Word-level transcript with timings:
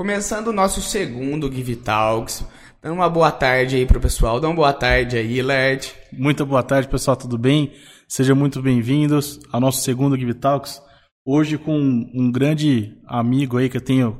Começando 0.00 0.46
o 0.46 0.52
nosso 0.54 0.80
segundo 0.80 1.52
Give 1.52 1.76
Talks. 1.76 2.42
Dando 2.82 2.94
uma 2.94 3.08
boa 3.10 3.30
tarde 3.30 3.76
aí 3.76 3.84
pro 3.84 4.00
pessoal. 4.00 4.40
Dá 4.40 4.48
uma 4.48 4.56
boa 4.56 4.72
tarde 4.72 5.18
aí, 5.18 5.42
Lerd. 5.42 5.92
Muito 6.10 6.46
boa 6.46 6.62
tarde, 6.62 6.88
pessoal. 6.88 7.18
Tudo 7.18 7.36
bem? 7.36 7.74
Sejam 8.08 8.34
muito 8.34 8.62
bem-vindos 8.62 9.38
ao 9.52 9.60
nosso 9.60 9.82
segundo 9.82 10.16
Give 10.18 10.32
Talks. 10.32 10.80
Hoje 11.22 11.58
com 11.58 11.78
um 11.78 12.32
grande 12.32 12.96
amigo 13.06 13.58
aí 13.58 13.68
que 13.68 13.76
eu 13.76 13.80
tenho 13.82 14.18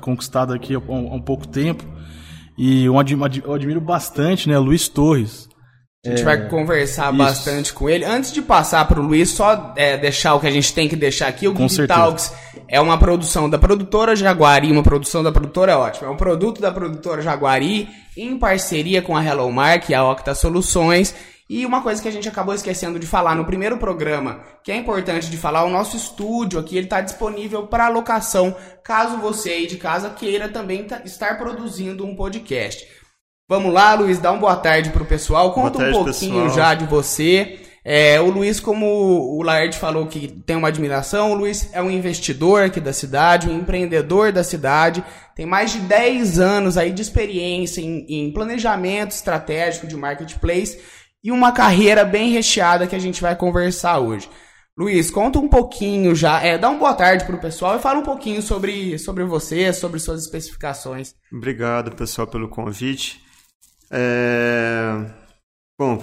conquistado 0.00 0.52
aqui 0.52 0.74
há 0.74 0.80
um 0.80 1.22
pouco 1.22 1.46
tempo. 1.46 1.84
E 2.58 2.84
eu 2.86 2.98
admiro 2.98 3.80
bastante, 3.80 4.48
né? 4.48 4.58
Luiz 4.58 4.88
Torres. 4.88 5.47
A 6.08 6.16
gente 6.16 6.22
é, 6.22 6.24
vai 6.24 6.48
conversar 6.48 7.08
isso. 7.08 7.18
bastante 7.18 7.72
com 7.72 7.88
ele. 7.88 8.04
Antes 8.04 8.32
de 8.32 8.40
passar 8.40 8.86
para 8.88 8.98
o 8.98 9.02
Luiz, 9.02 9.30
só 9.30 9.74
é, 9.76 9.96
deixar 9.96 10.34
o 10.34 10.40
que 10.40 10.46
a 10.46 10.50
gente 10.50 10.72
tem 10.72 10.88
que 10.88 10.96
deixar 10.96 11.28
aqui. 11.28 11.46
O 11.46 11.54
com 11.54 11.66
Geek 11.66 11.86
Talks 11.86 12.32
é 12.66 12.80
uma 12.80 12.98
produção 12.98 13.48
da 13.48 13.58
produtora 13.58 14.16
Jaguari, 14.16 14.72
uma 14.72 14.82
produção 14.82 15.22
da 15.22 15.30
produtora 15.30 15.72
é 15.72 15.76
ótima. 15.76 16.08
É 16.08 16.10
um 16.10 16.16
produto 16.16 16.60
da 16.60 16.72
produtora 16.72 17.20
Jaguari 17.20 17.88
em 18.16 18.38
parceria 18.38 19.02
com 19.02 19.16
a 19.16 19.24
Hello 19.24 19.50
Mark 19.52 19.88
e 19.88 19.94
a 19.94 20.04
Octa 20.04 20.34
Soluções. 20.34 21.14
E 21.48 21.64
uma 21.64 21.80
coisa 21.80 22.02
que 22.02 22.08
a 22.08 22.12
gente 22.12 22.28
acabou 22.28 22.54
esquecendo 22.54 22.98
de 22.98 23.06
falar 23.06 23.34
no 23.34 23.44
primeiro 23.44 23.78
programa, 23.78 24.40
que 24.62 24.70
é 24.70 24.76
importante 24.76 25.30
de 25.30 25.36
falar, 25.38 25.64
o 25.64 25.70
nosso 25.70 25.96
estúdio 25.96 26.60
aqui 26.60 26.76
ele 26.76 26.84
está 26.84 27.00
disponível 27.00 27.66
para 27.66 27.88
locação, 27.88 28.54
caso 28.84 29.16
você 29.16 29.52
aí 29.52 29.66
de 29.66 29.78
casa 29.78 30.10
queira 30.10 30.50
também 30.50 30.86
estar 31.06 31.38
produzindo 31.38 32.04
um 32.04 32.14
podcast. 32.14 32.86
Vamos 33.48 33.72
lá, 33.72 33.94
Luiz, 33.94 34.18
dá 34.18 34.30
uma 34.30 34.40
boa 34.40 34.56
tarde 34.56 34.90
pro 34.90 35.06
pessoal. 35.06 35.54
Conta 35.54 35.78
tarde, 35.78 35.96
um 35.96 36.04
pouquinho 36.04 36.42
pessoal. 36.42 36.50
já 36.50 36.74
de 36.74 36.84
você. 36.84 37.60
É, 37.82 38.20
o 38.20 38.28
Luiz, 38.28 38.60
como 38.60 38.84
o 38.86 39.42
Laerd 39.42 39.74
falou 39.78 40.06
que 40.06 40.28
tem 40.28 40.54
uma 40.54 40.68
admiração, 40.68 41.32
o 41.32 41.34
Luiz 41.34 41.70
é 41.72 41.80
um 41.80 41.90
investidor 41.90 42.64
aqui 42.64 42.78
da 42.78 42.92
cidade, 42.92 43.48
um 43.48 43.56
empreendedor 43.56 44.30
da 44.30 44.44
cidade, 44.44 45.02
tem 45.34 45.46
mais 45.46 45.72
de 45.72 45.78
10 45.78 46.38
anos 46.38 46.76
aí 46.76 46.92
de 46.92 47.00
experiência 47.00 47.80
em, 47.80 48.04
em 48.08 48.30
planejamento 48.30 49.12
estratégico 49.12 49.86
de 49.86 49.96
marketplace 49.96 50.78
e 51.24 51.32
uma 51.32 51.50
carreira 51.50 52.04
bem 52.04 52.30
recheada 52.30 52.86
que 52.86 52.94
a 52.94 52.98
gente 52.98 53.22
vai 53.22 53.34
conversar 53.34 53.98
hoje. 53.98 54.28
Luiz, 54.76 55.10
conta 55.10 55.38
um 55.38 55.48
pouquinho 55.48 56.14
já, 56.14 56.42
é, 56.42 56.58
dá 56.58 56.68
uma 56.68 56.78
boa 56.78 56.92
tarde 56.92 57.24
pro 57.24 57.38
pessoal 57.38 57.76
e 57.76 57.80
fala 57.80 58.00
um 58.00 58.04
pouquinho 58.04 58.42
sobre, 58.42 58.98
sobre 58.98 59.24
você, 59.24 59.72
sobre 59.72 59.98
suas 59.98 60.22
especificações. 60.22 61.14
Obrigado, 61.32 61.96
pessoal, 61.96 62.26
pelo 62.26 62.50
convite. 62.50 63.26
É... 63.90 65.04
Bom, 65.78 66.02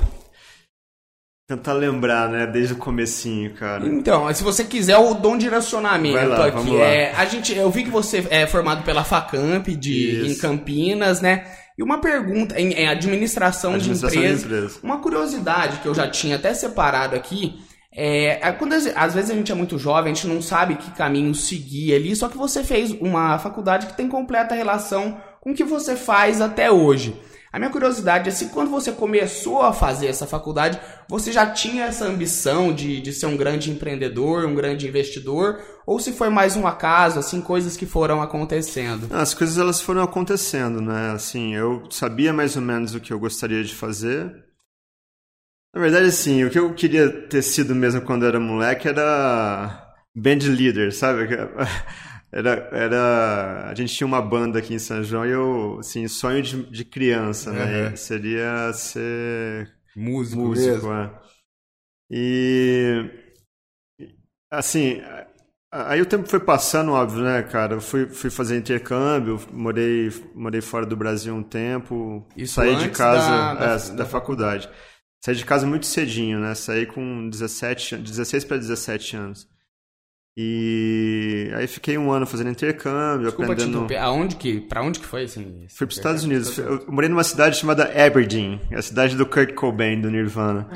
tentar 1.48 1.74
lembrar, 1.74 2.28
né, 2.30 2.48
desde 2.48 2.74
o 2.74 2.78
comecinho, 2.78 3.54
cara. 3.54 3.86
Então, 3.86 4.34
se 4.34 4.44
você 4.44 4.64
quiser 4.64 4.98
o 4.98 5.14
dom 5.14 5.38
direcionamento 5.38 6.28
lá, 6.28 6.48
aqui, 6.48 6.78
é, 6.78 7.14
a 7.14 7.26
gente, 7.26 7.56
eu 7.56 7.70
vi 7.70 7.84
que 7.84 7.90
você 7.90 8.26
é 8.30 8.48
formado 8.48 8.84
pela 8.84 9.04
Facamp 9.04 9.68
de 9.68 10.28
em 10.28 10.36
Campinas, 10.38 11.22
né? 11.22 11.46
E 11.78 11.84
uma 11.84 12.00
pergunta 12.00 12.60
em, 12.60 12.72
em 12.72 12.88
administração, 12.88 13.74
administração 13.74 14.20
de, 14.20 14.28
empresa, 14.28 14.48
de 14.48 14.56
empresa. 14.56 14.80
Uma 14.82 15.00
curiosidade 15.00 15.80
que 15.80 15.88
eu 15.88 15.94
já 15.94 16.10
tinha 16.10 16.38
até 16.38 16.54
separado 16.54 17.16
aqui, 17.16 17.60
é, 17.94 18.48
é, 18.48 18.52
quando 18.52 18.74
às 18.74 19.14
vezes 19.14 19.30
a 19.30 19.36
gente 19.36 19.52
é 19.52 19.56
muito 19.56 19.78
jovem, 19.78 20.12
a 20.12 20.16
gente 20.16 20.28
não 20.28 20.42
sabe 20.42 20.76
que 20.76 20.92
caminho 20.92 21.36
seguir 21.36 21.96
ali, 21.96 22.16
só 22.16 22.28
que 22.28 22.38
você 22.38 22.64
fez 22.64 22.92
uma 22.92 23.38
faculdade 23.38 23.88
que 23.88 23.98
tem 23.98 24.10
completa 24.10 24.56
relação 24.56 25.18
com 25.42 25.52
o 25.52 25.54
que 25.54 25.64
você 25.64 25.96
faz 25.96 26.42
até 26.42 26.72
hoje. 26.72 27.16
A 27.56 27.58
minha 27.58 27.72
curiosidade 27.72 28.28
é 28.28 28.34
se 28.34 28.50
quando 28.50 28.70
você 28.70 28.92
começou 28.92 29.62
a 29.62 29.72
fazer 29.72 30.08
essa 30.08 30.28
faculdade, 30.28 30.78
você 31.08 31.32
já 31.32 31.50
tinha 31.50 31.86
essa 31.86 32.04
ambição 32.04 32.74
de, 32.74 33.00
de 33.00 33.14
ser 33.14 33.28
um 33.28 33.38
grande 33.38 33.72
empreendedor, 33.72 34.46
um 34.46 34.54
grande 34.54 34.86
investidor, 34.86 35.62
ou 35.88 35.98
se 35.98 36.12
foi 36.12 36.28
mais 36.28 36.58
um 36.58 36.68
acaso, 36.68 37.18
assim, 37.18 37.40
coisas 37.40 37.78
que 37.78 37.86
foram 37.86 38.22
acontecendo? 38.22 39.08
As 39.10 39.34
coisas 39.34 39.58
elas 39.58 39.80
foram 39.80 40.04
acontecendo, 40.04 40.82
né? 40.82 41.12
Assim, 41.12 41.56
eu 41.56 41.90
sabia 41.90 42.34
mais 42.34 42.58
ou 42.58 42.62
menos 42.62 42.94
o 42.94 43.00
que 43.00 43.14
eu 43.14 43.20
gostaria 43.22 43.64
de 43.64 43.74
fazer. 43.74 44.36
Na 45.74 45.80
verdade, 45.80 46.08
assim, 46.08 46.44
o 46.44 46.50
que 46.50 46.60
eu 46.60 46.74
queria 46.74 47.10
ter 47.10 47.42
sido 47.42 47.74
mesmo 47.74 48.02
quando 48.02 48.26
era 48.26 48.38
moleque 48.38 48.90
era 48.90 49.96
band 50.14 50.40
leader, 50.44 50.94
sabe? 50.94 51.26
Era, 52.36 52.68
era. 52.74 53.70
A 53.70 53.74
gente 53.74 53.96
tinha 53.96 54.06
uma 54.06 54.22
banda 54.22 54.60
aqui 54.60 54.74
em 54.74 54.80
São 54.80 55.02
João 55.02 55.26
e 55.26 55.32
eu, 55.32 55.78
assim, 55.80 56.06
sonho 56.10 56.42
de, 56.42 56.70
de 56.70 56.84
criança, 56.84 57.50
né? 57.54 57.88
Uhum. 57.88 57.96
Seria 57.96 58.74
ser 58.74 59.74
músico. 59.96 60.42
Músico, 60.42 60.92
é. 60.92 61.18
E. 62.12 63.10
Assim. 64.52 65.02
Aí 65.72 66.02
o 66.02 66.06
tempo 66.06 66.28
foi 66.28 66.40
passando, 66.42 66.92
óbvio, 66.92 67.24
né, 67.24 67.42
cara? 67.44 67.76
Eu 67.76 67.82
fui, 67.82 68.08
fui 68.08 68.30
fazer 68.30 68.58
intercâmbio, 68.58 69.40
morei, 69.52 70.10
morei 70.34 70.62
fora 70.62 70.86
do 70.86 70.96
Brasil 70.96 71.34
um 71.34 71.44
tempo, 71.44 72.26
Isso 72.36 72.56
saí 72.56 72.78
de 72.78 72.90
casa 72.90 73.30
da, 73.30 73.54
da, 73.54 73.66
é, 73.66 73.78
da, 73.78 73.96
da 73.96 74.06
faculdade. 74.06 74.70
Saí 75.24 75.36
de 75.36 75.46
casa 75.46 75.66
muito 75.66 75.86
cedinho, 75.86 76.40
né? 76.40 76.54
Saí 76.54 76.86
com 76.86 77.30
17, 77.30 77.98
16 77.98 78.46
para 78.46 78.58
17 78.58 79.16
anos. 79.16 79.55
E 80.38 81.50
aí 81.56 81.66
fiquei 81.66 81.98
um 81.98 82.12
ano 82.12 82.26
fazendo 82.26 82.50
intercâmbio, 82.50 83.28
Desculpa 83.28 83.54
aprendendo... 83.54 83.88
Te 83.88 83.96
aonde 83.96 84.36
que, 84.36 84.60
pra 84.60 84.84
onde 84.84 85.00
que 85.00 85.06
foi? 85.06 85.24
Assim, 85.24 85.66
Fui 85.70 85.88
para 85.88 85.94
os 85.94 85.98
Estados 85.98 86.24
Unidos. 86.26 86.58
Eu 86.58 86.86
morei 86.92 87.10
numa 87.10 87.24
cidade 87.24 87.58
chamada 87.58 87.86
Aberdeen, 87.86 88.60
a 88.74 88.82
cidade 88.82 89.16
do 89.16 89.26
Kurt 89.26 89.54
Cobain, 89.54 90.02
do 90.02 90.12
Nirvana. 90.12 90.68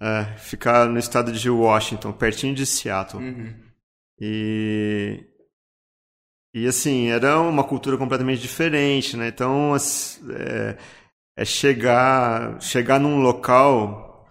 É, 0.00 0.24
ficar 0.38 0.86
no 0.88 1.00
estado 1.00 1.32
de 1.32 1.50
Washington, 1.50 2.12
pertinho 2.12 2.54
de 2.54 2.64
Seattle. 2.64 3.22
Uhum. 3.22 3.54
E... 4.20 5.24
E 6.54 6.66
assim, 6.68 7.08
era 7.08 7.40
uma 7.40 7.64
cultura 7.64 7.98
completamente 7.98 8.40
diferente, 8.40 9.16
né? 9.16 9.28
Então, 9.28 9.74
é, 10.30 10.76
é 11.36 11.44
chegar, 11.44 12.60
chegar 12.60 13.00
num 13.00 13.20
local... 13.20 14.28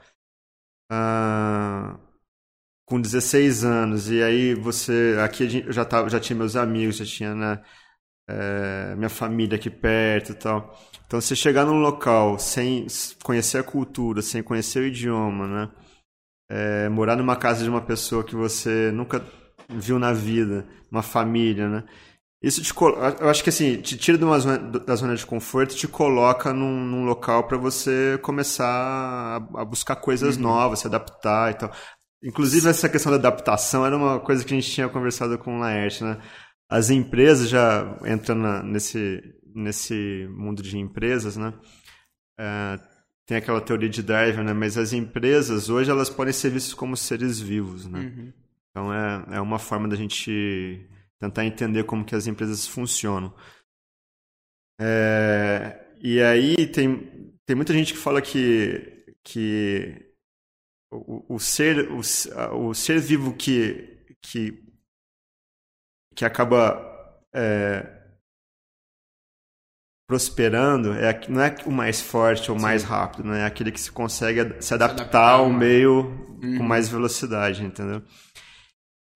Uh, 0.89 2.04
com 2.85 3.01
16 3.01 3.63
anos, 3.63 4.09
e 4.09 4.21
aí 4.21 4.53
você. 4.53 5.17
Aqui 5.23 5.63
eu 5.65 5.73
já, 5.73 5.83
tava, 5.85 6.09
já 6.09 6.19
tinha 6.19 6.37
meus 6.37 6.55
amigos, 6.55 6.97
já 6.97 7.05
tinha 7.05 7.33
né, 7.33 7.61
é, 8.29 8.95
minha 8.95 9.09
família 9.09 9.55
aqui 9.55 9.69
perto 9.69 10.31
e 10.31 10.35
tal. 10.35 10.77
Então 11.07 11.19
você 11.21 11.35
chegar 11.35 11.65
num 11.65 11.79
local 11.79 12.39
sem 12.39 12.87
conhecer 13.23 13.59
a 13.59 13.63
cultura, 13.63 14.21
sem 14.21 14.43
conhecer 14.43 14.79
o 14.79 14.87
idioma, 14.87 15.47
né? 15.47 15.71
É, 16.49 16.89
morar 16.89 17.15
numa 17.15 17.35
casa 17.35 17.63
de 17.63 17.69
uma 17.69 17.81
pessoa 17.81 18.23
que 18.23 18.35
você 18.35 18.91
nunca 18.91 19.23
viu 19.67 19.97
na 19.97 20.13
vida, 20.13 20.67
uma 20.91 21.01
família, 21.01 21.67
né? 21.67 21.83
Isso 22.45 22.61
te, 22.61 22.71
eu 23.19 23.27
acho 23.27 23.43
que 23.43 23.49
assim, 23.49 23.81
te 23.81 23.97
tira 23.97 24.19
zona, 24.39 24.57
da 24.57 24.95
zona 24.95 25.15
de 25.15 25.25
conforto 25.25 25.73
e 25.73 25.77
te 25.77 25.87
coloca 25.87 26.53
num, 26.53 26.85
num 26.85 27.03
local 27.03 27.47
para 27.47 27.57
você 27.57 28.19
começar 28.21 28.67
a, 28.67 29.61
a 29.61 29.65
buscar 29.65 29.95
coisas 29.95 30.35
uhum. 30.35 30.43
novas, 30.43 30.79
se 30.79 30.87
adaptar 30.87 31.51
e 31.51 31.53
tal. 31.55 31.71
Inclusive, 32.25 32.67
essa 32.67 32.89
questão 32.89 33.11
da 33.11 33.19
adaptação 33.19 33.85
era 33.85 33.95
uma 33.95 34.19
coisa 34.19 34.43
que 34.43 34.51
a 34.51 34.59
gente 34.59 34.71
tinha 34.71 34.89
conversado 34.89 35.37
com 35.37 35.57
o 35.57 35.59
Laerte, 35.59 36.03
né? 36.03 36.19
As 36.67 36.89
empresas 36.89 37.47
já 37.47 37.99
entrando 38.03 38.63
nesse, 38.63 39.21
nesse 39.53 40.27
mundo 40.31 40.63
de 40.63 40.75
empresas, 40.75 41.37
né? 41.37 41.53
É, 42.39 42.79
tem 43.27 43.37
aquela 43.37 43.61
teoria 43.61 43.87
de 43.87 44.01
Darwin, 44.01 44.43
né? 44.43 44.53
Mas 44.53 44.75
as 44.75 44.91
empresas 44.91 45.69
hoje 45.69 45.91
elas 45.91 46.09
podem 46.09 46.33
ser 46.33 46.49
vistas 46.49 46.73
como 46.73 46.97
seres 46.97 47.39
vivos, 47.39 47.85
né? 47.85 47.99
Uhum. 47.99 48.33
Então 48.71 48.91
é, 48.91 49.37
é 49.37 49.39
uma 49.39 49.59
forma 49.59 49.87
da 49.87 49.95
gente 49.95 50.89
tentar 51.19 51.45
entender 51.45 51.83
como 51.83 52.03
que 52.03 52.15
as 52.15 52.25
empresas 52.25 52.65
funcionam. 52.65 53.31
É, 54.81 55.79
e 56.01 56.19
aí 56.19 56.65
tem, 56.67 57.31
tem 57.45 57.55
muita 57.55 57.71
gente 57.71 57.93
que 57.93 57.99
fala 57.99 58.19
que, 58.19 59.05
que 59.23 60.04
o, 60.95 61.35
o 61.35 61.39
ser 61.39 61.89
o, 61.91 61.99
o, 62.69 62.73
ser 62.73 62.99
vivo 62.99 63.33
que 63.35 64.05
que 64.21 64.63
que 66.15 66.23
acaba 66.25 67.21
é, 67.33 67.95
prosperando 70.07 70.93
é 70.93 71.27
não 71.27 71.41
é 71.41 71.55
o 71.65 71.71
mais 71.71 72.01
forte 72.01 72.51
ou 72.51 72.59
mais 72.59 72.83
rápido, 72.83 73.27
né? 73.27 73.41
É 73.41 73.45
aquele 73.45 73.71
que 73.71 73.79
se 73.79 73.91
consegue 73.91 74.39
se 74.61 74.73
adaptar, 74.73 75.01
adaptar 75.01 75.31
ao 75.31 75.49
meio 75.49 76.05
uhum. 76.41 76.57
com 76.57 76.63
mais 76.63 76.87
velocidade, 76.87 77.63
entendeu? 77.63 78.01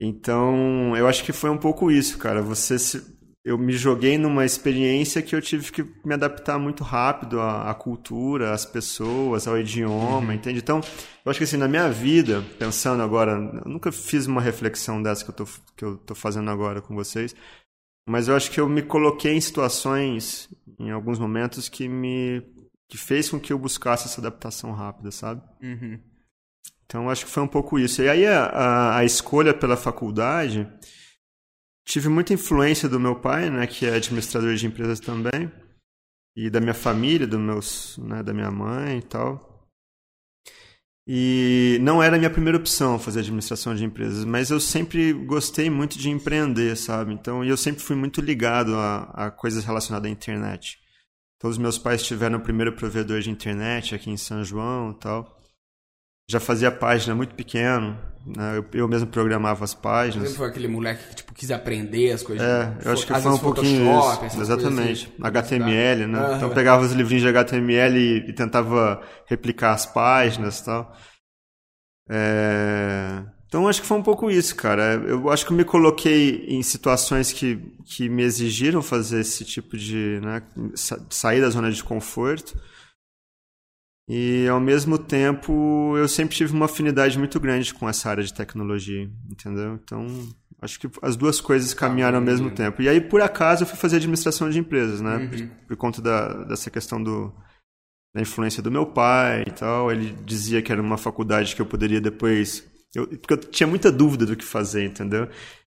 Então, 0.01 0.95
eu 0.95 1.07
acho 1.07 1.23
que 1.23 1.33
foi 1.33 1.49
um 1.49 1.57
pouco 1.57 1.91
isso, 1.91 2.17
cara. 2.17 2.41
Você 2.41 2.79
se, 2.79 3.18
eu 3.43 3.57
me 3.57 3.73
joguei 3.73 4.17
numa 4.17 4.45
experiência 4.45 5.21
que 5.21 5.35
eu 5.35 5.41
tive 5.41 5.71
que 5.71 5.83
me 6.03 6.13
adaptar 6.13 6.59
muito 6.59 6.83
rápido 6.83 7.39
à, 7.39 7.69
à 7.69 7.73
cultura, 7.73 8.53
às 8.53 8.65
pessoas, 8.65 9.47
ao 9.47 9.57
idioma, 9.57 10.27
uhum. 10.27 10.33
entende? 10.33 10.59
Então, 10.59 10.81
eu 11.25 11.29
acho 11.29 11.39
que 11.39 11.45
assim, 11.45 11.57
na 11.57 11.67
minha 11.67 11.89
vida, 11.89 12.43
pensando 12.57 13.01
agora, 13.01 13.31
eu 13.31 13.71
nunca 13.71 13.91
fiz 13.91 14.27
uma 14.27 14.41
reflexão 14.41 15.01
dessa 15.01 15.23
que 15.23 15.31
eu 15.31 15.35
tô, 15.35 15.45
que 15.75 15.85
eu 15.85 15.97
tô 15.97 16.13
fazendo 16.13 16.49
agora 16.51 16.81
com 16.81 16.93
vocês, 16.93 17.35
mas 18.07 18.27
eu 18.27 18.35
acho 18.35 18.51
que 18.51 18.59
eu 18.59 18.67
me 18.67 18.81
coloquei 18.81 19.33
em 19.33 19.41
situações, 19.41 20.49
em 20.77 20.91
alguns 20.91 21.17
momentos, 21.17 21.69
que 21.69 21.87
me 21.87 22.43
que 22.89 22.97
fez 22.97 23.29
com 23.29 23.39
que 23.39 23.53
eu 23.53 23.59
buscasse 23.59 24.07
essa 24.07 24.19
adaptação 24.19 24.71
rápida, 24.71 25.11
sabe? 25.11 25.43
Uhum. 25.61 25.99
Então, 26.85 27.03
eu 27.03 27.09
acho 27.11 27.23
que 27.23 27.31
foi 27.31 27.43
um 27.43 27.47
pouco 27.47 27.77
isso. 27.77 28.01
E 28.01 28.09
aí, 28.09 28.25
a, 28.25 28.45
a, 28.45 28.97
a 28.97 29.05
escolha 29.05 29.53
pela 29.53 29.77
faculdade 29.77 30.67
tive 31.89 32.07
muita 32.07 32.33
influência 32.33 32.87
do 32.87 32.99
meu 32.99 33.15
pai, 33.15 33.49
né, 33.49 33.65
que 33.65 33.85
é 33.85 33.95
administrador 33.95 34.53
de 34.53 34.67
empresas 34.67 34.99
também, 34.99 35.51
e 36.35 36.47
da 36.47 36.61
minha 36.61 36.73
família, 36.73 37.25
do 37.25 37.39
meus, 37.39 37.97
né, 37.97 38.21
da 38.21 38.31
minha 38.31 38.51
mãe 38.51 38.99
e 38.99 39.01
tal. 39.01 39.67
E 41.07 41.79
não 41.81 42.03
era 42.03 42.15
a 42.15 42.19
minha 42.19 42.29
primeira 42.29 42.59
opção 42.59 42.99
fazer 42.99 43.21
administração 43.21 43.73
de 43.73 43.83
empresas, 43.83 44.23
mas 44.23 44.51
eu 44.51 44.59
sempre 44.59 45.11
gostei 45.11 45.67
muito 45.67 45.97
de 45.97 46.11
empreender, 46.11 46.77
sabe? 46.77 47.11
Então, 47.11 47.43
eu 47.43 47.57
sempre 47.57 47.81
fui 47.81 47.95
muito 47.95 48.21
ligado 48.21 48.75
a, 48.75 49.25
a 49.25 49.31
coisas 49.31 49.65
relacionadas 49.65 50.07
à 50.07 50.13
internet. 50.13 50.77
Todos 51.39 51.57
os 51.57 51.61
meus 51.61 51.79
pais 51.79 52.03
tiveram 52.03 52.37
o 52.37 52.41
primeiro 52.41 52.73
provedor 52.73 53.21
de 53.21 53.31
internet 53.31 53.95
aqui 53.95 54.11
em 54.11 54.17
São 54.17 54.43
João 54.43 54.91
e 54.91 54.99
tal. 54.99 55.38
Já 56.29 56.39
fazia 56.39 56.69
página 56.69 57.15
muito 57.15 57.33
pequeno, 57.33 57.97
né? 58.23 58.57
eu, 58.57 58.65
eu, 58.71 58.87
mesmo 58.87 59.07
programava 59.07 59.65
as 59.65 59.73
páginas. 59.73 60.29
Você 60.29 60.37
foi 60.37 60.47
aquele 60.47 60.67
moleque 60.67 61.07
que 61.09 61.15
tipo, 61.15 61.33
quis 61.33 61.49
aprender 61.49 62.11
as 62.11 62.21
coisas. 62.21 62.45
É, 62.45 62.77
eu 62.85 62.91
acho 62.91 63.07
que 63.07 63.19
foi 63.19 63.31
um 63.31 63.37
pouquinho 63.39 63.99
isso. 64.27 64.39
Exatamente. 64.39 65.11
Assim, 65.11 65.23
HTML, 65.23 66.05
né? 66.05 66.35
Então 66.35 66.49
eu 66.49 66.53
pegava 66.53 66.85
os 66.85 66.91
livrinhos 66.91 67.23
de 67.23 67.29
HTML 67.29 67.97
e, 67.97 68.29
e 68.29 68.33
tentava 68.33 69.01
replicar 69.25 69.73
as 69.73 69.87
páginas 69.87 70.59
e 70.59 70.65
tal. 70.65 70.95
É... 72.07 73.23
Então 73.47 73.67
acho 73.67 73.81
que 73.81 73.87
foi 73.87 73.97
um 73.97 74.03
pouco 74.03 74.29
isso, 74.29 74.55
cara. 74.55 74.93
Eu 74.93 75.31
acho 75.31 75.43
que 75.47 75.51
eu 75.51 75.57
me 75.57 75.65
coloquei 75.65 76.45
em 76.47 76.61
situações 76.61 77.33
que, 77.33 77.55
que 77.83 78.07
me 78.07 78.21
exigiram 78.21 78.83
fazer 78.83 79.21
esse 79.21 79.43
tipo 79.43 79.75
de. 79.75 80.19
Né, 80.21 80.43
sair 81.09 81.41
da 81.41 81.49
zona 81.49 81.71
de 81.71 81.83
conforto. 81.83 82.55
E 84.09 84.47
ao 84.47 84.59
mesmo 84.59 84.97
tempo 84.97 85.95
eu 85.95 86.07
sempre 86.07 86.35
tive 86.35 86.51
uma 86.51 86.65
afinidade 86.65 87.15
muito 87.19 87.39
grande 87.39 87.71
com 87.71 87.87
essa 87.87 88.09
área 88.09 88.23
de 88.23 88.33
tecnologia, 88.33 89.07
entendeu? 89.29 89.79
Então 89.83 90.07
acho 90.59 90.79
que 90.79 90.89
as 91.03 91.15
duas 91.15 91.39
coisas 91.39 91.75
caminharam 91.75 92.17
ao 92.17 92.23
mesmo 92.23 92.49
tempo. 92.49 92.81
E 92.81 92.89
aí 92.89 92.99
por 92.99 93.21
acaso 93.21 93.63
eu 93.63 93.67
fui 93.67 93.77
fazer 93.77 93.97
administração 93.97 94.49
de 94.49 94.57
empresas, 94.57 94.99
né? 94.99 95.17
Uhum. 95.17 95.29
Por, 95.29 95.67
por, 95.67 95.77
conta 95.77 96.01
da, 96.01 96.43
dessa 96.45 96.71
questão 96.71 97.01
do, 97.01 97.31
da 98.11 98.19
influência 98.19 98.63
do 98.63 98.71
meu 98.71 98.87
pai 98.87 99.43
e 99.45 99.51
tal. 99.51 99.91
Ele 99.91 100.15
dizia 100.25 100.59
que 100.63 100.71
era 100.71 100.81
uma 100.81 100.97
faculdade 100.97 101.55
que 101.55 101.61
eu 101.61 101.65
poderia 101.67 102.01
depois. 102.01 102.67
Eu, 102.95 103.07
porque 103.07 103.33
eu 103.33 103.37
tinha 103.37 103.67
muita 103.67 103.91
dúvida 103.91 104.25
do 104.25 104.35
que 104.35 104.43
fazer, 104.43 104.85
entendeu? 104.85 105.29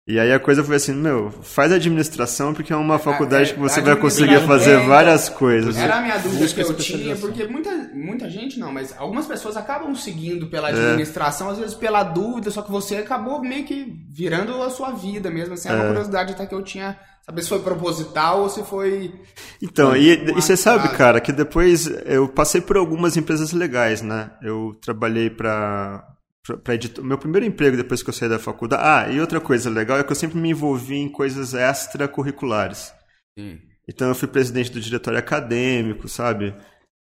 E 0.07 0.17
aí 0.17 0.31
a 0.31 0.39
coisa 0.39 0.63
foi 0.63 0.77
assim, 0.77 0.93
meu, 0.93 1.29
faz 1.41 1.69
administração 1.69 2.53
porque 2.53 2.71
é 2.71 2.75
uma 2.77 2.95
é, 2.95 2.99
faculdade 2.99 3.51
é, 3.51 3.53
que 3.53 3.59
você 3.59 3.81
vai 3.81 3.93
conseguir 3.97 4.39
fazer 4.47 4.79
é, 4.79 4.87
várias 4.87 5.27
coisas. 5.27 5.75
Era 5.75 5.97
a 5.97 6.01
minha 6.01 6.17
dúvida 6.17 6.47
que 6.47 6.61
eu 6.61 6.73
tinha, 6.75 7.13
porque 7.17 7.45
muita, 7.45 7.69
muita 7.93 8.29
gente 8.29 8.57
não, 8.57 8.71
mas 8.71 8.95
algumas 8.97 9.25
pessoas 9.25 9.57
acabam 9.57 9.93
seguindo 9.93 10.47
pela 10.47 10.69
é. 10.69 10.71
administração, 10.71 11.49
é. 11.49 11.51
às 11.51 11.57
vezes 11.57 11.73
pela 11.73 12.03
dúvida, 12.03 12.49
só 12.49 12.61
que 12.61 12.71
você 12.71 12.95
acabou 12.95 13.41
meio 13.41 13.65
que 13.65 14.01
virando 14.09 14.63
a 14.63 14.69
sua 14.69 14.91
vida 14.91 15.29
mesmo, 15.29 15.55
assim, 15.55 15.67
é 15.67 15.73
uma 15.73 15.83
é. 15.83 15.87
curiosidade 15.87 16.31
até 16.31 16.45
que 16.45 16.55
eu 16.55 16.63
tinha, 16.63 16.97
saber 17.25 17.41
se 17.41 17.49
foi 17.49 17.59
proposital 17.59 18.43
ou 18.43 18.49
se 18.49 18.63
foi... 18.63 19.13
Então, 19.61 19.93
e, 19.93 20.13
e 20.13 20.31
você 20.31 20.55
sabe, 20.55 20.87
cara, 20.95 21.19
que 21.19 21.33
depois 21.33 21.85
eu 22.05 22.29
passei 22.29 22.61
por 22.61 22.77
algumas 22.77 23.17
empresas 23.17 23.51
legais, 23.51 24.01
né? 24.01 24.31
Eu 24.41 24.73
trabalhei 24.81 25.29
para 25.29 26.15
para 26.55 26.75
editor. 26.75 27.03
Meu 27.03 27.17
primeiro 27.17 27.45
emprego 27.45 27.75
depois 27.75 28.01
que 28.01 28.09
eu 28.09 28.13
saí 28.13 28.29
da 28.29 28.39
faculdade. 28.39 28.83
Ah, 28.85 29.11
e 29.11 29.19
outra 29.19 29.41
coisa 29.41 29.69
legal 29.69 29.99
é 29.99 30.03
que 30.03 30.11
eu 30.11 30.15
sempre 30.15 30.37
me 30.37 30.51
envolvi 30.51 30.95
em 30.95 31.09
coisas 31.09 31.53
extracurriculares. 31.53 32.93
Sim. 33.37 33.59
Então 33.87 34.07
eu 34.07 34.15
fui 34.15 34.27
presidente 34.27 34.71
do 34.71 34.81
diretório 34.81 35.19
acadêmico, 35.19 36.07
sabe? 36.07 36.55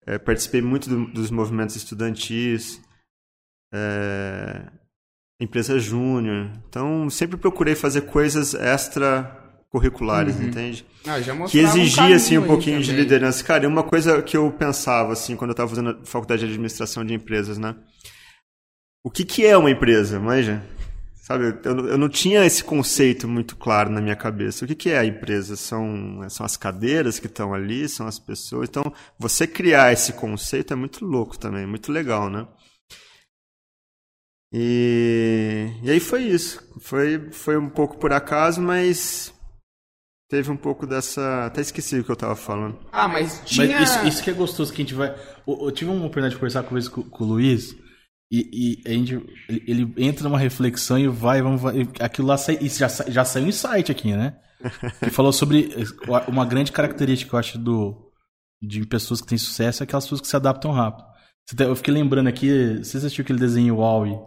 É, 0.05 0.17
participei 0.17 0.61
muito 0.61 0.89
do, 0.89 1.05
dos 1.11 1.29
movimentos 1.29 1.75
estudantis, 1.75 2.81
é, 3.73 4.63
empresa 5.39 5.79
júnior. 5.79 6.51
Então 6.67 7.09
sempre 7.09 7.37
procurei 7.37 7.75
fazer 7.75 8.01
coisas 8.01 8.53
extracurriculares, 8.53 10.35
uhum. 10.35 10.47
entende? 10.47 10.85
Ah, 11.05 11.47
que 11.47 11.59
exigia 11.59 12.03
um 12.03 12.13
assim 12.13 12.37
um 12.37 12.47
pouquinho 12.47 12.81
de 12.81 12.91
liderança. 12.91 13.43
Cara, 13.43 13.67
uma 13.67 13.83
coisa 13.83 14.21
que 14.21 14.35
eu 14.35 14.51
pensava 14.51 15.13
assim 15.13 15.35
quando 15.35 15.51
eu 15.51 15.53
estava 15.53 15.69
fazendo 15.69 15.99
faculdade 16.03 16.41
de 16.41 16.47
administração 16.47 17.05
de 17.05 17.13
empresas, 17.13 17.57
né? 17.57 17.75
O 19.03 19.09
que, 19.09 19.25
que 19.25 19.45
é 19.45 19.57
uma 19.57 19.71
empresa, 19.71 20.19
manja? 20.19 20.63
Sabe, 21.15 21.59
eu, 21.63 21.87
eu 21.87 21.97
não 21.97 22.09
tinha 22.09 22.45
esse 22.45 22.63
conceito 22.63 23.27
muito 23.27 23.55
claro 23.55 23.89
na 23.89 24.01
minha 24.01 24.15
cabeça. 24.15 24.65
O 24.65 24.67
que, 24.67 24.75
que 24.75 24.89
é 24.89 24.99
a 24.99 25.05
empresa? 25.05 25.55
São, 25.55 26.27
são 26.29 26.45
as 26.45 26.57
cadeiras 26.57 27.19
que 27.19 27.27
estão 27.27 27.53
ali, 27.53 27.87
são 27.87 28.07
as 28.07 28.19
pessoas. 28.19 28.67
Então, 28.67 28.91
você 29.17 29.47
criar 29.47 29.93
esse 29.93 30.13
conceito 30.13 30.73
é 30.73 30.75
muito 30.75 31.05
louco 31.05 31.37
também, 31.37 31.65
muito 31.65 31.91
legal, 31.91 32.29
né? 32.29 32.47
E, 34.51 35.69
e 35.83 35.89
aí 35.89 35.99
foi 35.99 36.23
isso. 36.23 36.61
Foi, 36.81 37.31
foi 37.31 37.57
um 37.57 37.69
pouco 37.69 37.97
por 37.97 38.11
acaso, 38.11 38.61
mas 38.61 39.33
teve 40.29 40.51
um 40.51 40.57
pouco 40.57 40.85
dessa. 40.85 41.45
Até 41.45 41.61
esqueci 41.61 41.99
o 41.99 42.03
que 42.03 42.11
eu 42.11 42.15
tava 42.15 42.35
falando. 42.35 42.77
Ah, 42.91 43.07
mas 43.07 43.41
tinha. 43.45 43.79
Mas 43.79 43.89
isso, 43.89 44.07
isso 44.07 44.23
que 44.23 44.29
é 44.29 44.33
gostoso 44.33 44.73
que 44.73 44.81
a 44.81 44.85
gente 44.85 44.95
vai. 44.95 45.15
Eu, 45.47 45.59
eu 45.61 45.71
tive 45.71 45.89
uma 45.89 45.99
oportunidade 45.99 46.33
de 46.33 46.39
conversar 46.39 46.63
com, 46.63 46.77
com, 46.89 47.09
com 47.09 47.23
o 47.23 47.27
Luiz. 47.27 47.73
E, 48.31 48.79
e 48.85 48.89
a 48.89 48.93
gente, 48.93 49.21
ele 49.67 49.93
entra 49.97 50.23
numa 50.23 50.39
reflexão 50.39 50.97
e 50.97 51.07
vai, 51.07 51.41
vamos, 51.41 51.61
vai, 51.61 51.85
aquilo 51.99 52.27
lá 52.27 52.37
sai, 52.37 52.57
já, 52.61 52.87
já 52.87 53.25
saiu 53.25 53.45
um 53.45 53.49
insight 53.49 53.91
aqui, 53.91 54.13
né? 54.13 54.37
Ele 55.01 55.11
falou 55.11 55.33
sobre 55.33 55.69
uma 56.27 56.45
grande 56.45 56.71
característica, 56.71 57.35
eu 57.35 57.39
acho, 57.39 57.57
do, 57.57 58.11
de 58.61 58.85
pessoas 58.85 59.19
que 59.19 59.27
têm 59.27 59.37
sucesso 59.37 59.81
é 59.81 59.83
aquelas 59.83 60.05
pessoas 60.05 60.21
que 60.21 60.27
se 60.27 60.35
adaptam 60.35 60.71
rápido. 60.71 61.03
Eu 61.59 61.75
fiquei 61.75 61.93
lembrando 61.93 62.27
aqui, 62.27 62.77
você 62.77 62.97
assistiu 62.97 63.23
aquele 63.23 63.39
desenho 63.39 63.77
Wall-E? 63.77 64.17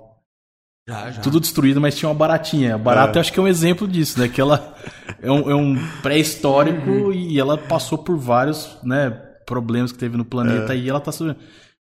Já, 0.86 1.10
já. 1.10 1.22
Tudo 1.22 1.40
destruído, 1.40 1.80
mas 1.80 1.96
tinha 1.96 2.08
uma 2.08 2.14
baratinha. 2.14 2.74
A 2.74 2.78
barata 2.78 3.12
é. 3.12 3.16
eu 3.16 3.20
acho 3.22 3.32
que 3.32 3.40
é 3.40 3.42
um 3.42 3.48
exemplo 3.48 3.88
disso, 3.88 4.20
né? 4.20 4.28
Que 4.28 4.40
ela 4.40 4.76
é 5.22 5.30
um, 5.30 5.50
é 5.50 5.54
um 5.54 5.76
pré-histórico 6.02 6.90
uhum. 6.90 7.12
e 7.12 7.38
ela 7.38 7.56
passou 7.56 7.96
por 7.96 8.18
vários 8.18 8.76
né, 8.82 9.08
problemas 9.46 9.92
que 9.92 9.98
teve 9.98 10.16
no 10.18 10.26
planeta 10.26 10.74
é. 10.74 10.76
e 10.76 10.90
ela 10.90 11.00
tá 11.00 11.10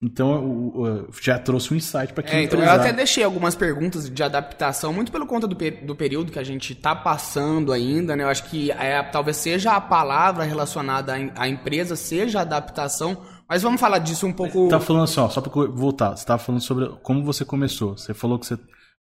então 0.00 0.96
já 1.20 1.38
trouxe 1.38 1.74
um 1.74 1.76
insight 1.76 2.12
para 2.12 2.22
quem 2.22 2.38
é, 2.38 2.42
então 2.44 2.60
Eu 2.60 2.70
até 2.70 2.92
deixei 2.92 3.24
algumas 3.24 3.56
perguntas 3.56 4.08
de 4.08 4.22
adaptação, 4.22 4.92
muito 4.92 5.10
pelo 5.10 5.26
conta 5.26 5.46
do, 5.46 5.56
do 5.56 5.96
período 5.96 6.30
que 6.30 6.38
a 6.38 6.44
gente 6.44 6.72
está 6.72 6.94
passando 6.94 7.72
ainda, 7.72 8.14
né? 8.14 8.22
Eu 8.22 8.28
acho 8.28 8.44
que 8.44 8.70
é, 8.70 9.02
talvez 9.02 9.38
seja 9.38 9.72
a 9.72 9.80
palavra 9.80 10.44
relacionada 10.44 11.14
à, 11.14 11.42
à 11.42 11.48
empresa, 11.48 11.96
seja 11.96 12.40
adaptação, 12.40 13.16
mas 13.48 13.62
vamos 13.62 13.80
falar 13.80 13.98
disso 13.98 14.26
um 14.26 14.32
pouco. 14.32 14.64
Você 14.64 14.70
tá 14.70 14.80
falando 14.80 15.04
assim, 15.04 15.20
ó, 15.20 15.28
só 15.28 15.40
para 15.40 15.52
voltar, 15.66 16.10
você 16.10 16.22
estava 16.22 16.38
falando 16.38 16.60
sobre 16.60 16.88
como 17.02 17.24
você 17.24 17.44
começou. 17.44 17.96
Você 17.96 18.14
falou 18.14 18.38
que 18.38 18.46
você 18.46 18.58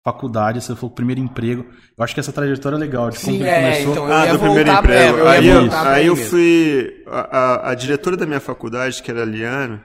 faculdade, 0.05 0.61
você 0.61 0.75
falou 0.75 0.90
primeiro 0.90 1.21
emprego. 1.21 1.64
Eu 1.97 2.05
acho 2.05 2.12
que 2.12 2.21
essa 2.21 2.33
trajetória 2.33 2.76
é 2.76 2.78
legal, 2.78 3.11
de 3.11 3.19
como 3.19 3.37
Sim, 3.37 3.43
é, 3.45 3.62
começou. 3.62 3.93
Então, 3.93 4.12
ah, 4.12 4.26
do 4.26 4.38
primeiro 4.38 4.71
emprego. 4.71 5.19
eu 5.19 5.28
aí 5.28 5.49
eu, 5.49 5.73
aí 5.73 6.07
eu 6.07 6.17
fui. 6.17 7.05
A, 7.07 7.38
a, 7.38 7.71
a, 7.71 7.75
diretora 7.75 8.17
da 8.17 8.26
minha 8.26 8.40
faculdade, 8.40 9.02
que 9.02 9.11
era 9.11 9.23
a 9.23 9.25
Liana, 9.25 9.83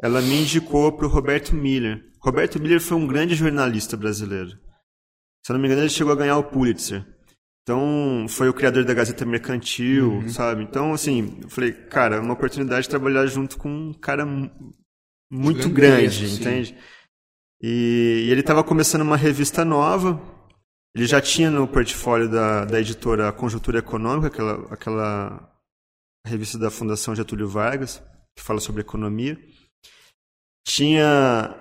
ela 0.00 0.20
me 0.20 0.42
indicou 0.42 0.92
para 0.92 1.06
o 1.06 1.08
Roberto 1.08 1.54
Miller. 1.54 2.04
Roberto 2.20 2.60
Miller 2.60 2.80
foi 2.80 2.96
um 2.96 3.06
grande 3.06 3.34
jornalista 3.34 3.96
brasileiro. 3.96 4.50
Se 5.44 5.52
eu 5.52 5.54
não 5.54 5.60
me 5.60 5.68
engano, 5.68 5.82
ele 5.82 5.90
chegou 5.90 6.12
a 6.12 6.16
ganhar 6.16 6.36
o 6.36 6.44
Pulitzer. 6.44 7.06
Então, 7.62 8.26
foi 8.28 8.48
o 8.48 8.54
criador 8.54 8.84
da 8.84 8.94
Gazeta 8.94 9.24
Mercantil, 9.24 10.12
uhum. 10.12 10.28
sabe? 10.28 10.62
Então, 10.62 10.92
assim, 10.92 11.38
eu 11.42 11.48
falei, 11.48 11.72
cara, 11.72 12.16
é 12.16 12.20
uma 12.20 12.34
oportunidade 12.34 12.82
de 12.82 12.88
trabalhar 12.88 13.26
junto 13.26 13.56
com 13.56 13.68
um 13.68 13.92
cara 13.92 14.24
muito 15.30 15.68
grande, 15.68 16.26
entende? 16.26 16.76
E, 17.60 18.26
e 18.26 18.30
ele 18.30 18.40
estava 18.40 18.62
começando 18.62 19.02
uma 19.02 19.16
revista 19.16 19.64
nova. 19.64 20.20
Ele 20.94 21.06
já 21.06 21.20
tinha 21.20 21.50
no 21.50 21.66
portfólio 21.66 22.28
da, 22.28 22.64
da 22.64 22.80
editora 22.80 23.32
Conjuntura 23.32 23.78
Econômica, 23.78 24.28
aquela, 24.28 24.72
aquela 24.72 25.52
revista 26.24 26.58
da 26.58 26.70
Fundação 26.70 27.14
Getúlio 27.14 27.48
Vargas, 27.48 28.02
que 28.36 28.44
fala 28.44 28.60
sobre 28.60 28.82
economia 28.82 29.38
tinha 30.66 31.54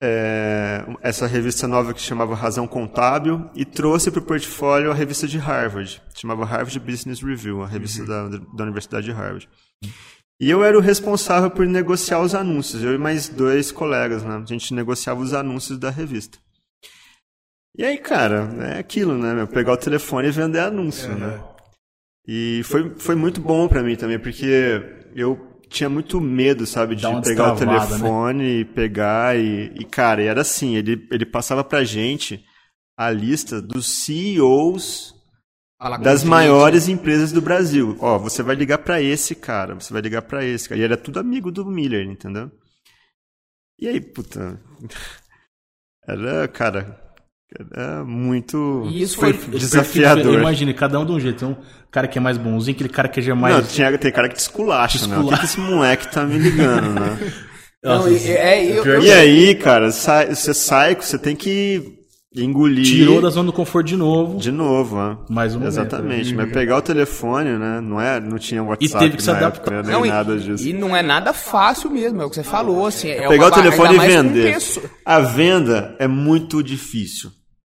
é, 0.00 0.84
essa 1.00 1.26
revista 1.26 1.66
nova 1.66 1.94
que 1.94 2.00
chamava 2.00 2.34
Razão 2.34 2.68
Contábil 2.68 3.48
e 3.54 3.64
trouxe 3.64 4.10
para 4.10 4.20
o 4.20 4.24
portfólio 4.24 4.90
a 4.90 4.94
revista 4.94 5.26
de 5.26 5.38
Harvard, 5.38 6.02
chamava 6.14 6.44
Harvard 6.44 6.78
Business 6.78 7.22
Review, 7.22 7.62
a 7.62 7.66
revista 7.66 8.02
uhum. 8.02 8.30
da, 8.30 8.38
da 8.38 8.64
Universidade 8.64 9.06
de 9.06 9.12
Harvard. 9.12 9.48
E 10.38 10.50
eu 10.50 10.62
era 10.62 10.76
o 10.76 10.82
responsável 10.82 11.50
por 11.50 11.66
negociar 11.66 12.20
os 12.20 12.34
anúncios, 12.34 12.82
eu 12.82 12.94
e 12.94 12.98
mais 12.98 13.26
dois 13.26 13.72
colegas, 13.72 14.22
né? 14.22 14.36
A 14.36 14.44
gente 14.44 14.74
negociava 14.74 15.18
os 15.18 15.32
anúncios 15.32 15.78
da 15.78 15.88
revista. 15.88 16.36
E 17.74 17.82
aí, 17.82 17.96
cara, 17.96 18.50
é 18.74 18.78
aquilo, 18.78 19.16
né? 19.16 19.32
Meu, 19.32 19.46
pegar 19.46 19.72
o 19.72 19.78
telefone 19.78 20.28
e 20.28 20.30
vender 20.30 20.60
anúncio, 20.60 21.10
uhum. 21.10 21.18
né? 21.18 21.44
E 22.28 22.60
foi, 22.64 22.94
foi 22.98 23.14
muito 23.14 23.40
bom 23.40 23.66
para 23.66 23.82
mim 23.82 23.96
também, 23.96 24.18
porque 24.18 24.82
eu 25.14 25.45
tinha 25.68 25.88
muito 25.88 26.20
medo, 26.20 26.66
sabe, 26.66 26.94
de 26.94 27.02
pegar 27.22 27.52
o 27.52 27.54
né? 27.54 27.58
telefone 27.58 28.42
né? 28.42 28.50
e 28.60 28.64
pegar 28.64 29.38
e, 29.38 29.72
e, 29.74 29.84
cara, 29.84 30.22
era 30.22 30.40
assim, 30.40 30.76
ele, 30.76 31.06
ele 31.10 31.26
passava 31.26 31.64
pra 31.64 31.84
gente 31.84 32.44
a 32.96 33.10
lista 33.10 33.60
dos 33.60 33.86
CEOs 33.86 35.14
das 36.02 36.24
maiores 36.24 36.88
empresas 36.88 37.32
do 37.32 37.42
Brasil. 37.42 37.96
Ó, 38.00 38.18
você 38.18 38.42
vai 38.42 38.56
ligar 38.56 38.78
para 38.78 39.02
esse 39.02 39.34
cara, 39.34 39.74
você 39.74 39.92
vai 39.92 40.00
ligar 40.00 40.22
para 40.22 40.44
esse 40.44 40.68
cara. 40.68 40.80
E 40.80 40.84
era 40.84 40.96
tudo 40.96 41.20
amigo 41.20 41.52
do 41.52 41.66
Miller, 41.66 42.06
entendeu? 42.06 42.50
E 43.78 43.86
aí, 43.86 44.00
puta. 44.00 44.60
Era, 46.08 46.46
cara, 46.46 47.05
É 47.74 48.02
muito 48.02 48.88
isso 48.92 49.18
foi, 49.18 49.32
desafiador. 49.32 50.34
Imagina, 50.34 50.74
cada 50.74 50.98
um 50.98 51.06
de 51.06 51.12
um 51.12 51.20
jeito. 51.20 51.38
Tem 51.38 51.48
um 51.48 51.56
cara 51.92 52.08
que 52.08 52.18
é 52.18 52.20
mais 52.20 52.36
bonzinho, 52.36 52.74
aquele 52.74 52.88
cara 52.88 53.08
que 53.08 53.22
já 53.22 53.32
é 53.32 53.34
mais. 53.34 53.54
Não, 53.54 53.62
tinha, 53.62 53.96
tem 53.96 54.10
cara 54.10 54.28
que 54.28 54.34
te 54.34 54.40
esculacha, 54.40 54.98
te 54.98 55.08
né? 55.08 55.16
O 55.18 55.28
que, 55.28 55.38
que 55.38 55.44
esse 55.44 55.60
moleque 55.60 56.08
tá 56.08 56.24
me 56.24 56.38
ligando, 56.38 56.92
né? 57.00 57.32
Não, 57.84 58.10
e, 58.10 58.30
é, 58.32 58.64
eu, 58.64 59.00
e 59.00 59.12
aí, 59.12 59.54
cara, 59.54 59.92
sai, 59.92 60.34
você 60.34 60.52
sai, 60.52 60.96
você 60.96 61.16
tem 61.16 61.36
que 61.36 61.95
engolir. 62.44 62.84
Tirou 62.84 63.20
da 63.20 63.30
zona 63.30 63.46
do 63.46 63.52
conforto 63.52 63.86
de 63.86 63.96
novo. 63.96 64.38
De 64.38 64.50
novo, 64.50 64.96
né? 64.96 65.18
Mais 65.28 65.54
um 65.54 65.64
Exatamente. 65.64 66.32
Momento. 66.32 66.48
Mas 66.48 66.52
pegar 66.52 66.76
o 66.78 66.82
telefone, 66.82 67.56
né? 67.56 67.80
Não, 67.80 68.00
é, 68.00 68.20
não 68.20 68.38
tinha 68.38 68.62
WhatsApp. 68.62 68.84
E 68.84 68.98
teve 68.98 69.16
que 69.16 69.22
se 69.22 69.30
adaptar. 69.30 69.72
Época, 69.72 69.82
nem 69.82 69.92
não, 69.92 70.04
nada 70.06 70.34
e, 70.34 70.40
disso. 70.40 70.68
E 70.68 70.72
não 70.72 70.96
é 70.96 71.02
nada 71.02 71.32
fácil 71.32 71.90
mesmo, 71.90 72.22
é 72.22 72.24
o 72.24 72.28
que 72.28 72.36
você 72.36 72.42
falou. 72.42 72.86
Assim, 72.86 73.08
é 73.08 73.28
pegar 73.28 73.46
o 73.46 73.50
telefone 73.50 73.96
e 73.96 73.98
vender. 73.98 74.58
A 75.04 75.20
venda 75.20 75.96
é 75.98 76.06
muito 76.06 76.62
difícil. 76.62 77.30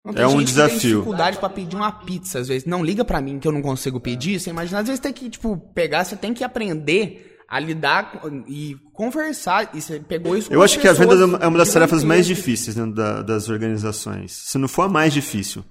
Não, 0.04 0.14
é 0.14 0.26
um 0.26 0.42
desafio. 0.42 0.78
Tem 0.78 0.90
dificuldade 0.90 1.38
para 1.38 1.48
pedir 1.50 1.76
uma 1.76 1.92
pizza 1.92 2.38
às 2.38 2.48
vezes. 2.48 2.66
Não 2.66 2.82
liga 2.82 3.04
para 3.04 3.20
mim 3.20 3.38
que 3.38 3.46
eu 3.46 3.52
não 3.52 3.60
consigo 3.60 4.00
pedir. 4.00 4.40
Você 4.40 4.50
imagina, 4.50 4.80
às 4.80 4.86
vezes 4.86 5.00
tem 5.00 5.12
que 5.12 5.28
tipo 5.28 5.56
pegar, 5.74 6.04
você 6.04 6.16
tem 6.16 6.32
que 6.32 6.42
aprender 6.42 7.29
a 7.50 7.58
lidar 7.58 8.22
e 8.46 8.76
conversar. 8.92 9.70
E 9.74 9.82
você 9.82 9.98
pegou 9.98 10.36
isso 10.36 10.52
Eu 10.52 10.62
acho 10.62 10.78
que 10.78 10.86
a 10.86 10.92
venda 10.92 11.14
é 11.40 11.46
uma 11.48 11.58
das 11.58 11.72
tarefas 11.72 12.04
mais 12.04 12.24
difíceis 12.24 12.76
dentro 12.76 12.94
da, 12.94 13.22
das 13.22 13.48
organizações. 13.48 14.32
Se 14.32 14.56
não 14.56 14.68
for 14.68 14.82
a 14.82 14.88
mais 14.88 15.12
difícil. 15.12 15.64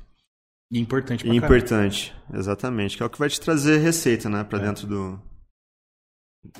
E 0.70 0.78
importante 0.78 1.24
pra 1.24 1.34
E 1.34 1.38
importante, 1.38 2.14
exatamente. 2.34 2.98
Que 2.98 3.02
é 3.02 3.06
o 3.06 3.10
que 3.10 3.18
vai 3.18 3.30
te 3.30 3.40
trazer 3.40 3.78
receita, 3.78 4.30
né? 4.30 4.44
Pra 4.44 4.60
é. 4.60 4.62
dentro 4.62 4.86
do. 4.86 5.20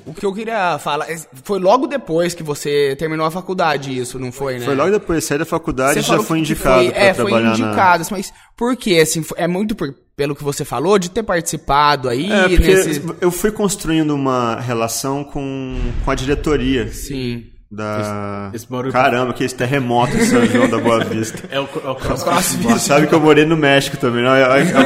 O 0.06 0.14
que 0.14 0.26
eu 0.26 0.34
queria 0.34 0.78
falar, 0.78 1.10
é, 1.10 1.18
foi 1.44 1.58
logo 1.58 1.88
depois 1.88 2.34
que 2.34 2.44
você 2.44 2.96
terminou 2.98 3.26
a 3.26 3.32
faculdade 3.32 3.98
isso, 3.98 4.20
não 4.20 4.32
foi, 4.32 4.60
né? 4.60 4.66
Foi 4.66 4.76
logo 4.76 4.92
depois, 4.92 5.24
saí 5.24 5.38
da 5.38 5.46
faculdade 5.46 6.00
e 6.00 6.02
já 6.02 6.20
foi 6.22 6.40
indicado 6.40 6.84
foi, 6.84 6.88
é, 6.94 7.14
trabalhar 7.14 7.56
foi 7.56 7.66
indicado, 7.66 8.04
na... 8.04 8.10
mas 8.12 8.34
por 8.58 8.76
quê? 8.76 9.00
Assim, 9.02 9.24
é 9.38 9.48
muito 9.48 9.76
por, 9.76 9.96
pelo 10.18 10.36
que 10.36 10.44
você 10.44 10.66
falou, 10.66 11.00
de 11.00 11.10
ter 11.10 11.24
participado 11.24 12.10
aí 12.10 12.30
é, 12.30 12.50
porque 12.50 12.76
nesse... 12.76 13.02
eu 13.22 13.32
fui 13.32 13.52
construindo 13.52 14.12
uma 14.12 14.60
relação 14.60 15.24
com, 15.24 15.78
com 16.04 16.12
a 16.12 16.16
diretoria. 16.16 16.92
Sim. 16.92 17.46
Da... 17.72 18.50
Esse, 18.52 18.66
esse 18.66 18.92
Caramba, 18.92 19.32
que 19.32 19.44
esse 19.44 19.54
terremoto 19.54 20.18
em 20.18 20.26
São 20.26 20.44
João 20.44 20.68
da 20.68 20.80
Boa 20.80 21.04
Vista. 21.06 21.48
É 21.52 21.60
o, 21.60 21.64
é 21.64 21.90
o 21.90 21.96
crossfit. 21.96 22.80
Sabe 22.80 23.06
que 23.06 23.14
eu 23.14 23.20
morei 23.20 23.46
no 23.46 23.56
México 23.56 23.96
também, 23.98 24.24
não? 24.24 24.32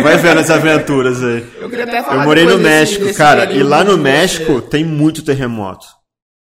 Vai 0.04 0.18
vendo 0.18 0.40
as 0.40 0.50
aventuras 0.50 1.24
aí. 1.24 1.48
Eu 1.62 1.70
queria 1.70 1.86
até 1.86 2.04
falar 2.04 2.24
Eu 2.24 2.26
morei 2.26 2.46
no 2.46 2.58
México, 2.58 3.06
desse, 3.06 3.18
cara, 3.18 3.46
desse 3.46 3.60
e 3.60 3.64
lá 3.64 3.86
no 3.86 3.98
México 3.98 4.56
você. 4.56 4.68
tem 4.68 4.84
muito 4.84 5.24
terremoto. 5.24 5.88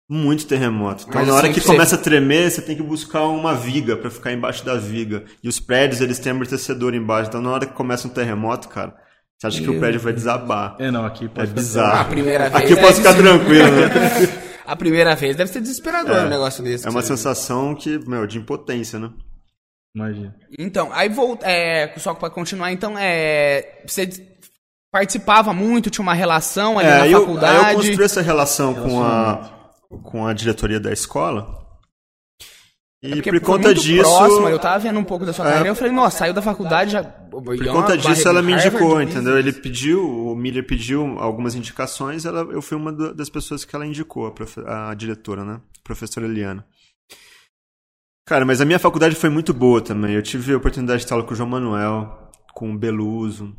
Muito 0.10 0.48
terremoto. 0.48 1.05
Então, 1.08 1.20
Mas 1.20 1.27
na 1.27 1.36
hora 1.36 1.50
que, 1.50 1.60
que 1.60 1.65
começa 1.65 1.96
a 1.96 2.00
tremer, 2.00 2.50
você 2.50 2.62
tem 2.62 2.75
que 2.75 2.84
buscar 2.84 3.24
uma 3.24 3.53
viga 3.53 3.96
para 3.96 4.10
ficar 4.10 4.34
embaixo 4.34 4.65
da 4.65 4.75
viga. 4.75 5.24
E 5.44 5.50
os 5.50 5.60
prédios, 5.60 6.01
eles 6.01 6.17
têm 6.17 6.32
amortecedor 6.32 6.96
embaixo. 6.96 7.29
Então, 7.29 7.41
na 7.41 7.51
hora 7.51 7.65
que 7.67 7.74
começa 7.74 8.08
um 8.08 8.12
terremoto, 8.12 8.67
cara, 8.67 8.96
você 9.38 9.48
acha 9.48 9.62
que 9.62 9.70
o 9.70 9.79
prédio 9.79 10.00
vai 10.00 10.13
desabar. 10.13 10.75
É, 10.79 10.89
não, 10.89 11.05
aqui 11.05 11.27
pode 11.27 11.51
É 11.51 11.53
bizarro. 11.53 12.01
A 12.01 12.05
primeira 12.05 12.50
vez. 12.50 12.55
Aqui 12.63 12.74
eu 12.74 12.77
posso 12.77 12.96
ficar 12.96 13.13
tranquilo, 13.13 13.72
né? 13.72 14.41
a 14.66 14.76
primeira 14.76 15.16
vez 15.16 15.36
deve 15.36 15.52
ser 15.52 15.62
desesperador 15.62 16.18
é, 16.18 16.26
um 16.26 16.30
negócio 16.30 16.64
desse. 16.64 16.88
É 16.88 16.90
uma 16.90 17.02
sensação 17.02 17.76
que, 17.76 17.98
meu, 18.08 18.26
de 18.26 18.38
impotência, 18.38 19.00
né? 19.00 19.12
Imagina. 19.96 20.36
Então, 20.60 20.90
aí 20.92 21.08
volta, 21.08 21.46
é, 21.50 21.94
só 21.98 22.14
para 22.14 22.30
continuar, 22.30 22.72
então, 22.72 22.98
é, 22.98 23.82
você 23.88 24.10
participava 24.92 25.54
muito, 25.54 25.90
tinha 25.90 26.04
uma 26.04 26.14
relação 26.14 26.78
ali 26.80 26.88
é, 26.88 26.98
na 27.00 27.08
eu, 27.08 27.22
faculdade. 27.22 27.66
Aí 27.66 27.74
eu 27.74 27.78
construí 27.78 28.06
essa 28.06 28.22
relação 28.22 28.74
com 28.74 29.04
a, 29.04 29.72
com 30.04 30.28
a 30.28 30.34
diretoria 30.34 30.80
da 30.80 30.92
escola. 30.92 31.65
E 33.06 33.20
é 33.20 33.22
por 33.22 33.40
conta 33.42 33.74
disso. 33.74 34.04
Próxima, 34.04 34.50
eu 34.50 34.60
tava 34.60 34.80
vendo 34.80 35.00
um 35.00 35.04
pouco 35.04 35.26
da 35.26 35.34
sua 35.34 35.46
é, 35.46 35.50
carreira, 35.50 35.70
eu 35.70 35.76
falei, 35.76 35.94
nossa, 35.94 36.18
saiu 36.18 36.34
da 36.34 36.42
faculdade 36.42 36.92
já. 36.92 37.04
Por 37.04 37.44
conta 37.68 37.98
disso, 37.98 38.28
ela 38.28 38.42
me 38.42 38.54
indicou, 38.54 39.02
entendeu? 39.02 39.38
Ele 39.38 39.52
pediu, 39.54 40.04
o 40.04 40.36
Miller 40.36 40.66
pediu 40.66 41.18
algumas 41.20 41.56
indicações, 41.56 42.26
ela, 42.26 42.42
eu 42.52 42.62
fui 42.62 42.78
uma 42.78 42.92
das 42.92 43.30
pessoas 43.30 43.64
que 43.64 43.76
ela 43.76 43.86
indicou, 43.86 44.28
a, 44.28 44.32
profe, 44.32 44.62
a 44.66 44.94
diretora, 44.94 45.44
né? 45.44 45.54
A 45.56 45.84
professora 45.84 46.26
Eliana. 46.26 46.66
Cara, 48.26 48.44
mas 48.44 48.60
a 48.60 48.66
minha 48.66 48.80
faculdade 48.80 49.16
foi 49.16 49.30
muito 49.30 49.54
boa 49.54 49.82
também. 49.82 50.16
Eu 50.16 50.24
tive 50.24 50.54
a 50.54 50.58
oportunidade 50.58 51.00
de 51.00 51.06
estar 51.06 51.22
com 51.22 51.34
o 51.34 51.36
João 51.36 51.48
Manuel, 51.48 52.32
com 52.56 52.72
o 52.72 52.78
Beluso, 52.78 53.56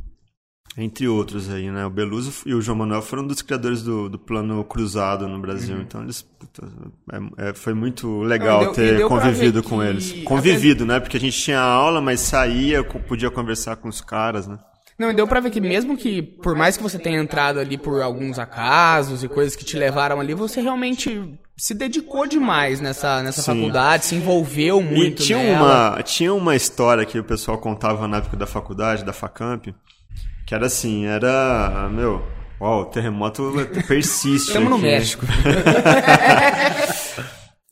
entre 0.79 1.09
outros 1.09 1.51
aí, 1.51 1.71
né? 1.71 1.87
O 1.87 1.91
Beluso 1.91 2.33
e 2.45 2.53
o 2.53 2.61
João 2.61 2.77
Manuel 2.79 3.01
foram 3.01 3.23
um 3.23 3.27
dos 3.27 3.41
criadores 3.41 3.83
do, 3.83 4.11
do 4.11 4.19
plano 4.19 4.63
cruzado 4.65 5.27
no 5.27 5.39
Brasil. 5.39 5.77
Uhum. 5.77 5.83
Então 5.83 6.03
eles. 6.03 6.23
Puta, 6.23 6.69
é, 7.13 7.49
é, 7.49 7.55
foi 7.55 7.73
muito 7.73 8.21
legal 8.23 8.61
deu, 8.61 8.73
ter 8.73 9.09
convivido 9.09 9.63
com 9.63 9.83
eles. 9.83 10.13
Convivido, 10.25 10.85
né? 10.85 11.01
Porque 11.01 11.17
a 11.17 11.21
gente 11.21 11.41
tinha 11.41 11.61
aula, 11.61 12.01
mas 12.01 12.21
saía, 12.21 12.85
podia 12.85 13.31
conversar 13.31 13.77
com 13.77 13.89
os 13.89 14.01
caras, 14.03 14.47
né? 14.47 14.59
Não, 14.99 15.11
e 15.11 15.15
deu 15.15 15.27
pra 15.27 15.41
ver 15.41 15.51
que 15.51 15.61
mesmo 15.61 15.97
que, 15.97 16.23
por 16.23 16.55
mais 16.55 16.77
que 16.77 16.83
você 16.83 16.99
tenha 16.99 17.21
entrado 17.21 17.61
ali 17.61 17.77
por 17.77 18.01
alguns 18.01 18.39
acasos 18.39 19.23
e 19.23 19.29
coisas 19.29 19.55
que 19.55 19.65
te 19.65 19.77
levaram 19.77 20.19
ali, 20.19 20.33
você 20.33 20.61
realmente 20.61 21.39
se 21.57 21.75
dedicou 21.75 22.27
demais 22.27 22.81
nessa, 22.81 23.23
nessa 23.23 23.43
faculdade, 23.43 24.07
se 24.07 24.15
envolveu 24.15 24.81
muito 24.81 25.23
e 25.23 25.27
tinha 25.27 25.39
nela. 25.39 25.91
Uma, 25.93 26.03
tinha 26.03 26.33
uma 26.33 26.57
história 26.57 27.05
que 27.05 27.19
o 27.19 27.25
pessoal 27.25 27.59
contava 27.59 28.09
na 28.09 28.19
época 28.19 28.39
da 28.39 28.47
faculdade, 28.47 29.05
da 29.05 29.13
FACAMP, 29.13 29.75
que 30.47 30.55
era 30.55 30.67
assim, 30.67 31.07
era. 31.07 31.89
Meu, 31.91 32.25
uau, 32.61 32.83
o 32.83 32.85
terremoto 32.87 33.53
persiste. 33.89 34.49
Estamos 34.49 34.71
no 34.71 34.79
México. 34.79 35.27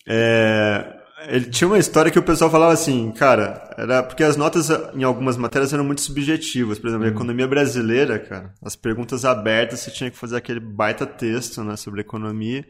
é, 0.09 0.93
ele 1.29 1.47
tinha 1.47 1.69
uma 1.69 1.79
história 1.79 2.11
que 2.11 2.19
o 2.19 2.23
pessoal 2.23 2.51
falava 2.51 2.73
assim, 2.73 3.13
cara, 3.13 3.73
era 3.79 4.03
porque 4.03 4.25
as 4.25 4.37
notas 4.37 4.69
em 4.95 5.05
algumas 5.05 5.37
matérias 5.37 5.73
eram 5.73 5.85
muito 5.85 6.01
subjetivas. 6.01 6.77
Por 6.79 6.89
exemplo, 6.89 7.07
a 7.07 7.11
hum. 7.11 7.13
economia 7.13 7.47
brasileira, 7.47 8.19
cara, 8.19 8.53
as 8.63 8.75
perguntas 8.75 9.25
abertas 9.25 9.81
você 9.81 9.93
tinha 9.93 10.11
que 10.11 10.19
fazer 10.19 10.37
aquele 10.37 10.61
baita 10.61 11.07
texto 11.07 11.63
né, 11.63 11.77
sobre 11.77 12.01
economia. 12.01 12.67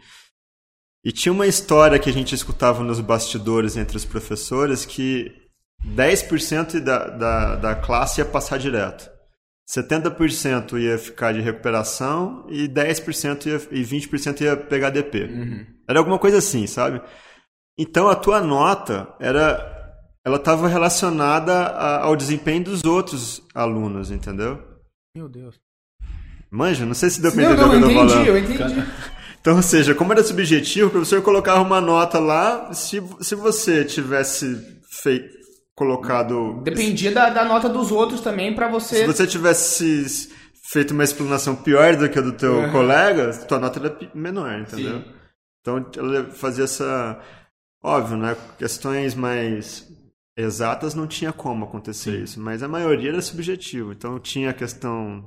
E 1.02 1.12
tinha 1.12 1.32
uma 1.32 1.46
história 1.46 1.98
que 1.98 2.10
a 2.10 2.12
gente 2.12 2.34
escutava 2.34 2.82
nos 2.82 3.00
bastidores 3.00 3.76
entre 3.76 3.96
os 3.96 4.04
professores 4.04 4.84
que 4.84 5.32
10% 5.84 6.80
da, 6.80 7.08
da, 7.08 7.56
da 7.56 7.74
classe 7.74 8.20
ia 8.20 8.24
passar 8.24 8.58
direto. 8.58 9.13
70% 9.68 10.78
ia 10.78 10.98
ficar 10.98 11.32
de 11.32 11.40
recuperação 11.40 12.46
e 12.50 12.68
10% 12.68 13.46
ia, 13.46 13.60
e 13.70 13.82
20% 13.82 14.40
ia 14.42 14.56
pegar 14.56 14.90
DP. 14.90 15.24
Uhum. 15.24 15.66
Era 15.88 15.98
alguma 15.98 16.18
coisa 16.18 16.38
assim, 16.38 16.66
sabe? 16.66 17.00
Então 17.78 18.08
a 18.08 18.14
tua 18.14 18.40
nota 18.40 19.08
era 19.18 19.72
ela 20.24 20.36
estava 20.36 20.68
relacionada 20.68 21.52
a, 21.52 22.04
ao 22.04 22.16
desempenho 22.16 22.64
dos 22.64 22.82
outros 22.84 23.42
alunos, 23.54 24.10
entendeu? 24.10 24.58
Meu 25.14 25.28
Deus. 25.28 25.60
Manja, 26.50 26.86
não 26.86 26.94
sei 26.94 27.10
se 27.10 27.20
deu 27.20 27.30
pra 27.32 27.42
entender 27.42 27.62
o 27.62 27.68
que 27.68 27.74
eu 27.76 27.80
tô 27.80 27.90
entendi, 27.90 27.94
falando. 27.94 28.26
Eu 28.26 28.38
entendi. 28.38 28.84
Então, 29.44 29.56
ou 29.56 29.62
seja, 29.62 29.94
como 29.94 30.10
era 30.10 30.24
subjetivo, 30.24 30.86
o 30.88 30.90
professor 30.90 31.20
colocava 31.20 31.60
uma 31.60 31.78
nota 31.78 32.18
lá, 32.18 32.72
se, 32.72 33.02
se 33.20 33.34
você 33.34 33.84
tivesse 33.84 34.80
feito, 34.88 35.36
colocado. 35.74 36.60
Dependia 36.62 37.12
da, 37.12 37.30
da 37.30 37.44
nota 37.44 37.68
dos 37.68 37.90
outros 37.90 38.20
também 38.20 38.54
para 38.54 38.68
você. 38.68 38.96
Se 38.96 39.06
você 39.06 39.26
tivesse 39.26 40.30
feito 40.62 40.92
uma 40.92 41.04
explanação 41.04 41.56
pior 41.56 41.96
do 41.96 42.08
que 42.08 42.18
a 42.18 42.22
do 42.22 42.32
teu 42.32 42.54
uhum. 42.54 42.72
colega, 42.72 43.32
tua 43.46 43.58
nota 43.58 43.80
era 43.80 44.10
menor, 44.14 44.60
entendeu? 44.60 45.00
Sim. 45.00 45.14
Então 45.60 45.90
ela 45.96 46.24
fazia 46.30 46.64
essa. 46.64 47.20
Óbvio, 47.82 48.16
né? 48.16 48.36
Questões 48.58 49.14
mais 49.14 49.86
exatas 50.36 50.94
não 50.94 51.06
tinha 51.06 51.32
como 51.32 51.64
acontecer 51.64 52.12
Sim. 52.12 52.22
isso, 52.22 52.40
mas 52.40 52.62
a 52.62 52.68
maioria 52.68 53.10
era 53.10 53.20
subjetivo. 53.20 53.92
Então 53.92 54.18
tinha 54.18 54.50
a 54.50 54.54
questão 54.54 55.24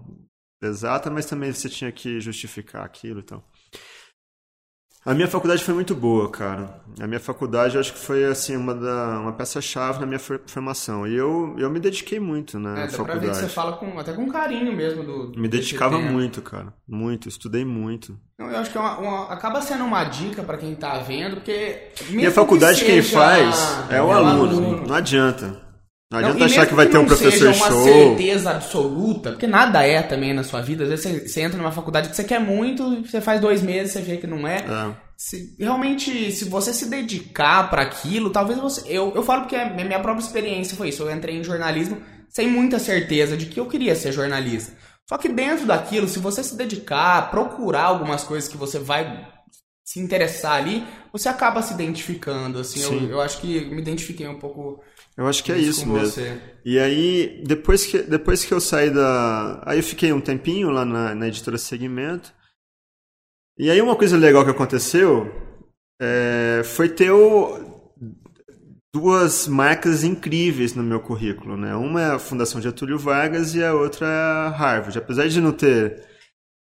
exata, 0.61 1.09
mas 1.09 1.25
também 1.25 1.51
você 1.51 1.69
tinha 1.69 1.91
que 1.91 2.19
justificar 2.19 2.83
aquilo, 2.83 3.19
então. 3.19 3.43
A 5.07 5.13
minha 5.13 5.27
faculdade 5.29 5.63
foi 5.63 5.73
muito 5.73 5.95
boa, 5.95 6.29
cara. 6.29 6.81
A 6.99 7.07
minha 7.07 7.19
faculdade, 7.19 7.75
eu 7.75 7.79
acho 7.79 7.93
que 7.93 7.99
foi 7.99 8.25
assim 8.25 8.57
uma, 8.57 8.75
da, 8.75 9.21
uma 9.21 9.31
peça-chave 9.31 10.01
na 10.01 10.05
minha 10.05 10.19
formação. 10.19 11.07
E 11.07 11.15
eu, 11.15 11.55
eu 11.57 11.69
me 11.69 11.79
dediquei 11.79 12.19
muito 12.19 12.59
na 12.59 12.77
é, 12.77 12.89
faculdade. 12.89 13.19
Pra 13.19 13.27
ver 13.27 13.29
que 13.29 13.37
você 13.37 13.47
fala 13.47 13.77
com, 13.77 13.97
até 13.97 14.11
com 14.11 14.27
carinho 14.29 14.75
mesmo 14.75 15.03
do. 15.03 15.39
Me 15.39 15.47
dedicava 15.47 15.97
muito, 15.97 16.41
cara. 16.41 16.73
Muito, 16.85 17.29
estudei 17.29 17.63
muito. 17.63 18.19
Eu 18.37 18.57
acho 18.57 18.69
que 18.69 18.77
é 18.77 18.81
uma, 18.81 18.97
uma, 18.97 19.23
acaba 19.31 19.61
sendo 19.61 19.85
uma 19.85 20.03
dica 20.03 20.43
para 20.43 20.57
quem 20.57 20.75
tá 20.75 20.97
vendo, 20.97 21.35
porque. 21.37 21.87
E 22.09 22.25
a 22.25 22.31
faculdade 22.31 22.81
que 22.81 22.91
quem 22.91 23.01
faz 23.01 23.55
é 23.89 24.01
o, 24.01 24.11
é 24.11 24.13
aluno, 24.13 24.59
aluno, 24.59 24.87
não 24.87 24.95
adianta. 24.95 25.66
Não 26.09 26.19
adianta 26.19 26.39
não, 26.39 26.45
achar 26.45 26.65
que 26.65 26.73
vai 26.73 26.85
que 26.85 26.93
ter 26.93 26.97
um 26.97 27.05
professor 27.05 27.53
show. 27.53 27.67
uma 27.67 27.83
certeza 27.83 28.51
absoluta, 28.51 29.31
porque 29.31 29.45
nada 29.45 29.85
é 29.85 30.01
também 30.01 30.33
na 30.33 30.43
sua 30.43 30.61
vida. 30.61 30.83
Às 30.83 30.89
vezes 30.89 31.03
você, 31.05 31.27
você, 31.27 31.41
entra 31.41 31.57
numa 31.57 31.71
faculdade 31.71 32.09
que 32.09 32.15
você 32.15 32.23
quer 32.23 32.39
muito, 32.39 33.01
você 33.03 33.19
faz 33.19 33.41
dois 33.41 33.61
meses, 33.61 33.91
você 33.91 34.01
vê 34.01 34.15
que 34.15 34.25
não 34.25 34.47
é. 34.47 34.57
é. 34.57 34.95
Se, 35.17 35.55
realmente, 35.59 36.31
se 36.31 36.45
você 36.45 36.73
se 36.73 36.89
dedicar 36.89 37.69
para 37.69 37.81
aquilo, 37.81 38.29
talvez 38.29 38.57
você. 38.57 38.83
Eu, 38.87 39.11
eu 39.15 39.23
falo 39.23 39.41
porque 39.41 39.55
a 39.55 39.69
minha 39.69 39.99
própria 39.99 40.23
experiência 40.23 40.77
foi 40.77 40.89
isso. 40.89 41.03
Eu 41.03 41.11
entrei 41.11 41.37
em 41.37 41.43
jornalismo 41.43 42.01
sem 42.29 42.47
muita 42.47 42.79
certeza 42.79 43.35
de 43.35 43.47
que 43.47 43.59
eu 43.59 43.65
queria 43.65 43.95
ser 43.95 44.13
jornalista. 44.13 44.73
Só 45.09 45.17
que 45.17 45.29
dentro 45.29 45.65
daquilo, 45.65 46.07
se 46.07 46.19
você 46.19 46.43
se 46.43 46.55
dedicar, 46.55 47.31
procurar 47.31 47.83
algumas 47.83 48.23
coisas 48.23 48.49
que 48.49 48.57
você 48.57 48.77
vai 48.77 49.27
se 49.83 50.01
interessar 50.01 50.55
ali, 50.55 50.85
você 51.13 51.29
acaba 51.29 51.61
se 51.61 51.73
identificando, 51.73 52.59
assim, 52.59 52.81
eu, 52.81 53.11
eu, 53.11 53.21
acho 53.21 53.39
que 53.39 53.65
me 53.65 53.81
identifiquei 53.81 54.27
um 54.27 54.37
pouco. 54.37 54.83
Eu 55.17 55.27
acho 55.27 55.43
que 55.43 55.51
é 55.51 55.57
isso 55.57 55.87
mesmo. 55.87 56.11
Você. 56.11 56.39
E 56.63 56.77
aí, 56.77 57.43
depois 57.45 57.85
que, 57.85 58.03
depois 58.03 58.45
que 58.45 58.53
eu 58.53 58.61
saí 58.61 58.91
da. 58.91 59.61
Aí 59.65 59.79
eu 59.79 59.83
fiquei 59.83 60.13
um 60.13 60.21
tempinho 60.21 60.69
lá 60.69 60.85
na, 60.85 61.15
na 61.15 61.27
editora 61.27 61.57
Segmento. 61.57 62.31
E 63.57 63.71
aí 63.71 63.81
uma 63.81 63.95
coisa 63.95 64.15
legal 64.15 64.45
que 64.45 64.51
aconteceu 64.51 65.33
é, 65.99 66.61
foi 66.63 66.87
ter 66.89 67.09
o, 67.09 67.91
duas 68.93 69.47
marcas 69.47 70.03
incríveis 70.03 70.75
no 70.75 70.83
meu 70.83 70.99
currículo, 70.99 71.57
né? 71.57 71.75
Uma 71.75 72.01
é 72.01 72.11
a 72.11 72.19
Fundação 72.19 72.61
Getúlio 72.61 72.99
Vargas 72.99 73.55
e 73.55 73.63
a 73.63 73.73
outra 73.73 74.05
é 74.05 74.09
a 74.09 74.49
Harvard. 74.49 74.97
Apesar 74.97 75.27
de 75.27 75.41
não 75.41 75.51
ter 75.51 76.05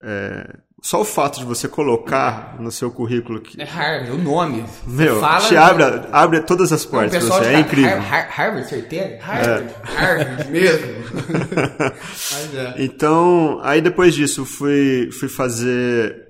é, 0.03 0.59
só 0.81 1.01
o 1.01 1.05
fato 1.05 1.41
de 1.41 1.45
você 1.45 1.67
colocar 1.67 2.57
no 2.61 2.71
seu 2.71 2.91
currículo 2.91 3.41
que. 3.41 3.61
É 3.61 3.65
Harvard, 3.65 4.13
o 4.13 4.19
nome. 4.19 4.65
Meu, 4.87 5.19
fala, 5.19 5.41
te 5.41 5.57
abre, 5.57 5.85
abre 6.13 6.41
todas 6.43 6.73
as 6.73 6.85
portas 6.85 7.25
pra 7.25 7.37
você. 7.39 7.49
É 7.49 7.61
incrível. 7.61 7.99
Har 7.99 8.29
Harvard, 8.31 8.69
certeza? 8.69 9.19
Harvard, 9.21 9.69
é. 9.69 9.97
Harvard 9.97 10.51
mesmo. 10.51 10.87
é. 12.55 12.75
Então, 12.85 13.61
aí 13.63 13.81
depois 13.81 14.15
disso, 14.15 14.45
fui, 14.45 15.11
fui 15.19 15.29
fazer. 15.29 16.27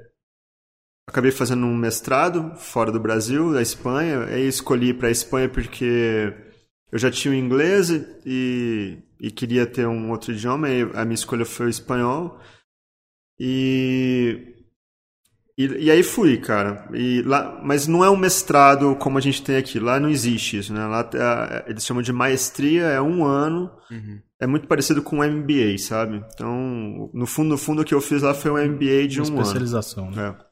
Acabei 1.07 1.31
fazendo 1.31 1.67
um 1.67 1.77
mestrado 1.77 2.53
fora 2.57 2.91
do 2.91 3.01
Brasil, 3.01 3.53
da 3.53 3.61
Espanha. 3.61 4.25
Aí 4.25 4.47
escolhi 4.49 4.95
para 4.95 5.09
a 5.09 5.13
Espanha 5.13 5.49
porque 5.49 6.33
eu 6.91 6.99
já 6.99 7.11
tinha 7.11 7.33
o 7.33 7.37
inglês 7.37 7.91
e, 8.25 8.99
e 9.21 9.31
queria 9.31 9.67
ter 9.67 9.87
um 9.87 10.11
outro 10.11 10.33
idioma. 10.33 10.71
E 10.71 10.83
a 10.95 11.05
minha 11.05 11.15
escolha 11.15 11.45
foi 11.45 11.67
o 11.67 11.71
espanhol. 11.71 12.39
E, 13.39 14.55
e, 15.57 15.65
e, 15.65 15.91
aí 15.91 16.03
fui, 16.03 16.37
cara. 16.39 16.89
E 16.93 17.23
lá, 17.23 17.61
mas 17.63 17.87
não 17.87 18.05
é 18.05 18.11
um 18.11 18.17
mestrado 18.17 18.97
como 18.97 19.19
a 19.19 19.21
gente 19.21 19.43
tem 19.43 19.57
aqui. 19.57 19.79
Lá 19.79 20.01
não 20.01 20.09
existe 20.09 20.59
isso, 20.59 20.73
né? 20.73 20.87
Lá 20.87 21.09
é, 21.15 21.71
eles 21.71 21.85
chamam 21.85 22.03
de 22.03 22.13
maestria, 22.13 22.85
é 22.85 23.01
um 23.01 23.25
ano. 23.25 23.71
Uhum. 23.91 24.21
É 24.41 24.47
muito 24.47 24.69
parecido 24.69 25.03
com 25.03 25.19
um 25.19 25.25
MBA, 25.25 25.77
sabe? 25.79 26.25
Então, 26.33 27.11
no 27.13 27.27
fundo, 27.27 27.51
no 27.51 27.59
fundo, 27.59 27.83
o 27.83 27.85
que 27.85 27.95
eu 27.95 28.01
fiz 28.01 28.23
lá 28.23 28.35
foi 28.35 28.51
um 28.51 28.73
MBA 28.73 29.09
de 29.09 29.21
Uma 29.21 29.31
um 29.31 29.41
especialização, 29.41 30.09
ano. 30.09 30.17
né? 30.17 30.37
É. 30.43 30.49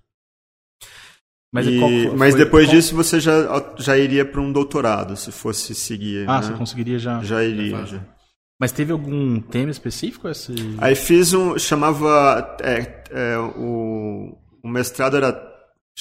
Mas, 1.53 1.67
e, 1.69 1.79
foi, 1.79 2.17
mas 2.17 2.35
depois 2.35 2.67
qual... 2.67 2.75
disso 2.75 2.95
você 2.95 3.21
já, 3.21 3.33
já 3.79 3.97
iria 3.97 4.25
para 4.25 4.41
um 4.41 4.53
doutorado, 4.53 5.17
se 5.17 5.33
fosse 5.33 5.75
seguir. 5.75 6.29
Ah, 6.29 6.41
né? 6.41 6.49
você 6.49 6.53
conseguiria 6.53 6.99
já. 6.99 7.23
Já 7.23 7.43
iria. 7.43 7.87
Já. 7.87 8.16
Mas 8.59 8.73
teve 8.73 8.93
algum 8.93 9.41
tema 9.41 9.71
específico? 9.71 10.29
Esse... 10.29 10.55
Aí 10.79 10.95
fiz 10.95 11.35
um. 11.35 11.59
chamava. 11.59 12.57
É, 12.63 13.05
é, 13.11 13.39
o, 13.39 14.37
o 14.63 14.69
mestrado 14.69 15.17
era 15.17 15.57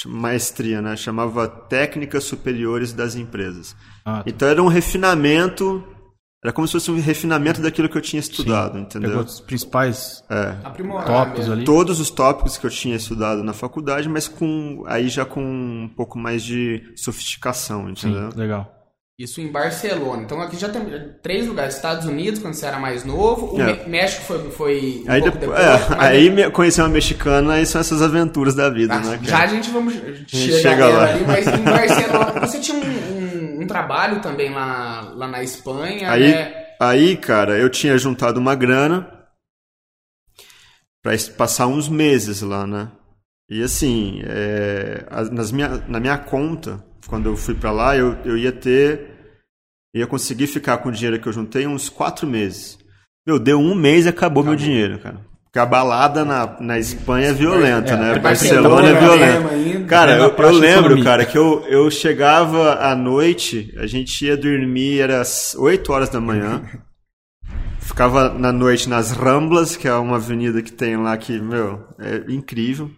maestria, 0.06 0.82
né? 0.82 0.96
Chamava 0.96 1.48
Técnicas 1.48 2.24
Superiores 2.24 2.94
das 2.94 3.16
Empresas. 3.16 3.76
Ah, 4.04 4.18
tá. 4.18 4.24
Então 4.26 4.48
era 4.48 4.62
um 4.64 4.68
refinamento. 4.68 5.84
Era 6.44 6.54
como 6.54 6.68
se 6.68 6.74
fosse 6.74 6.92
um 6.92 7.00
refinamento 7.00 7.60
daquilo 7.60 7.90
que 7.90 7.98
eu 7.98 8.02
tinha 8.02 8.20
estudado, 8.20 8.76
Sim. 8.76 8.82
entendeu? 8.84 9.10
Pegou 9.10 9.26
os 9.26 9.40
principais 9.40 10.24
é. 10.30 10.52
tópicos 11.06 11.50
ali. 11.50 11.66
Todos 11.66 12.00
os 12.00 12.12
tópicos 12.12 12.56
que 12.56 12.68
eu 12.68 12.70
tinha 12.70 12.96
estudado 12.96 13.44
na 13.44 13.52
faculdade, 13.52 14.08
mas 14.08 14.28
com 14.28 14.84
aí 14.86 15.10
já 15.10 15.26
com 15.26 15.42
um 15.42 15.90
pouco 15.90 16.20
mais 16.20 16.44
de 16.44 16.84
sofisticação, 16.96 17.90
entendeu? 17.90 18.32
Sim, 18.32 18.38
legal. 18.38 18.75
Isso 19.18 19.40
em 19.40 19.50
Barcelona. 19.50 20.24
Então 20.24 20.42
aqui 20.42 20.58
já 20.58 20.68
tem 20.68 20.84
três 21.24 21.48
lugares. 21.48 21.76
Estados 21.76 22.06
Unidos, 22.06 22.42
quando 22.42 22.54
você 22.54 22.66
era 22.66 22.78
mais 22.78 23.06
novo. 23.06 23.56
O 23.56 23.62
é. 23.62 23.88
México 23.88 24.24
foi, 24.24 24.52
foi 24.52 25.04
um 25.08 25.12
aí 25.12 25.22
depois, 25.22 25.40
depois, 25.40 25.60
é, 25.60 25.96
aí 25.98 26.30
depois... 26.30 26.54
conhecer 26.54 26.82
uma 26.82 26.90
mexicana 26.90 27.62
e 27.62 27.66
são 27.66 27.80
essas 27.80 28.02
aventuras 28.02 28.56
da 28.56 28.70
vida, 28.70 28.96
ah, 28.96 29.00
né? 29.00 29.20
Já 29.24 29.44
a 29.44 29.48
gente 29.48 29.70
vamos 29.70 29.94
chegar 30.28 30.60
chega 30.60 30.88
lá. 30.88 31.10
ali, 31.12 31.26
mas 31.26 31.48
em 31.48 31.64
Barcelona 31.64 32.46
você 32.46 32.60
tinha 32.60 32.78
um, 32.78 32.82
um, 32.84 33.62
um, 33.62 33.68
trabalho 33.68 34.20
também 34.20 34.52
lá, 34.52 35.14
lá 35.16 35.28
na 35.30 35.42
Espanha, 35.42 36.12
aí, 36.12 36.32
né? 36.32 36.66
Aí, 36.78 37.16
cara, 37.16 37.58
eu 37.58 37.70
tinha 37.70 37.98
juntado 37.98 38.38
uma 38.38 38.54
grana 38.54 39.10
para 41.02 41.16
passar 41.38 41.68
uns 41.68 41.88
meses 41.88 42.42
lá, 42.42 42.68
né? 42.68 42.90
E 43.50 43.64
assim, 43.64 44.22
é, 44.26 45.06
nas 45.32 45.54
minha, 45.54 45.82
na 45.88 46.02
minha 46.02 46.18
conta 46.18 46.84
quando 47.08 47.28
eu 47.28 47.38
fui 47.38 47.54
para 47.54 47.72
lá, 47.72 47.96
eu, 47.96 48.18
eu 48.26 48.38
ia 48.38 48.52
ter. 48.52 49.15
Ia 49.96 50.06
conseguir 50.06 50.48
ficar 50.48 50.78
com 50.78 50.90
o 50.90 50.92
dinheiro 50.92 51.20
que 51.20 51.28
eu 51.28 51.34
juntei 51.34 51.66
uns 51.66 51.88
quatro 51.88 52.28
meses. 52.28 52.78
Meu, 53.26 53.40
deu 53.40 53.58
um 53.58 53.74
mês 53.74 54.06
e 54.06 54.10
acabou, 54.10 54.44
acabou. 54.44 54.46
meu 54.46 54.56
dinheiro, 54.56 55.00
cara. 55.00 55.20
Porque 55.46 55.58
a 55.58 55.66
balada 55.66 56.26
na, 56.26 56.58
na 56.60 56.78
Espanha 56.78 57.30
é 57.30 57.34
violenta, 57.34 57.94
é, 57.94 57.98
né? 57.98 58.20
Barcelona 58.20 58.90
é 58.90 59.00
violenta. 59.00 59.86
Cara, 59.88 60.18
eu, 60.18 60.36
eu 60.36 60.52
lembro, 60.52 61.02
cara, 61.02 61.26
que 61.26 61.38
eu, 61.38 61.66
eu 61.70 61.90
chegava 61.90 62.74
à 62.76 62.94
noite, 62.94 63.74
a 63.78 63.88
gente 63.88 64.26
ia 64.26 64.36
dormir, 64.36 65.00
era 65.00 65.24
8 65.58 65.94
horas 65.94 66.10
da 66.10 66.20
manhã. 66.20 66.62
Ficava 67.80 68.30
na 68.30 68.52
noite 68.52 68.90
nas 68.90 69.12
Ramblas, 69.12 69.78
que 69.78 69.88
é 69.88 69.94
uma 69.94 70.18
avenida 70.18 70.62
que 70.62 70.74
tem 70.74 70.98
lá 70.98 71.16
que, 71.16 71.40
meu, 71.40 71.86
é 72.00 72.26
incrível. 72.28 72.92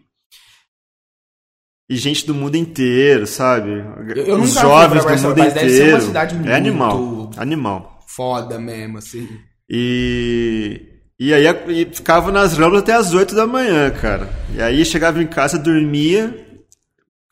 E 1.89 1.95
gente 1.95 2.25
do 2.25 2.33
mundo 2.33 2.55
inteiro, 2.55 3.25
sabe? 3.25 3.71
Eu, 4.15 4.41
Os 4.41 4.53
jovens 4.53 5.05
do 5.05 5.27
mundo 5.29 5.39
inteiro. 5.39 5.97
é 6.45 6.53
animal. 6.53 7.31
Animal. 7.37 7.99
Foda 8.07 8.59
mesmo, 8.59 8.97
assim. 8.97 9.27
E. 9.69 10.81
E 11.19 11.33
aí 11.33 11.45
e 11.69 11.85
ficava 11.85 12.31
nas 12.31 12.57
ramblas 12.57 12.83
até 12.83 12.93
as 12.93 13.13
8 13.13 13.33
da 13.33 13.47
manhã, 13.47 13.89
cara. 13.89 14.29
E 14.53 14.61
aí 14.61 14.83
chegava 14.85 15.21
em 15.21 15.27
casa, 15.27 15.57
dormia. 15.57 16.45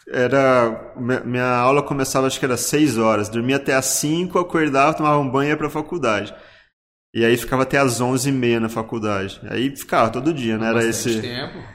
Era. 0.07 0.93
Minha 1.25 1.49
aula 1.57 1.83
começava 1.83 2.25
acho 2.27 2.39
que 2.39 2.45
era 2.45 2.57
6 2.57 2.97
horas. 2.97 3.29
Dormia 3.29 3.57
até 3.57 3.73
as 3.73 3.85
5, 3.85 4.39
acordava, 4.39 4.93
tomava 4.93 5.19
um 5.19 5.29
banho 5.29 5.49
e 5.49 5.51
ia 5.51 5.57
pra 5.57 5.69
faculdade. 5.69 6.33
E 7.13 7.23
aí 7.23 7.37
ficava 7.37 7.63
até 7.63 7.77
as 7.77 8.01
11 8.01 8.29
e 8.29 8.31
meia 8.31 8.59
na 8.59 8.69
faculdade. 8.69 9.39
Aí 9.49 9.75
ficava 9.75 10.09
todo 10.09 10.33
dia, 10.33 10.57
né? 10.57 10.69
Era 10.69 10.83
esse. 10.83 11.21
Tempo. 11.21 11.74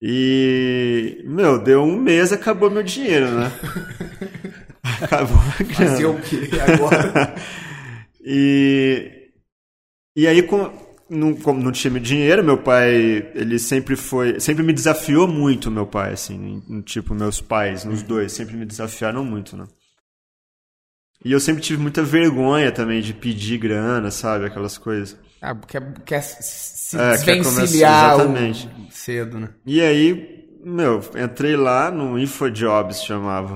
E, 0.00 1.22
meu, 1.24 1.58
deu 1.58 1.82
um 1.82 1.98
mês 1.98 2.32
acabou 2.32 2.70
meu 2.70 2.82
dinheiro, 2.82 3.30
né? 3.32 3.52
acabou 5.02 5.36
a 5.36 5.62
grana. 5.62 5.90
Fazer 5.90 6.06
o 6.06 6.20
quê 6.20 6.50
agora? 6.60 7.34
e, 8.24 9.30
e 10.14 10.26
aí, 10.26 10.42
com, 10.42 10.70
não, 11.10 11.34
como 11.34 11.60
não 11.60 11.72
tinha 11.72 11.98
dinheiro, 11.98 12.44
meu 12.44 12.58
pai, 12.58 13.30
ele 13.34 13.58
sempre 13.58 13.96
foi, 13.96 14.38
sempre 14.38 14.62
me 14.62 14.72
desafiou 14.72 15.26
muito, 15.26 15.70
meu 15.70 15.86
pai, 15.86 16.12
assim, 16.12 16.62
tipo, 16.84 17.12
meus 17.12 17.40
pais, 17.40 17.84
nos 17.84 18.02
dois, 18.02 18.32
sempre 18.32 18.56
me 18.56 18.64
desafiaram 18.64 19.24
muito, 19.24 19.56
né? 19.56 19.66
E 21.24 21.32
eu 21.32 21.40
sempre 21.40 21.60
tive 21.60 21.82
muita 21.82 22.02
vergonha 22.02 22.70
também 22.70 23.00
de 23.00 23.12
pedir 23.12 23.58
grana, 23.58 24.10
sabe? 24.10 24.46
Aquelas 24.46 24.78
coisas. 24.78 25.18
Ah, 25.42 25.54
quer, 25.54 25.92
quer 26.04 26.22
se 26.88 26.96
é, 26.96 27.10
desvencilhar 27.10 28.14
exatamente. 28.14 28.70
cedo, 28.90 29.38
né? 29.38 29.50
E 29.66 29.82
aí, 29.82 30.48
meu, 30.64 31.00
entrei 31.22 31.54
lá 31.54 31.90
no 31.90 32.18
InfoJobs, 32.18 33.02
chamava. 33.02 33.52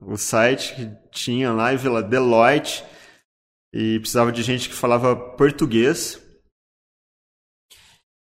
o 0.00 0.16
site 0.16 0.72
que 0.72 0.90
tinha 1.10 1.52
lá 1.52 1.74
e 1.74 1.76
vi 1.76 1.88
lá 1.88 2.00
Deloitte. 2.00 2.84
E 3.74 3.98
precisava 3.98 4.30
de 4.30 4.40
gente 4.44 4.68
que 4.68 4.74
falava 4.74 5.16
português. 5.16 6.22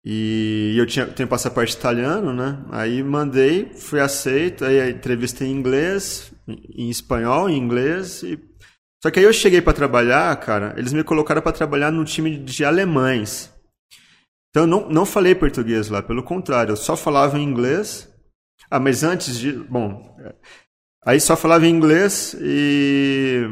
E 0.03 0.75
eu 0.79 0.87
tinha, 0.87 1.07
tenho 1.07 1.29
passaporte 1.29 1.77
italiano, 1.77 2.33
né? 2.33 2.65
Aí 2.71 3.03
mandei, 3.03 3.75
fui 3.75 4.01
aceito. 4.01 4.65
Aí 4.65 4.81
a 4.81 4.89
entrevista 4.89 5.45
em 5.45 5.53
inglês, 5.53 6.33
em 6.49 6.89
espanhol, 6.89 7.51
em 7.51 7.59
inglês 7.59 8.23
e 8.23 8.43
só 9.03 9.11
que 9.11 9.21
aí 9.21 9.27
eu 9.27 9.33
cheguei 9.33 9.61
para 9.61 9.75
trabalhar, 9.75 10.35
cara, 10.41 10.75
eles 10.77 10.93
me 10.93 11.05
colocaram 11.05 11.41
para 11.41 11.53
trabalhar 11.53 11.93
num 11.93 12.03
time 12.03 12.37
de 12.37 12.65
alemães. 12.65 13.49
Então 14.51 14.63
eu 14.63 14.67
não, 14.67 14.89
não 14.89 15.07
falei 15.07 15.35
português 15.35 15.89
lá, 15.89 16.03
pelo 16.03 16.23
contrário, 16.23 16.73
eu 16.73 16.77
só 16.77 16.97
falava 16.97 17.39
inglês. 17.39 18.09
Ah, 18.71 18.81
mas 18.81 19.03
antes 19.03 19.39
de. 19.39 19.53
Bom. 19.53 20.17
Aí 21.05 21.21
só 21.21 21.37
falava 21.37 21.67
inglês 21.67 22.37
e. 22.41 23.47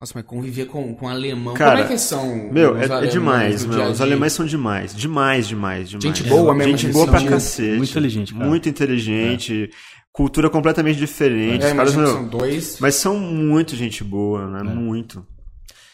Nossa, 0.00 0.12
mas 0.16 0.24
conviver 0.26 0.66
com, 0.66 0.94
com 0.94 1.08
alemão. 1.08 1.54
Cara, 1.54 1.82
Como 1.82 1.84
é 1.84 1.88
que 1.88 1.98
são? 1.98 2.52
Meu, 2.52 2.76
é, 2.76 2.84
é 2.84 3.06
demais, 3.06 3.64
meu. 3.64 3.90
Os 3.90 4.00
alemães 4.00 4.34
são 4.34 4.44
demais. 4.44 4.94
Demais, 4.94 5.48
demais, 5.48 5.88
demais. 5.88 6.04
Gente 6.04 6.28
boa 6.28 6.54
mesmo, 6.54 6.76
gente 6.76 6.92
boa 6.92 7.06
pra 7.06 7.24
cacete. 7.24 7.76
Muito 7.76 7.90
inteligente, 7.90 8.34
cara. 8.34 8.46
Muito 8.46 8.68
inteligente. 8.68 9.70
É 9.72 10.04
cultura 10.14 10.48
completamente 10.48 10.96
diferente. 10.96 11.64
É, 11.64 11.74
caras, 11.74 11.96
meu, 11.96 12.06
são 12.06 12.28
dois. 12.28 12.78
Mas 12.78 12.94
são 12.94 13.18
muito 13.18 13.74
gente 13.74 14.04
boa, 14.04 14.48
né? 14.48 14.60
É. 14.60 14.62
Muito. 14.62 15.26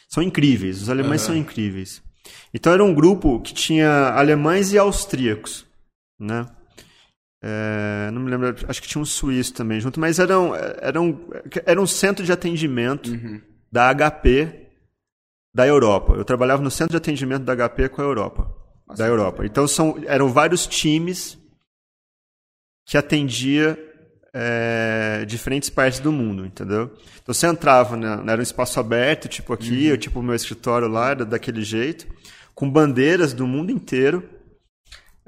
São 0.09 0.23
incríveis. 0.23 0.83
Os 0.83 0.91
alemães 0.91 1.23
uhum. 1.23 1.27
são 1.29 1.37
incríveis. 1.37 2.03
Então 2.53 2.73
era 2.73 2.85
um 2.85 2.95
grupo 2.95 3.41
que 3.41 3.55
tinha 3.55 4.11
alemães 4.11 4.73
e 4.73 4.79
austríacos, 4.79 5.67
né? 6.19 6.47
É, 7.43 8.11
não 8.13 8.21
me 8.21 8.31
lembro, 8.31 8.55
acho 8.69 8.83
que 8.83 8.89
tinha 8.89 9.01
um 9.01 9.05
suíço 9.05 9.55
também 9.55 9.81
junto, 9.81 9.99
mas 9.99 10.19
era 10.19 10.39
um, 10.39 10.55
era 10.55 11.01
um, 11.01 11.29
era 11.65 11.81
um 11.81 11.87
centro 11.87 12.25
de 12.25 12.33
atendimento 12.33 13.11
uhum. 13.11 13.41
da 13.73 13.95
HP 13.95 14.69
da 15.55 15.67
Europa. 15.67 16.15
Eu 16.15 16.25
trabalhava 16.25 16.63
no 16.63 16.71
centro 16.71 16.93
de 16.93 16.99
atendimento 16.99 17.45
da 17.45 17.57
HP 17.57 17.89
com 17.89 18.03
a 18.03 18.05
Europa. 18.05 18.55
Nossa, 18.87 19.03
da 19.03 19.09
Europa. 19.09 19.47
Então 19.47 19.67
são, 19.67 19.97
eram 20.07 20.29
vários 20.29 20.67
times 20.67 21.39
que 22.85 22.99
atendia 22.99 23.79
é, 24.33 25.25
diferentes 25.27 25.71
partes 25.71 26.01
do 26.01 26.13
mundo, 26.13 26.47
entendeu? 26.47 26.91
Então 27.23 27.35
você 27.35 27.47
entrava, 27.47 27.97
né, 27.97 28.23
era 28.27 28.41
um 28.41 28.43
espaço 28.43 28.79
aberto, 28.79 29.29
tipo 29.29 29.53
aqui, 29.53 29.87
uhum. 29.87 29.91
eu, 29.91 29.99
tipo 29.99 30.21
o 30.21 30.23
meu 30.23 30.35
escritório 30.35 30.89
lá, 30.89 31.11
era 31.11 31.25
daquele 31.25 31.63
jeito, 31.63 32.07
com 32.55 32.71
bandeiras 32.71 33.33
do 33.33 33.47
mundo 33.47 33.71
inteiro. 33.71 34.29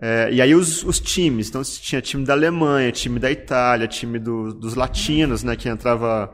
É, 0.01 0.33
e 0.33 0.43
aí 0.43 0.55
os, 0.55 0.83
os, 0.83 0.99
times, 0.99 1.49
então 1.49 1.63
tinha 1.63 2.01
time 2.01 2.25
da 2.25 2.33
Alemanha, 2.33 2.91
time 2.91 3.21
da 3.21 3.31
Itália, 3.31 3.87
time 3.87 4.19
do, 4.19 4.53
dos 4.53 4.75
latinos, 4.75 5.45
né, 5.45 5.55
que 5.55 5.69
entrava 5.69 6.33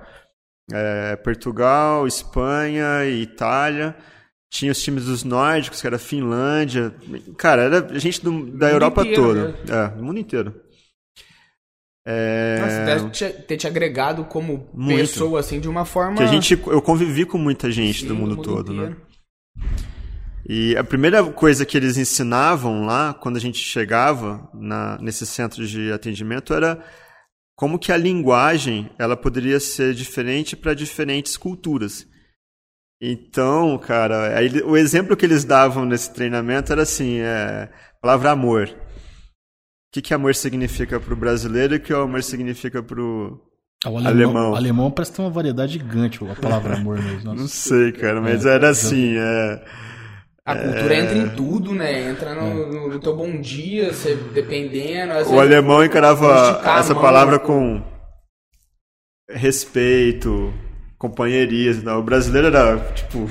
é, 0.72 1.16
Portugal, 1.16 2.06
Espanha 2.06 3.04
e 3.04 3.22
Itália. 3.22 3.94
Tinha 4.50 4.72
os 4.72 4.82
times 4.82 5.04
dos 5.04 5.24
nórdicos, 5.24 5.80
que 5.80 5.86
era 5.86 5.98
Finlândia. 5.98 6.94
Cara, 7.36 7.62
era 7.62 7.98
gente 7.98 8.24
do, 8.24 8.46
da 8.46 8.70
Europa 8.70 9.02
inteiro, 9.02 9.22
toda. 9.22 9.48
Né? 9.48 9.54
É, 9.68 9.88
do 9.88 10.02
mundo 10.02 10.18
inteiro. 10.18 10.54
É... 12.10 12.58
Nossa, 12.58 12.84
deve 12.86 13.32
ter 13.42 13.56
te 13.58 13.66
agregado 13.66 14.24
como 14.24 14.66
Muito. 14.72 14.98
pessoa, 14.98 15.40
assim, 15.40 15.60
de 15.60 15.68
uma 15.68 15.84
forma... 15.84 16.16
Que 16.16 16.22
a 16.22 16.26
gente, 16.26 16.54
eu 16.54 16.80
convivi 16.80 17.26
com 17.26 17.36
muita 17.36 17.70
gente 17.70 18.00
Sim, 18.00 18.08
do 18.08 18.14
mundo, 18.14 18.36
mundo 18.36 18.42
todo, 18.42 18.72
né? 18.72 18.84
inteiro. 18.84 18.96
né? 18.96 19.08
E 20.48 20.74
a 20.74 20.82
primeira 20.82 21.22
coisa 21.24 21.66
que 21.66 21.76
eles 21.76 21.98
ensinavam 21.98 22.86
lá, 22.86 23.12
quando 23.12 23.36
a 23.36 23.40
gente 23.40 23.58
chegava 23.58 24.48
na, 24.54 24.96
nesse 25.02 25.26
centro 25.26 25.66
de 25.66 25.92
atendimento, 25.92 26.54
era 26.54 26.82
como 27.54 27.78
que 27.78 27.92
a 27.92 27.96
linguagem 27.98 28.90
ela 28.98 29.14
poderia 29.14 29.60
ser 29.60 29.92
diferente 29.92 30.56
para 30.56 30.72
diferentes 30.72 31.36
culturas. 31.36 32.06
Então, 32.98 33.76
cara, 33.76 34.38
aí, 34.38 34.48
o 34.62 34.78
exemplo 34.78 35.14
que 35.14 35.26
eles 35.26 35.44
davam 35.44 35.84
nesse 35.84 36.14
treinamento 36.14 36.72
era 36.72 36.82
assim, 36.82 37.18
é, 37.18 37.68
palavra 38.00 38.30
amor. 38.30 38.74
O 39.88 39.92
que, 39.92 40.02
que 40.02 40.12
amor 40.12 40.34
significa 40.34 41.00
para 41.00 41.14
o 41.14 41.16
brasileiro 41.16 41.74
e 41.74 41.78
o 41.78 41.80
que 41.80 41.92
o 41.92 42.02
amor 42.02 42.22
significa 42.22 42.82
para 42.82 43.00
o 43.00 43.40
alemão, 43.84 44.06
alemão. 44.06 44.54
alemão 44.54 44.90
parece 44.90 45.12
ter 45.12 45.22
uma 45.22 45.30
variedade 45.30 45.72
gigante 45.72 46.18
a 46.22 46.34
palavra 46.34 46.76
amor 46.76 47.00
mesmo. 47.02 47.34
Não 47.34 47.48
sei, 47.48 47.92
cara, 47.92 48.20
mas 48.20 48.44
é, 48.44 48.54
era 48.54 48.68
assim. 48.68 49.16
É, 49.16 49.64
a 50.44 50.56
cultura 50.56 50.94
é... 50.94 51.00
entra 51.00 51.16
em 51.18 51.28
tudo, 51.30 51.74
né? 51.74 52.10
Entra 52.10 52.34
no, 52.34 52.40
é. 52.40 52.66
no, 52.66 52.88
no 52.88 53.00
teu 53.00 53.16
bom 53.16 53.40
dia, 53.40 53.92
você, 53.92 54.14
dependendo. 54.14 55.12
o 55.30 55.40
alemão 55.40 55.84
encarava 55.84 56.60
essa 56.78 56.94
palavra 56.94 57.38
com 57.38 57.82
respeito, 59.30 60.52
companheirismo. 60.98 61.90
O 61.90 62.02
brasileiro 62.02 62.48
era, 62.48 62.76
tipo. 62.92 63.28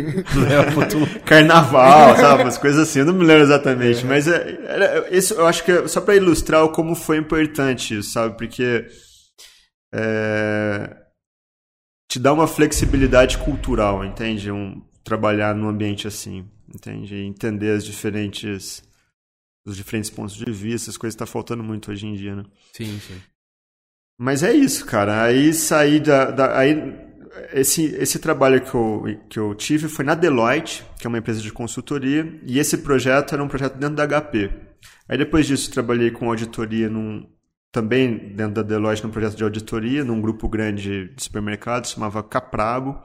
carnaval, 1.24 2.16
sabe? 2.16 2.42
Umas 2.42 2.58
coisas 2.58 2.88
assim. 2.88 3.00
Eu 3.00 3.06
não 3.06 3.14
me 3.14 3.24
lembro 3.24 3.42
exatamente. 3.42 4.00
É. 4.00 4.04
Mas 4.04 4.26
é, 4.26 4.58
era, 4.66 5.16
isso, 5.16 5.34
eu 5.34 5.46
acho 5.46 5.62
que 5.62 5.70
é 5.70 5.86
só 5.86 6.00
para 6.00 6.16
ilustrar 6.16 6.66
como 6.68 6.94
foi 6.94 7.18
importante 7.18 7.98
isso, 7.98 8.10
sabe? 8.10 8.36
Porque. 8.36 8.86
É, 9.92 10.96
te 12.08 12.18
dá 12.18 12.32
uma 12.32 12.46
flexibilidade 12.46 13.38
cultural, 13.38 14.04
entende? 14.04 14.50
Um, 14.50 14.82
trabalhar 15.04 15.54
num 15.54 15.68
ambiente 15.68 16.08
assim, 16.08 16.48
entende? 16.74 17.14
Entender 17.16 17.76
as 17.76 17.84
diferentes. 17.84 18.82
Os 19.62 19.76
diferentes 19.76 20.08
pontos 20.08 20.34
de 20.36 20.50
vista, 20.50 20.90
as 20.90 20.96
coisas 20.96 21.14
que 21.14 21.18
tá 21.18 21.26
faltando 21.26 21.62
muito 21.62 21.90
hoje 21.90 22.06
em 22.06 22.14
dia, 22.14 22.34
né? 22.34 22.44
Sim, 22.72 22.98
sim. 22.98 23.20
Mas 24.22 24.42
é 24.42 24.52
isso, 24.52 24.84
cara. 24.84 25.22
Aí 25.22 25.54
saí 25.54 25.98
da. 25.98 26.30
da 26.30 26.58
aí, 26.58 26.94
esse, 27.54 27.86
esse 27.94 28.18
trabalho 28.18 28.60
que 28.60 28.74
eu, 28.74 29.02
que 29.30 29.38
eu 29.38 29.54
tive 29.54 29.88
foi 29.88 30.04
na 30.04 30.14
Deloitte, 30.14 30.84
que 30.98 31.06
é 31.06 31.08
uma 31.08 31.16
empresa 31.16 31.40
de 31.40 31.50
consultoria, 31.50 32.38
e 32.46 32.58
esse 32.58 32.76
projeto 32.78 33.32
era 33.32 33.42
um 33.42 33.48
projeto 33.48 33.78
dentro 33.78 33.96
da 33.96 34.06
HP. 34.06 34.50
Aí 35.08 35.16
depois 35.16 35.46
disso 35.46 35.72
trabalhei 35.72 36.10
com 36.10 36.28
auditoria 36.28 36.90
num, 36.90 37.26
também 37.72 38.34
dentro 38.36 38.56
da 38.56 38.62
Deloitte 38.62 39.02
num 39.02 39.10
projeto 39.10 39.36
de 39.36 39.42
auditoria, 39.42 40.04
num 40.04 40.20
grupo 40.20 40.46
grande 40.50 41.08
de 41.14 41.22
supermercados, 41.24 41.92
chamava 41.92 42.22
Caprabo. 42.22 43.00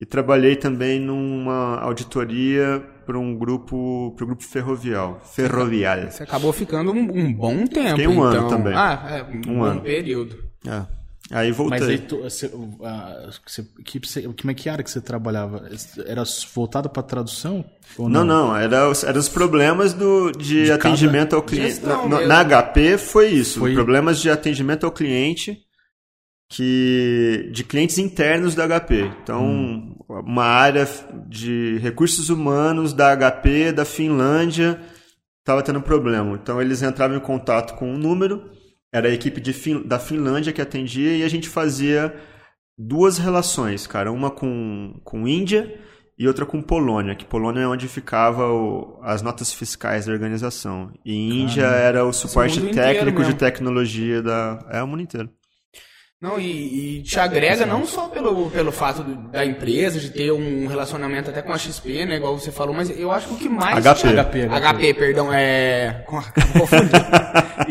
E 0.00 0.04
trabalhei 0.04 0.56
também 0.56 1.00
numa 1.00 1.80
auditoria 1.80 2.84
para 3.06 3.18
um 3.18 3.34
grupo, 3.34 4.12
para 4.16 4.24
o 4.24 4.26
grupo 4.26 4.42
ferrovial, 4.42 5.20
ferroviário. 5.24 6.10
Você 6.10 6.22
acabou 6.24 6.52
ficando 6.52 6.92
um, 6.92 7.18
um 7.18 7.32
bom 7.32 7.66
tempo. 7.66 7.90
Fiquei 7.90 8.06
um 8.06 8.12
então. 8.12 8.24
ano 8.24 8.48
também. 8.48 8.74
Ah, 8.74 9.06
é 9.08 9.22
um, 9.22 9.36
um 9.36 9.58
bom 9.58 9.62
ano. 9.62 9.80
período. 9.80 10.36
É. 10.66 10.96
Aí 11.30 11.50
voltei. 11.50 11.80
Mas 11.80 11.88
aí, 11.88 11.98
tu, 11.98 12.22
você, 12.22 12.48
você, 13.44 13.66
que, 13.84 14.00
como 14.00 14.50
é 14.50 14.54
que 14.54 14.68
era 14.68 14.82
que 14.82 14.90
você 14.90 15.00
trabalhava? 15.00 15.68
Era 16.06 16.22
voltado 16.54 16.88
para 16.88 17.02
tradução? 17.02 17.64
não, 17.98 18.08
não, 18.08 18.24
não 18.24 18.56
era, 18.56 18.76
eram 18.76 19.20
os 19.20 19.28
problemas 19.28 19.92
do, 19.92 20.30
de, 20.30 20.66
de 20.66 20.72
atendimento 20.72 21.34
ao 21.34 21.42
cliente. 21.42 21.80
Na, 21.84 22.26
na, 22.26 22.44
HP 22.44 22.98
foi 22.98 23.28
isso, 23.28 23.58
foi... 23.58 23.74
problemas 23.74 24.20
de 24.20 24.30
atendimento 24.30 24.86
ao 24.86 24.92
cliente 24.92 25.65
que 26.48 27.50
de 27.52 27.64
clientes 27.64 27.98
internos 27.98 28.54
da 28.54 28.66
HP. 28.66 29.10
Então, 29.22 29.44
hum. 29.44 29.96
uma 30.08 30.44
área 30.44 30.88
de 31.28 31.78
recursos 31.78 32.28
humanos 32.30 32.92
da 32.92 33.16
HP 33.16 33.72
da 33.72 33.84
Finlândia 33.84 34.80
estava 35.40 35.62
tendo 35.62 35.80
problema. 35.80 36.38
Então, 36.40 36.60
eles 36.60 36.82
entravam 36.82 37.16
em 37.16 37.20
contato 37.20 37.74
com 37.76 37.92
um 37.92 37.98
número, 37.98 38.50
era 38.92 39.08
a 39.08 39.12
equipe 39.12 39.52
fin 39.52 39.82
da 39.82 39.98
Finlândia 39.98 40.52
que 40.52 40.62
atendia 40.62 41.16
e 41.16 41.22
a 41.22 41.28
gente 41.28 41.48
fazia 41.48 42.14
duas 42.78 43.18
relações, 43.18 43.86
cara, 43.86 44.12
uma 44.12 44.30
com 44.30 45.00
com 45.02 45.26
Índia 45.26 45.78
e 46.18 46.26
outra 46.26 46.46
com 46.46 46.62
Polônia, 46.62 47.14
que 47.14 47.24
Polônia 47.24 47.60
é 47.60 47.66
onde 47.66 47.88
ficava 47.88 48.50
o, 48.50 48.98
as 49.02 49.20
notas 49.20 49.52
fiscais 49.52 50.06
da 50.06 50.12
organização. 50.12 50.92
E 51.04 51.14
Índia 51.14 51.66
era 51.66 52.04
o 52.04 52.12
suporte 52.12 52.60
técnico 52.72 53.22
de 53.22 53.34
tecnologia 53.34 54.22
da 54.22 54.64
é 54.70 54.82
o 54.82 54.86
mundo 54.86 55.02
inteiro. 55.02 55.30
Não, 56.26 56.40
e, 56.40 56.96
e, 56.98 57.02
te 57.02 57.20
agrega 57.20 57.64
não 57.64 57.86
só 57.86 58.08
pelo, 58.08 58.50
pelo 58.50 58.72
fato 58.72 59.04
da 59.30 59.46
empresa, 59.46 60.00
de 60.00 60.10
ter 60.10 60.32
um 60.32 60.66
relacionamento 60.66 61.30
até 61.30 61.40
com 61.40 61.52
a 61.52 61.56
XP, 61.56 62.04
né, 62.04 62.16
igual 62.16 62.36
você 62.36 62.50
falou, 62.50 62.74
mas 62.74 62.90
eu 62.90 63.12
acho 63.12 63.28
que 63.28 63.34
o 63.34 63.36
que 63.36 63.48
mais... 63.48 63.78
HP. 63.78 64.08
Te... 64.08 64.16
HP, 64.16 64.48
HP, 64.48 64.60
HP, 64.60 64.94
perdão, 64.94 65.32
é... 65.32 66.02
Confundi. 66.04 66.90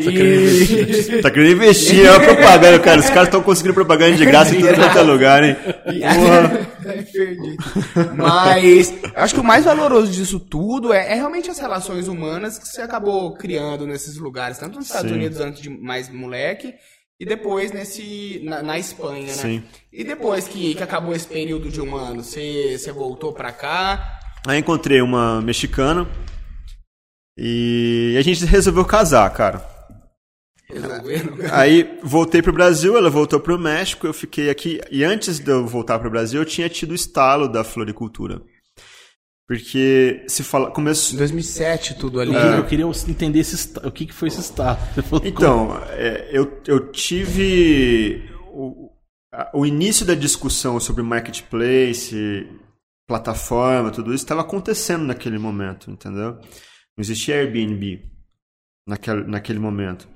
e... 0.00 1.20
Tá 1.20 1.30
querendo 1.30 1.52
investir, 1.52 2.06
é 2.06 2.10
uma 2.12 2.20
propaganda, 2.20 2.78
cara, 2.78 3.00
os 3.00 3.10
caras 3.10 3.24
estão 3.24 3.42
conseguindo 3.42 3.74
propaganda 3.74 4.16
de 4.16 4.24
graça 4.24 4.56
em 4.56 4.60
todo 4.62 4.74
quanto 4.74 4.98
é 4.98 5.02
lugar, 5.02 5.44
hein? 5.44 5.56
Perdi. 7.12 7.56
Mas, 8.16 8.94
acho 9.14 9.34
que 9.34 9.40
o 9.40 9.44
mais 9.44 9.66
valoroso 9.66 10.10
disso 10.10 10.40
tudo 10.40 10.94
é, 10.94 11.12
é, 11.12 11.14
realmente 11.14 11.50
as 11.50 11.58
relações 11.58 12.08
humanas 12.08 12.58
que 12.58 12.66
você 12.66 12.80
acabou 12.80 13.34
criando 13.34 13.86
nesses 13.86 14.16
lugares, 14.16 14.56
tanto 14.56 14.76
nos 14.76 14.86
Estados 14.86 15.10
Sim. 15.10 15.16
Unidos 15.16 15.40
antes 15.40 15.60
de 15.60 15.68
mais 15.68 16.08
moleque, 16.08 16.74
e 17.18 17.24
depois 17.24 17.72
nesse 17.72 18.40
na, 18.44 18.62
na, 18.62 18.78
Espanha, 18.78 19.26
né? 19.26 19.32
Sim. 19.32 19.62
E 19.92 20.04
depois 20.04 20.46
que, 20.46 20.74
que 20.74 20.82
acabou 20.82 21.14
esse 21.14 21.26
período 21.26 21.70
de 21.70 21.80
um 21.80 21.96
ano, 21.96 22.22
você, 22.22 22.76
você 22.78 22.92
voltou 22.92 23.32
para 23.32 23.52
cá? 23.52 24.20
Aí 24.46 24.58
encontrei 24.58 25.00
uma 25.00 25.40
mexicana 25.40 26.06
e 27.38 28.14
a 28.18 28.22
gente 28.22 28.44
resolveu 28.44 28.84
casar, 28.84 29.28
cara. 29.30 29.76
Aí 31.52 31.98
voltei 32.02 32.42
pro 32.42 32.52
Brasil, 32.52 32.96
ela 32.96 33.08
voltou 33.08 33.38
pro 33.40 33.58
México, 33.58 34.06
eu 34.06 34.12
fiquei 34.12 34.50
aqui. 34.50 34.80
E 34.90 35.04
antes 35.04 35.38
de 35.38 35.50
eu 35.50 35.66
voltar 35.66 35.98
pro 35.98 36.10
Brasil, 36.10 36.40
eu 36.40 36.46
tinha 36.46 36.68
tido 36.68 36.90
o 36.90 36.94
estalo 36.94 37.48
da 37.48 37.62
floricultura. 37.62 38.42
Porque 39.46 40.24
se 40.26 40.42
fala. 40.42 40.70
Começou... 40.70 41.18
2007 41.18 41.94
tudo 41.94 42.20
ali. 42.20 42.34
É. 42.34 42.58
Eu 42.58 42.66
queria 42.66 42.84
entender 43.08 43.38
esse, 43.38 43.78
o 43.78 43.90
que, 43.92 44.06
que 44.06 44.12
foi 44.12 44.28
esse 44.28 44.40
estado. 44.40 44.80
Então, 45.24 45.80
é, 45.90 46.28
eu, 46.32 46.60
eu 46.66 46.90
tive. 46.90 48.28
O, 48.52 48.90
o 49.52 49.66
início 49.66 50.04
da 50.04 50.14
discussão 50.14 50.80
sobre 50.80 51.02
marketplace, 51.02 52.48
plataforma, 53.06 53.90
tudo 53.90 54.14
isso 54.14 54.24
estava 54.24 54.40
acontecendo 54.40 55.04
naquele 55.04 55.38
momento, 55.38 55.90
entendeu? 55.90 56.32
Não 56.32 57.02
existia 57.02 57.36
Airbnb 57.36 58.02
naquele, 58.86 59.24
naquele 59.24 59.58
momento. 59.58 60.08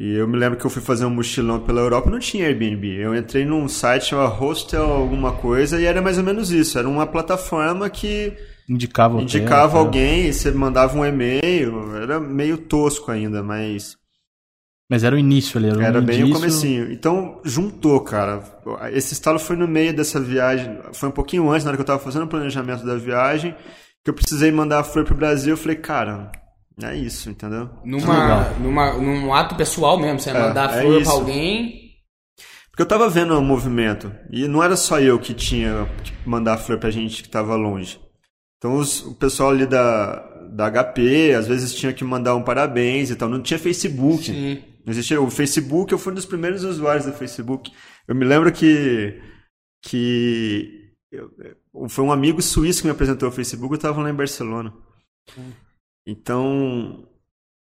E 0.00 0.14
eu 0.14 0.26
me 0.26 0.38
lembro 0.38 0.58
que 0.58 0.64
eu 0.64 0.70
fui 0.70 0.80
fazer 0.80 1.04
um 1.04 1.10
mochilão 1.10 1.60
pela 1.60 1.82
Europa 1.82 2.08
e 2.08 2.12
não 2.12 2.18
tinha 2.18 2.46
Airbnb. 2.46 2.88
Eu 2.88 3.14
entrei 3.14 3.44
num 3.44 3.68
site 3.68 4.06
chamado 4.06 4.32
Hostel 4.32 4.90
alguma 4.90 5.32
coisa 5.32 5.78
e 5.78 5.84
era 5.84 6.00
mais 6.00 6.16
ou 6.16 6.24
menos 6.24 6.50
isso. 6.50 6.78
Era 6.78 6.88
uma 6.88 7.06
plataforma 7.06 7.90
que 7.90 8.32
indicava, 8.66 9.20
indicava 9.20 9.76
alguém, 9.78 10.28
e 10.28 10.32
você 10.32 10.50
mandava 10.52 10.96
um 10.96 11.04
e-mail. 11.04 11.94
Era 11.96 12.18
meio 12.18 12.56
tosco 12.56 13.10
ainda, 13.10 13.42
mas... 13.42 13.94
Mas 14.88 15.04
era 15.04 15.14
o 15.14 15.18
início 15.18 15.58
ali, 15.58 15.68
era, 15.68 15.84
era 15.84 16.00
bem 16.00 16.24
o 16.24 16.32
comecinho. 16.32 16.90
Então, 16.90 17.38
juntou, 17.44 18.00
cara. 18.00 18.42
Esse 18.92 19.12
estalo 19.12 19.38
foi 19.38 19.54
no 19.54 19.68
meio 19.68 19.94
dessa 19.94 20.18
viagem, 20.18 20.78
foi 20.94 21.10
um 21.10 21.12
pouquinho 21.12 21.50
antes, 21.50 21.62
na 21.66 21.72
hora 21.72 21.76
que 21.76 21.82
eu 21.82 21.86
tava 21.86 21.98
fazendo 21.98 22.24
o 22.24 22.28
planejamento 22.28 22.86
da 22.86 22.96
viagem, 22.96 23.54
que 24.02 24.08
eu 24.08 24.14
precisei 24.14 24.50
mandar 24.50 24.78
a 24.78 24.84
flor 24.84 25.04
pro 25.04 25.14
Brasil. 25.14 25.52
Eu 25.52 25.58
falei, 25.58 25.76
cara, 25.76 26.32
é 26.86 26.96
isso, 26.96 27.30
entendeu? 27.30 27.70
Numa, 27.84 28.50
numa, 28.58 28.92
num 28.94 29.34
ato 29.34 29.54
pessoal 29.54 29.98
mesmo, 29.98 30.18
você 30.18 30.30
é, 30.30 30.34
mandar 30.34 30.76
é 30.76 30.82
flor 30.82 31.00
é 31.00 31.04
pra 31.04 31.12
alguém. 31.12 31.90
Porque 32.70 32.82
eu 32.82 32.86
tava 32.86 33.08
vendo 33.08 33.36
o 33.38 33.42
movimento. 33.42 34.12
E 34.30 34.46
não 34.48 34.62
era 34.62 34.76
só 34.76 35.00
eu 35.00 35.18
que 35.18 35.34
tinha 35.34 35.88
que 36.02 36.12
mandar 36.28 36.58
flor 36.58 36.78
pra 36.78 36.90
gente 36.90 37.22
que 37.22 37.28
tava 37.28 37.54
longe. 37.56 38.00
Então 38.58 38.76
os, 38.76 39.04
o 39.04 39.14
pessoal 39.14 39.50
ali 39.50 39.66
da, 39.66 40.16
da 40.52 40.70
HP, 40.70 41.34
às 41.34 41.46
vezes 41.46 41.74
tinha 41.74 41.92
que 41.92 42.04
mandar 42.04 42.34
um 42.36 42.42
parabéns 42.42 43.10
e 43.10 43.16
tal. 43.16 43.28
Não 43.28 43.42
tinha 43.42 43.58
Facebook. 43.58 44.24
Sim. 44.24 44.62
Não 44.84 44.92
existia 44.92 45.20
o 45.20 45.30
Facebook, 45.30 45.92
eu 45.92 45.98
fui 45.98 46.12
um 46.12 46.16
dos 46.16 46.24
primeiros 46.24 46.64
usuários 46.64 47.04
do 47.04 47.12
Facebook. 47.12 47.70
Eu 48.08 48.14
me 48.14 48.24
lembro 48.24 48.50
que 48.52 49.20
que 49.82 50.92
eu, 51.10 51.30
foi 51.88 52.04
um 52.04 52.12
amigo 52.12 52.40
suíço 52.42 52.82
que 52.82 52.86
me 52.86 52.92
apresentou 52.92 53.28
o 53.28 53.32
Facebook, 53.32 53.72
eu 53.72 53.76
estava 53.76 54.02
lá 54.02 54.10
em 54.10 54.14
Barcelona. 54.14 54.72
Então, 56.10 57.04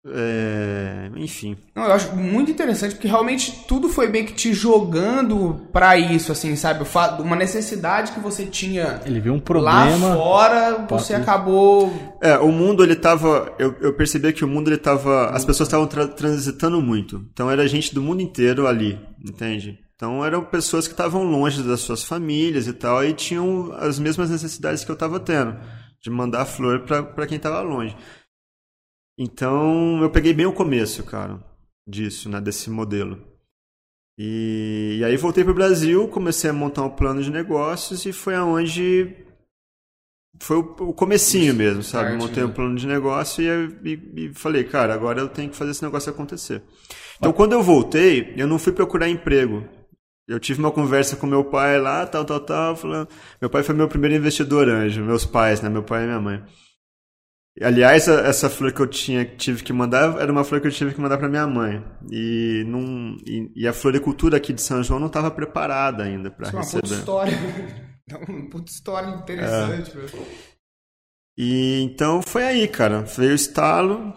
é, 0.07 1.11
enfim. 1.17 1.57
Não, 1.75 1.83
eu 1.83 1.91
acho 1.91 2.15
muito 2.15 2.49
interessante 2.49 2.95
porque 2.95 3.07
realmente 3.07 3.65
tudo 3.67 3.89
foi 3.89 4.07
meio 4.07 4.25
que 4.25 4.33
te 4.33 4.53
jogando 4.53 5.67
para 5.71 5.97
isso, 5.97 6.31
assim, 6.31 6.55
sabe? 6.55 6.85
Uma 7.19 7.35
necessidade 7.35 8.11
que 8.11 8.19
você 8.19 8.45
tinha. 8.45 9.01
Ele 9.05 9.19
viu 9.19 9.33
um 9.33 9.39
problema. 9.39 10.07
Lá 10.07 10.15
fora, 10.15 10.87
você 10.89 11.13
acabou. 11.13 11.91
É, 12.21 12.37
o 12.37 12.51
mundo 12.51 12.83
ele 12.83 12.95
tava. 12.95 13.53
Eu, 13.59 13.75
eu 13.81 13.93
percebi 13.93 14.31
que 14.33 14.45
o 14.45 14.47
mundo 14.47 14.69
ele 14.69 14.77
tava. 14.77 15.29
As 15.29 15.45
pessoas 15.45 15.67
estavam 15.67 15.85
tra 15.85 16.07
transitando 16.07 16.81
muito. 16.81 17.23
Então 17.31 17.51
era 17.51 17.67
gente 17.67 17.93
do 17.93 18.01
mundo 18.01 18.21
inteiro 18.21 18.67
ali, 18.67 18.97
entende? 19.23 19.79
Então 19.95 20.23
eram 20.25 20.45
pessoas 20.45 20.87
que 20.87 20.93
estavam 20.93 21.23
longe 21.23 21.61
das 21.61 21.81
suas 21.81 22.05
famílias 22.05 22.67
e 22.67 22.73
tal, 22.73 23.03
e 23.03 23.11
tinham 23.11 23.73
as 23.73 23.99
mesmas 23.99 24.29
necessidades 24.29 24.85
que 24.85 24.89
eu 24.89 24.93
estava 24.93 25.19
tendo, 25.19 25.57
de 26.01 26.09
mandar 26.09 26.45
flor 26.45 26.85
para 26.85 27.27
quem 27.27 27.35
estava 27.35 27.59
longe. 27.59 27.93
Então 29.19 30.01
eu 30.01 30.09
peguei 30.09 30.33
bem 30.33 30.45
o 30.45 30.53
começo, 30.53 31.03
cara, 31.03 31.43
disso, 31.85 32.29
né, 32.29 32.39
desse 32.39 32.69
modelo. 32.69 33.21
E, 34.17 34.97
e 34.99 35.03
aí 35.03 35.17
voltei 35.17 35.43
para 35.43 35.51
o 35.51 35.55
Brasil, 35.55 36.07
comecei 36.07 36.49
a 36.49 36.53
montar 36.53 36.83
um 36.83 36.89
plano 36.89 37.21
de 37.21 37.29
negócios 37.29 38.05
e 38.05 38.13
foi 38.13 38.35
aonde 38.35 39.13
foi 40.41 40.57
o, 40.57 40.75
o 40.89 40.93
comecinho 40.93 41.53
mesmo, 41.53 41.83
sabe? 41.83 42.15
Montei 42.15 42.43
um 42.43 42.51
plano 42.51 42.75
de 42.75 42.87
negócio 42.87 43.43
e, 43.43 43.89
e, 43.89 44.25
e, 44.25 44.33
falei, 44.33 44.63
cara, 44.63 44.93
agora 44.93 45.19
eu 45.19 45.27
tenho 45.27 45.49
que 45.49 45.55
fazer 45.55 45.71
esse 45.71 45.83
negócio 45.83 46.09
acontecer. 46.09 46.63
Então, 47.17 47.33
quando 47.33 47.53
eu 47.53 47.61
voltei, 47.61 48.33
eu 48.37 48.47
não 48.47 48.57
fui 48.57 48.71
procurar 48.71 49.09
emprego. 49.09 49.65
Eu 50.27 50.39
tive 50.39 50.59
uma 50.59 50.71
conversa 50.71 51.17
com 51.17 51.27
meu 51.27 51.43
pai 51.43 51.79
lá, 51.79 52.05
tal, 52.05 52.23
tal, 52.23 52.39
tal, 52.39 52.75
falando... 52.75 53.09
Meu 53.41 53.49
pai 53.49 53.63
foi 53.63 53.75
meu 53.75 53.87
primeiro 53.87 54.15
investidor 54.15 54.69
anjo, 54.69 55.03
meus 55.03 55.25
pais, 55.25 55.59
né? 55.61 55.69
Meu 55.69 55.83
pai 55.83 56.03
e 56.03 56.05
minha 56.05 56.21
mãe. 56.21 56.43
Aliás, 57.61 58.07
essa 58.07 58.49
flor 58.49 58.71
que 58.71 58.79
eu 58.79 58.87
tinha, 58.87 59.25
tive 59.25 59.63
que 59.63 59.73
mandar 59.73 60.17
era 60.19 60.31
uma 60.31 60.45
flor 60.45 60.61
que 60.61 60.67
eu 60.67 60.71
tive 60.71 60.93
que 60.93 61.01
mandar 61.01 61.17
para 61.17 61.27
minha 61.27 61.45
mãe. 61.45 61.83
E, 62.09 62.63
não, 62.65 63.17
e, 63.25 63.51
e, 63.55 63.67
a 63.67 63.73
floricultura 63.73 64.37
aqui 64.37 64.53
de 64.53 64.61
São 64.61 64.81
João 64.81 64.99
não 64.99 65.07
estava 65.07 65.29
preparada 65.29 66.03
ainda 66.03 66.31
para 66.31 66.49
receber. 66.49 66.85
Isso 66.85 66.95
é 66.95 67.11
uma 67.11 67.25
puta 67.25 67.33
história. 67.33 67.37
uma 68.29 68.49
puta 68.49 68.71
história 68.71 69.09
interessante. 69.09 69.91
É. 69.97 70.49
E 71.37 71.81
então 71.83 72.21
foi 72.21 72.43
aí, 72.43 72.67
cara. 72.67 73.01
Veio 73.01 73.31
o 73.31 73.35
estalo. 73.35 74.13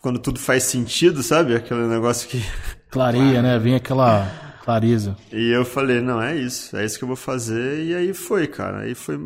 Quando 0.00 0.18
tudo 0.18 0.38
faz 0.38 0.64
sentido, 0.64 1.22
sabe? 1.22 1.54
Aquele 1.54 1.86
negócio 1.86 2.28
que. 2.28 2.38
Clareia, 2.90 3.42
né? 3.42 3.58
Vem 3.58 3.74
aquela 3.74 4.56
clareza. 4.62 5.16
E 5.32 5.50
eu 5.50 5.64
falei, 5.64 6.00
não, 6.00 6.22
é 6.22 6.36
isso. 6.36 6.76
É 6.76 6.84
isso 6.84 6.96
que 6.96 7.04
eu 7.04 7.08
vou 7.08 7.16
fazer. 7.16 7.84
E 7.84 7.94
aí 7.94 8.14
foi, 8.14 8.46
cara. 8.46 8.80
Aí 8.80 8.94
foi 8.94 9.18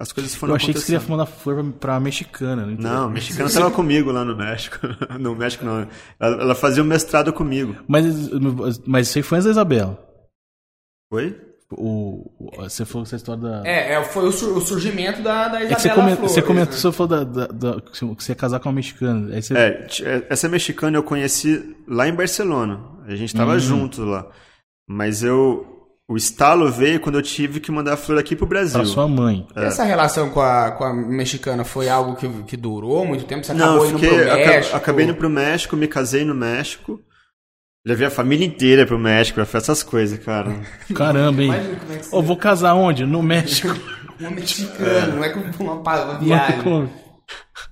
as 0.00 0.12
coisas 0.12 0.34
foram 0.34 0.52
Eu 0.52 0.56
achei 0.56 0.72
que 0.72 0.80
você 0.80 0.92
ia 0.94 1.00
mandar 1.00 1.26
flor 1.26 1.62
pra 1.78 2.00
mexicana. 2.00 2.64
Não, 2.64 2.74
não 2.76 3.04
a 3.04 3.10
mexicana 3.10 3.48
estava 3.48 3.70
comigo 3.70 4.10
lá 4.10 4.24
no 4.24 4.34
México. 4.34 4.78
No 5.20 5.36
México 5.36 5.64
não. 5.64 5.86
Ela, 6.18 6.42
ela 6.42 6.54
fazia 6.54 6.82
um 6.82 6.86
mestrado 6.86 7.32
comigo. 7.32 7.76
Mas, 7.86 8.30
mas 8.86 9.08
isso 9.08 9.18
aí 9.18 9.22
foi 9.22 9.36
antes 9.36 9.44
da 9.44 9.50
Isabela. 9.50 10.02
Oi? 11.12 11.38
O, 11.72 12.30
você 12.56 12.86
falou 12.86 13.02
essa 13.04 13.16
história 13.16 13.42
da. 13.42 13.62
É, 13.64 13.92
é 13.92 14.04
foi 14.04 14.26
o, 14.26 14.32
surgimento 14.32 15.20
da, 15.20 15.48
da 15.48 15.62
Isabela. 15.62 15.72
É 15.72 15.78
você, 15.78 15.90
Flores, 15.90 16.18
você 16.18 16.42
comentou, 16.42 16.74
né? 16.74 16.80
você 16.80 16.92
falou 16.92 17.08
da, 17.08 17.24
da, 17.24 17.46
da, 17.46 17.80
que 17.82 18.04
você 18.04 18.32
ia 18.32 18.36
casar 18.36 18.58
com 18.58 18.70
uma 18.70 18.76
mexicana. 18.76 19.40
Você... 19.40 19.54
É, 19.54 19.86
é, 20.02 20.26
essa 20.30 20.48
mexicana 20.48 20.96
eu 20.96 21.02
conheci 21.02 21.76
lá 21.86 22.08
em 22.08 22.14
Barcelona. 22.14 22.80
A 23.06 23.14
gente 23.14 23.34
estava 23.34 23.52
uhum. 23.52 23.60
junto 23.60 24.02
lá. 24.04 24.26
Mas 24.88 25.22
eu, 25.22 25.79
o 26.10 26.16
estalo 26.16 26.68
veio 26.72 26.98
quando 26.98 27.14
eu 27.14 27.22
tive 27.22 27.60
que 27.60 27.70
mandar 27.70 27.92
a 27.92 27.96
flor 27.96 28.18
aqui 28.18 28.34
pro 28.34 28.44
Brasil. 28.44 28.80
Pra 28.80 28.84
sua 28.84 29.06
mãe. 29.06 29.46
É. 29.54 29.66
Essa 29.66 29.84
relação 29.84 30.28
com 30.28 30.40
a, 30.40 30.72
com 30.72 30.82
a 30.82 30.92
mexicana 30.92 31.62
foi 31.62 31.88
algo 31.88 32.16
que, 32.16 32.28
que 32.48 32.56
durou 32.56 33.06
muito 33.06 33.24
tempo? 33.26 33.46
Você 33.46 33.52
acabou 33.52 33.76
Não, 33.76 33.86
indo 33.86 33.98
fiquei, 34.00 34.18
pro 34.18 34.34
México? 34.34 34.76
Acabei 34.76 35.04
indo 35.04 35.14
pro 35.14 35.30
México, 35.30 35.76
me 35.76 35.86
casei 35.86 36.24
no 36.24 36.34
México. 36.34 37.00
Levei 37.86 38.08
a 38.08 38.10
família 38.10 38.44
inteira 38.44 38.84
pro 38.84 38.98
México 38.98 39.36
pra 39.36 39.46
fazer 39.46 39.66
essas 39.66 39.84
coisas, 39.84 40.18
cara. 40.18 40.52
Caramba, 40.92 41.44
hein? 41.44 41.52
Ô, 41.52 41.54
é 41.54 42.00
oh, 42.10 42.22
vou 42.22 42.36
casar 42.36 42.74
onde? 42.74 43.06
No 43.06 43.22
México. 43.22 43.68
uma 44.18 44.30
mexicana, 44.32 45.14
não 45.14 45.22
é 45.22 45.28
como 45.28 45.44
uma, 45.60 45.74
uma 45.74 46.18
viagem. 46.18 46.90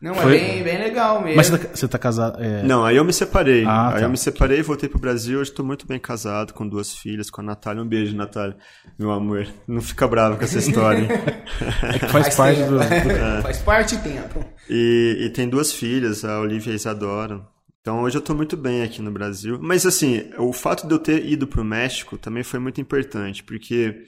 Não, 0.00 0.14
Foi? 0.14 0.36
é 0.36 0.40
bem, 0.40 0.62
bem 0.62 0.78
legal 0.78 1.20
mesmo. 1.22 1.36
Mas 1.36 1.48
você 1.48 1.58
tá, 1.58 1.68
você 1.74 1.88
tá 1.88 1.98
casado? 1.98 2.42
É... 2.42 2.62
Não, 2.62 2.84
aí 2.84 2.96
eu 2.96 3.04
me 3.04 3.12
separei. 3.12 3.64
Ah, 3.64 3.88
aí 3.88 3.94
tá. 3.94 4.02
eu 4.02 4.10
me 4.10 4.16
separei, 4.16 4.62
voltei 4.62 4.88
pro 4.88 4.98
Brasil. 4.98 5.40
Hoje 5.40 5.50
tô 5.50 5.64
muito 5.64 5.86
bem 5.86 5.98
casado, 5.98 6.54
com 6.54 6.68
duas 6.68 6.94
filhas, 6.94 7.30
com 7.30 7.40
a 7.40 7.44
Natália. 7.44 7.82
Um 7.82 7.86
beijo, 7.86 8.16
Natália, 8.16 8.56
meu 8.98 9.10
amor. 9.10 9.48
Não 9.66 9.80
fica 9.80 10.06
bravo 10.06 10.36
com 10.36 10.44
essa 10.44 10.58
história, 10.58 11.00
hein? 11.00 11.08
é 11.94 11.98
que 11.98 12.06
faz, 12.06 12.34
faz 12.34 12.36
parte 12.36 12.58
tempo. 12.60 12.70
do. 12.70 12.80
É. 12.82 13.42
Faz 13.42 13.58
parte 13.58 13.96
do 13.96 14.02
tempo. 14.02 14.44
E, 14.70 15.16
e 15.20 15.30
tem 15.30 15.48
duas 15.48 15.72
filhas, 15.72 16.24
a 16.24 16.38
Olivia 16.38 16.70
e 16.70 16.74
a 16.74 16.76
Isadora. 16.76 17.42
Então 17.80 18.02
hoje 18.02 18.18
eu 18.18 18.22
tô 18.22 18.34
muito 18.34 18.56
bem 18.56 18.82
aqui 18.82 19.02
no 19.02 19.10
Brasil. 19.10 19.58
Mas 19.60 19.84
assim, 19.84 20.30
o 20.38 20.52
fato 20.52 20.86
de 20.86 20.94
eu 20.94 20.98
ter 20.98 21.26
ido 21.26 21.46
pro 21.46 21.64
México 21.64 22.16
também 22.16 22.44
foi 22.44 22.60
muito 22.60 22.80
importante, 22.80 23.42
porque 23.42 24.04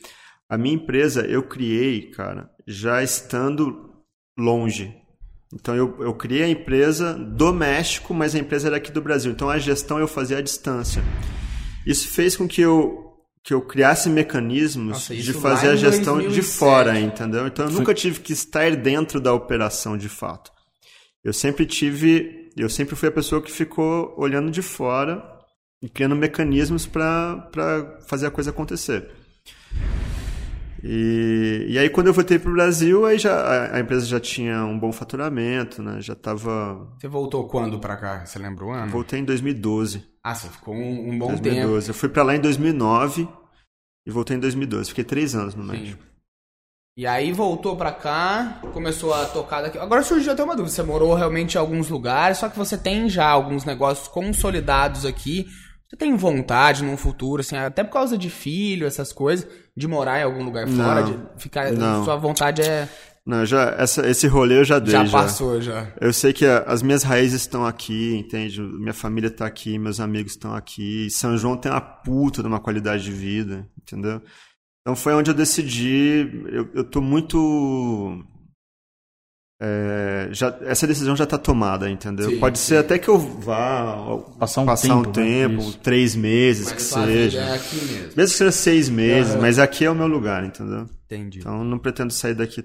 a 0.49 0.57
minha 0.59 0.75
empresa 0.75 1.23
eu 1.23 1.43
criei, 1.43 2.11
cara, 2.11 2.51
já 2.67 3.03
estando 3.03 3.91
longe 4.39 5.01
então 5.53 5.75
eu, 5.75 5.97
eu 6.01 6.15
criei 6.15 6.45
a 6.45 6.49
empresa 6.49 7.15
do 7.15 7.53
México, 7.53 8.15
mas 8.15 8.35
a 8.35 8.39
empresa 8.39 8.69
era 8.69 8.77
aqui 8.77 8.93
do 8.93 9.03
Brasil. 9.03 9.33
Então 9.33 9.51
a 9.51 9.59
gestão 9.59 9.99
eu 9.99 10.07
fazia 10.07 10.39
à 10.39 10.41
distância. 10.41 11.03
Isso 11.85 12.09
fez 12.09 12.37
com 12.37 12.47
que 12.47 12.61
eu 12.61 13.07
que 13.43 13.55
eu 13.55 13.63
criasse 13.63 14.11
mecanismos 14.11 14.93
Nossa, 14.93 15.15
de 15.17 15.33
fazer 15.33 15.69
a 15.69 15.75
gestão 15.77 16.17
2007. 16.19 16.35
de 16.35 16.43
fora, 16.43 17.01
entendeu? 17.01 17.47
Então 17.47 17.65
eu 17.65 17.71
Foi... 17.71 17.81
nunca 17.81 17.95
tive 17.95 18.21
que 18.21 18.35
estar 18.35 18.77
dentro 18.77 19.19
da 19.19 19.33
operação 19.33 19.97
de 19.97 20.11
fato. 20.11 20.53
Eu 21.25 21.33
sempre 21.33 21.65
tive, 21.65 22.51
eu 22.55 22.69
sempre 22.69 22.95
fui 22.95 23.09
a 23.09 23.13
pessoa 23.13 23.41
que 23.41 23.51
ficou 23.51 24.15
olhando 24.19 24.51
de 24.51 24.61
fora 24.61 25.25
e 25.83 25.89
criando 25.89 26.15
mecanismos 26.15 26.87
para 26.87 27.99
fazer 28.07 28.27
a 28.27 28.31
coisa 28.31 28.51
acontecer. 28.51 29.09
E, 30.83 31.67
e 31.69 31.79
aí 31.79 31.91
quando 31.91 32.07
eu 32.07 32.13
voltei 32.13 32.39
para 32.39 32.51
o 32.51 32.55
Brasil, 32.55 33.05
aí 33.05 33.19
já, 33.19 33.35
a, 33.35 33.77
a, 33.77 33.81
empresa 33.81 34.07
já 34.07 34.19
tinha 34.19 34.65
um 34.65 34.79
bom 34.79 34.93
faturamento, 34.93 35.83
né? 35.83 36.01
Já 36.01 36.15
estava. 36.15 36.89
Você 36.99 37.09
voltou 37.09 37.47
quando 37.47 37.79
para 37.79 37.97
cá? 37.97 38.25
Você 38.25 38.39
lembra 38.39 38.65
o 38.65 38.71
ano? 38.71 38.91
Voltei 38.91 39.21
em 39.21 39.25
2012. 39.25 40.05
Ah, 40.23 40.35
você 40.35 40.49
ficou 40.49 40.75
um, 40.75 41.11
um 41.11 41.19
bom 41.19 41.29
2012. 41.29 41.87
tempo. 41.87 41.91
Eu 41.91 41.95
fui 41.95 42.09
para 42.09 42.23
lá 42.23 42.35
em 42.35 42.41
2009 42.41 43.29
e 44.07 44.11
voltei 44.11 44.37
em 44.37 44.41
2012. 44.41 44.89
Fiquei 44.91 45.05
três 45.05 45.35
anos 45.35 45.55
no 45.55 45.65
México. 45.65 46.11
E 46.97 47.07
aí 47.07 47.33
voltou 47.33 47.77
para 47.77 47.93
cá, 47.93 48.61
começou 48.73 49.15
a 49.15 49.25
tocar 49.25 49.63
daqui. 49.63 49.79
Agora 49.79 50.03
surgiu 50.03 50.33
até 50.33 50.43
uma 50.43 50.57
dúvida. 50.57 50.75
Você 50.75 50.83
morou 50.83 51.15
realmente 51.15 51.55
em 51.55 51.59
alguns 51.59 51.89
lugares, 51.89 52.39
só 52.39 52.49
que 52.49 52.59
você 52.59 52.77
tem 52.77 53.09
já 53.09 53.29
alguns 53.29 53.65
negócios 53.65 54.09
consolidados 54.09 55.07
aqui. 55.07 55.47
Você 55.89 55.97
tem 55.97 56.15
vontade 56.15 56.85
num 56.85 56.97
futuro, 56.97 57.41
assim, 57.41 57.57
até 57.57 57.83
por 57.83 57.93
causa 57.93 58.19
de 58.19 58.29
filho, 58.29 58.87
essas 58.87 59.13
coisas, 59.13 59.49
de 59.77 59.89
morar 59.89 60.21
em 60.21 60.25
algum 60.25 60.43
lugar 60.43 60.67
fora, 60.69 61.03
não, 61.03 61.13
de 61.13 61.43
ficar. 61.43 61.73
Não. 61.73 62.05
Sua 62.05 62.17
vontade 62.17 62.63
é. 62.63 62.89
Não, 63.25 63.45
já, 63.45 63.71
essa, 63.79 64.09
esse 64.09 64.27
rolê 64.27 64.59
eu 64.59 64.65
já 64.65 64.79
dei. 64.79 64.93
Já, 64.93 65.05
já. 65.05 65.19
passou, 65.19 65.61
já. 65.61 65.93
Eu 66.01 66.13
sei 66.13 66.33
que 66.33 66.47
a, 66.47 66.61
as 66.61 66.83
minhas 66.83 67.03
raízes 67.03 67.43
estão 67.43 67.65
aqui, 67.67 68.17
entende? 68.17 68.61
Minha 68.61 68.95
família 68.95 69.29
está 69.29 69.47
aqui, 69.47 69.79
meus 69.79 70.01
amigos 70.01 70.33
estão 70.33 70.55
aqui. 70.55 71.09
São 71.11 71.37
João 71.37 71.57
tem 71.57 71.71
uma 71.71 71.81
puta 71.81 72.43
de 72.43 72.49
uma 72.49 72.61
qualidade 72.61 73.05
de 73.05 73.13
vida, 73.13 73.69
entendeu? 73.81 74.21
Então 74.81 74.97
foi 74.97 75.15
onde 75.15 75.31
eu 75.31 75.35
decidi. 75.35 76.29
Eu, 76.51 76.69
eu 76.75 76.85
tô 76.85 77.01
muito 77.01 78.25
é, 79.63 80.29
já, 80.33 80.57
essa 80.63 80.87
decisão 80.87 81.15
já 81.15 81.25
está 81.25 81.37
tomada, 81.37 81.91
entendeu? 81.91 82.31
Sim, 82.31 82.39
Pode 82.39 82.59
sim. 82.59 82.69
ser 82.69 82.77
até 82.79 82.99
que 82.99 83.09
eu 83.09 83.19
vá 83.19 84.19
passar 84.39 84.63
um 84.63 84.67
passar 84.67 84.89
tempo, 84.89 85.09
um 85.09 85.13
tempo 85.13 85.63
né? 85.63 85.75
três 85.83 86.17
meses 86.17 86.65
mas 86.65 86.73
que 86.73 86.83
seja. 86.83 87.41
É 87.41 87.55
aqui 87.57 87.77
mesmo. 87.77 88.13
mesmo 88.17 88.33
que 88.33 88.39
seja 88.39 88.53
seis 88.53 88.89
meses, 88.89 89.37
mas 89.37 89.59
aqui 89.59 89.85
é 89.85 89.91
o 89.91 89.95
meu 89.95 90.07
lugar, 90.07 90.43
entendeu? 90.45 90.89
Entendi. 91.05 91.41
Então 91.41 91.63
não 91.63 91.79
pretendo 91.79 92.11
sair 92.11 92.33
daqui 92.33 92.65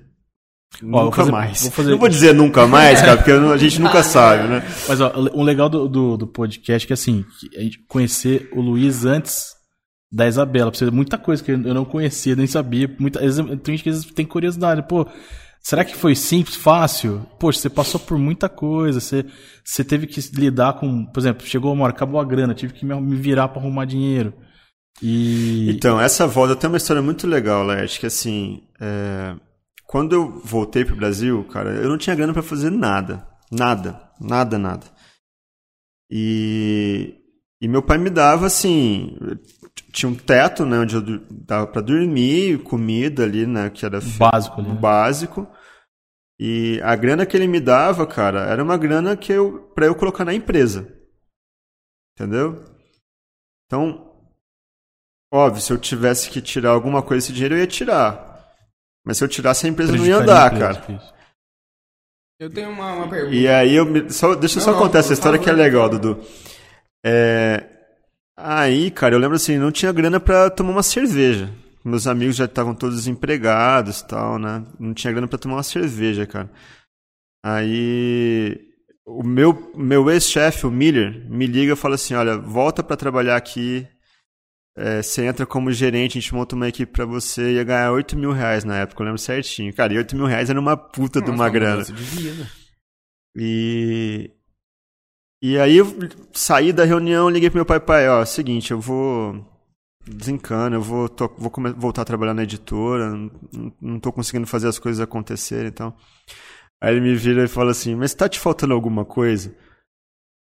nunca 0.81 1.17
fazer, 1.17 1.31
mais. 1.31 1.61
Vou 1.63 1.71
fazer... 1.71 1.91
Não 1.91 1.97
vou 1.97 2.07
dizer 2.07 2.33
nunca 2.33 2.65
mais, 2.65 3.01
cara, 3.01 3.17
porque 3.17 3.31
a 3.31 3.57
gente 3.57 3.81
nunca 3.81 4.01
sabe, 4.03 4.47
né? 4.47 4.63
Mas 4.87 5.01
ó, 5.01 5.11
o 5.33 5.43
legal 5.43 5.67
do, 5.67 5.89
do, 5.89 6.15
do 6.15 6.27
podcast 6.27 6.85
é 6.85 6.87
que 6.87 6.93
assim, 6.93 7.25
a 7.57 7.59
gente 7.59 7.79
conhecer 7.89 8.49
o 8.53 8.61
Luiz 8.61 9.03
antes 9.03 9.53
da 10.09 10.29
Isabela, 10.29 10.73
você 10.73 10.89
muita 10.89 11.17
coisa 11.17 11.43
que 11.43 11.51
eu 11.51 11.57
não 11.57 11.83
conhecia, 11.83 12.37
nem 12.37 12.47
sabia. 12.47 12.89
Muita, 12.97 13.19
tem 13.19 13.75
gente 13.75 13.83
que 13.83 14.13
tem 14.13 14.25
curiosidade, 14.25 14.87
pô 14.87 15.05
Será 15.65 15.83
que 15.83 15.95
foi 15.95 16.15
simples, 16.15 16.55
fácil? 16.55 17.25
Poxa, 17.39 17.59
você 17.59 17.71
passou 17.71 17.99
por 17.99 18.19
muita 18.19 18.47
coisa, 18.47 18.99
você, 18.99 19.25
você 19.63 19.83
teve 19.83 20.05
que 20.05 20.21
lidar 20.39 20.73
com, 20.73 21.07
por 21.07 21.19
exemplo, 21.19 21.43
chegou 21.47 21.73
uma 21.73 21.85
hora, 21.85 21.91
acabou 21.91 22.21
a 22.21 22.23
grana, 22.23 22.53
tive 22.53 22.71
que 22.71 22.85
me 22.85 23.15
virar 23.15 23.47
para 23.47 23.63
arrumar 23.63 23.85
dinheiro. 23.85 24.31
E... 25.01 25.67
Então, 25.71 25.99
essa 25.99 26.27
volta 26.27 26.55
tem 26.55 26.69
uma 26.69 26.77
história 26.77 27.01
muito 27.01 27.25
legal, 27.25 27.65
Leste, 27.65 27.99
que 27.99 28.05
assim, 28.05 28.61
é... 28.79 29.35
quando 29.87 30.13
eu 30.13 30.39
voltei 30.45 30.85
pro 30.85 30.95
Brasil, 30.95 31.43
cara, 31.45 31.71
eu 31.71 31.89
não 31.89 31.97
tinha 31.97 32.15
grana 32.15 32.31
para 32.31 32.43
fazer 32.43 32.69
nada. 32.69 33.27
Nada. 33.51 33.99
Nada, 34.21 34.59
nada. 34.59 34.85
E 36.11 37.24
E 37.61 37.67
meu 37.67 37.81
pai 37.81 37.97
me 37.97 38.09
dava 38.09 38.45
assim, 38.45 39.17
tinha 39.91 40.09
um 40.09 40.15
teto, 40.15 40.65
né, 40.65 40.79
onde 40.79 40.95
eu 40.95 41.01
dava 41.31 41.67
para 41.67 41.81
dormir, 41.81 42.61
comida 42.63 43.23
ali, 43.23 43.45
né, 43.47 43.69
que 43.69 43.85
era 43.85 43.99
básico, 44.17 44.61
né? 44.61 44.73
básico. 44.73 45.47
E 46.39 46.81
a 46.83 46.95
grana 46.95 47.25
que 47.25 47.35
ele 47.35 47.47
me 47.47 47.61
dava, 47.61 48.05
cara, 48.05 48.41
era 48.41 48.61
uma 48.61 48.77
grana 48.77 49.15
que 49.15 49.31
eu 49.31 49.71
para 49.73 49.85
eu 49.85 49.95
colocar 49.95 50.25
na 50.25 50.33
empresa. 50.33 50.93
Entendeu? 52.13 52.63
Então, 53.65 54.11
óbvio, 55.33 55.61
se 55.61 55.71
eu 55.71 55.77
tivesse 55.77 56.29
que 56.29 56.41
tirar 56.41 56.71
alguma 56.71 57.01
coisa 57.01 57.25
desse 57.25 57.33
dinheiro, 57.33 57.55
eu 57.55 57.59
ia 57.59 57.67
tirar. 57.67 58.35
Mas 59.05 59.17
se 59.17 59.23
eu 59.23 59.27
tirasse 59.29 59.65
a 59.65 59.69
empresa 59.69 59.95
não 59.95 60.05
ia 60.05 60.17
andar, 60.17 60.49
cara. 60.57 61.01
Eu 62.37 62.49
tenho 62.49 62.69
uma, 62.69 62.91
uma 62.93 63.09
pergunta. 63.09 63.33
E 63.33 63.47
aí 63.47 63.73
eu 63.73 63.85
me, 63.85 64.11
só, 64.11 64.35
deixa 64.35 64.59
eu 64.59 64.63
só 64.63 64.77
contar 64.77 64.99
essa 64.99 65.13
história 65.13 65.39
que 65.39 65.49
é 65.49 65.53
legal, 65.53 65.89
Dudu. 65.89 66.21
É, 67.07 67.63
aí, 68.35 68.89
cara, 68.89 69.13
eu 69.13 69.19
lembro 69.19 69.35
assim, 69.35 69.59
não 69.59 69.71
tinha 69.71 69.91
grana 69.91 70.19
para 70.19 70.49
tomar 70.49 70.71
uma 70.71 70.83
cerveja. 70.83 71.53
Meus 71.83 72.07
amigos 72.07 72.35
já 72.35 72.45
estavam 72.45 72.73
todos 72.73 72.95
desempregados 72.95 74.01
tal, 74.01 74.39
né? 74.39 74.65
Não 74.79 74.91
tinha 74.91 75.13
grana 75.13 75.27
para 75.27 75.37
tomar 75.37 75.57
uma 75.57 75.63
cerveja, 75.63 76.25
cara. 76.25 76.49
Aí 77.43 78.59
o 79.05 79.23
meu, 79.23 79.71
meu 79.75 80.09
ex-chefe, 80.09 80.65
o 80.65 80.71
Miller, 80.71 81.29
me 81.29 81.45
liga 81.45 81.73
e 81.73 81.75
fala 81.75 81.93
assim: 81.93 82.15
olha, 82.15 82.37
volta 82.37 82.81
para 82.81 82.97
trabalhar 82.97 83.35
aqui. 83.35 83.87
É, 84.77 85.01
você 85.01 85.25
entra 85.25 85.45
como 85.45 85.71
gerente, 85.71 86.17
a 86.17 86.21
gente 86.21 86.33
monta 86.33 86.55
uma 86.55 86.67
equipe 86.67 86.91
para 86.91 87.05
você 87.05 87.53
ia 87.53 87.63
ganhar 87.63 87.91
8 87.91 88.17
mil 88.17 88.31
reais 88.31 88.65
na 88.65 88.77
época, 88.79 89.01
eu 89.01 89.05
lembro 89.05 89.21
certinho. 89.21 89.73
Cara, 89.73 89.93
e 89.93 89.97
8 89.97 90.15
mil 90.15 90.25
reais 90.25 90.49
era 90.49 90.59
uma 90.59 90.75
puta 90.75 91.19
Nossa, 91.19 91.31
de 91.31 91.37
uma 91.37 91.49
grana. 91.49 91.85
E, 93.37 94.31
e 95.45 95.59
aí 95.59 95.77
eu 95.77 95.85
saí 96.33 96.73
da 96.73 96.83
reunião, 96.83 97.29
liguei 97.29 97.49
pro 97.49 97.57
meu 97.57 97.65
pai, 97.65 97.79
pai, 97.79 98.09
ó, 98.09 98.25
seguinte, 98.25 98.71
eu 98.71 98.79
vou 98.79 99.45
desencana, 100.07 100.75
eu 100.75 100.81
vou, 100.81 101.07
tô, 101.07 101.27
vou 101.37 101.51
voltar 101.77 102.01
a 102.01 102.05
trabalhar 102.05 102.33
na 102.33 102.43
editora, 102.43 103.09
não, 103.09 103.31
não 103.81 103.99
tô 103.99 104.11
conseguindo 104.11 104.47
fazer 104.47 104.67
as 104.67 104.79
coisas 104.79 105.01
acontecerem, 105.01 105.67
então. 105.67 105.93
Aí 106.81 106.95
ele 106.95 107.01
me 107.01 107.15
vira 107.15 107.43
e 107.43 107.47
fala 107.47 107.71
assim, 107.71 107.95
mas 107.95 108.13
tá 108.13 108.27
te 108.27 108.39
faltando 108.39 108.73
alguma 108.73 109.05
coisa? 109.05 109.55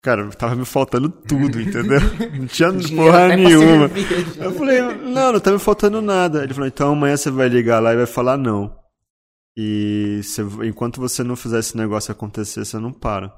Cara, 0.03 0.29
tava 0.32 0.56
me 0.56 0.65
faltando 0.65 1.10
tudo, 1.10 1.62
entendeu? 1.62 1.99
Não 2.38 2.45
tinha 2.45 2.73
porra 2.93 3.29
nenhuma. 3.38 3.89
Eu 4.38 4.51
falei, 4.51 4.82
não, 4.82 5.32
não 5.32 5.39
tá 5.39 5.49
me 5.49 5.60
faltando 5.60 6.01
nada. 6.01 6.43
Ele 6.43 6.53
falou, 6.53 6.67
então 6.67 6.91
amanhã 6.91 7.15
você 7.15 7.32
vai 7.32 7.47
ligar 7.47 7.79
lá 7.79 7.93
e 7.93 7.95
vai 7.95 8.06
falar 8.06 8.38
não. 8.38 8.77
E 9.56 10.19
você, 10.21 10.41
enquanto 10.67 10.99
você 10.99 11.23
não 11.23 11.38
fizer 11.38 11.60
esse 11.60 11.77
negócio 11.77 12.12
acontecer, 12.12 12.65
você 12.65 12.77
não 12.77 12.91
para. 12.91 13.34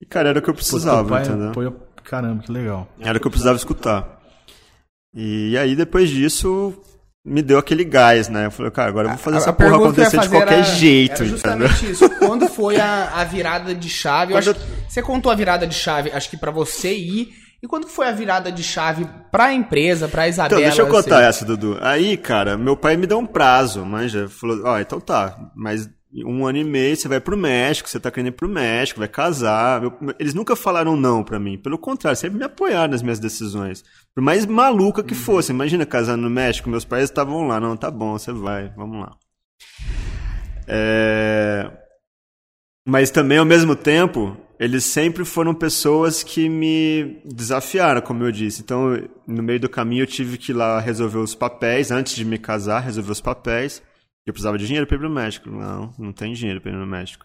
E, 0.00 0.06
cara, 0.06 0.28
era 0.28 0.38
o 0.38 0.42
que 0.42 0.50
eu 0.50 0.54
precisava, 0.54 1.08
pai, 1.08 1.22
entendeu? 1.24 1.50
Apoio, 1.50 1.76
caramba, 2.04 2.42
que 2.42 2.52
legal. 2.52 2.88
Era 3.00 3.18
o 3.18 3.20
que 3.20 3.26
eu 3.26 3.30
precisava 3.30 3.56
escutar. 3.56 4.20
E 5.14 5.56
aí, 5.58 5.74
depois 5.74 6.08
disso, 6.08 6.80
me 7.24 7.42
deu 7.42 7.58
aquele 7.58 7.84
gás, 7.84 8.28
né? 8.28 8.46
Eu 8.46 8.50
falei, 8.50 8.70
cara, 8.70 8.88
agora 8.88 9.06
eu 9.06 9.10
vou 9.10 9.18
fazer 9.18 9.36
a, 9.36 9.40
essa 9.40 9.50
a 9.50 9.52
porra 9.52 9.76
acontecer 9.76 10.20
de 10.20 10.28
qualquer 10.28 10.52
era, 10.54 10.62
jeito. 10.62 11.22
Era 11.22 11.26
justamente 11.26 11.74
entendeu? 11.74 11.92
isso. 11.92 12.10
Quando 12.18 12.48
foi 12.48 12.80
a, 12.80 13.12
a 13.16 13.24
virada 13.24 13.74
de 13.74 13.88
chave? 13.88 14.32
Eu 14.32 14.38
acho 14.38 14.54
que 14.54 14.60
você 14.88 15.02
contou 15.02 15.30
a 15.30 15.34
virada 15.34 15.66
de 15.66 15.74
chave, 15.74 16.10
acho 16.12 16.30
que 16.30 16.36
para 16.36 16.50
você 16.50 16.94
ir. 16.94 17.28
E 17.60 17.66
quando 17.66 17.88
foi 17.88 18.06
a 18.06 18.12
virada 18.12 18.52
de 18.52 18.62
chave 18.62 19.08
pra 19.32 19.52
empresa, 19.52 20.06
pra 20.06 20.28
Isabela? 20.28 20.60
Então, 20.60 20.68
deixa 20.68 20.82
eu 20.82 20.86
contar 20.86 21.18
assim? 21.18 21.28
essa, 21.28 21.44
Dudu. 21.44 21.76
Aí, 21.80 22.16
cara, 22.16 22.56
meu 22.56 22.76
pai 22.76 22.96
me 22.96 23.04
deu 23.04 23.18
um 23.18 23.26
prazo, 23.26 23.84
manja. 23.84 24.28
Falou, 24.28 24.62
ó, 24.64 24.74
oh, 24.74 24.78
então 24.78 25.00
tá, 25.00 25.36
mas 25.56 25.90
um 26.14 26.46
ano 26.46 26.58
e 26.58 26.64
meio 26.64 26.96
você 26.96 27.06
vai 27.06 27.20
pro 27.20 27.36
México, 27.36 27.88
você 27.88 28.00
tá 28.00 28.10
querendo 28.10 28.28
ir 28.28 28.32
pro 28.36 28.48
México, 28.48 28.98
vai 28.98 29.08
casar. 29.08 29.82
Eles 30.18 30.34
nunca 30.34 30.56
falaram 30.56 30.96
não 30.96 31.22
para 31.22 31.38
mim. 31.38 31.58
Pelo 31.58 31.78
contrário, 31.78 32.18
sempre 32.18 32.38
me 32.38 32.44
apoiaram 32.44 32.92
nas 32.92 33.02
minhas 33.02 33.18
decisões. 33.18 33.84
Por 34.14 34.22
mais 34.22 34.46
maluca 34.46 35.02
que 35.02 35.14
fosse. 35.14 35.52
Imagina 35.52 35.84
casar 35.84 36.16
no 36.16 36.30
México, 36.30 36.70
meus 36.70 36.84
pais 36.84 37.04
estavam 37.04 37.46
lá. 37.46 37.60
Não, 37.60 37.76
tá 37.76 37.90
bom, 37.90 38.18
você 38.18 38.32
vai, 38.32 38.72
vamos 38.76 39.00
lá. 39.00 39.16
É... 40.66 41.70
Mas 42.86 43.10
também, 43.10 43.36
ao 43.36 43.44
mesmo 43.44 43.76
tempo, 43.76 44.34
eles 44.58 44.84
sempre 44.84 45.24
foram 45.24 45.54
pessoas 45.54 46.22
que 46.22 46.48
me 46.48 47.20
desafiaram, 47.24 48.00
como 48.00 48.24
eu 48.24 48.32
disse. 48.32 48.62
Então, 48.62 48.98
no 49.26 49.42
meio 49.42 49.60
do 49.60 49.68
caminho, 49.68 50.02
eu 50.02 50.06
tive 50.06 50.38
que 50.38 50.52
ir 50.52 50.54
lá 50.54 50.80
resolver 50.80 51.18
os 51.18 51.34
papéis, 51.34 51.90
antes 51.90 52.16
de 52.16 52.24
me 52.24 52.38
casar, 52.38 52.80
resolver 52.80 53.12
os 53.12 53.20
papéis. 53.20 53.82
Eu 54.28 54.34
precisava 54.34 54.58
de 54.58 54.66
dinheiro 54.66 54.86
para 54.86 54.96
ir 54.96 55.00
pro 55.00 55.08
México. 55.08 55.48
Não, 55.50 55.90
não 55.98 56.12
tem 56.12 56.34
dinheiro 56.34 56.60
para 56.60 56.70
ir 56.70 56.76
no 56.76 56.86
México. 56.86 57.24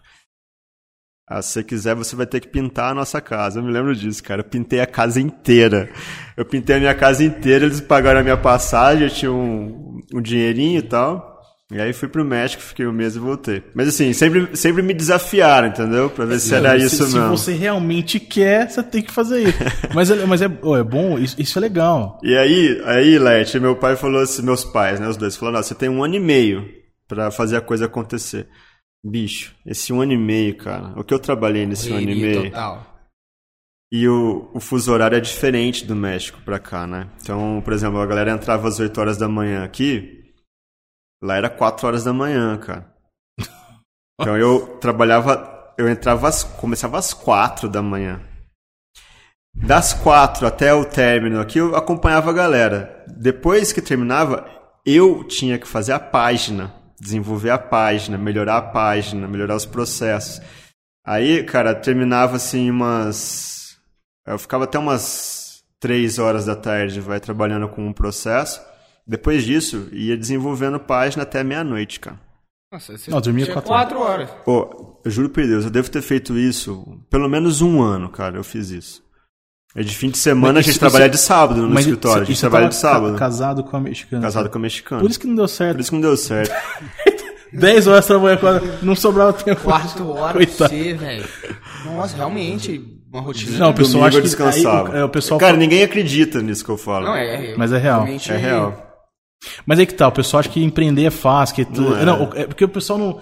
Ah, 1.28 1.42
se 1.42 1.52
você 1.52 1.62
quiser, 1.62 1.94
você 1.94 2.16
vai 2.16 2.26
ter 2.26 2.40
que 2.40 2.48
pintar 2.48 2.92
a 2.92 2.94
nossa 2.94 3.20
casa. 3.20 3.60
Eu 3.60 3.62
me 3.62 3.70
lembro 3.70 3.94
disso, 3.94 4.22
cara. 4.22 4.40
Eu 4.40 4.44
pintei 4.44 4.80
a 4.80 4.86
casa 4.86 5.20
inteira. 5.20 5.90
Eu 6.34 6.46
pintei 6.46 6.76
a 6.76 6.78
minha 6.78 6.94
casa 6.94 7.22
inteira, 7.22 7.66
eles 7.66 7.80
pagaram 7.80 8.20
a 8.20 8.22
minha 8.22 8.36
passagem, 8.38 9.04
eu 9.04 9.10
tinha 9.10 9.32
um, 9.32 10.00
um 10.14 10.20
dinheirinho 10.20 10.78
e 10.78 10.82
tal. 10.82 11.34
E 11.70 11.78
aí 11.78 11.92
fui 11.92 12.08
pro 12.08 12.24
México, 12.24 12.62
fiquei 12.62 12.86
um 12.86 12.92
mês 12.92 13.16
e 13.16 13.18
voltei. 13.18 13.62
Mas 13.74 13.88
assim, 13.88 14.12
sempre, 14.14 14.56
sempre 14.56 14.82
me 14.82 14.94
desafiaram, 14.94 15.68
entendeu? 15.68 16.08
Pra 16.08 16.24
ver 16.24 16.40
se 16.40 16.54
era 16.54 16.76
isso 16.76 17.06
se, 17.06 17.14
mesmo. 17.14 17.36
Se 17.36 17.44
você 17.44 17.52
realmente 17.52 18.18
quer, 18.18 18.70
você 18.70 18.82
tem 18.82 19.02
que 19.02 19.12
fazer 19.12 19.42
isso. 19.42 19.58
mas 19.94 20.10
é, 20.10 20.24
mas 20.24 20.40
é, 20.40 20.50
oh, 20.62 20.76
é 20.76 20.82
bom, 20.82 21.18
isso, 21.18 21.36
isso, 21.38 21.58
é 21.58 21.60
legal. 21.60 22.18
E 22.22 22.34
aí, 22.34 22.82
aí, 22.86 23.18
Lete, 23.18 23.60
meu 23.60 23.76
pai 23.76 23.94
falou 23.94 24.22
assim, 24.22 24.42
meus 24.42 24.64
pais, 24.64 25.00
né, 25.00 25.08
os 25.08 25.18
dois, 25.18 25.36
falaram, 25.36 25.62
você 25.62 25.74
tem 25.74 25.90
um 25.90 26.02
ano 26.02 26.14
e 26.14 26.20
meio 26.20 26.83
para 27.14 27.30
fazer 27.30 27.56
a 27.56 27.60
coisa 27.60 27.86
acontecer. 27.86 28.48
Bicho, 29.06 29.54
esse 29.64 29.92
um 29.92 30.00
ano 30.00 30.12
e 30.12 30.18
meio, 30.18 30.56
cara, 30.56 30.98
o 30.98 31.04
que 31.04 31.14
eu 31.14 31.18
trabalhei 31.18 31.66
nesse 31.66 31.88
Correria, 31.88 32.12
ano 32.12 32.18
e 32.18 32.22
meio. 32.22 32.50
Total. 32.50 32.94
E 33.92 34.08
o, 34.08 34.50
o 34.52 34.58
fuso 34.58 34.92
horário 34.92 35.16
é 35.16 35.20
diferente 35.20 35.84
do 35.84 35.94
México 35.94 36.40
pra 36.44 36.58
cá, 36.58 36.86
né? 36.86 37.08
Então, 37.20 37.62
por 37.62 37.72
exemplo, 37.72 38.00
a 38.00 38.06
galera 38.06 38.32
entrava 38.32 38.66
às 38.66 38.80
8 38.80 38.98
horas 38.98 39.16
da 39.16 39.28
manhã 39.28 39.62
aqui, 39.62 40.24
lá 41.22 41.36
era 41.36 41.48
4 41.48 41.86
horas 41.86 42.02
da 42.02 42.12
manhã, 42.12 42.58
cara. 42.58 42.92
Então 44.20 44.38
eu 44.38 44.78
trabalhava, 44.78 45.74
eu 45.76 45.88
entrava, 45.88 46.28
às, 46.28 46.44
começava 46.44 46.96
às 46.98 47.12
4 47.12 47.68
da 47.68 47.82
manhã. 47.82 48.20
Das 49.52 49.92
4 49.92 50.46
até 50.46 50.72
o 50.72 50.84
término 50.84 51.40
aqui, 51.40 51.58
eu 51.58 51.74
acompanhava 51.74 52.30
a 52.30 52.34
galera. 52.34 53.04
Depois 53.08 53.72
que 53.72 53.82
terminava, 53.82 54.48
eu 54.86 55.24
tinha 55.24 55.58
que 55.58 55.66
fazer 55.66 55.92
a 55.92 55.98
página 55.98 56.83
desenvolver 57.00 57.50
a 57.50 57.58
página, 57.58 58.18
melhorar 58.18 58.56
a 58.58 58.62
página, 58.62 59.28
melhorar 59.28 59.56
os 59.56 59.66
processos. 59.66 60.40
Aí, 61.04 61.42
cara, 61.44 61.74
terminava 61.74 62.36
assim 62.36 62.70
umas. 62.70 63.78
Eu 64.26 64.38
ficava 64.38 64.64
até 64.64 64.78
umas 64.78 65.62
três 65.78 66.18
horas 66.18 66.46
da 66.46 66.56
tarde, 66.56 67.00
vai 67.00 67.20
trabalhando 67.20 67.68
com 67.68 67.86
um 67.86 67.92
processo. 67.92 68.60
Depois 69.06 69.44
disso, 69.44 69.88
ia 69.92 70.16
desenvolvendo 70.16 70.80
página 70.80 71.24
até 71.24 71.44
meia-noite, 71.44 72.00
cara. 72.00 72.18
Nossa, 72.72 72.96
você 72.96 73.10
Não, 73.10 73.20
dormia 73.20 73.46
quatro, 73.52 73.68
quatro 73.68 74.00
horas. 74.00 74.30
Pô, 74.44 75.00
eu 75.04 75.10
juro 75.10 75.28
por 75.28 75.46
Deus, 75.46 75.64
eu 75.64 75.70
devo 75.70 75.90
ter 75.90 76.02
feito 76.02 76.36
isso 76.36 77.00
pelo 77.08 77.28
menos 77.28 77.60
um 77.60 77.80
ano, 77.80 78.08
cara, 78.08 78.36
eu 78.36 78.42
fiz 78.42 78.70
isso. 78.70 79.04
É 79.74 79.82
de 79.82 79.96
fim 79.96 80.08
de 80.08 80.18
semana 80.18 80.54
mas 80.54 80.66
a 80.66 80.70
gente 80.70 80.78
trabalha 80.78 81.08
de 81.08 81.18
sábado 81.18 81.62
no 81.62 81.68
mas 81.68 81.80
escritório. 81.80 82.22
a 82.22 82.26
gente 82.26 82.38
trabalha 82.38 82.68
de 82.68 82.76
sábado. 82.76 83.16
Casado 83.16 83.64
com 83.64 83.76
a 83.76 83.80
mexicana. 83.80 84.22
Casado 84.22 84.48
com 84.48 84.58
a 84.58 84.60
mexicana. 84.60 85.00
Por 85.00 85.10
isso 85.10 85.18
que 85.18 85.26
não 85.26 85.34
deu 85.34 85.48
certo. 85.48 85.74
Por 85.74 85.80
isso 85.80 85.90
que 85.90 85.94
não 85.96 86.00
deu 86.02 86.16
certo. 86.16 86.52
10 87.52 87.86
horas 87.86 88.06
trabalhando, 88.06 88.82
não 88.82 88.96
sobrava 88.96 89.32
tempo. 89.32 89.62
4 89.62 90.08
horas 90.08 90.54
você, 90.54 90.94
velho. 90.94 91.24
Nossa, 91.84 92.16
realmente, 92.16 92.82
uma 93.12 93.22
rotina. 93.22 93.58
Não, 93.58 93.70
o 93.70 93.74
pessoal 93.74 94.04
acha 94.04 94.16
que 94.16 94.24
descansava. 94.24 94.92
Aí, 94.92 95.00
é, 95.00 95.04
o 95.04 95.08
pessoal 95.08 95.38
Cara, 95.38 95.52
fala... 95.52 95.62
ninguém 95.62 95.84
acredita 95.84 96.42
nisso 96.42 96.64
que 96.64 96.70
eu 96.70 96.76
falo. 96.76 97.06
Não, 97.06 97.14
é, 97.14 97.54
mas 97.56 97.72
é 97.72 97.78
real. 97.78 98.06
É 98.06 98.36
real. 98.36 99.04
Mas 99.64 99.78
aí 99.78 99.86
que 99.86 99.94
tá, 99.94 100.08
o 100.08 100.12
pessoal 100.12 100.40
acha 100.40 100.48
que 100.48 100.64
empreender 100.64 101.04
é 101.04 101.10
fácil, 101.10 101.54
que 101.54 101.80
não, 101.80 101.96
é. 101.96 102.04
não 102.04 102.30
é 102.34 102.46
porque 102.46 102.64
o 102.64 102.68
pessoal 102.68 102.98
não 102.98 103.20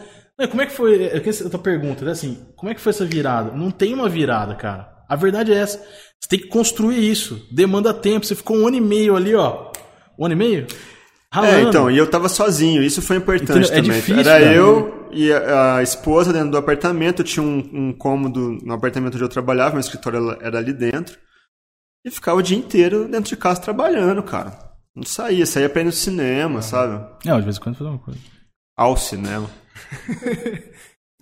como 0.49 0.63
é 0.63 0.67
que 0.67 0.73
foi? 0.73 1.05
É 1.05 1.29
essa 1.29 1.59
pergunta, 1.59 2.05
né? 2.05 2.13
assim, 2.13 2.39
como 2.57 2.71
é 2.71 2.75
que 2.75 2.81
foi 2.81 2.91
essa 2.91 3.05
virada? 3.05 3.53
Não 3.53 3.71
tem 3.71 3.95
uma 3.95 4.09
virada, 4.09 4.55
cara. 4.55 4.89
A 5.09 5.15
verdade 5.15 5.53
é 5.53 5.57
essa. 5.57 5.81
Você 6.23 6.29
tem 6.29 6.39
que 6.39 6.47
construir 6.47 7.11
isso. 7.11 7.47
Demanda 7.51 7.93
tempo. 7.93 8.25
Você 8.25 8.37
ficou 8.37 8.57
um 8.57 8.69
ano 8.69 8.77
e 8.77 8.81
meio 8.81 9.17
ali, 9.17 9.35
ó. 9.35 9.73
Um 10.17 10.27
ano 10.27 10.35
e 10.35 10.37
meio? 10.37 10.67
Ralando. 11.33 11.55
É, 11.55 11.63
então, 11.63 11.91
e 11.91 11.97
eu 11.97 12.09
tava 12.09 12.29
sozinho, 12.29 12.83
isso 12.83 13.01
foi 13.01 13.17
importante 13.17 13.51
então, 13.51 13.83
também. 13.83 13.91
É 13.91 14.01
difícil, 14.01 14.21
Era 14.21 14.45
né? 14.45 14.59
eu 14.59 15.09
e 15.11 15.33
a, 15.33 15.77
a, 15.77 15.83
esposa 15.83 16.31
dentro 16.31 16.51
do 16.51 16.59
apartamento, 16.59 17.25
tinha 17.25 17.43
um, 17.43 17.71
um, 17.73 17.93
cômodo 17.95 18.59
no 18.63 18.75
apartamento 18.75 19.15
onde 19.15 19.25
eu 19.25 19.31
trabalhava, 19.31 19.71
meu 19.71 19.81
escritório 19.81 20.37
era 20.43 20.59
ali 20.59 20.75
dentro. 20.75 21.19
E 22.05 22.11
ficava 22.11 22.39
o 22.39 22.43
dia 22.43 22.59
inteiro 22.59 23.09
dentro 23.09 23.31
de 23.31 23.37
casa 23.37 23.63
trabalhando, 23.63 24.23
cara. 24.23 24.59
Não 24.95 25.05
saía, 25.05 25.47
saía 25.47 25.71
pra 25.71 25.81
ir 25.81 25.85
no 25.87 25.93
cinema, 25.93 26.59
ah. 26.59 26.63
sabe? 26.63 27.03
Não, 27.25 27.39
de 27.39 27.45
vez 27.45 27.57
em 27.57 27.61
quando 27.61 27.77
fazer 27.77 27.89
uma 27.89 27.99
coisa. 27.99 28.21
Ao 28.77 28.95
cinema. 28.95 29.49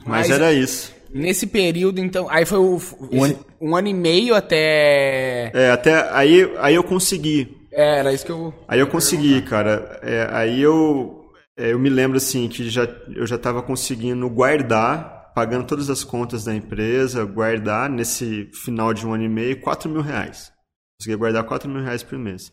Mas, 0.05 0.29
Mas 0.29 0.31
era 0.31 0.53
isso. 0.53 0.93
Nesse 1.13 1.47
período, 1.47 2.01
então, 2.01 2.29
aí 2.31 2.47
foi 2.47 2.59
o, 2.59 2.81
um, 3.13 3.27
esse, 3.27 3.39
um 3.61 3.75
ano 3.75 3.89
e 3.89 3.95
meio 3.95 4.35
até. 4.35 5.51
É, 5.53 5.71
até 5.71 6.09
aí, 6.13 6.49
aí 6.59 6.75
eu 6.75 6.85
consegui. 6.85 7.57
É, 7.73 7.99
era 7.99 8.13
isso 8.13 8.25
que 8.25 8.33
eu. 8.33 8.55
Aí 8.69 8.79
eu 8.79 8.87
consegui, 8.87 9.43
cara. 9.43 9.99
É, 10.03 10.29
aí 10.31 10.61
eu, 10.61 11.31
é, 11.57 11.73
eu 11.73 11.79
me 11.79 11.89
lembro 11.89 12.17
assim 12.17 12.49
que 12.49 12.69
já, 12.71 12.89
eu 13.15 13.27
já 13.27 13.37
estava 13.37 13.63
conseguindo 13.63 14.29
guardar, 14.31 15.33
pagando 15.35 15.67
todas 15.67 15.91
as 15.91 16.05
contas 16.05 16.45
da 16.45 16.55
empresa, 16.55 17.25
guardar 17.25 17.91
nesse 17.91 18.49
final 18.65 18.95
de 18.95 19.07
um 19.07 19.13
ano 19.13 19.25
e 19.25 19.29
meio, 19.29 19.61
4 19.61 19.91
mil 19.91 20.03
reais. 20.03 20.53
Conseguia 20.99 21.17
guardar 21.17 21.45
4 21.45 21.69
mil 21.69 21.83
reais 21.83 22.03
por 22.03 22.19
mês. 22.19 22.53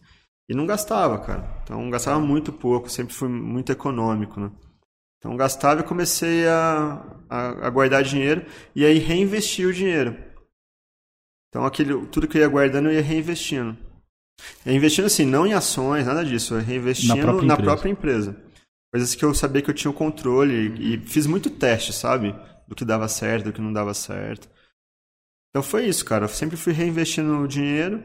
E 0.50 0.56
não 0.56 0.66
gastava, 0.66 1.20
cara. 1.20 1.60
Então 1.64 1.90
gastava 1.90 2.20
muito 2.20 2.54
pouco, 2.54 2.90
sempre 2.90 3.14
fui 3.14 3.28
muito 3.28 3.72
econômico, 3.72 4.40
né? 4.40 4.50
Então 5.20 5.36
gastava 5.36 5.82
e 5.82 5.84
comecei 5.84 6.48
a, 6.48 7.04
a, 7.30 7.68
a 7.68 7.70
guardar 7.70 8.04
dinheiro 8.04 8.46
e 8.76 8.86
aí 8.86 8.98
reinvesti 9.00 9.66
o 9.66 9.74
dinheiro. 9.74 10.16
Então 11.50 11.66
aquele, 11.66 12.06
tudo 12.08 12.28
que 12.28 12.38
eu 12.38 12.42
ia 12.42 12.48
guardando 12.48 12.90
eu 12.90 12.94
ia 12.94 13.02
reinvestindo. 13.02 13.78
Reinvestindo 14.64 15.08
assim, 15.08 15.26
não 15.26 15.48
em 15.48 15.54
ações, 15.54 16.06
nada 16.06 16.24
disso, 16.24 16.54
eu 16.54 16.62
reinvestindo 16.62 17.16
na 17.16 17.24
própria, 17.24 17.48
na 17.48 17.58
própria 17.58 17.90
empresa. 17.90 18.36
Coisas 18.94 19.16
que 19.16 19.26
eu 19.26 19.34
sabia 19.34 19.62
que 19.62 19.70
eu 19.70 19.74
tinha 19.74 19.92
o 19.92 19.94
controle 19.94 20.54
e, 20.54 20.94
e 20.96 21.08
fiz 21.08 21.26
muito 21.26 21.50
teste, 21.50 21.92
sabe? 21.92 22.36
Do 22.68 22.76
que 22.76 22.86
dava 22.86 23.08
certo, 23.08 23.46
do 23.46 23.54
que 23.54 23.62
não 23.62 23.74
dava 23.74 23.94
certo. 23.94 24.50
Então 25.50 25.64
foi 25.64 25.88
isso, 25.88 26.06
cara. 26.06 26.26
Eu 26.26 26.30
sempre 26.30 26.56
fui 26.56 26.74
reinvestindo 26.74 27.40
o 27.40 27.48
dinheiro 27.48 28.04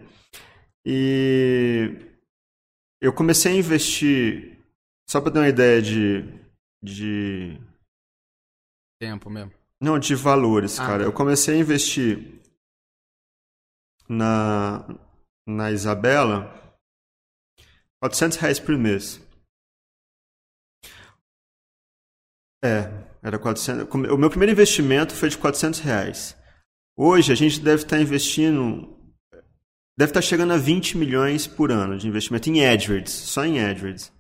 e 0.87 1.95
eu 3.01 3.13
comecei 3.13 3.53
a 3.53 3.57
investir, 3.57 4.59
só 5.09 5.21
para 5.21 5.33
ter 5.33 5.39
uma 5.41 5.49
ideia 5.49 5.83
de, 5.83 6.25
de. 6.83 7.59
Tempo 9.01 9.31
mesmo. 9.31 9.53
Não, 9.81 9.99
de 9.99 10.15
valores, 10.15 10.79
ah, 10.79 10.87
cara. 10.87 10.99
Tá. 11.01 11.09
Eu 11.09 11.13
comecei 11.13 11.57
a 11.57 11.59
investir 11.59 12.41
na, 14.09 14.87
na 15.47 15.71
Isabela 15.73 16.79
400 18.01 18.39
reais 18.39 18.61
por 18.61 18.77
mês. 18.77 19.21
É, 22.65 22.89
era 23.23 23.39
400. 23.39 23.93
O 23.93 24.17
meu 24.17 24.31
primeiro 24.31 24.53
investimento 24.53 25.15
foi 25.15 25.29
de 25.29 25.39
400 25.39 25.81
reais. 25.81 26.37
Hoje 26.97 27.33
a 27.33 27.35
gente 27.35 27.61
deve 27.61 27.83
estar 27.83 28.01
investindo 28.01 28.97
deve 29.97 30.11
estar 30.11 30.23
chegando 30.23 30.53
a 30.53 30.57
20 30.57 30.97
milhões 30.97 31.47
por 31.47 31.71
ano 31.71 31.99
de 31.99 32.09
investimento 32.09 32.49
em 32.49 32.65
AdWords, 32.65 33.13
só 33.13 33.45
em 33.45 33.61
AdWords. 33.61 34.13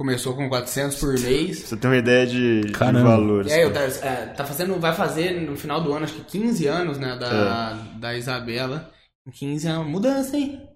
Começou 0.00 0.34
com 0.34 0.48
400 0.48 0.98
por 0.98 1.12
mês. 1.20 1.58
Você 1.58 1.76
tem 1.76 1.90
uma 1.90 1.96
ideia 1.98 2.26
de, 2.26 2.62
de 2.62 2.72
valores. 2.72 3.52
É, 3.52 3.64
eu 3.66 3.70
tá, 3.70 3.80
é, 3.82 4.26
tá, 4.28 4.46
fazendo, 4.46 4.80
vai 4.80 4.94
fazer 4.94 5.38
no 5.42 5.54
final 5.58 5.78
do 5.82 5.92
ano, 5.92 6.06
acho 6.06 6.14
que 6.14 6.38
15 6.38 6.66
anos, 6.68 6.98
né, 6.98 7.18
da, 7.18 7.76
é. 7.76 7.98
da 7.98 8.16
Isabela. 8.16 8.90
15 9.30 9.68
anos, 9.68 9.86
mudança, 9.86 10.38
hein? 10.38 10.66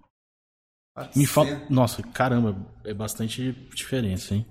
Me 1.16 1.24
fala, 1.24 1.62
nossa, 1.70 2.02
caramba, 2.02 2.54
é 2.84 2.92
bastante 2.92 3.50
diferença, 3.74 4.34
hein? 4.34 4.44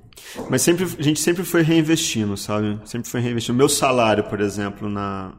Mas 0.49 0.63
sempre, 0.63 0.86
a 0.86 1.03
gente 1.03 1.19
sempre 1.19 1.43
foi 1.43 1.61
reinvestindo, 1.61 2.36
sabe? 2.36 2.82
Sempre 2.84 3.07
foi 3.07 3.21
reinvestindo. 3.21 3.55
Meu 3.55 3.69
salário, 3.69 4.24
por 4.24 4.41
exemplo, 4.41 4.89
na, 4.89 5.38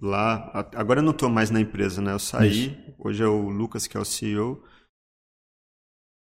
lá. 0.00 0.70
Agora 0.76 1.00
eu 1.00 1.04
não 1.04 1.10
estou 1.10 1.28
mais 1.28 1.50
na 1.50 1.60
empresa, 1.60 2.00
né? 2.00 2.12
Eu 2.12 2.20
saí. 2.20 2.66
Isso. 2.66 2.76
Hoje 3.00 3.20
é 3.20 3.26
o 3.26 3.48
Lucas 3.48 3.88
que 3.88 3.96
é 3.96 4.00
o 4.00 4.04
CEO. 4.04 4.62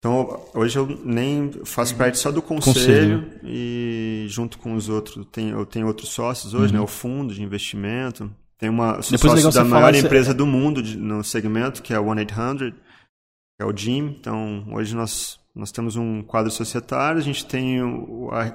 Então 0.01 0.43
hoje 0.55 0.79
eu 0.79 0.87
nem 1.05 1.51
faço 1.63 1.95
parte 1.95 2.17
só 2.17 2.31
do 2.31 2.41
conselho, 2.41 3.21
conselho. 3.21 3.39
e 3.43 4.25
junto 4.27 4.57
com 4.57 4.73
os 4.73 4.89
outros 4.89 5.23
tem, 5.31 5.49
eu 5.49 5.63
tenho 5.63 5.85
outros 5.85 6.09
sócios 6.09 6.55
hoje, 6.55 6.73
né? 6.73 6.79
uhum. 6.79 6.85
né? 6.85 6.91
O 6.91 6.91
fundo 6.91 7.35
de 7.35 7.43
investimento. 7.43 8.35
Tem 8.57 8.67
uma 8.67 8.99
sou 9.03 9.15
Depois 9.15 9.39
sócio 9.39 9.63
da 9.63 9.63
maior 9.63 9.93
empresa 9.93 10.33
do 10.33 10.45
mundo 10.47 10.81
de, 10.81 10.97
no 10.97 11.23
segmento 11.23 11.83
que 11.83 11.93
é 11.93 11.99
o 11.99 12.07
One 12.07 12.21
800, 12.21 12.71
que 12.71 13.61
é 13.61 13.65
o 13.65 13.77
Jim. 13.77 14.17
Então 14.19 14.65
hoje 14.71 14.95
nós 14.95 15.39
nós 15.53 15.71
temos 15.71 15.95
um 15.95 16.23
quadro 16.23 16.49
societário, 16.49 17.19
a 17.19 17.23
gente 17.23 17.45
tem 17.45 17.77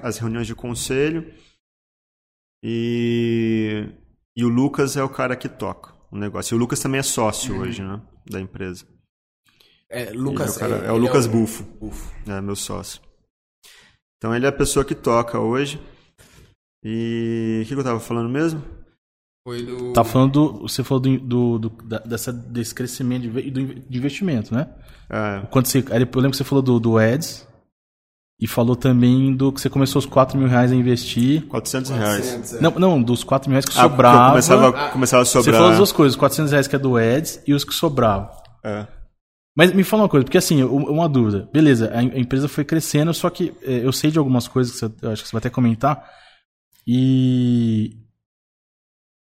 as 0.03 0.17
reuniões 0.17 0.47
de 0.47 0.55
conselho 0.55 1.31
e 2.61 3.87
e 4.35 4.43
o 4.43 4.49
Lucas 4.49 4.97
é 4.97 5.03
o 5.03 5.09
cara 5.09 5.33
que 5.37 5.47
toca 5.47 5.93
o 6.11 6.17
negócio. 6.17 6.53
E 6.53 6.57
o 6.57 6.59
Lucas 6.59 6.81
também 6.81 6.99
é 6.99 7.03
sócio 7.03 7.55
uhum. 7.55 7.61
hoje, 7.61 7.81
né? 7.81 8.01
Da 8.29 8.41
empresa. 8.41 8.85
É, 9.89 10.11
Lucas, 10.11 10.53
é 10.53 10.57
o, 10.57 10.59
cara, 10.59 10.85
é, 10.85 10.89
é 10.89 10.91
o 10.91 10.97
Lucas 10.97 11.25
é 11.25 11.29
o... 11.29 11.31
Bufo. 11.31 11.63
Bufo. 11.79 12.13
É, 12.27 12.41
meu 12.41 12.55
sócio. 12.55 13.01
Então 14.17 14.35
ele 14.35 14.45
é 14.45 14.49
a 14.49 14.53
pessoa 14.53 14.83
que 14.83 14.95
toca 14.95 15.39
hoje. 15.39 15.79
E 16.83 17.61
o 17.63 17.67
que, 17.67 17.73
eu 17.73 17.83
tava 17.83 17.99
falando 17.99 18.29
mesmo? 18.29 18.61
Foi 19.47 19.63
do. 19.63 19.93
Tá 19.93 20.03
falando 20.03 20.31
do. 20.31 20.67
Você 20.67 20.83
falou 20.83 21.01
do, 21.01 21.19
do, 21.19 21.59
do 21.59 21.69
dessa, 22.05 22.33
desse 22.33 22.73
crescimento 22.73 23.29
de, 23.29 23.51
do, 23.51 23.65
de 23.75 23.97
investimento, 23.97 24.53
né? 24.53 24.67
É. 25.09 25.45
Quando 25.49 25.67
você, 25.67 25.79
eu 25.79 25.97
lembro 25.99 26.31
que 26.31 26.37
você 26.37 26.43
falou 26.43 26.61
do, 26.61 26.79
do 26.79 26.97
Ads. 26.97 27.47
E 28.39 28.45
falou 28.45 28.75
também 28.75 29.35
do 29.35 29.51
que 29.51 29.59
você 29.59 29.67
começou 29.67 29.99
os 29.99 30.05
4 30.05 30.37
mil 30.37 30.47
reais 30.47 30.71
a 30.71 30.75
investir. 30.75 31.47
400 31.47 31.89
reais. 31.89 32.53
É. 32.53 32.61
Não, 32.61 32.69
não, 32.69 33.01
dos 33.01 33.23
4 33.23 33.49
mil 33.49 33.55
reais 33.55 33.65
que 33.65 33.71
ah, 33.71 33.81
sobrava. 33.81 34.29
Começava, 34.29 34.69
ah, 34.69 34.89
começava 34.89 35.23
a 35.23 35.25
sobrar. 35.25 35.43
Você 35.45 35.51
falou 35.57 35.71
as 35.71 35.77
duas 35.77 35.91
coisas, 35.91 36.15
400 36.15 36.51
reais 36.51 36.67
que 36.67 36.75
é 36.75 36.79
do 36.79 36.99
Eds 36.99 37.41
e 37.47 37.53
os 37.55 37.63
que 37.63 37.73
sobravam. 37.73 38.29
É. 38.63 38.85
Mas 39.57 39.73
me 39.73 39.83
fala 39.83 40.03
uma 40.03 40.09
coisa, 40.09 40.23
porque 40.23 40.37
assim, 40.37 40.61
uma 40.61 41.09
dúvida. 41.09 41.49
Beleza, 41.51 41.91
a 41.91 42.03
empresa 42.03 42.47
foi 42.47 42.63
crescendo, 42.63 43.11
só 43.11 43.27
que 43.27 43.51
é, 43.63 43.83
eu 43.83 43.91
sei 43.91 44.11
de 44.11 44.19
algumas 44.19 44.47
coisas 44.47 44.71
que 44.71 44.79
você, 44.79 45.07
acho 45.07 45.23
que 45.23 45.29
você 45.29 45.33
vai 45.33 45.39
até 45.39 45.49
comentar. 45.49 46.07
E 46.85 47.97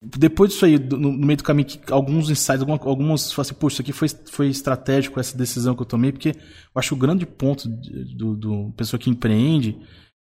depois 0.02 0.50
disso 0.50 0.66
aí, 0.66 0.78
no, 0.78 1.10
meio 1.10 1.38
do 1.38 1.42
caminho, 1.42 1.68
alguns 1.90 2.28
insights, 2.28 2.60
algumas, 2.60 2.86
algumas 2.86 3.38
assim, 3.38 3.54
poxa, 3.54 3.76
isso 3.76 3.82
aqui 3.82 3.92
foi, 3.94 4.08
foi 4.30 4.48
estratégico 4.48 5.18
essa 5.18 5.38
decisão 5.38 5.74
que 5.74 5.80
eu 5.80 5.86
tomei, 5.86 6.12
porque 6.12 6.28
eu 6.28 6.78
acho 6.78 6.88
que 6.88 6.94
o 6.94 6.98
grande 6.98 7.24
ponto 7.24 7.66
do, 7.66 8.36
do 8.36 8.72
pessoa 8.76 9.00
que 9.00 9.08
empreende 9.08 9.80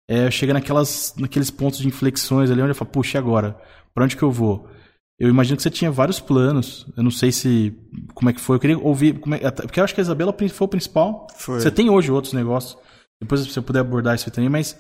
é 0.10 0.30
chegar 0.30 0.54
naquelas, 0.54 1.16
naqueles 1.18 1.50
pontos 1.50 1.80
de 1.80 1.88
inflexões 1.88 2.52
ali 2.52 2.62
onde 2.62 2.72
eu 2.72 2.76
falo, 2.76 2.92
puxa, 2.92 3.18
e 3.18 3.20
agora? 3.20 3.58
Para 3.94 4.04
onde 4.04 4.18
que 4.18 4.24
eu 4.24 4.32
vou? 4.32 4.68
Eu 5.20 5.30
imagino 5.30 5.56
que 5.56 5.64
você 5.64 5.70
tinha 5.70 5.90
vários 5.90 6.20
planos. 6.20 6.86
Eu 6.96 7.04
não 7.04 7.12
sei 7.12 7.32
se. 7.32 7.74
Como 8.14 8.30
é 8.30 8.34
que 8.34 8.42
foi. 8.42 8.58
Eu 8.58 8.60
queria 8.60 8.78
ouvir. 8.78 9.20
É, 9.42 9.52
porque 9.52 9.80
eu 9.80 9.84
acho 9.84 9.94
que 9.94 10.02
a 10.02 10.04
Isabela 10.04 10.36
foi 10.38 10.66
o 10.66 10.70
principal. 10.70 11.28
Foi. 11.36 11.60
Você 11.60 11.72
tem 11.72 11.90
hoje 11.90 12.12
outros 12.12 12.34
negócios. 12.34 12.78
Depois, 13.22 13.42
se 13.42 13.50
você 13.50 13.62
puder 13.62 13.80
abordar 13.80 14.16
isso 14.16 14.30
também, 14.30 14.50
mas 14.50 14.78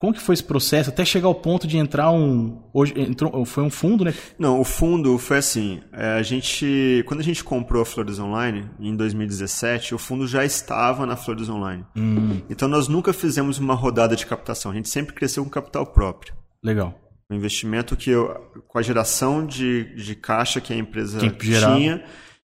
como 0.00 0.12
que 0.12 0.20
foi 0.20 0.34
esse 0.34 0.44
processo 0.44 0.90
até 0.90 1.04
chegar 1.04 1.28
ao 1.28 1.34
ponto 1.34 1.66
de 1.66 1.78
entrar 1.78 2.10
um 2.10 2.62
hoje 2.72 2.92
entrou, 2.96 3.44
foi 3.44 3.62
um 3.62 3.70
fundo, 3.70 4.04
né? 4.04 4.12
Não, 4.38 4.60
o 4.60 4.64
fundo 4.64 5.16
foi 5.18 5.38
assim. 5.38 5.80
É, 5.92 6.14
a 6.14 6.22
gente 6.22 7.04
quando 7.06 7.20
a 7.20 7.22
gente 7.22 7.44
comprou 7.44 7.82
a 7.82 7.86
Flores 7.86 8.18
Online 8.18 8.68
em 8.80 8.96
2017, 8.96 9.94
o 9.94 9.98
fundo 9.98 10.26
já 10.26 10.44
estava 10.44 11.06
na 11.06 11.16
Flores 11.16 11.48
Online. 11.48 11.84
Hum. 11.96 12.40
Então 12.50 12.68
nós 12.68 12.88
nunca 12.88 13.12
fizemos 13.12 13.58
uma 13.58 13.74
rodada 13.74 14.16
de 14.16 14.26
captação. 14.26 14.72
A 14.72 14.74
gente 14.74 14.88
sempre 14.88 15.14
cresceu 15.14 15.44
com 15.44 15.50
capital 15.50 15.86
próprio. 15.86 16.34
Legal. 16.62 17.03
Um 17.34 17.36
investimento 17.36 17.96
que 17.96 18.10
eu, 18.10 18.28
com 18.68 18.78
a 18.78 18.82
geração 18.82 19.44
de, 19.44 19.94
de 19.96 20.14
caixa 20.14 20.60
que 20.60 20.72
a 20.72 20.76
empresa 20.76 21.18
tinha 21.18 22.04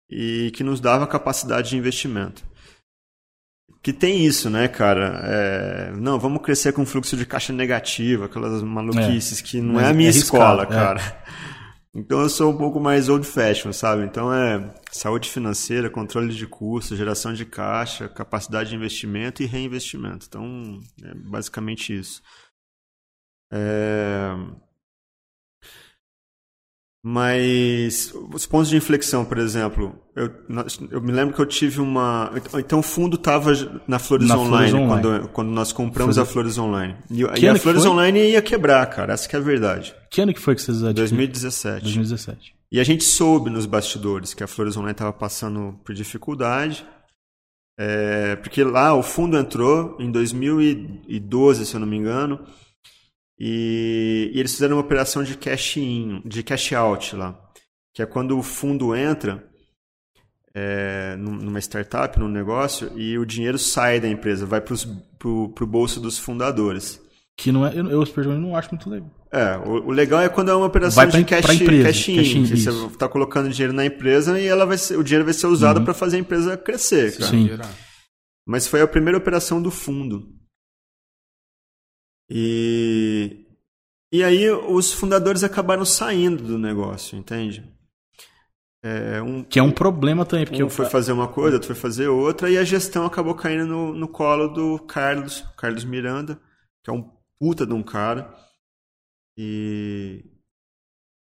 e 0.09 0.51
que 0.55 0.63
nos 0.63 0.79
dava 0.79 1.05
capacidade 1.05 1.69
de 1.69 1.77
investimento 1.77 2.43
que 3.81 3.91
tem 3.91 4.23
isso, 4.25 4.49
né, 4.49 4.67
cara? 4.67 5.21
É, 5.23 5.91
não, 5.95 6.19
vamos 6.19 6.41
crescer 6.43 6.71
com 6.71 6.85
fluxo 6.85 7.17
de 7.17 7.25
caixa 7.25 7.51
negativo, 7.51 8.25
aquelas 8.25 8.61
maluquices 8.61 9.39
é, 9.39 9.43
que 9.43 9.59
não 9.59 9.79
é 9.79 9.87
a 9.87 9.93
minha 9.93 10.09
é 10.09 10.11
escola, 10.11 10.65
cara. 10.65 11.01
Então 11.93 12.21
eu 12.21 12.29
sou 12.29 12.53
um 12.53 12.57
pouco 12.57 12.79
mais 12.79 13.09
old 13.09 13.27
fashion, 13.27 13.73
sabe? 13.73 14.03
Então 14.03 14.33
é 14.33 14.73
saúde 14.91 15.29
financeira, 15.29 15.89
controle 15.89 16.33
de 16.33 16.47
custos, 16.47 16.97
geração 16.97 17.33
de 17.33 17.43
caixa, 17.43 18.07
capacidade 18.07 18.69
de 18.69 18.75
investimento 18.75 19.43
e 19.43 19.45
reinvestimento. 19.45 20.25
Então 20.25 20.79
é 21.03 21.13
basicamente 21.13 21.97
isso. 21.97 22.21
É... 23.51 24.31
Mas 27.03 28.13
os 28.31 28.45
pontos 28.45 28.69
de 28.69 28.77
inflexão, 28.77 29.25
por 29.25 29.39
exemplo, 29.39 29.95
eu, 30.15 30.29
eu 30.91 31.01
me 31.01 31.11
lembro 31.11 31.33
que 31.33 31.41
eu 31.41 31.47
tive 31.47 31.81
uma. 31.81 32.31
Então 32.59 32.79
o 32.79 32.83
fundo 32.83 33.15
estava 33.15 33.51
na 33.87 33.97
Flores 33.97 34.27
na 34.27 34.37
Online, 34.37 34.69
Flores 34.69 34.73
Online. 34.73 35.01
Quando, 35.01 35.29
quando 35.29 35.49
nós 35.49 35.73
compramos 35.73 36.19
a 36.19 36.25
Flores 36.25 36.59
Online. 36.59 36.95
E, 37.09 37.21
e 37.21 37.47
a 37.47 37.55
Flores 37.55 37.85
Online 37.85 38.19
ia 38.19 38.41
quebrar, 38.41 38.85
cara. 38.85 39.13
Essa 39.13 39.27
que 39.27 39.35
é 39.35 39.39
a 39.39 39.41
verdade. 39.41 39.95
Que 40.11 40.21
ano 40.21 40.31
que 40.31 40.39
foi 40.39 40.53
que 40.53 40.61
vocês 40.61 40.77
adquiriram? 40.77 41.17
2017. 41.17 41.81
2017. 41.81 42.55
E 42.71 42.79
a 42.79 42.83
gente 42.83 43.03
soube 43.03 43.49
nos 43.49 43.65
bastidores 43.65 44.35
que 44.35 44.43
a 44.43 44.47
Flores 44.47 44.77
Online 44.77 44.91
estava 44.91 45.11
passando 45.11 45.79
por 45.83 45.95
dificuldade. 45.95 46.85
É, 47.79 48.35
porque 48.35 48.63
lá 48.63 48.93
o 48.93 49.01
fundo 49.01 49.35
entrou 49.35 49.97
em 49.99 50.11
2012, 50.11 51.65
se 51.65 51.73
eu 51.73 51.79
não 51.79 51.87
me 51.87 51.97
engano. 51.97 52.45
E, 53.43 54.29
e, 54.35 54.39
eles 54.39 54.53
fizeram 54.53 54.75
uma 54.75 54.83
operação 54.83 55.23
de 55.23 55.35
cash 55.35 55.77
in, 55.77 56.21
de 56.23 56.43
cash 56.43 56.73
out 56.73 57.15
lá, 57.15 57.35
que 57.91 58.03
é 58.03 58.05
quando 58.05 58.37
o 58.37 58.43
fundo 58.43 58.95
entra 58.95 59.43
é, 60.53 61.15
numa 61.17 61.57
startup, 61.59 62.19
num 62.19 62.27
negócio, 62.27 62.91
e 62.95 63.17
o 63.17 63.25
dinheiro 63.25 63.57
sai 63.57 63.99
da 63.99 64.07
empresa, 64.07 64.45
vai 64.45 64.61
para 64.61 64.75
o 65.27 65.65
bolso 65.65 65.99
dos 65.99 66.19
fundadores. 66.19 67.01
Que 67.35 67.51
não 67.51 67.65
é, 67.65 67.71
eu, 67.73 67.89
eu 67.89 68.39
não 68.39 68.55
acho 68.55 68.69
muito 68.69 68.87
legal. 68.87 69.09
É, 69.31 69.57
o, 69.57 69.87
o, 69.87 69.91
legal 69.91 70.21
é 70.21 70.29
quando 70.29 70.51
é 70.51 70.53
uma 70.53 70.67
operação 70.67 71.07
de 71.07 71.25
cash, 71.25 71.61
empresa, 71.61 71.83
cash 71.87 72.09
in, 72.09 72.15
cash 72.17 72.27
in 72.35 72.43
que 72.43 72.57
você 72.57 72.69
está 72.69 73.09
colocando 73.09 73.49
dinheiro 73.49 73.73
na 73.73 73.87
empresa 73.87 74.39
e 74.39 74.45
ela 74.45 74.67
vai 74.67 74.77
ser, 74.77 74.97
o 74.97 75.03
dinheiro 75.03 75.25
vai 75.25 75.33
ser 75.33 75.47
usado 75.47 75.77
uhum. 75.77 75.85
para 75.85 75.95
fazer 75.95 76.17
a 76.17 76.19
empresa 76.19 76.55
crescer. 76.57 77.17
Cara. 77.17 77.31
Sim. 77.31 77.49
Mas 78.45 78.67
foi 78.67 78.81
a 78.81 78.87
primeira 78.87 79.17
operação 79.17 79.59
do 79.59 79.71
fundo. 79.71 80.40
E, 82.33 83.45
e 84.09 84.23
aí 84.23 84.49
os 84.49 84.93
fundadores 84.93 85.43
acabaram 85.43 85.83
saindo 85.83 86.41
do 86.41 86.57
negócio, 86.57 87.17
entende? 87.17 87.61
É, 88.81 89.21
um, 89.21 89.43
que 89.43 89.59
é 89.59 89.63
um 89.63 89.71
problema 89.71 90.25
também. 90.25 90.45
Porque 90.45 90.63
um 90.63 90.69
foi 90.69 90.85
fazer 90.85 91.11
uma 91.11 91.27
coisa, 91.27 91.57
outro 91.57 91.67
foi 91.67 91.75
fazer 91.75 92.07
outra, 92.07 92.49
e 92.49 92.57
a 92.57 92.63
gestão 92.63 93.05
acabou 93.05 93.35
caindo 93.35 93.65
no, 93.65 93.93
no 93.93 94.07
colo 94.07 94.47
do 94.47 94.79
Carlos, 94.79 95.45
Carlos 95.57 95.83
Miranda, 95.83 96.39
que 96.81 96.89
é 96.89 96.93
um 96.93 97.11
puta 97.37 97.65
de 97.65 97.73
um 97.73 97.83
cara. 97.83 98.33
E, 99.37 100.23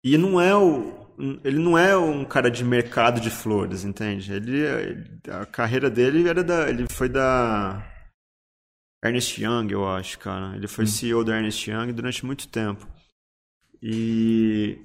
e 0.04 0.18
não 0.18 0.40
é 0.40 0.54
o, 0.56 1.06
ele 1.44 1.60
não 1.60 1.78
é 1.78 1.96
um 1.96 2.24
cara 2.24 2.50
de 2.50 2.64
mercado 2.64 3.20
de 3.20 3.30
flores, 3.30 3.84
entende? 3.84 4.32
Ele, 4.32 4.66
a 5.30 5.46
carreira 5.46 5.88
dele 5.88 6.28
era 6.28 6.42
da, 6.42 6.68
ele 6.68 6.86
foi 6.90 7.08
da 7.08 7.87
Ernest 9.04 9.42
Young, 9.42 9.70
eu 9.70 9.88
acho, 9.88 10.18
cara. 10.18 10.56
Ele 10.56 10.66
foi 10.66 10.84
hum. 10.84 10.88
CEO 10.88 11.24
da 11.24 11.36
Ernest 11.36 11.70
Young 11.70 11.92
durante 11.92 12.26
muito 12.26 12.48
tempo. 12.48 12.86
E 13.82 14.78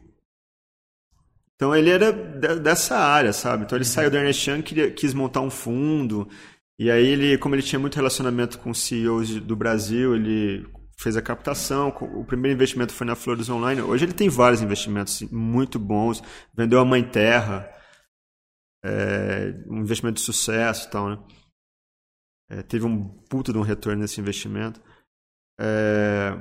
então 1.55 1.74
ele 1.74 1.89
era 1.89 2.11
dessa 2.11 2.97
área, 2.97 3.32
sabe? 3.32 3.64
Então 3.64 3.78
ele 3.78 3.86
uhum. 3.86 3.91
saiu 3.91 4.11
da 4.11 4.20
Ernest 4.20 4.49
Young, 4.49 4.61
queria, 4.61 4.91
quis 4.91 5.14
montar 5.14 5.41
um 5.41 5.49
fundo. 5.49 6.28
E 6.78 6.91
aí 6.91 7.07
ele, 7.07 7.38
como 7.38 7.55
ele 7.55 7.61
tinha 7.61 7.80
muito 7.80 7.95
relacionamento 7.95 8.59
com 8.59 8.74
CEOs 8.74 9.39
do 9.39 9.55
Brasil, 9.55 10.16
ele 10.16 10.68
fez 10.97 11.16
a 11.16 11.22
captação. 11.22 11.88
O 12.16 12.26
primeiro 12.26 12.55
investimento 12.55 12.93
foi 12.93 13.07
na 13.07 13.16
Flores 13.16 13.49
Online. 13.49 13.82
Hoje 13.82 14.05
ele 14.05 14.14
tem 14.14 14.28
vários 14.30 14.61
investimentos 14.61 15.22
muito 15.32 15.80
bons. 15.80 16.22
Vendeu 16.53 16.80
a 16.80 16.86
Mãe 16.86 17.03
Terra, 17.03 17.70
é, 18.84 19.53
um 19.68 19.80
investimento 19.80 20.16
de 20.16 20.26
sucesso 20.26 20.88
e 20.88 20.91
tal, 20.91 21.09
né? 21.09 21.20
É, 22.54 22.62
teve 22.62 22.86
um 22.86 23.04
puta 23.30 23.51
de 23.51 23.58
um 23.58 23.62
retorno 23.62 24.01
nesse 24.01 24.22
investimento. 24.22 24.80
É, 25.60 26.38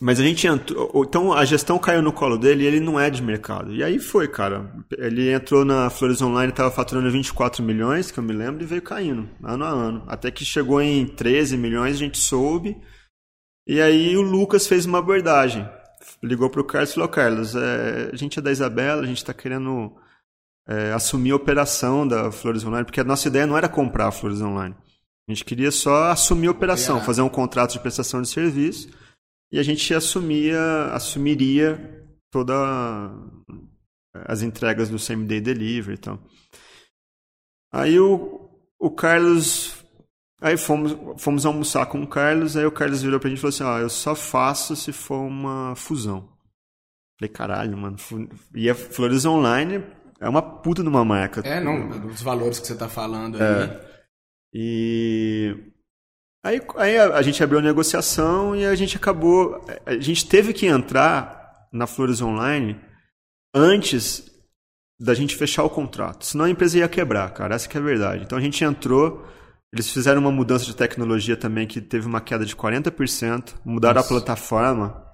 mas 0.00 0.20
a 0.20 0.22
gente 0.22 0.46
entrou. 0.46 1.04
Então 1.04 1.32
a 1.32 1.44
gestão 1.44 1.78
caiu 1.78 2.00
no 2.00 2.12
colo 2.12 2.38
dele 2.38 2.62
e 2.62 2.66
ele 2.66 2.80
não 2.80 2.98
é 2.98 3.10
de 3.10 3.22
mercado. 3.22 3.74
E 3.74 3.82
aí 3.82 3.98
foi, 3.98 4.28
cara. 4.28 4.72
Ele 4.96 5.32
entrou 5.32 5.64
na 5.64 5.90
Flores 5.90 6.22
Online, 6.22 6.50
estava 6.50 6.70
faturando 6.70 7.10
24 7.10 7.62
milhões, 7.62 8.10
que 8.10 8.18
eu 8.18 8.24
me 8.24 8.32
lembro, 8.32 8.62
e 8.62 8.66
veio 8.66 8.82
caindo, 8.82 9.28
ano 9.42 9.64
a 9.64 9.68
ano. 9.68 10.04
Até 10.06 10.30
que 10.30 10.44
chegou 10.44 10.80
em 10.80 11.06
13 11.06 11.56
milhões, 11.56 11.96
a 11.96 11.98
gente 11.98 12.18
soube. 12.18 12.76
E 13.66 13.80
aí 13.80 14.16
o 14.16 14.22
Lucas 14.22 14.66
fez 14.66 14.86
uma 14.86 14.98
abordagem. 14.98 15.68
Ligou 16.22 16.48
para 16.48 16.60
o 16.60 16.64
Carlos 16.64 16.90
e 16.90 16.94
falou: 16.94 17.08
Carlos, 17.08 17.56
é, 17.56 18.10
a 18.12 18.16
gente 18.16 18.38
é 18.38 18.42
da 18.42 18.52
Isabela, 18.52 19.02
a 19.02 19.06
gente 19.06 19.18
está 19.18 19.34
querendo 19.34 19.92
é, 20.68 20.92
assumir 20.92 21.30
a 21.30 21.36
operação 21.36 22.06
da 22.06 22.30
Flores 22.30 22.64
Online, 22.64 22.84
porque 22.84 23.00
a 23.00 23.04
nossa 23.04 23.28
ideia 23.28 23.46
não 23.46 23.56
era 23.56 23.68
comprar 23.68 24.08
a 24.08 24.12
Flores 24.12 24.40
Online. 24.42 24.74
A 25.28 25.32
gente 25.32 25.44
queria 25.44 25.70
só 25.70 26.10
assumir 26.10 26.48
a 26.48 26.52
operação, 26.52 27.00
fazer 27.00 27.22
um 27.22 27.28
contrato 27.28 27.72
de 27.72 27.80
prestação 27.80 28.22
de 28.22 28.28
serviço 28.28 28.88
e 29.52 29.58
a 29.58 29.62
gente 29.62 29.92
assumia, 29.94 30.60
assumiria 30.92 32.06
toda 32.30 32.54
as 34.26 34.42
entregas 34.42 34.88
do 34.88 34.98
same 34.98 35.26
day 35.26 35.40
delivery 35.40 35.94
e 35.94 35.98
tal. 35.98 36.18
Aí 37.72 37.98
o, 37.98 38.48
o 38.78 38.90
Carlos 38.90 39.78
Aí 40.40 40.56
fomos, 40.56 40.96
fomos 41.20 41.44
almoçar 41.44 41.86
com 41.86 42.00
o 42.00 42.06
Carlos, 42.06 42.56
aí 42.56 42.64
o 42.64 42.70
Carlos 42.70 43.02
virou 43.02 43.18
pra 43.18 43.28
gente 43.28 43.38
e 43.38 43.40
falou 43.40 43.52
assim, 43.52 43.64
ó, 43.64 43.78
eu 43.78 43.90
só 43.90 44.14
faço 44.14 44.76
se 44.76 44.92
for 44.92 45.18
uma 45.18 45.74
fusão. 45.74 46.28
Falei, 47.18 47.32
caralho, 47.32 47.76
mano. 47.76 47.96
E 48.54 48.70
a 48.70 48.74
Flores 48.74 49.24
Online 49.24 49.84
é 50.20 50.28
uma 50.28 50.42
puta 50.42 50.82
numa 50.82 51.04
marca. 51.04 51.40
É, 51.44 51.60
não, 51.60 51.88
dos 51.88 52.22
valores 52.22 52.58
que 52.58 52.66
você 52.66 52.74
tá 52.74 52.88
falando 52.88 53.40
é. 53.42 53.62
aí. 53.62 53.88
E 54.52 55.56
aí, 56.44 56.60
aí 56.76 56.98
a, 56.98 57.16
a, 57.16 57.22
gente 57.22 57.42
abriu 57.42 57.58
a 57.58 57.62
negociação 57.62 58.56
e 58.56 58.64
a 58.64 58.74
gente 58.74 58.96
acabou. 58.96 59.64
A 59.84 59.94
gente 59.98 60.26
teve 60.26 60.52
que 60.52 60.66
entrar 60.66 61.68
na 61.72 61.86
Flores 61.86 62.20
Online 62.20 62.80
antes 63.54 64.30
da 65.00 65.14
gente 65.14 65.36
fechar 65.36 65.64
o 65.64 65.70
contrato. 65.70 66.24
Senão 66.24 66.46
a 66.46 66.50
empresa 66.50 66.78
ia 66.78 66.88
quebrar, 66.88 67.30
cara. 67.30 67.54
Essa 67.54 67.68
que 67.68 67.76
é 67.76 67.80
a 67.80 67.84
verdade. 67.84 68.24
Então 68.24 68.38
a 68.38 68.40
gente 68.40 68.64
entrou 68.64 69.24
eles 69.72 69.90
fizeram 69.90 70.20
uma 70.20 70.32
mudança 70.32 70.64
de 70.64 70.74
tecnologia 70.74 71.36
também 71.36 71.66
que 71.66 71.80
teve 71.80 72.06
uma 72.06 72.20
queda 72.20 72.44
de 72.44 72.56
40%, 72.56 73.54
mudaram 73.64 73.96
Nossa. 73.96 74.06
a 74.14 74.18
plataforma 74.18 75.04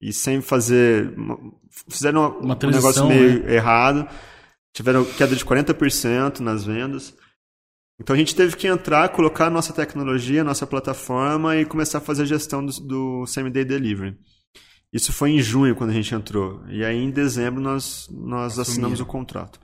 e 0.00 0.12
sem 0.12 0.42
fazer. 0.42 1.14
Fizeram 1.88 2.38
uma 2.38 2.58
um 2.62 2.70
negócio 2.70 3.06
meio 3.06 3.42
né? 3.42 3.54
errado, 3.54 4.06
tiveram 4.76 5.06
queda 5.06 5.34
de 5.34 5.42
40% 5.42 6.40
nas 6.40 6.64
vendas. 6.64 7.16
Então 7.98 8.14
a 8.14 8.18
gente 8.18 8.36
teve 8.36 8.54
que 8.56 8.66
entrar, 8.66 9.08
colocar 9.08 9.46
a 9.46 9.50
nossa 9.50 9.72
tecnologia, 9.72 10.42
a 10.42 10.44
nossa 10.44 10.66
plataforma 10.66 11.56
e 11.56 11.64
começar 11.64 11.96
a 11.96 12.02
fazer 12.02 12.24
a 12.24 12.26
gestão 12.26 12.64
do, 12.64 12.72
do 12.82 13.26
same-day 13.26 13.64
delivery. 13.64 14.18
Isso 14.92 15.14
foi 15.14 15.30
em 15.30 15.40
junho 15.40 15.74
quando 15.74 15.90
a 15.90 15.94
gente 15.94 16.14
entrou. 16.14 16.62
E 16.68 16.84
aí 16.84 16.98
em 16.98 17.10
dezembro 17.10 17.58
nós, 17.58 18.06
nós 18.10 18.58
assinamos 18.58 19.00
o 19.00 19.06
contrato. 19.06 19.58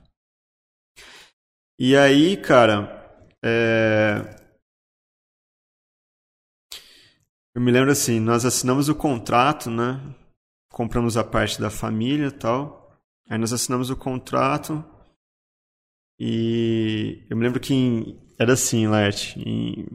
E 1.79 1.95
aí, 1.95 2.35
cara, 2.35 3.29
é... 3.45 4.41
Eu 7.55 7.61
me 7.61 7.71
lembro 7.71 7.91
assim, 7.91 8.19
nós 8.19 8.45
assinamos 8.45 8.89
o 8.89 8.95
contrato, 8.95 9.69
né? 9.69 10.01
Compramos 10.71 11.17
a 11.17 11.23
parte 11.23 11.61
da 11.61 11.69
família 11.69 12.27
e 12.27 12.31
tal. 12.31 12.99
Aí 13.29 13.37
nós 13.37 13.53
assinamos 13.53 13.91
o 13.91 13.95
contrato 13.95 14.83
e 16.25 17.21
eu 17.29 17.35
me 17.35 17.43
lembro 17.43 17.59
que 17.59 17.73
em... 17.73 18.17
era 18.39 18.53
assim, 18.53 18.87
Lert, 18.87 19.35
em... 19.35 19.85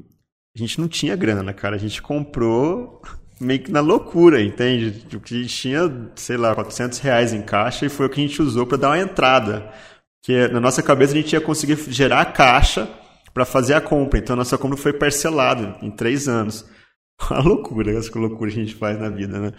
a 0.55 0.59
gente 0.59 0.79
não 0.79 0.87
tinha 0.87 1.17
grana, 1.17 1.55
cara. 1.55 1.77
A 1.77 1.79
gente 1.79 2.03
comprou 2.03 3.01
meio 3.41 3.63
que 3.63 3.73
na 3.73 3.81
loucura, 3.81 4.43
entende? 4.43 5.07
A 5.07 5.35
gente 5.35 5.49
tinha, 5.49 6.11
sei 6.17 6.37
lá, 6.37 6.55
400 6.55 6.99
reais 6.99 7.33
em 7.33 7.41
caixa 7.41 7.87
e 7.87 7.89
foi 7.89 8.05
o 8.05 8.11
que 8.11 8.21
a 8.21 8.27
gente 8.27 8.43
usou 8.43 8.67
para 8.67 8.77
dar 8.77 8.89
uma 8.91 8.99
entrada. 8.99 9.73
Que 10.23 10.49
na 10.49 10.61
nossa 10.61 10.83
cabeça 10.83 11.15
a 11.15 11.17
gente 11.17 11.33
ia 11.33 11.41
conseguir 11.41 11.77
gerar 11.91 12.27
caixa 12.27 12.87
para 13.33 13.47
fazer 13.47 13.73
a 13.73 13.81
compra. 13.81 14.19
Então, 14.19 14.35
a 14.35 14.37
nossa 14.37 14.59
compra 14.59 14.77
foi 14.77 14.93
parcelada 14.93 15.79
em 15.81 15.91
três 15.91 16.29
anos. 16.29 16.67
Uma 17.31 17.41
loucura, 17.41 17.91
essa 17.91 18.17
loucura 18.19 18.51
a 18.51 18.55
gente 18.55 18.75
faz 18.75 19.01
na 19.01 19.09
vida, 19.09 19.41
né? 19.41 19.53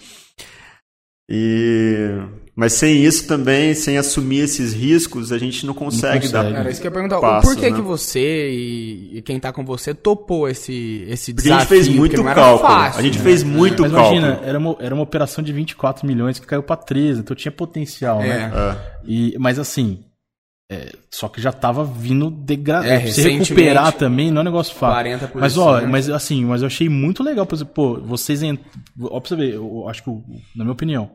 E... 1.29 2.17
Mas 2.59 2.73
sem 2.73 3.05
isso 3.05 3.25
também, 3.25 3.73
sem 3.73 3.97
assumir 3.97 4.39
esses 4.39 4.73
riscos, 4.73 5.31
a 5.31 5.37
gente 5.37 5.65
não 5.65 5.73
consegue, 5.73 6.25
não 6.25 6.33
consegue. 6.33 6.53
dar. 6.53 6.59
Era 6.59 6.69
isso 6.69 6.81
que 6.81 6.87
eu 6.87 6.89
ia 6.89 6.93
perguntar. 6.93 7.21
Passos, 7.21 7.49
por 7.49 7.57
que, 7.57 7.69
né? 7.69 7.73
que 7.73 7.81
você 7.81 8.49
e, 8.51 9.21
quem 9.21 9.39
tá 9.39 9.53
com 9.53 9.63
você 9.63 9.93
topou 9.93 10.45
esse, 10.49 11.05
esse 11.07 11.33
porque 11.33 11.47
desafio? 11.47 11.77
a 11.77 11.81
gente 11.81 11.85
fez 11.85 11.97
muito 11.97 12.21
cálculo. 12.21 12.69
Fácil, 12.69 12.99
a 12.99 13.01
gente 13.01 13.17
né? 13.17 13.23
fez 13.23 13.43
muito 13.43 13.83
Mas 13.83 13.93
cálculo. 13.93 14.17
Imagina, 14.17 14.41
era 14.43 14.59
uma, 14.59 14.75
era 14.81 14.93
uma 14.93 15.03
operação 15.03 15.41
de 15.41 15.53
24 15.53 16.05
milhões 16.05 16.37
que 16.37 16.45
caiu 16.45 16.61
para 16.61 16.75
13, 16.75 17.21
então 17.21 17.33
tinha 17.33 17.51
potencial, 17.51 18.19
né? 18.19 18.27
é. 18.27 18.31
né? 18.31 18.51
É. 18.53 18.99
E, 19.07 19.37
mas 19.39 19.57
assim, 19.57 19.99
é, 20.71 20.95
só 21.09 21.27
que 21.27 21.41
já 21.41 21.51
tava 21.51 21.83
vindo 21.83 22.29
degradado. 22.29 22.87
É, 22.87 23.07
se 23.07 23.27
recuperar 23.27 23.91
também 23.93 24.29
não 24.29 24.37
é 24.37 24.41
um 24.41 24.45
negócio 24.45 24.75
fácil. 24.75 25.17
40%. 25.17 25.31
Mas, 25.33 25.57
ó, 25.57 25.81
mas 25.87 26.09
assim, 26.09 26.45
mas 26.45 26.61
eu 26.61 26.67
achei 26.67 26.87
muito 26.87 27.23
legal, 27.23 27.45
por 27.45 27.55
exemplo, 27.55 27.73
pô, 27.73 27.99
vocês. 27.99 28.43
Ent... 28.43 28.59
Ó, 29.01 29.19
pra 29.19 29.29
você 29.29 29.35
ver, 29.35 29.53
eu 29.55 29.89
acho 29.89 30.03
que, 30.03 30.11
na 30.55 30.63
minha 30.63 30.71
opinião, 30.71 31.09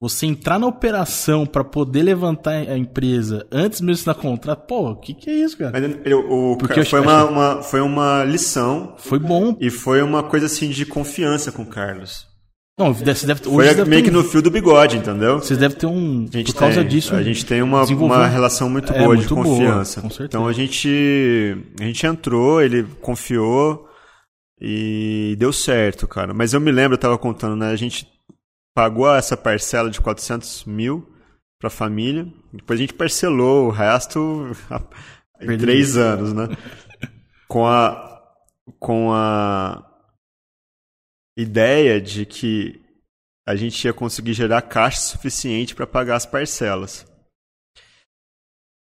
você 0.00 0.26
entrar 0.26 0.58
na 0.58 0.66
operação 0.66 1.46
para 1.46 1.62
poder 1.64 2.02
levantar 2.02 2.52
a 2.52 2.76
empresa 2.76 3.46
antes 3.52 3.80
mesmo 3.80 4.12
de 4.12 4.20
contrato, 4.20 4.66
pô, 4.66 4.90
o 4.90 4.96
que, 4.96 5.14
que 5.14 5.30
é 5.30 5.34
isso, 5.34 5.56
cara? 5.56 5.72
Mas 5.72 6.00
eu, 6.04 6.20
o, 6.30 6.56
Porque 6.56 6.84
foi, 6.84 7.00
uma, 7.00 7.24
uma, 7.24 7.62
foi 7.62 7.80
uma 7.80 8.24
lição. 8.24 8.94
Foi 8.98 9.20
bom. 9.20 9.56
E 9.60 9.70
foi 9.70 10.02
uma 10.02 10.24
coisa 10.24 10.46
assim 10.46 10.70
de 10.70 10.84
confiança 10.84 11.50
com 11.52 11.62
o 11.62 11.66
Carlos. 11.66 12.27
Não, 12.78 12.94
você 12.94 13.26
deve, 13.26 13.42
Foi 13.42 13.84
meio 13.84 14.04
que 14.04 14.10
um, 14.10 14.12
no 14.12 14.22
fio 14.22 14.40
do 14.40 14.52
bigode, 14.52 14.98
entendeu? 14.98 15.40
Vocês 15.40 15.58
devem 15.58 15.76
ter 15.76 15.86
um. 15.86 16.28
A 16.32 16.36
gente 16.36 16.52
por 16.52 16.60
causa 16.60 16.80
tem, 16.80 16.88
disso. 16.88 17.12
A 17.12 17.22
gente 17.24 17.44
tem 17.44 17.60
uma, 17.60 17.82
uma 17.82 18.28
relação 18.28 18.70
muito 18.70 18.92
é, 18.92 18.98
boa 18.98 19.16
muito 19.16 19.22
de 19.22 19.34
confiança. 19.34 20.00
Boa, 20.00 20.12
então 20.20 20.46
a 20.46 20.52
gente, 20.52 21.56
a 21.80 21.82
gente 21.82 22.06
entrou, 22.06 22.62
ele 22.62 22.84
confiou 23.00 23.88
e 24.60 25.34
deu 25.40 25.52
certo, 25.52 26.06
cara. 26.06 26.32
Mas 26.32 26.52
eu 26.52 26.60
me 26.60 26.70
lembro, 26.70 26.94
eu 26.94 27.00
tava 27.00 27.18
contando, 27.18 27.56
né? 27.56 27.72
A 27.72 27.76
gente 27.76 28.06
pagou 28.72 29.12
essa 29.12 29.36
parcela 29.36 29.90
de 29.90 30.00
400 30.00 30.64
mil 30.64 31.04
pra 31.58 31.68
família. 31.68 32.28
Depois 32.52 32.78
a 32.78 32.82
gente 32.82 32.94
parcelou 32.94 33.66
o 33.66 33.70
resto 33.70 34.52
em 35.42 35.58
três 35.58 35.96
anos, 35.96 36.32
né? 36.32 36.48
Com 37.48 37.66
a. 37.66 38.20
Com 38.78 39.12
a 39.12 39.87
ideia 41.40 42.00
de 42.00 42.26
que 42.26 42.80
a 43.46 43.54
gente 43.54 43.84
ia 43.84 43.92
conseguir 43.92 44.34
gerar 44.34 44.60
caixa 44.62 45.00
suficiente 45.00 45.74
para 45.74 45.86
pagar 45.86 46.16
as 46.16 46.26
parcelas. 46.26 47.06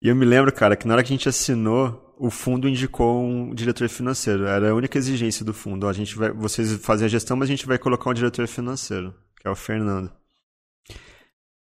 E 0.03 0.09
eu 0.09 0.15
me 0.15 0.25
lembro, 0.25 0.53
cara, 0.53 0.77
que 0.77 0.87
na 0.87 0.95
hora 0.95 1.03
que 1.03 1.13
a 1.13 1.17
gente 1.17 1.29
assinou, 1.29 2.15
o 2.19 2.31
fundo 2.31 2.69
indicou 2.69 3.25
um 3.25 3.55
diretor 3.55 3.89
financeiro. 3.89 4.45
Era 4.45 4.71
a 4.71 4.75
única 4.75 4.99
exigência 4.99 5.45
do 5.45 5.55
fundo. 5.55 5.89
A 5.89 5.93
gente 5.93 6.15
vai, 6.15 6.31
vocês 6.31 6.73
fazem 6.77 7.07
a 7.07 7.09
gestão, 7.09 7.37
mas 7.37 7.49
a 7.49 7.53
gente 7.53 7.67
vai 7.67 7.79
colocar 7.79 8.11
um 8.11 8.15
diretor 8.15 8.47
financeiro, 8.47 9.15
que 9.41 9.49
é 9.49 9.51
o 9.51 9.57
Fernando. 9.57 10.13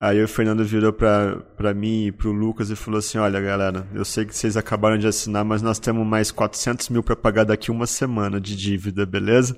Aí 0.01 0.23
o 0.23 0.29
Fernando 0.29 0.63
virou 0.63 0.93
pra, 0.93 1.39
pra 1.57 1.73
mim 1.73 2.05
e 2.05 2.11
pro 2.11 2.31
Lucas 2.31 2.69
e 2.69 2.75
falou 2.75 2.99
assim: 2.99 3.17
Olha, 3.17 3.41
galera, 3.41 3.85
eu 3.93 4.05
sei 4.05 4.23
que 4.23 4.33
vocês 4.33 4.55
acabaram 4.55 4.97
de 4.97 5.05
assinar, 5.05 5.43
mas 5.43 5.61
nós 5.61 5.77
temos 5.77 6.07
mais 6.07 6.31
400 6.31 6.87
mil 6.87 7.03
pra 7.03 7.17
pagar 7.17 7.43
daqui 7.43 7.69
uma 7.69 7.85
semana 7.85 8.39
de 8.39 8.55
dívida, 8.55 9.05
beleza? 9.05 9.57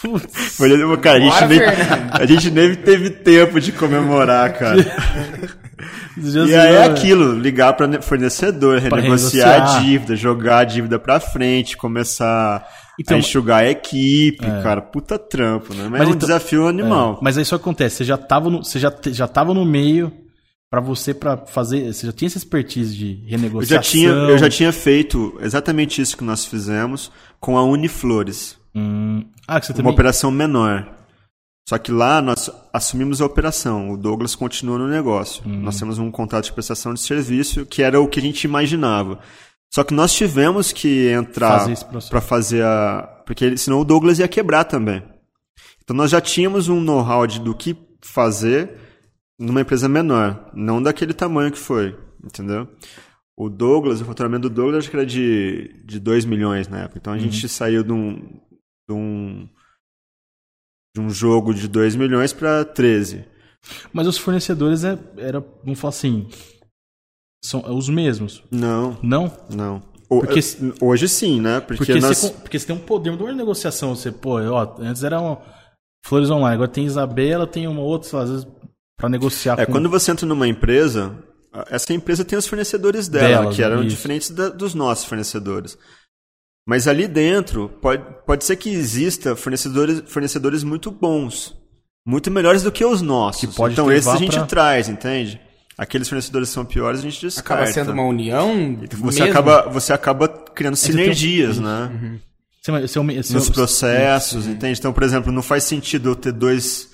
Putz, 0.00 0.58
cara, 1.02 1.18
a 1.18 1.20
gente, 1.20 1.44
nem, 1.46 1.60
a 2.12 2.24
gente 2.24 2.50
nem 2.52 2.74
teve 2.76 3.10
tempo 3.10 3.60
de 3.60 3.72
comemorar, 3.72 4.56
cara. 4.56 4.76
e 6.16 6.54
aí 6.54 6.74
é 6.76 6.84
aquilo, 6.84 7.36
ligar 7.36 7.72
para 7.72 8.00
fornecedor, 8.00 8.78
renegociar 8.78 9.76
a 9.76 9.80
dívida, 9.80 10.14
jogar 10.14 10.58
a 10.58 10.64
dívida 10.64 11.00
para 11.00 11.18
frente, 11.18 11.76
começar 11.76 12.64
então, 13.00 13.16
a 13.16 13.20
enxugar 13.20 13.62
a 13.62 13.70
equipe, 13.70 14.44
é. 14.44 14.62
cara, 14.62 14.80
puta 14.80 15.18
trampo, 15.18 15.74
né? 15.74 15.84
Mas, 15.84 15.92
mas 15.92 16.00
é 16.00 16.04
um 16.04 16.08
então, 16.08 16.18
desafio 16.18 16.66
animal. 16.66 17.14
É. 17.14 17.24
Mas 17.24 17.36
aí 17.36 17.42
isso 17.42 17.54
acontece, 17.54 17.96
você 17.96 18.04
já 18.04 18.16
tava 18.16 18.50
no, 18.50 18.64
você 18.64 18.78
já, 18.78 18.92
já 19.06 19.26
tava 19.26 19.54
no 19.54 19.64
meio 19.64 20.12
para 20.70 20.80
você 20.80 21.12
para 21.12 21.36
fazer, 21.36 21.92
você 21.92 22.06
já 22.06 22.12
tinha 22.12 22.28
essa 22.28 22.38
expertise 22.38 22.96
de 22.96 23.24
renegociação. 23.26 23.76
Eu 23.76 23.82
já 23.82 23.90
tinha, 23.90 24.08
eu 24.10 24.38
já 24.38 24.48
tinha 24.48 24.72
feito 24.72 25.36
exatamente 25.40 26.00
isso 26.00 26.16
que 26.16 26.22
nós 26.22 26.44
fizemos 26.44 27.10
com 27.40 27.58
a 27.58 27.64
Uniflores. 27.64 28.56
Hum. 28.74 29.24
Ah, 29.48 29.58
que 29.58 29.66
você 29.66 29.72
também... 29.72 29.86
Uma 29.86 29.92
operação 29.92 30.30
menor. 30.30 30.86
Só 31.68 31.78
que 31.78 31.90
lá 31.92 32.20
nós 32.22 32.50
assumimos 32.72 33.20
a 33.20 33.26
operação, 33.26 33.90
o 33.90 33.96
Douglas 33.96 34.34
continua 34.34 34.78
no 34.78 34.88
negócio. 34.88 35.42
Hum. 35.46 35.60
Nós 35.62 35.78
temos 35.78 35.98
um 35.98 36.10
contrato 36.10 36.44
de 36.44 36.52
prestação 36.52 36.94
de 36.94 37.00
serviço 37.00 37.66
que 37.66 37.82
era 37.82 38.00
o 38.00 38.08
que 38.08 38.18
a 38.18 38.22
gente 38.22 38.44
imaginava. 38.44 39.18
Só 39.72 39.84
que 39.84 39.94
nós 39.94 40.12
tivemos 40.12 40.72
que 40.72 41.08
entrar 41.08 41.66
para 42.08 42.20
fazer 42.20 42.64
a. 42.64 43.22
Porque 43.24 43.56
senão 43.56 43.80
o 43.80 43.84
Douglas 43.84 44.18
ia 44.18 44.26
quebrar 44.26 44.64
também. 44.64 45.02
Então 45.82 45.96
nós 45.96 46.10
já 46.10 46.20
tínhamos 46.20 46.68
um 46.68 46.80
know-how 46.80 47.26
do 47.26 47.54
que 47.54 47.76
fazer 48.02 48.76
numa 49.38 49.60
empresa 49.62 49.88
menor, 49.88 50.50
não 50.52 50.82
daquele 50.82 51.14
tamanho 51.14 51.50
que 51.50 51.58
foi, 51.58 51.98
entendeu? 52.22 52.68
O 53.34 53.48
Douglas, 53.48 54.02
o 54.02 54.04
faturamento 54.04 54.50
do 54.50 54.54
Douglas 54.54 54.80
acho 54.80 54.90
que 54.90 54.96
era 54.96 55.06
de, 55.06 55.82
de 55.84 55.98
2 55.98 56.26
milhões 56.26 56.68
na 56.68 56.80
época. 56.80 56.98
Então 56.98 57.12
a 57.12 57.16
uhum. 57.16 57.22
gente 57.22 57.48
saiu 57.48 57.82
de 57.82 57.92
um, 57.92 58.16
de 58.86 58.94
um, 58.94 59.48
de 60.94 61.00
um 61.00 61.08
jogo 61.08 61.54
de 61.54 61.66
2 61.66 61.96
milhões 61.96 62.34
para 62.34 62.64
13. 62.64 63.24
Mas 63.92 64.06
os 64.06 64.18
fornecedores 64.18 64.84
é, 64.84 64.98
era, 65.16 65.40
vamos 65.64 65.78
falar 65.78 65.90
assim, 65.90 66.28
são 67.42 67.64
os 67.76 67.88
mesmos? 67.88 68.42
Não. 68.50 68.98
Não? 69.02 69.32
Não. 69.48 69.82
Porque, 70.08 70.40
hoje 70.80 71.08
sim, 71.08 71.40
né? 71.40 71.60
Porque, 71.60 71.84
porque, 71.84 72.00
nós... 72.00 72.18
você, 72.18 72.30
porque 72.30 72.58
você 72.58 72.66
tem 72.66 72.74
um 72.74 72.80
poder, 72.80 73.10
uma 73.10 73.32
negociação. 73.32 73.94
Você, 73.94 74.10
pô, 74.10 74.40
ó, 74.40 74.74
antes 74.80 75.04
era 75.04 75.20
um 75.20 75.36
Flores 76.04 76.30
Online, 76.30 76.54
agora 76.54 76.68
tem 76.68 76.84
Isabela, 76.84 77.46
tem 77.46 77.68
uma 77.68 77.80
outra, 77.80 78.22
às 78.22 78.30
vezes, 78.30 78.46
para 78.96 79.08
negociar. 79.08 79.58
É, 79.58 79.66
com... 79.66 79.72
quando 79.72 79.88
você 79.88 80.10
entra 80.10 80.26
numa 80.26 80.48
empresa, 80.48 81.16
essa 81.70 81.92
empresa 81.92 82.24
tem 82.24 82.36
os 82.36 82.46
fornecedores 82.46 83.06
dela, 83.06 83.28
Delas, 83.28 83.56
que 83.56 83.62
eram 83.62 83.80
isso. 83.80 83.90
diferentes 83.90 84.30
da, 84.30 84.48
dos 84.48 84.74
nossos 84.74 85.04
fornecedores. 85.04 85.78
Mas 86.66 86.88
ali 86.88 87.06
dentro, 87.06 87.68
pode, 87.80 88.04
pode 88.26 88.44
ser 88.44 88.56
que 88.56 88.68
exista 88.68 89.36
fornecedores, 89.36 90.02
fornecedores 90.06 90.64
muito 90.64 90.90
bons, 90.90 91.56
muito 92.06 92.30
melhores 92.30 92.62
do 92.62 92.72
que 92.72 92.84
os 92.84 93.00
nossos. 93.00 93.56
Então, 93.58 93.92
esses 93.92 94.08
a 94.08 94.16
gente 94.16 94.36
pra... 94.36 94.46
traz, 94.46 94.88
entende? 94.88 95.40
Aqueles 95.80 96.10
fornecedores 96.10 96.50
são 96.50 96.62
piores, 96.62 97.00
a 97.00 97.02
gente 97.04 97.22
descarta. 97.22 97.62
Acaba 97.62 97.72
sendo 97.72 97.92
uma 97.92 98.04
união. 98.04 98.78
Você, 98.98 99.22
acaba, 99.22 99.66
você 99.70 99.94
acaba 99.94 100.28
criando 100.28 100.76
sinergias, 100.76 101.56
um... 101.56 101.62
né? 101.62 101.90
Uhum. 101.90 102.20
Nos 103.32 103.48
processos, 103.48 104.46
entende? 104.46 104.78
Então, 104.78 104.92
por 104.92 105.02
exemplo, 105.02 105.32
não 105.32 105.40
faz 105.40 105.64
sentido 105.64 106.10
eu 106.10 106.14
ter 106.14 106.32
dois 106.32 106.90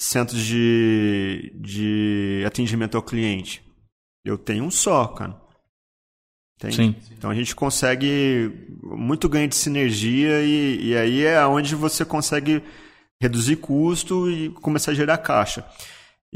centros 0.00 0.40
de, 0.40 1.52
de 1.56 2.44
atendimento 2.46 2.96
ao 2.96 3.02
cliente. 3.02 3.60
Eu 4.24 4.38
tenho 4.38 4.62
um 4.62 4.70
só, 4.70 5.08
cara. 5.08 5.34
Entende? 6.60 6.76
Sim. 6.76 6.94
Então 7.10 7.28
a 7.28 7.34
gente 7.34 7.56
consegue 7.56 8.68
muito 8.84 9.28
ganho 9.28 9.48
de 9.48 9.56
sinergia 9.56 10.44
e, 10.44 10.90
e 10.90 10.96
aí 10.96 11.24
é 11.24 11.44
onde 11.44 11.74
você 11.74 12.04
consegue 12.04 12.62
reduzir 13.20 13.56
custo 13.56 14.30
e 14.30 14.50
começar 14.50 14.92
a 14.92 14.94
gerar 14.94 15.18
caixa. 15.18 15.64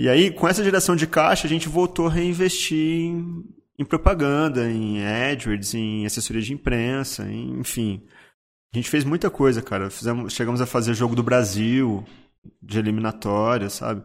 E 0.00 0.08
aí, 0.08 0.30
com 0.30 0.48
essa 0.48 0.64
geração 0.64 0.96
de 0.96 1.06
caixa, 1.06 1.46
a 1.46 1.50
gente 1.50 1.68
voltou 1.68 2.06
a 2.06 2.10
reinvestir 2.10 2.78
em, 2.78 3.44
em 3.78 3.84
propaganda, 3.84 4.66
em 4.66 5.04
AdWords, 5.04 5.74
em 5.74 6.06
assessoria 6.06 6.40
de 6.40 6.54
imprensa, 6.54 7.30
em, 7.30 7.60
enfim. 7.60 8.02
A 8.72 8.78
gente 8.78 8.88
fez 8.88 9.04
muita 9.04 9.28
coisa, 9.28 9.60
cara. 9.60 9.90
Fizemos, 9.90 10.32
chegamos 10.32 10.62
a 10.62 10.64
fazer 10.64 10.94
jogo 10.94 11.14
do 11.14 11.22
Brasil, 11.22 12.02
de 12.62 12.78
eliminatória, 12.78 13.68
sabe? 13.68 14.02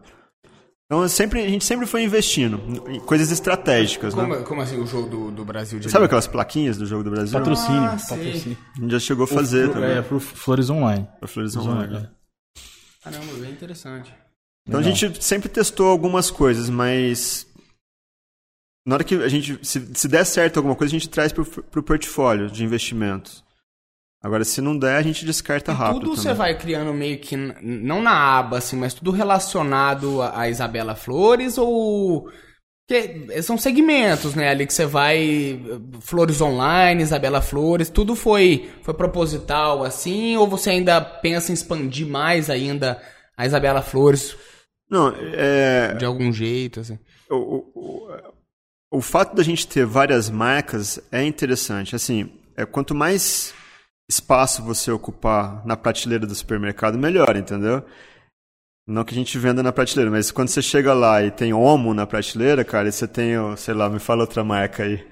Então 0.84 1.08
sempre, 1.08 1.40
a 1.40 1.48
gente 1.48 1.64
sempre 1.64 1.86
foi 1.86 2.02
investindo 2.02 2.60
em 2.90 3.00
coisas 3.00 3.30
estratégicas, 3.30 4.12
como, 4.12 4.36
né? 4.36 4.42
Como 4.42 4.60
assim 4.60 4.78
o 4.78 4.86
jogo 4.86 5.08
do, 5.08 5.30
do 5.30 5.46
Brasil? 5.46 5.80
De 5.80 5.88
Sabe 5.88 6.04
aquelas 6.04 6.26
plaquinhas 6.26 6.76
do 6.76 6.84
jogo 6.84 7.04
do 7.04 7.10
Brasil? 7.10 7.38
Patrocínio. 7.38 7.80
Ah, 7.80 7.96
patrocínio. 8.06 8.58
A 8.76 8.80
gente 8.82 8.90
já 8.90 9.00
chegou 9.00 9.24
a 9.24 9.26
fazer 9.26 9.70
o, 9.70 9.72
também. 9.72 9.92
É, 9.92 10.02
pro 10.02 10.20
Flores 10.20 10.68
Online. 10.68 11.08
Pro 11.20 11.26
Flores 11.26 11.56
Online. 11.56 11.94
Online. 11.94 12.06
É. 12.06 13.10
Caramba, 13.10 13.32
bem 13.40 13.50
interessante. 13.50 14.25
Então 14.66 14.80
Legal. 14.80 14.92
a 14.92 14.96
gente 14.96 15.24
sempre 15.24 15.48
testou 15.48 15.88
algumas 15.88 16.30
coisas, 16.30 16.68
mas 16.68 17.46
na 18.86 18.94
hora 18.94 19.04
que 19.04 19.14
a 19.16 19.28
gente 19.28 19.58
se, 19.62 19.90
se 19.94 20.08
der 20.08 20.24
certo 20.24 20.58
alguma 20.58 20.76
coisa, 20.76 20.94
a 20.94 20.98
gente 20.98 21.08
traz 21.08 21.32
pro, 21.32 21.44
pro 21.44 21.82
portfólio 21.82 22.48
de 22.48 22.64
investimentos. 22.64 23.44
Agora, 24.22 24.44
se 24.44 24.60
não 24.60 24.76
der, 24.76 24.96
a 24.96 25.02
gente 25.02 25.24
descarta 25.24 25.72
e 25.72 25.74
rápido. 25.74 26.00
Tudo 26.00 26.16
você 26.16 26.32
vai 26.32 26.56
criando 26.56 26.92
meio 26.92 27.18
que, 27.18 27.36
não 27.36 28.00
na 28.00 28.38
aba, 28.38 28.58
assim, 28.58 28.76
mas 28.76 28.94
tudo 28.94 29.10
relacionado 29.10 30.22
a 30.22 30.48
Isabela 30.48 30.94
Flores 30.94 31.58
ou. 31.58 32.30
Porque 32.88 33.42
são 33.42 33.58
segmentos, 33.58 34.34
né? 34.34 34.48
Ali 34.48 34.66
que 34.66 34.72
você 34.72 34.86
vai. 34.86 35.60
Flores 36.00 36.40
Online, 36.40 37.02
Isabela 37.02 37.42
Flores, 37.42 37.88
tudo 37.88 38.14
foi, 38.14 38.70
foi 38.82 38.94
proposital, 38.94 39.84
assim? 39.84 40.36
Ou 40.36 40.46
você 40.48 40.70
ainda 40.70 41.00
pensa 41.00 41.50
em 41.50 41.54
expandir 41.54 42.06
mais 42.06 42.48
ainda 42.48 43.00
a 43.36 43.46
Isabela 43.46 43.82
Flores? 43.82 44.36
Não, 44.88 45.12
é. 45.18 45.94
De 45.94 46.04
algum 46.04 46.32
jeito, 46.32 46.80
assim. 46.80 46.98
O, 47.28 47.64
o, 47.74 48.08
o, 48.92 49.00
fato 49.00 49.34
da 49.34 49.42
gente 49.42 49.66
ter 49.66 49.84
várias 49.84 50.30
marcas 50.30 51.00
é 51.10 51.24
interessante. 51.24 51.96
Assim, 51.96 52.30
é, 52.56 52.64
quanto 52.64 52.94
mais 52.94 53.52
espaço 54.08 54.62
você 54.62 54.90
ocupar 54.90 55.66
na 55.66 55.76
prateleira 55.76 56.26
do 56.26 56.34
supermercado, 56.34 56.96
melhor, 56.96 57.36
entendeu? 57.36 57.84
Não 58.86 59.04
que 59.04 59.12
a 59.12 59.18
gente 59.18 59.36
venda 59.36 59.64
na 59.64 59.72
prateleira, 59.72 60.12
mas 60.12 60.30
quando 60.30 60.48
você 60.48 60.62
chega 60.62 60.94
lá 60.94 61.20
e 61.20 61.32
tem 61.32 61.52
Omo 61.52 61.92
na 61.92 62.06
prateleira, 62.06 62.64
cara, 62.64 62.88
e 62.88 62.92
você 62.92 63.08
tem, 63.08 63.34
sei 63.56 63.74
lá, 63.74 63.90
me 63.90 63.98
fala 63.98 64.20
outra 64.20 64.44
marca 64.44 64.84
aí. 64.84 65.04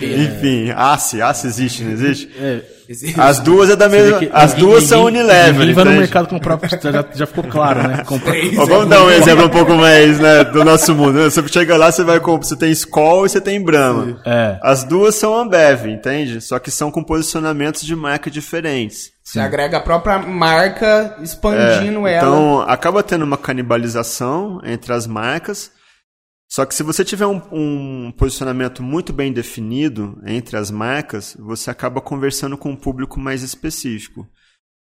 É. 0.00 0.04
Enfim, 0.04 0.70
Ace, 0.70 1.20
Ace 1.20 1.46
existe, 1.46 1.82
não 1.82 1.92
existe? 1.92 2.30
É, 2.38 2.62
existe. 2.88 3.20
As 3.20 3.40
duas 3.40 3.70
é 3.70 3.76
da 3.76 3.88
mesma. 3.88 4.18
As 4.32 4.52
ninguém, 4.52 4.68
duas 4.68 4.84
são 4.84 5.04
Unilever. 5.04 5.58
Ninguém 5.58 5.74
vai 5.74 5.84
no 5.84 5.92
mercado 5.92 6.28
comprar, 6.28 6.58
já, 6.62 7.04
já 7.14 7.26
ficou 7.26 7.44
claro, 7.44 7.88
né? 7.88 8.04
Comprar. 8.06 8.34
vamos 8.66 8.88
dar 8.88 9.04
um 9.04 9.10
exemplo 9.10 9.46
um 9.46 9.50
pouco 9.50 9.74
mais, 9.74 10.18
né, 10.20 10.44
do 10.44 10.64
nosso 10.64 10.94
mundo. 10.94 11.22
Você 11.30 11.46
chega 11.48 11.76
lá, 11.76 11.90
você 11.90 12.04
vai 12.04 12.20
comprar, 12.20 12.46
você 12.46 12.56
tem 12.56 12.70
Skol 12.70 13.26
e 13.26 13.28
você 13.28 13.40
tem 13.40 13.62
Brahma. 13.62 14.20
É. 14.24 14.58
As 14.62 14.84
duas 14.84 15.14
são 15.14 15.36
Ambev, 15.36 15.86
entende? 15.86 16.40
Só 16.40 16.58
que 16.58 16.70
são 16.70 16.90
com 16.90 17.02
posicionamentos 17.02 17.82
de 17.82 17.96
marca 17.96 18.30
diferentes. 18.30 19.10
Você 19.22 19.38
agrega 19.38 19.76
a 19.76 19.80
própria 19.80 20.18
marca 20.18 21.16
expandindo 21.22 22.06
é, 22.06 22.14
ela. 22.14 22.28
Então, 22.28 22.60
acaba 22.62 23.02
tendo 23.02 23.24
uma 23.24 23.36
canibalização 23.36 24.60
entre 24.64 24.92
as 24.92 25.06
marcas. 25.06 25.70
Só 26.52 26.66
que 26.66 26.74
se 26.74 26.82
você 26.82 27.04
tiver 27.04 27.26
um, 27.26 27.40
um, 27.52 28.12
posicionamento 28.12 28.82
muito 28.82 29.12
bem 29.12 29.32
definido 29.32 30.20
entre 30.26 30.56
as 30.56 30.68
marcas, 30.68 31.36
você 31.38 31.70
acaba 31.70 32.00
conversando 32.00 32.58
com 32.58 32.70
um 32.70 32.76
público 32.76 33.20
mais 33.20 33.42
específico. 33.42 34.28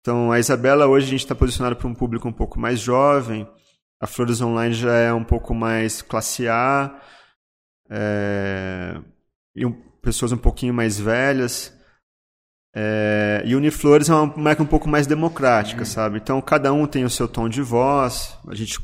Então, 0.00 0.32
a 0.32 0.38
Isabela 0.38 0.86
hoje 0.86 1.06
a 1.06 1.11
gente 1.11 1.20
está 1.20 1.34
posicionado 1.34 1.76
para 1.76 1.86
um 1.86 1.94
público 1.94 2.26
um 2.26 2.32
pouco 2.32 2.58
mais 2.58 2.80
jovem, 2.80 3.46
a 4.00 4.06
Flores 4.06 4.40
Online 4.40 4.72
já 4.72 4.94
é 4.94 5.12
um 5.12 5.22
pouco 5.22 5.54
mais 5.54 6.00
classe 6.00 6.48
A, 6.48 6.98
é, 7.90 8.98
e 9.54 9.66
um, 9.66 9.72
pessoas 10.00 10.32
um 10.32 10.38
pouquinho 10.38 10.72
mais 10.72 10.98
velhas. 10.98 11.78
É, 12.74 13.42
e 13.44 13.54
Uniflores 13.54 14.08
é 14.08 14.14
uma 14.14 14.34
marca 14.34 14.62
um 14.62 14.66
pouco 14.66 14.88
mais 14.88 15.06
democrática, 15.06 15.80
uhum. 15.80 15.86
sabe? 15.86 16.16
Então, 16.16 16.40
cada 16.40 16.72
um 16.72 16.86
tem 16.86 17.04
o 17.04 17.11
seu 17.11 17.28
tom 17.28 17.46
de 17.46 17.61
voz, 17.61 18.38
a 18.48 18.54
gente 18.54 18.78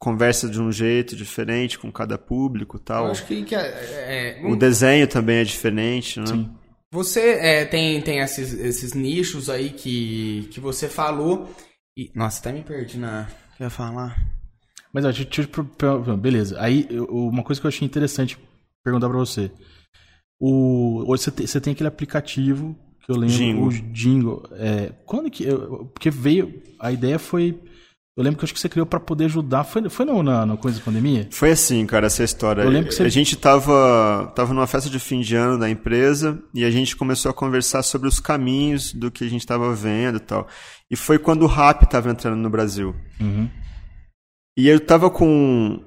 conversa 0.00 0.48
de 0.48 0.60
um 0.60 0.72
jeito 0.72 1.14
diferente 1.14 1.78
com 1.78 1.92
cada 1.92 2.16
público 2.16 2.78
tal. 2.78 3.04
Eu 3.04 3.10
acho 3.12 3.26
que, 3.26 3.44
que 3.44 3.54
é, 3.54 4.40
é, 4.40 4.46
o 4.46 4.56
desenho 4.56 5.06
também 5.06 5.36
é 5.36 5.44
diferente, 5.44 6.18
né? 6.18 6.26
Sim. 6.26 6.50
Você 6.90 7.20
é, 7.20 7.64
tem, 7.66 8.00
tem 8.00 8.18
esses, 8.18 8.52
esses 8.54 8.94
nichos 8.94 9.48
aí 9.48 9.70
que, 9.70 10.48
que 10.50 10.58
você 10.58 10.88
falou. 10.88 11.54
E, 11.96 12.10
nossa, 12.14 12.40
até 12.40 12.50
me 12.50 12.64
perdi 12.64 12.98
na. 12.98 13.28
Eu 13.60 13.64
ia 13.64 13.70
falar. 13.70 14.18
Mas, 14.92 15.04
ó, 15.04 15.12
deixa 15.12 15.48
eu, 15.82 16.16
beleza. 16.16 16.60
Aí, 16.60 16.88
uma 17.08 17.44
coisa 17.44 17.60
que 17.60 17.66
eu 17.66 17.68
achei 17.68 17.86
interessante 17.86 18.38
perguntar 18.82 19.08
pra 19.08 19.18
você. 19.18 19.52
O, 20.40 21.04
você, 21.06 21.30
tem, 21.30 21.46
você 21.46 21.60
tem 21.60 21.74
aquele 21.74 21.88
aplicativo 21.88 22.74
que 23.04 23.12
eu 23.12 23.16
lembro, 23.16 23.36
Jingle. 23.36 23.66
o 23.66 23.70
Jingle. 23.70 24.48
É, 24.52 24.92
quando 25.04 25.30
que. 25.30 25.44
Eu, 25.44 25.90
porque 25.92 26.10
veio. 26.10 26.60
A 26.80 26.90
ideia 26.90 27.18
foi 27.18 27.60
eu 28.20 28.24
lembro 28.24 28.38
que 28.38 28.44
acho 28.44 28.52
que 28.52 28.60
você 28.60 28.68
criou 28.68 28.84
para 28.84 29.00
poder 29.00 29.24
ajudar. 29.24 29.64
Foi, 29.64 29.88
foi 29.88 30.04
na, 30.04 30.44
na 30.44 30.56
coisa 30.58 30.78
da 30.78 30.84
pandemia? 30.84 31.26
Foi 31.30 31.50
assim, 31.50 31.86
cara, 31.86 32.06
essa 32.06 32.22
história. 32.22 32.60
Eu 32.60 32.68
lembro 32.68 32.90
que 32.90 32.94
você... 32.94 33.02
A 33.02 33.08
gente 33.08 33.34
tava, 33.34 34.30
tava 34.36 34.52
numa 34.52 34.66
festa 34.66 34.90
de 34.90 34.98
fim 34.98 35.22
de 35.22 35.34
ano 35.34 35.58
da 35.58 35.70
empresa 35.70 36.38
e 36.52 36.62
a 36.62 36.70
gente 36.70 36.94
começou 36.96 37.30
a 37.30 37.34
conversar 37.34 37.82
sobre 37.82 38.08
os 38.08 38.20
caminhos 38.20 38.92
do 38.92 39.10
que 39.10 39.24
a 39.24 39.28
gente 39.28 39.40
estava 39.40 39.74
vendo 39.74 40.16
e 40.16 40.20
tal. 40.20 40.46
E 40.90 40.96
foi 40.96 41.18
quando 41.18 41.44
o 41.44 41.46
rap 41.46 41.84
estava 41.84 42.10
entrando 42.10 42.36
no 42.36 42.50
Brasil. 42.50 42.94
Uhum. 43.18 43.48
E 44.54 44.68
eu 44.68 44.78
tava 44.78 45.08
com 45.08 45.82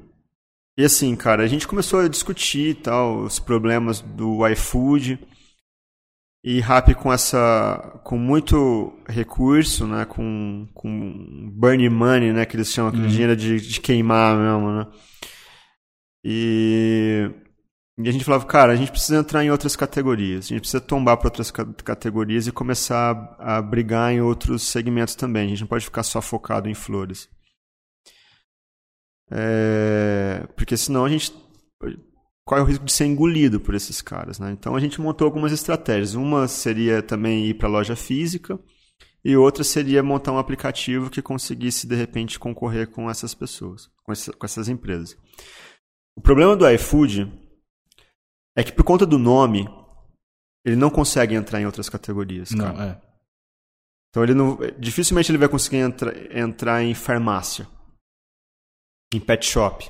e 0.76 0.84
assim, 0.84 1.16
cara, 1.16 1.44
a 1.44 1.48
gente 1.48 1.68
começou 1.68 2.00
a 2.00 2.08
discutir 2.08 2.78
tal, 2.78 3.20
os 3.20 3.38
problemas 3.38 4.02
do 4.02 4.48
iFood. 4.48 5.20
E 6.44 6.60
Rap 6.60 6.94
com 6.96 7.12
essa. 7.12 8.02
com 8.04 8.18
muito 8.18 8.94
recurso, 9.08 9.88
né? 9.88 10.04
Com, 10.04 10.68
com 10.74 11.50
burn 11.54 11.90
money, 11.90 12.34
né? 12.34 12.46
Que 12.46 12.58
eles 12.58 12.68
chamam, 12.68 12.90
aquele 12.90 13.06
uhum. 13.06 13.10
dinheiro 13.10 13.36
de, 13.36 13.62
de 13.62 13.80
queimar 13.80 14.36
mesmo, 14.38 14.72
né? 14.74 14.88
E, 16.26 17.32
e 17.98 18.10
a 18.10 18.12
gente 18.12 18.26
falava, 18.26 18.46
cara, 18.46 18.74
a 18.74 18.76
gente 18.76 18.92
precisa 18.92 19.18
entrar 19.20 19.44
em 19.44 19.52
outras 19.52 19.76
categorias. 19.78 20.46
A 20.46 20.48
gente 20.50 20.62
precisa 20.62 20.82
tombar 20.82 21.16
para 21.18 21.28
outras 21.28 21.50
categorias 21.50 22.46
e 22.46 22.52
começar 22.52 23.38
a, 23.40 23.58
a 23.58 23.62
brigar 23.62 24.12
em 24.12 24.20
outros 24.20 24.64
segmentos 24.64 25.16
também. 25.16 25.46
A 25.46 25.50
gente 25.50 25.62
não 25.62 25.68
pode 25.68 25.86
ficar 25.86 26.04
só 26.04 26.22
focado 26.22 26.68
em 26.68 26.74
flores. 26.74 27.30
É, 29.32 30.46
porque 30.58 30.76
senão 30.76 31.06
a 31.06 31.10
gente 31.10 31.34
corre 32.46 32.62
o 32.62 32.66
risco 32.66 32.86
de 32.86 32.92
ser 32.92 33.06
engolido 33.06 33.60
por 33.60 33.74
esses 33.74 34.02
caras. 34.02 34.40
Né? 34.40 34.52
Então 34.52 34.76
a 34.76 34.80
gente 34.80 35.00
montou 35.00 35.26
algumas 35.26 35.52
estratégias. 35.52 36.14
Uma 36.14 36.48
seria 36.48 37.02
também 37.02 37.46
ir 37.46 37.56
para 37.56 37.68
a 37.68 37.72
loja 37.72 37.96
física 37.96 38.60
e 39.24 39.36
outra 39.38 39.64
seria 39.64 40.04
montar 40.04 40.32
um 40.32 40.38
aplicativo 40.38 41.10
que 41.10 41.22
conseguisse 41.22 41.88
de 41.88 41.96
repente 41.96 42.38
concorrer 42.38 42.90
com 42.90 43.10
essas 43.10 43.34
pessoas, 43.34 43.90
com, 44.04 44.12
essa, 44.12 44.34
com 44.34 44.46
essas 44.46 44.68
empresas. 44.68 45.18
O 46.16 46.22
problema 46.22 46.56
do 46.56 46.70
iFood 46.70 47.32
é 48.56 48.64
que 48.64 48.72
por 48.72 48.84
conta 48.84 49.06
do 49.06 49.18
nome 49.18 49.68
ele 50.66 50.76
não 50.76 50.90
consegue 50.90 51.36
entrar 51.36 51.62
em 51.62 51.66
outras 51.66 51.90
categorias. 51.90 52.50
Cara. 52.50 52.74
Não, 52.74 52.82
é. 52.82 53.02
Então 54.10 54.24
ele 54.24 54.34
não, 54.34 54.60
dificilmente 54.78 55.32
ele 55.32 55.40
vai 55.40 55.50
conseguir 55.50 55.78
entra, 55.78 56.40
entrar 56.40 56.84
em 56.84 56.94
farmácia 56.94 57.68
em 59.14 59.20
pet 59.20 59.46
shop. 59.46 59.90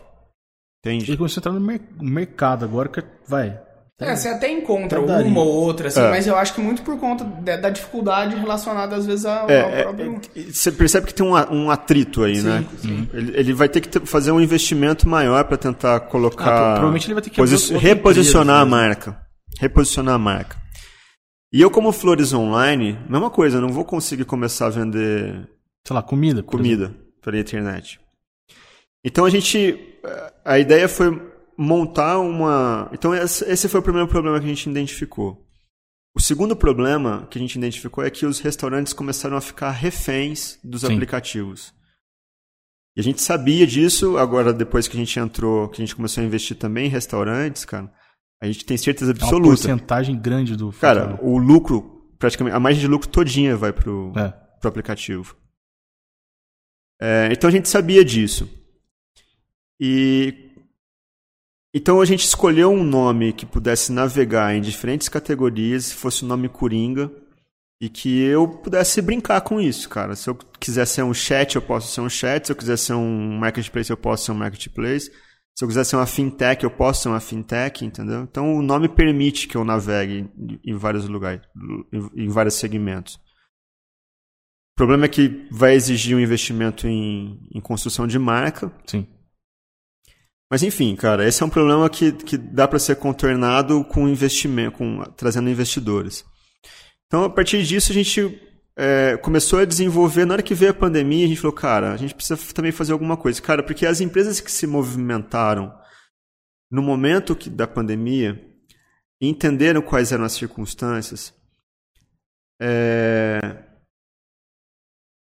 Entende? 0.84 1.11
Ele 1.11 1.17
começou 1.17 1.39
a 1.39 1.41
entrar 1.41 1.51
no 1.53 1.61
mer 1.61 1.79
mercado 2.01 2.65
agora 2.65 2.89
que 2.89 3.01
vai. 3.25 3.57
É, 4.01 4.15
você 4.15 4.27
até 4.27 4.51
encontra 4.51 4.99
uma 4.99 5.39
ou 5.39 5.47
outra, 5.47 5.88
assim, 5.88 6.01
é. 6.01 6.09
mas 6.09 6.27
eu 6.27 6.36
acho 6.36 6.53
que 6.53 6.59
muito 6.59 6.81
por 6.81 6.99
conta 6.99 7.23
de, 7.23 7.57
da 7.57 7.69
dificuldade 7.69 8.36
relacionada, 8.36 8.95
às 8.95 9.05
vezes, 9.05 9.23
ao, 9.23 9.49
é, 9.49 9.61
ao 9.61 9.69
é, 9.69 9.84
próprio... 9.84 10.21
É, 10.36 10.41
você 10.51 10.71
percebe 10.71 11.07
que 11.07 11.13
tem 11.13 11.25
um, 11.25 11.34
um 11.34 11.71
atrito 11.71 12.23
aí, 12.23 12.36
sim, 12.36 12.47
né? 12.47 12.65
Sim. 12.79 13.07
Ele, 13.13 13.38
ele, 13.38 13.53
vai 13.53 13.69
ter 13.69 13.79
que 13.79 13.88
ter, 13.88 14.05
fazer 14.05 14.31
um 14.31 14.41
investimento 14.41 15.07
maior 15.07 15.45
para 15.45 15.55
tentar 15.55 16.01
colocar... 16.01 16.45
Ah, 16.45 16.73
provavelmente 16.73 17.07
ele 17.07 17.13
vai 17.13 17.23
ter 17.23 17.29
que... 17.29 17.77
Reposicionar 17.77 18.59
a 18.59 18.65
marca. 18.65 19.17
Reposicionar 19.57 20.15
a 20.15 20.19
marca. 20.19 20.57
E 21.53 21.61
eu, 21.61 21.71
como 21.71 21.91
Flores 21.93 22.34
Online, 22.34 22.99
mesma 23.07 23.29
coisa, 23.29 23.57
eu 23.57 23.61
não 23.61 23.69
vou 23.69 23.86
conseguir 23.86 24.25
começar 24.25 24.65
a 24.65 24.71
vender... 24.71 25.47
Sei 25.88 25.93
lá, 25.93 26.01
comida. 26.01 26.43
Comida 26.43 26.93
pela 27.21 27.38
internet. 27.38 28.01
Então 29.03 29.25
a 29.25 29.29
gente. 29.29 29.92
A 30.43 30.59
ideia 30.59 30.87
foi 30.89 31.21
montar 31.57 32.19
uma. 32.19 32.89
Então 32.93 33.13
esse 33.13 33.69
foi 33.69 33.79
o 33.79 33.83
primeiro 33.83 34.07
problema 34.07 34.39
que 34.39 34.45
a 34.45 34.49
gente 34.49 34.69
identificou. 34.69 35.43
O 36.15 36.21
segundo 36.21 36.55
problema 36.55 37.27
que 37.29 37.39
a 37.39 37.41
gente 37.41 37.55
identificou 37.55 38.03
é 38.03 38.09
que 38.09 38.25
os 38.25 38.39
restaurantes 38.39 38.93
começaram 38.93 39.35
a 39.35 39.41
ficar 39.41 39.71
reféns 39.71 40.59
dos 40.63 40.81
Sim. 40.81 40.93
aplicativos. 40.93 41.73
E 42.95 43.01
a 43.01 43.03
gente 43.03 43.21
sabia 43.21 43.65
disso, 43.65 44.17
agora 44.17 44.53
depois 44.53 44.87
que 44.87 44.95
a 44.95 44.99
gente 44.99 45.19
entrou, 45.19 45.67
que 45.69 45.81
a 45.81 45.85
gente 45.85 45.95
começou 45.95 46.21
a 46.21 46.25
investir 46.25 46.55
também 46.55 46.85
em 46.85 46.89
restaurantes, 46.89 47.65
cara, 47.65 47.91
a 48.39 48.45
gente 48.45 48.63
tem 48.63 48.77
certeza 48.77 49.09
absoluta. 49.09 49.35
É 49.35 49.39
uma 49.39 49.49
porcentagem 49.49 50.19
grande 50.19 50.55
do 50.55 50.71
Cara, 50.73 51.19
o 51.23 51.39
lucro, 51.39 52.13
praticamente, 52.19 52.55
a 52.55 52.59
margem 52.59 52.81
de 52.81 52.87
lucro 52.87 53.09
todinha 53.09 53.57
vai 53.57 53.73
pro, 53.73 54.13
é. 54.15 54.29
pro 54.59 54.69
aplicativo. 54.69 55.35
É, 57.01 57.29
então 57.31 57.47
a 57.47 57.51
gente 57.51 57.67
sabia 57.67 58.05
disso. 58.05 58.47
E 59.86 60.34
então 61.75 61.99
a 61.99 62.05
gente 62.05 62.23
escolheu 62.23 62.71
um 62.71 62.86
nome 62.86 63.34
que 63.34 63.45
pudesse 63.45 63.91
navegar 63.91 64.55
em 64.55 64.61
diferentes 64.61 65.09
categorias, 65.09 65.86
se 65.86 65.95
fosse 65.95 66.23
o 66.23 66.25
um 66.25 66.29
nome 66.29 66.47
Coringa, 66.47 67.11
e 67.81 67.89
que 67.89 68.21
eu 68.21 68.47
pudesse 68.47 69.01
brincar 69.01 69.41
com 69.41 69.59
isso, 69.59 69.89
cara. 69.89 70.15
Se 70.15 70.29
eu 70.29 70.36
quiser 70.36 70.86
ser 70.86 71.03
um 71.03 71.13
chat, 71.13 71.55
eu 71.55 71.61
posso 71.61 71.91
ser 71.91 71.99
um 71.99 72.07
chat. 72.07 72.45
Se 72.45 72.53
eu 72.53 72.55
quiser 72.55 72.77
ser 72.77 72.93
um 72.93 73.38
marketplace, 73.38 73.89
eu 73.89 73.97
posso 73.97 74.23
ser 74.23 74.31
um 74.31 74.36
marketplace. 74.36 75.11
Se 75.53 75.65
eu 75.65 75.67
quiser 75.67 75.84
ser 75.84 75.97
uma 75.97 76.05
fintech, 76.05 76.63
eu 76.63 76.71
posso 76.71 77.01
ser 77.01 77.09
uma 77.09 77.19
fintech, 77.19 77.84
entendeu? 77.84 78.21
Então 78.21 78.55
o 78.55 78.61
nome 78.61 78.88
permite 78.88 79.49
que 79.49 79.57
eu 79.57 79.65
navegue 79.65 80.29
em 80.63 80.77
vários 80.77 81.09
lugares, 81.09 81.41
em 82.15 82.29
vários 82.29 82.53
segmentos. 82.53 83.15
O 83.15 84.77
problema 84.77 85.05
é 85.05 85.09
que 85.09 85.45
vai 85.51 85.73
exigir 85.73 86.15
um 86.15 86.21
investimento 86.21 86.88
em, 86.88 87.38
em 87.53 87.59
construção 87.59 88.07
de 88.07 88.17
marca. 88.17 88.71
Sim. 88.88 89.05
Mas 90.53 90.61
enfim, 90.61 90.95
cara, 90.95 91.27
esse 91.27 91.41
é 91.41 91.45
um 91.47 91.49
problema 91.49 91.89
que, 91.89 92.11
que 92.11 92.37
dá 92.37 92.67
para 92.67 92.77
ser 92.77 92.97
contornado 92.97 93.83
com 93.85 94.07
investimento, 94.07 94.77
com, 94.77 95.01
trazendo 95.17 95.49
investidores. 95.49 96.23
Então, 97.07 97.23
a 97.23 97.29
partir 97.31 97.63
disso, 97.63 97.91
a 97.91 97.95
gente 97.95 98.39
é, 98.77 99.17
começou 99.17 99.57
a 99.57 99.65
desenvolver. 99.65 100.25
Na 100.25 100.35
hora 100.35 100.43
que 100.43 100.53
veio 100.53 100.69
a 100.69 100.75
pandemia, 100.75 101.25
a 101.25 101.27
gente 101.27 101.41
falou, 101.41 101.55
cara, 101.55 101.91
a 101.91 101.97
gente 101.97 102.13
precisa 102.13 102.39
também 102.53 102.71
fazer 102.71 102.93
alguma 102.93 103.17
coisa. 103.17 103.41
Cara, 103.41 103.63
porque 103.63 103.83
as 103.83 103.99
empresas 103.99 104.39
que 104.39 104.51
se 104.51 104.67
movimentaram 104.67 105.73
no 106.69 106.83
momento 106.83 107.35
que, 107.35 107.49
da 107.49 107.65
pandemia 107.65 108.39
entenderam 109.19 109.81
quais 109.81 110.11
eram 110.11 110.23
as 110.23 110.33
circunstâncias, 110.33 111.33
é, 112.61 113.62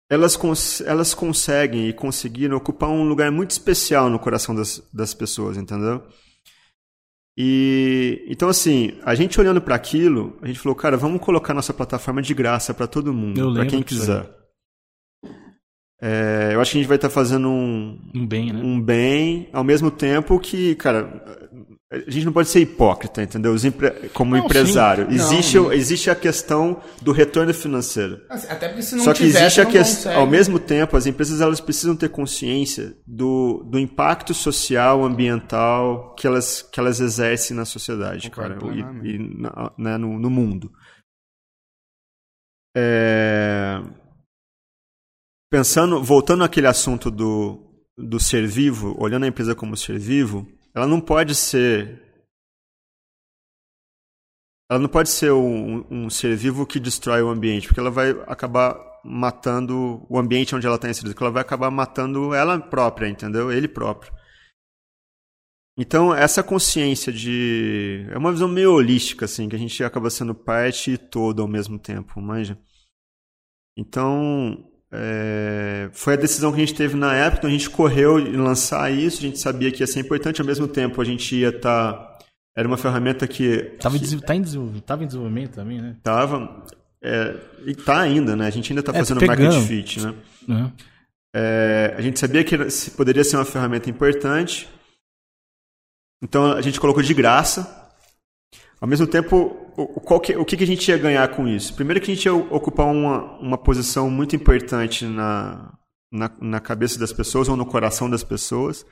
elas, 0.10 0.36
cons 0.36 0.82
elas 0.82 1.14
conseguem 1.14 1.88
e 1.88 1.94
conseguiram 1.94 2.58
ocupar 2.58 2.90
um 2.90 3.04
lugar 3.04 3.32
muito 3.32 3.52
especial 3.52 4.10
no 4.10 4.18
coração 4.18 4.56
das, 4.56 4.82
das 4.92 5.14
pessoas, 5.14 5.56
entendeu? 5.56 6.04
E 7.38 8.26
então 8.28 8.50
assim, 8.50 9.00
a 9.04 9.16
gente 9.16 9.40
olhando 9.40 9.62
para 9.62 9.76
aquilo, 9.76 10.38
a 10.42 10.48
gente 10.48 10.60
falou, 10.60 10.76
cara, 10.76 10.98
vamos 10.98 11.22
colocar 11.22 11.54
nossa 11.54 11.74
plataforma 11.74 12.22
de 12.22 12.34
graça 12.34 12.74
para 12.74 12.88
todo 12.88 13.14
mundo, 13.14 13.54
para 13.54 13.66
quem 13.66 13.84
quiser. 13.84 14.30
É, 16.02 16.52
eu 16.54 16.62
acho 16.62 16.72
que 16.72 16.78
a 16.78 16.82
gente 16.82 16.88
vai 16.88 16.96
estar 16.96 17.10
tá 17.10 17.14
fazendo 17.14 17.50
um, 17.50 18.00
um 18.16 18.26
bem, 18.26 18.54
né? 18.54 18.62
Um 18.64 18.82
bem, 18.82 19.50
ao 19.52 19.66
mesmo 19.66 19.92
tempo 19.92 20.40
que, 20.40 20.74
cara, 20.76 21.49
a 21.92 22.12
gente 22.12 22.26
não 22.26 22.32
pode 22.32 22.50
ser 22.50 22.60
hipócrita, 22.60 23.24
entendeu? 23.24 23.56
Como 24.14 24.36
não, 24.36 24.46
empresário. 24.46 25.08
Existe, 25.10 25.58
não. 25.58 25.74
existe 25.74 26.08
a 26.12 26.16
questão 26.16 26.84
do 27.02 27.12
retorno 27.12 27.52
financeiro. 27.52 28.22
Assim, 28.30 28.48
até 28.48 28.68
porque 28.68 28.84
se 28.84 28.96
não 28.96 29.04
Só 29.04 29.12
que 29.12 29.26
tiver, 29.26 29.40
existe 29.40 29.60
a 29.60 29.66
questão. 29.66 30.14
Ao 30.14 30.28
mesmo 30.28 30.60
tempo, 30.60 30.96
as 30.96 31.08
empresas 31.08 31.42
elas 31.42 31.60
precisam 31.60 31.96
ter 31.96 32.10
consciência 32.10 32.96
do, 33.08 33.64
do 33.64 33.80
impacto 33.80 34.36
social, 34.36 35.04
ambiental 35.04 36.14
que 36.14 36.28
elas, 36.28 36.62
que 36.62 36.80
elas 36.80 37.00
exercem 37.00 37.58
na 37.58 37.66
sociedade, 37.66 38.30
Concordo 38.30 38.68
cara, 38.68 39.08
e, 39.08 39.16
e 39.16 39.18
na, 39.18 39.72
né, 39.76 39.98
no, 39.98 40.20
no, 40.20 40.30
mundo. 40.30 40.72
É... 42.78 43.82
Pensando, 45.52 46.04
voltando 46.04 46.44
àquele 46.44 46.68
assunto 46.68 47.10
do, 47.10 47.84
do 47.98 48.20
ser 48.20 48.46
vivo, 48.46 48.96
olhando 49.00 49.24
a 49.24 49.28
empresa 49.28 49.56
como 49.56 49.76
ser 49.76 49.98
vivo 49.98 50.48
ela 50.74 50.88
não 50.88 51.02
pode 51.02 51.36
ser. 51.36 52.02
Ela 54.70 54.80
não 54.80 54.90
pode 54.90 55.10
ser 55.10 55.32
um, 55.32 55.86
um 55.90 56.10
ser 56.10 56.36
vivo 56.36 56.66
que 56.66 56.80
destrói 56.80 57.22
o 57.24 57.30
ambiente, 57.30 57.68
porque 57.68 57.80
ela 57.80 57.90
vai 57.90 58.12
acabar 58.28 58.78
matando 59.04 60.06
o 60.10 60.20
ambiente 60.20 60.56
onde 60.56 60.68
ela 60.68 60.76
está 60.76 60.90
inserida, 60.90 61.14
porque 61.14 61.24
ela 61.24 61.32
vai 61.32 61.42
acabar 61.42 61.72
matando 61.72 62.34
ela 62.34 62.60
própria, 62.60 63.08
entendeu? 63.08 63.52
Ele 63.52 63.68
próprio. 63.68 64.14
Então, 65.78 66.14
essa 66.14 66.44
consciência 66.44 67.12
de. 67.12 68.06
É 68.10 68.18
uma 68.18 68.32
visão 68.32 68.50
meio 68.50 68.74
holística, 68.74 69.26
assim, 69.26 69.48
que 69.48 69.56
a 69.56 69.60
gente 69.60 69.82
acaba 69.84 70.10
sendo 70.10 70.36
parte 70.36 70.92
e 70.92 70.98
todo 70.98 71.42
ao 71.42 71.48
mesmo 71.48 71.80
tempo, 71.80 72.20
manja? 72.22 72.60
Então, 73.78 74.69
é, 74.92 75.90
foi 75.94 76.14
a 76.14 76.18
decisão 76.18 76.52
que 76.52 76.58
a 76.58 76.66
gente 76.66 76.74
teve 76.74 76.96
na 76.96 77.14
época, 77.14 77.40
então 77.40 77.50
a 77.50 77.54
gente 77.54 77.70
correu 77.70 78.20
em 78.20 78.38
lançar 78.38 78.92
isso, 78.92 79.20
a 79.20 79.22
gente 79.22 79.38
sabia 79.38 79.72
que 79.72 79.82
ia 79.82 79.88
ser 79.88 80.00
importante, 80.00 80.42
ao 80.42 80.48
mesmo 80.48 80.68
tempo 80.68 81.02
a 81.02 81.06
gente 81.06 81.36
ia 81.36 81.50
estar. 81.50 81.94
Tá, 81.94 82.20
era 82.56 82.68
uma 82.68 82.78
ferramenta 82.78 83.28
que. 83.28 83.44
Estava 83.44 83.98
que, 83.98 84.22
tá 84.22 84.36
em, 84.36 84.40
em 84.40 85.06
desenvolvimento 85.06 85.54
também, 85.54 85.80
né? 85.80 85.96
Tava. 86.02 86.66
É, 87.02 87.36
e 87.66 87.72
está 87.72 88.02
ainda, 88.02 88.36
né? 88.36 88.48
A 88.48 88.50
gente 88.50 88.72
ainda 88.72 88.82
está 88.82 88.92
é, 88.92 88.98
fazendo 88.98 89.26
market 89.26 89.54
fit, 89.66 90.02
né? 90.02 90.14
Uhum. 90.48 90.72
A 91.96 92.02
gente 92.02 92.20
sabia 92.20 92.44
que 92.44 92.58
poderia 92.98 93.24
ser 93.24 93.38
uma 93.38 93.46
ferramenta 93.46 93.90
importante, 93.90 94.68
então 96.22 96.52
a 96.52 96.62
gente 96.62 96.80
colocou 96.80 97.04
de 97.04 97.14
graça. 97.14 97.78
Ao 98.82 98.88
mesmo 98.88 99.06
tempo, 99.06 99.59
o, 99.84 100.20
que, 100.20 100.36
o 100.36 100.46
que 100.46 100.64
a 100.64 100.68
gente 100.68 100.90
ia 100.90 100.98
ganhar 100.98 101.28
com 101.30 101.48
isso? 101.48 101.74
Primeiro 101.74 102.02
que 102.02 102.12
a 102.12 102.16
gente 102.16 102.26
ia 102.26 102.34
ocupar 102.34 102.88
uma, 102.88 103.38
uma 103.40 103.58
posição 103.58 104.10
muito 104.10 104.36
importante 104.36 105.06
na, 105.06 105.74
na, 106.12 106.32
na 106.42 106.60
cabeça 106.60 107.00
das 107.00 107.14
pessoas 107.14 107.48
ou 107.48 107.56
no 107.56 107.66
coração 107.66 108.10
das 108.10 108.24
pessoas. 108.24 108.86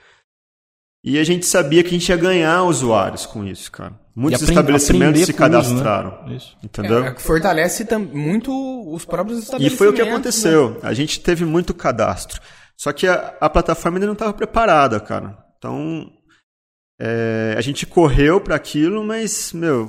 E 1.04 1.20
a 1.20 1.24
gente 1.24 1.46
sabia 1.46 1.84
que 1.84 1.90
a 1.90 1.92
gente 1.94 2.10
ia 2.10 2.18
ganhar 2.18 2.64
usuários 2.64 3.26
com 3.26 3.46
isso, 3.46 3.72
cara. 3.72 3.94
Muitos 4.16 4.42
estabelecimentos 4.42 5.26
se 5.26 5.34
cadastraram. 5.34 6.26
Uso, 6.26 6.34
né? 6.56 6.60
Entendeu? 6.64 7.06
É, 7.06 7.20
fortalece 7.20 7.86
muito 8.14 8.52
os 8.92 9.06
próprios 9.06 9.40
estabelecimentos. 9.40 9.76
E 9.76 9.78
foi 9.78 9.90
o 9.90 9.94
que 9.94 10.02
aconteceu. 10.02 10.72
Né? 10.72 10.80
A 10.84 10.94
gente 10.94 11.20
teve 11.20 11.46
muito 11.46 11.74
cadastro. 11.74 12.42
Só 12.76 12.92
que 12.92 13.08
a, 13.08 13.36
a 13.40 13.50
plataforma 13.50 13.98
ainda 13.98 14.08
não 14.08 14.14
estava 14.14 14.34
preparada, 14.34 15.00
cara. 15.00 15.38
Então, 15.58 16.12
É, 17.00 17.54
a 17.56 17.62
gente 17.62 17.86
correu 17.86 18.42
para 18.42 18.56
aquilo, 18.56 19.04
mas, 19.04 19.54
meu, 19.54 19.88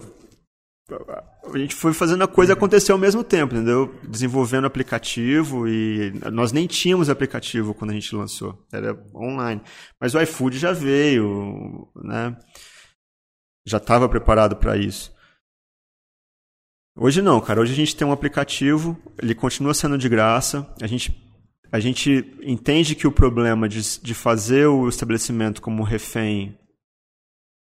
a 0.90 1.58
gente 1.58 1.74
foi 1.74 1.92
fazendo 1.92 2.24
a 2.24 2.28
coisa 2.28 2.54
acontecer 2.54 2.92
ao 2.92 2.98
mesmo 2.98 3.22
tempo, 3.22 3.54
entendeu? 3.54 3.94
Desenvolvendo 4.08 4.66
aplicativo 4.66 5.68
e 5.68 6.12
nós 6.32 6.50
nem 6.50 6.66
tínhamos 6.66 7.10
aplicativo 7.10 7.74
quando 7.74 7.90
a 7.90 7.94
gente 7.94 8.14
lançou, 8.14 8.66
era 8.72 8.98
online. 9.14 9.60
Mas 10.00 10.14
o 10.14 10.20
iFood 10.20 10.58
já 10.58 10.72
veio, 10.72 11.88
né? 11.94 12.36
Já 13.66 13.76
estava 13.76 14.08
preparado 14.08 14.56
para 14.56 14.78
isso. 14.78 15.14
Hoje 16.96 17.20
não, 17.20 17.40
cara. 17.40 17.60
Hoje 17.60 17.72
a 17.72 17.76
gente 17.76 17.94
tem 17.94 18.06
um 18.06 18.12
aplicativo, 18.12 18.96
ele 19.22 19.34
continua 19.34 19.74
sendo 19.74 19.98
de 19.98 20.08
graça. 20.08 20.66
A 20.80 20.86
gente, 20.86 21.14
a 21.70 21.78
gente 21.78 22.34
entende 22.42 22.94
que 22.94 23.06
o 23.06 23.12
problema 23.12 23.68
de, 23.68 24.00
de 24.00 24.14
fazer 24.14 24.66
o 24.66 24.88
estabelecimento 24.88 25.60
como 25.60 25.82
refém 25.82 26.58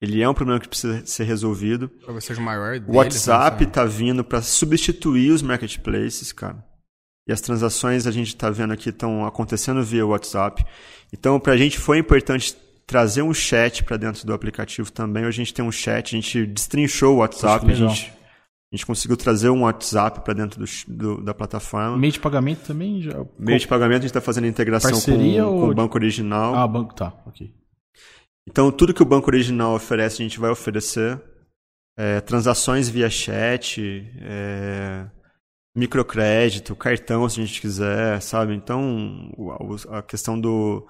ele 0.01 0.21
é 0.21 0.29
um 0.29 0.33
problema 0.33 0.59
que 0.59 0.67
precisa 0.67 1.05
ser 1.05 1.23
resolvido. 1.23 1.89
Talvez 2.05 2.23
seja 2.23 2.39
o 2.39 2.43
maior 2.43 2.79
O 2.87 2.97
WhatsApp 2.97 3.63
está 3.63 3.83
vindo 3.83 4.23
para 4.23 4.41
substituir 4.41 5.31
os 5.31 5.41
marketplaces, 5.41 6.31
cara. 6.31 6.63
E 7.27 7.33
as 7.33 7.41
transações 7.41 8.07
a 8.07 8.11
gente 8.11 8.27
está 8.27 8.49
vendo 8.49 8.73
aqui 8.73 8.89
estão 8.89 9.25
acontecendo 9.25 9.83
via 9.83 10.05
WhatsApp. 10.05 10.63
Então, 11.11 11.39
para 11.39 11.53
a 11.53 11.57
gente 11.57 11.77
foi 11.77 11.97
importante 11.97 12.55
trazer 12.85 13.21
um 13.21 13.33
chat 13.33 13.83
para 13.83 13.97
dentro 13.97 14.25
do 14.25 14.33
aplicativo 14.33 14.89
também. 14.91 15.25
Hoje 15.25 15.41
a 15.41 15.43
gente 15.43 15.53
tem 15.53 15.65
um 15.65 15.71
chat, 15.71 16.15
a 16.15 16.21
gente 16.21 16.45
destrinchou 16.45 17.15
o 17.15 17.17
WhatsApp, 17.17 17.69
a 17.69 17.75
gente, 17.75 18.13
a 18.71 18.75
gente 18.75 18.85
conseguiu 18.85 19.17
trazer 19.17 19.49
um 19.49 19.63
WhatsApp 19.63 20.21
para 20.21 20.33
dentro 20.33 20.63
do, 20.63 20.67
do, 20.87 21.21
da 21.21 21.33
plataforma. 21.33 21.97
Meio 21.97 22.13
de 22.13 22.19
pagamento 22.19 22.67
também? 22.67 23.01
Já... 23.01 23.25
Meio 23.37 23.59
de 23.59 23.67
pagamento 23.67 23.97
a 23.97 24.01
gente 24.01 24.11
está 24.11 24.21
fazendo 24.21 24.47
integração 24.47 25.01
com, 25.01 25.41
ou... 25.41 25.61
com, 25.61 25.69
o 25.71 25.75
banco 25.75 25.97
original. 25.97 26.55
Ah, 26.55 26.65
banco, 26.65 26.93
tá, 26.93 27.13
ok. 27.25 27.53
Então, 28.47 28.71
tudo 28.71 28.93
que 28.93 29.03
o 29.03 29.05
banco 29.05 29.29
original 29.29 29.75
oferece, 29.75 30.21
a 30.21 30.25
gente 30.25 30.39
vai 30.39 30.49
oferecer. 30.49 31.21
É, 31.99 32.21
transações 32.21 32.87
via 32.87 33.09
chat, 33.09 33.81
é, 34.21 35.05
microcrédito, 35.75 36.75
cartão, 36.75 37.27
se 37.27 37.41
a 37.41 37.45
gente 37.45 37.59
quiser, 37.59 38.21
sabe? 38.21 38.53
Então, 38.53 39.31
a 39.89 40.03
questão 40.03 40.39
do, 40.39 40.87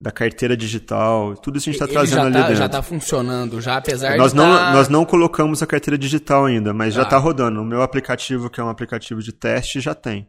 da 0.00 0.10
carteira 0.10 0.54
digital, 0.56 1.34
tudo 1.36 1.56
isso 1.58 1.68
a 1.68 1.72
gente 1.72 1.82
está 1.82 1.92
trazendo 1.92 2.22
ali 2.22 2.32
tá, 2.32 2.40
dentro. 2.42 2.56
Já 2.56 2.66
está 2.66 2.82
funcionando, 2.82 3.60
já 3.60 3.78
apesar 3.78 4.16
nós 4.18 4.32
de 4.32 4.36
não, 4.36 4.54
tá... 4.54 4.72
Nós 4.72 4.88
não 4.88 5.04
colocamos 5.04 5.62
a 5.62 5.66
carteira 5.66 5.96
digital 5.96 6.44
ainda, 6.44 6.74
mas 6.74 6.94
tá. 6.94 7.00
já 7.00 7.04
está 7.04 7.16
rodando. 7.16 7.60
O 7.60 7.64
meu 7.64 7.82
aplicativo, 7.82 8.50
que 8.50 8.60
é 8.60 8.64
um 8.64 8.68
aplicativo 8.68 9.22
de 9.22 9.32
teste, 9.32 9.80
já 9.80 9.94
tem. 9.94 10.28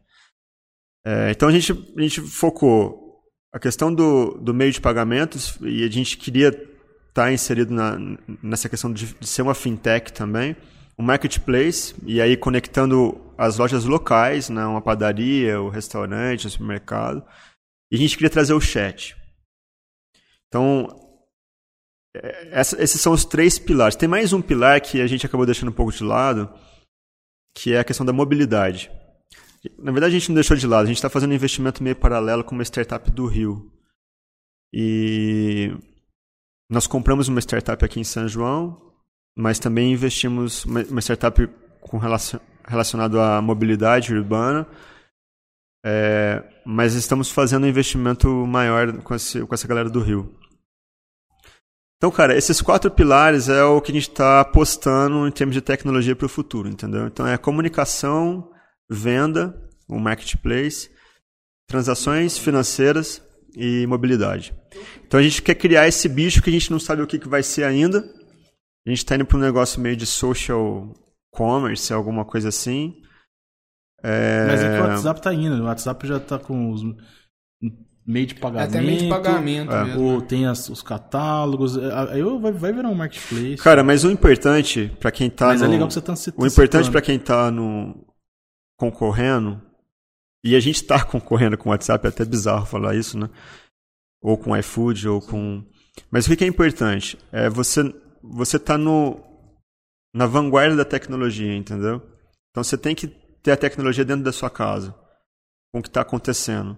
É, 1.05 1.31
então 1.31 1.49
a 1.49 1.51
gente, 1.51 1.71
a 1.71 2.01
gente 2.01 2.21
focou 2.21 3.21
a 3.53 3.59
questão 3.59 3.93
do, 3.93 4.37
do 4.41 4.53
meio 4.53 4.71
de 4.71 4.79
pagamentos 4.79 5.57
e 5.61 5.83
a 5.83 5.89
gente 5.89 6.17
queria 6.17 6.70
está 7.11 7.31
inserido 7.31 7.73
na, 7.73 7.97
nessa 8.41 8.69
questão 8.69 8.91
de, 8.91 9.13
de, 9.13 9.27
ser 9.27 9.41
uma 9.41 9.53
fintech 9.53 10.11
também, 10.13 10.55
um 10.97 11.03
marketplace, 11.03 11.93
e 12.05 12.21
aí 12.21 12.37
conectando 12.37 13.19
as 13.37 13.57
lojas 13.57 13.83
locais, 13.85 14.49
né, 14.49 14.65
uma 14.65 14.81
padaria, 14.81 15.61
o 15.61 15.69
restaurante, 15.69 16.47
o 16.47 16.49
supermercado, 16.49 17.23
e 17.91 17.95
a 17.95 17.99
gente 17.99 18.15
queria 18.15 18.29
trazer 18.29 18.53
o 18.53 18.61
chat. 18.61 19.15
Então, 20.47 20.87
é, 22.15 22.59
essa, 22.59 22.81
esses 22.81 23.01
são 23.01 23.11
os 23.11 23.25
três 23.25 23.59
pilares. 23.59 23.95
Tem 23.95 24.07
mais 24.07 24.31
um 24.31 24.41
pilar 24.41 24.79
que 24.79 25.01
a 25.01 25.07
gente 25.07 25.25
acabou 25.25 25.45
deixando 25.45 25.69
um 25.69 25.75
pouco 25.75 25.91
de 25.91 26.03
lado, 26.03 26.49
que 27.53 27.73
é 27.73 27.79
a 27.79 27.83
questão 27.83 28.05
da 28.05 28.13
mobilidade. 28.13 28.89
Na 29.77 29.91
verdade, 29.91 30.15
a 30.15 30.19
gente 30.19 30.29
não 30.29 30.35
deixou 30.35 30.55
de 30.55 30.65
lado, 30.65 30.85
a 30.85 30.87
gente 30.87 30.97
está 30.97 31.09
fazendo 31.09 31.31
um 31.31 31.35
investimento 31.35 31.83
meio 31.83 31.95
paralelo 31.95 32.43
com 32.43 32.55
uma 32.55 32.63
startup 32.63 33.11
do 33.11 33.25
Rio. 33.27 33.69
E 34.73 35.71
nós 36.71 36.87
compramos 36.87 37.27
uma 37.27 37.41
startup 37.41 37.83
aqui 37.83 37.99
em 37.99 38.03
São 38.05 38.29
João, 38.29 38.93
mas 39.35 39.59
também 39.59 39.91
investimos 39.91 40.63
uma 40.63 41.01
startup 41.01 41.45
com 41.81 41.97
relacion, 41.97 42.39
relacionado 42.65 43.19
à 43.19 43.41
mobilidade 43.41 44.15
urbana. 44.15 44.65
É, 45.85 46.41
mas 46.65 46.93
estamos 46.93 47.29
fazendo 47.29 47.65
um 47.65 47.67
investimento 47.67 48.29
maior 48.47 49.01
com, 49.01 49.13
esse, 49.13 49.41
com 49.41 49.53
essa 49.53 49.67
galera 49.67 49.89
do 49.89 49.99
Rio. 49.99 50.33
Então, 51.97 52.09
cara, 52.09 52.37
esses 52.37 52.61
quatro 52.61 52.89
pilares 52.89 53.49
é 53.49 53.63
o 53.63 53.81
que 53.81 53.91
a 53.91 53.95
gente 53.95 54.09
está 54.09 54.39
apostando 54.39 55.27
em 55.27 55.31
termos 55.31 55.53
de 55.53 55.61
tecnologia 55.61 56.15
para 56.15 56.25
o 56.25 56.29
futuro, 56.29 56.69
entendeu? 56.69 57.05
Então, 57.05 57.27
é 57.27 57.37
comunicação, 57.37 58.49
venda, 58.89 59.53
o 59.89 59.99
marketplace, 59.99 60.89
transações 61.67 62.37
financeiras 62.37 63.21
e 63.55 63.85
mobilidade. 63.87 64.53
Então 65.05 65.19
a 65.19 65.23
gente 65.23 65.41
quer 65.41 65.55
criar 65.55 65.87
esse 65.87 66.07
bicho 66.07 66.41
que 66.41 66.49
a 66.49 66.53
gente 66.53 66.71
não 66.71 66.79
sabe 66.79 67.01
o 67.01 67.07
que, 67.07 67.19
que 67.19 67.27
vai 67.27 67.43
ser 67.43 67.63
ainda. 67.63 67.99
A 68.85 68.89
gente 68.89 68.99
está 68.99 69.15
indo 69.15 69.25
para 69.25 69.37
um 69.37 69.41
negócio 69.41 69.79
meio 69.79 69.95
de 69.95 70.05
social 70.05 70.93
commerce, 71.31 71.93
alguma 71.93 72.25
coisa 72.25 72.49
assim. 72.49 72.95
É... 74.03 74.47
Mas 74.47 74.63
é 74.63 74.75
que 74.75 74.81
o 74.81 74.87
WhatsApp 74.87 75.19
está 75.19 75.33
indo. 75.33 75.61
O 75.61 75.65
WhatsApp 75.65 76.07
já 76.07 76.17
está 76.17 76.39
com 76.39 76.71
os 76.71 76.81
meio 78.05 78.25
de 78.25 78.35
pagamento. 78.35 78.69
Até 78.69 78.81
meio 78.81 78.99
de 78.99 79.09
pagamento 79.09 79.71
é. 79.71 79.95
Ou 79.95 80.21
tem 80.21 80.45
as, 80.45 80.69
os 80.69 80.81
catálogos. 80.81 81.77
É, 81.77 82.13
aí 82.13 82.23
vai, 82.23 82.51
vai 82.51 82.73
virar 82.73 82.89
um 82.89 82.95
marketplace. 82.95 83.57
Cara, 83.57 83.83
mas 83.83 84.03
o 84.03 84.11
importante 84.11 84.91
para 84.99 85.11
quem 85.11 85.27
está 85.27 85.47
Mas 85.47 85.61
no... 85.61 85.67
é 85.67 85.69
legal 85.69 85.87
que 85.87 85.93
você 85.93 85.99
está 85.99 86.13
O 86.35 86.45
importante 86.45 86.89
para 86.89 87.01
quem 87.01 87.15
está 87.15 87.51
no 87.51 88.05
concorrendo 88.77 89.61
e 90.43 90.55
a 90.55 90.59
gente 90.59 90.77
está 90.77 91.03
concorrendo 91.05 91.57
com 91.57 91.69
o 91.69 91.71
WhatsApp, 91.71 92.05
é 92.05 92.09
até 92.09 92.25
bizarro 92.25 92.65
falar 92.65 92.95
isso, 92.95 93.17
né? 93.17 93.29
Ou 94.21 94.37
com 94.37 94.55
iFood, 94.55 95.07
ou 95.07 95.21
com. 95.21 95.63
Mas 96.09 96.27
o 96.27 96.35
que 96.35 96.43
é 96.43 96.47
importante? 96.47 97.17
É 97.31 97.49
você 97.49 97.81
você 98.23 98.59
tá 98.59 98.77
no 98.77 99.19
na 100.13 100.25
vanguarda 100.25 100.75
da 100.75 100.85
tecnologia, 100.85 101.55
entendeu? 101.55 102.01
Então 102.49 102.63
você 102.63 102.77
tem 102.77 102.93
que 102.93 103.07
ter 103.07 103.51
a 103.51 103.57
tecnologia 103.57 104.05
dentro 104.05 104.23
da 104.23 104.31
sua 104.31 104.49
casa, 104.49 104.93
com 105.71 105.79
o 105.79 105.81
que 105.81 105.87
está 105.87 106.01
acontecendo. 106.01 106.77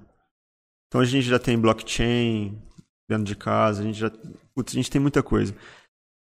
Então 0.88 1.02
a 1.02 1.06
gente 1.06 1.28
já 1.28 1.40
tem 1.40 1.60
blockchain 1.60 2.62
dentro 3.10 3.26
de 3.26 3.36
casa, 3.36 3.82
a 3.82 3.86
gente 3.86 3.98
já, 3.98 4.12
putz, 4.54 4.74
a 4.74 4.76
gente 4.76 4.92
tem 4.92 5.02
muita 5.02 5.24
coisa. 5.24 5.56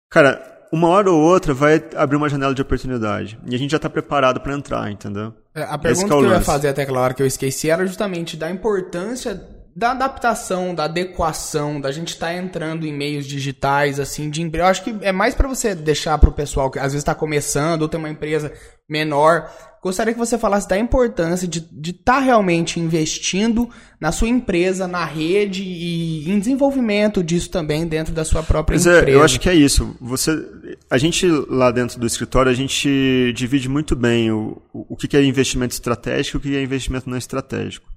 Cara, 0.10 0.55
uma 0.72 0.88
hora 0.88 1.12
ou 1.12 1.20
outra 1.20 1.54
vai 1.54 1.84
abrir 1.96 2.18
uma 2.18 2.30
janela 2.30 2.54
de 2.54 2.62
oportunidade. 2.62 3.40
E 3.46 3.56
a 3.56 3.58
gente 3.58 3.72
já 3.72 3.78
está 3.78 3.90
preparado 3.90 4.40
para 4.40 4.54
entrar, 4.54 4.92
entendeu? 4.92 5.34
É, 5.54 5.64
a 5.64 5.78
pergunta 5.78 6.06
é 6.06 6.18
que 6.18 6.26
eu 6.26 6.30
ia 6.32 6.42
fazer 6.42 6.68
até 6.70 6.84
aquela 6.84 7.00
hora 7.00 7.14
que 7.14 7.22
eu 7.22 7.28
esqueci 7.28 7.70
era 7.70 7.86
justamente 7.86 8.36
da 8.36 8.50
importância 8.50 9.42
da 9.76 9.92
adaptação, 9.92 10.74
da 10.74 10.86
adequação, 10.86 11.82
da 11.82 11.92
gente 11.92 12.10
estar 12.14 12.28
tá 12.28 12.34
entrando 12.34 12.86
em 12.86 12.94
meios 12.94 13.26
digitais, 13.26 14.00
assim, 14.00 14.30
de 14.30 14.42
emprego. 14.42 14.66
Eu 14.66 14.70
acho 14.70 14.84
que 14.84 14.96
é 15.02 15.12
mais 15.12 15.36
para 15.36 15.50
você 15.50 15.76
deixar 15.76 16.18
para 16.18 16.30
o 16.30 16.34
pessoal 16.34 16.72
que 16.72 16.80
às 16.80 16.86
vezes 16.86 17.00
está 17.00 17.14
começando 17.14 17.82
ou 17.82 17.90
tem 17.90 18.00
uma 18.00 18.10
empresa 18.10 18.54
menor. 18.90 19.52
Gostaria 19.86 20.14
que 20.14 20.20
você 20.20 20.36
falasse 20.36 20.68
da 20.68 20.80
importância 20.80 21.48
de 21.48 21.60
estar 21.92 22.14
tá 22.16 22.20
realmente 22.20 22.80
investindo 22.80 23.70
na 24.00 24.12
sua 24.12 24.28
empresa, 24.28 24.88
na 24.88 25.06
rede 25.06 25.62
e 25.62 26.28
em 26.28 26.40
desenvolvimento 26.40 27.24
disso 27.24 27.52
também 27.52 27.86
dentro 27.86 28.12
da 28.12 28.26
sua 28.26 28.42
própria 28.42 28.78
Mas 28.78 28.88
empresa. 28.88 29.12
É, 29.12 29.14
eu 29.14 29.22
acho 29.22 29.40
que 29.40 29.48
é 29.48 29.54
isso. 29.54 29.96
Você, 30.02 30.44
a 30.90 30.98
gente 30.98 31.28
lá 31.48 31.70
dentro 31.70 32.00
do 32.00 32.08
escritório, 32.08 32.52
a 32.52 32.56
gente 32.56 33.32
divide 33.36 33.70
muito 33.70 33.96
bem 33.96 34.32
o, 34.32 34.60
o, 34.74 34.96
o 34.96 34.98
que 34.98 35.16
é 35.16 35.24
investimento 35.24 35.76
estratégico 35.76 36.38
e 36.38 36.40
o 36.40 36.42
que 36.42 36.58
é 36.58 36.64
investimento 36.64 37.08
não 37.08 37.16
estratégico. 37.16 37.88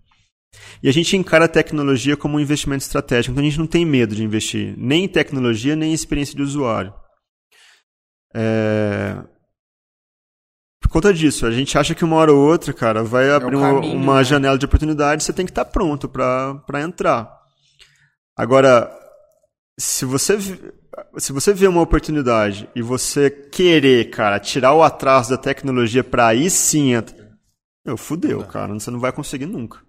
E 0.82 0.90
a 0.90 0.92
gente 0.92 1.16
encara 1.16 1.46
a 1.46 1.48
tecnologia 1.48 2.18
como 2.18 2.36
um 2.36 2.40
investimento 2.40 2.84
estratégico, 2.84 3.32
então 3.32 3.42
a 3.42 3.48
gente 3.48 3.58
não 3.58 3.66
tem 3.66 3.86
medo 3.86 4.14
de 4.14 4.22
investir 4.22 4.74
nem 4.76 5.04
em 5.04 5.08
tecnologia, 5.08 5.74
nem 5.74 5.92
em 5.92 5.94
experiência 5.94 6.36
de 6.36 6.42
usuário. 6.42 6.92
É... 8.34 9.24
Por 10.88 10.92
conta 10.92 11.12
disso, 11.12 11.44
a 11.44 11.50
gente 11.50 11.76
acha 11.76 11.94
que 11.94 12.02
uma 12.02 12.16
hora 12.16 12.32
ou 12.32 12.48
outra, 12.48 12.72
cara, 12.72 13.04
vai 13.04 13.28
é 13.28 13.32
abrir 13.32 13.58
é 13.58 13.60
caminho, 13.60 13.94
uma, 13.94 14.16
né? 14.16 14.24
janela 14.24 14.56
de 14.56 14.64
oportunidade, 14.64 15.22
você 15.22 15.34
tem 15.34 15.44
que 15.44 15.50
estar 15.50 15.66
pronto 15.66 16.08
para 16.08 16.80
entrar. 16.80 17.30
Agora, 18.34 18.90
se 19.78 20.06
você 20.06 20.38
se 21.18 21.30
você 21.30 21.52
vê 21.52 21.66
uma 21.68 21.82
oportunidade 21.82 22.70
e 22.74 22.80
você 22.80 23.30
querer, 23.30 24.08
cara, 24.08 24.40
tirar 24.40 24.72
o 24.72 24.82
atraso 24.82 25.28
da 25.28 25.36
tecnologia 25.36 26.02
para 26.02 26.28
aí 26.28 26.48
sim, 26.48 26.92
meu, 27.84 27.98
fudeu, 27.98 28.42
cara, 28.44 28.72
você 28.72 28.90
não 28.90 28.98
vai 28.98 29.12
conseguir 29.12 29.46
nunca. 29.46 29.80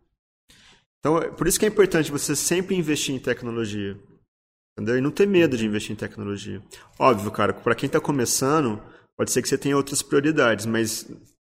Então, 0.99 1.17
é 1.17 1.29
por 1.29 1.47
isso 1.47 1.57
que 1.57 1.65
é 1.65 1.69
importante 1.69 2.11
você 2.11 2.35
sempre 2.35 2.75
investir 2.75 3.15
em 3.15 3.19
tecnologia. 3.19 3.97
Entendeu? 4.77 4.97
E 4.97 5.01
não 5.01 5.11
ter 5.11 5.25
medo 5.25 5.55
de 5.55 5.65
investir 5.65 5.93
em 5.93 5.95
tecnologia. 5.95 6.61
Óbvio, 6.99 7.31
cara, 7.31 7.53
para 7.53 7.73
quem 7.73 7.87
está 7.87 8.01
começando, 8.01 8.81
pode 9.19 9.31
ser 9.31 9.41
que 9.41 9.49
você 9.49 9.57
tenha 9.57 9.75
outras 9.75 10.01
prioridades, 10.01 10.65
mas. 10.65 11.05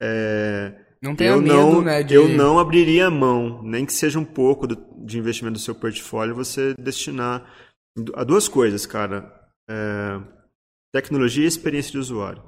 É, 0.03 0.75
não 1.01 1.17
tenha 1.17 1.35
medo, 1.39 1.47
não, 1.47 1.81
né? 1.81 2.03
De... 2.03 2.13
Eu 2.13 2.29
não 2.29 2.59
abriria 2.59 3.07
a 3.07 3.11
mão, 3.11 3.63
nem 3.63 3.87
que 3.87 3.93
seja 3.95 4.19
um 4.19 4.25
pouco 4.25 4.67
do, 4.67 4.77
de 5.07 5.19
investimento 5.19 5.55
do 5.55 5.63
seu 5.63 5.75
portfólio, 5.75 6.35
você 6.35 6.75
destinar 6.75 7.51
a 8.15 8.23
duas 8.23 8.49
coisas, 8.49 8.85
cara. 8.85 9.33
É, 9.71 10.21
tecnologia 10.95 11.45
e 11.45 11.49
experiência 11.49 11.93
de 11.93 11.97
usuário. 11.97 12.43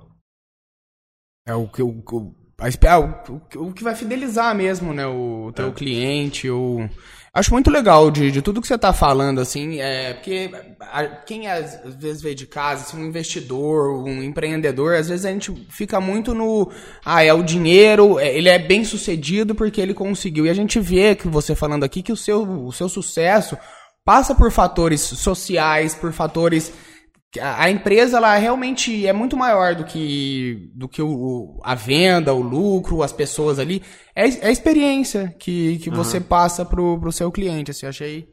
É 1.48 1.54
o 1.54 1.66
que 1.66 1.80
eu, 1.80 2.04
a, 2.58 2.98
o, 2.98 3.68
o, 3.68 3.72
que 3.72 3.84
vai 3.84 3.94
fidelizar 3.94 4.54
mesmo, 4.54 4.92
né, 4.92 5.06
o 5.06 5.50
teu 5.54 5.68
é. 5.68 5.72
cliente, 5.72 6.50
o... 6.50 6.80
Acho 7.36 7.52
muito 7.52 7.70
legal 7.70 8.10
de, 8.10 8.30
de 8.30 8.40
tudo 8.40 8.62
que 8.62 8.66
você 8.66 8.76
está 8.76 8.94
falando, 8.94 9.42
assim, 9.42 9.78
é, 9.78 10.14
porque 10.14 10.50
a, 10.80 11.04
quem 11.04 11.46
às 11.46 11.78
vezes 11.84 12.22
veio 12.22 12.34
de 12.34 12.46
casa, 12.46 12.84
assim, 12.84 12.96
um 12.96 13.06
investidor, 13.06 14.02
um 14.02 14.22
empreendedor, 14.22 14.94
às 14.94 15.10
vezes 15.10 15.26
a 15.26 15.30
gente 15.30 15.52
fica 15.68 16.00
muito 16.00 16.32
no, 16.32 16.72
ah, 17.04 17.22
é 17.22 17.34
o 17.34 17.42
dinheiro, 17.42 18.18
é, 18.18 18.34
ele 18.34 18.48
é 18.48 18.58
bem 18.58 18.86
sucedido 18.86 19.54
porque 19.54 19.82
ele 19.82 19.92
conseguiu. 19.92 20.46
E 20.46 20.48
a 20.48 20.54
gente 20.54 20.80
vê 20.80 21.14
que 21.14 21.28
você 21.28 21.54
falando 21.54 21.84
aqui 21.84 22.02
que 22.02 22.10
o 22.10 22.16
seu, 22.16 22.42
o 22.42 22.72
seu 22.72 22.88
sucesso 22.88 23.54
passa 24.02 24.34
por 24.34 24.50
fatores 24.50 25.02
sociais, 25.02 25.94
por 25.94 26.14
fatores 26.14 26.72
a 27.40 27.70
empresa 27.70 28.16
ela 28.16 28.36
realmente 28.36 29.06
é 29.06 29.12
muito 29.12 29.36
maior 29.36 29.74
do 29.74 29.84
que 29.84 30.70
do 30.74 30.88
que 30.88 31.02
o, 31.02 31.60
a 31.62 31.74
venda, 31.74 32.32
o 32.34 32.40
lucro, 32.40 33.02
as 33.02 33.12
pessoas 33.12 33.58
ali. 33.58 33.82
É, 34.14 34.28
é 34.28 34.48
a 34.48 34.50
experiência 34.50 35.34
que, 35.38 35.78
que 35.78 35.90
uhum. 35.90 35.96
você 35.96 36.20
passa 36.20 36.64
pro, 36.64 36.98
pro 36.98 37.12
seu 37.12 37.30
cliente. 37.30 37.70
Assim, 37.70 37.86
eu 37.86 37.90
achei 37.90 38.28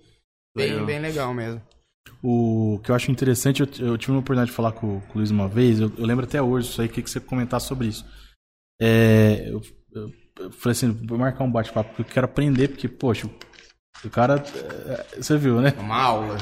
bem 0.56 0.72
legal. 0.72 0.86
bem 0.86 0.99
legal 0.99 1.34
mesmo. 1.34 1.62
O 2.22 2.80
que 2.84 2.89
eu 2.89 2.95
acho 2.95 3.12
interessante, 3.12 3.62
eu, 3.62 3.68
eu 3.86 3.97
tive 3.97 4.14
uma 4.14 4.20
oportunidade 4.20 4.49
de 4.49 4.56
falar 4.56 4.72
com, 4.72 5.01
com 5.01 5.14
o 5.14 5.18
Luiz 5.18 5.30
uma 5.30 5.47
vez, 5.47 5.80
eu, 5.80 5.91
eu 5.97 6.06
lembro 6.06 6.24
até 6.24 6.41
hoje 6.41 6.70
isso 6.70 6.82
aí, 6.82 6.88
que 6.88 7.01
você 7.01 7.20
comentar 7.20 7.60
sobre 7.60 7.88
isso. 7.88 8.06
É, 8.82 9.49
eu, 9.49 9.62
eu, 9.93 10.10
eu 10.39 10.51
falei 10.51 10.72
assim, 10.72 10.91
vou 11.06 11.18
marcar 11.18 11.43
um 11.43 11.51
bate-papo, 11.51 11.89
porque 11.89 12.10
eu 12.10 12.14
quero 12.14 12.26
aprender, 12.26 12.70
porque, 12.70 12.88
poxa, 12.88 13.30
o 14.06 14.10
cara, 14.10 14.36
é, 14.36 15.22
você 15.22 15.38
viu, 15.38 15.62
né? 15.62 15.74
Uma 15.80 16.01
aula. 16.01 16.38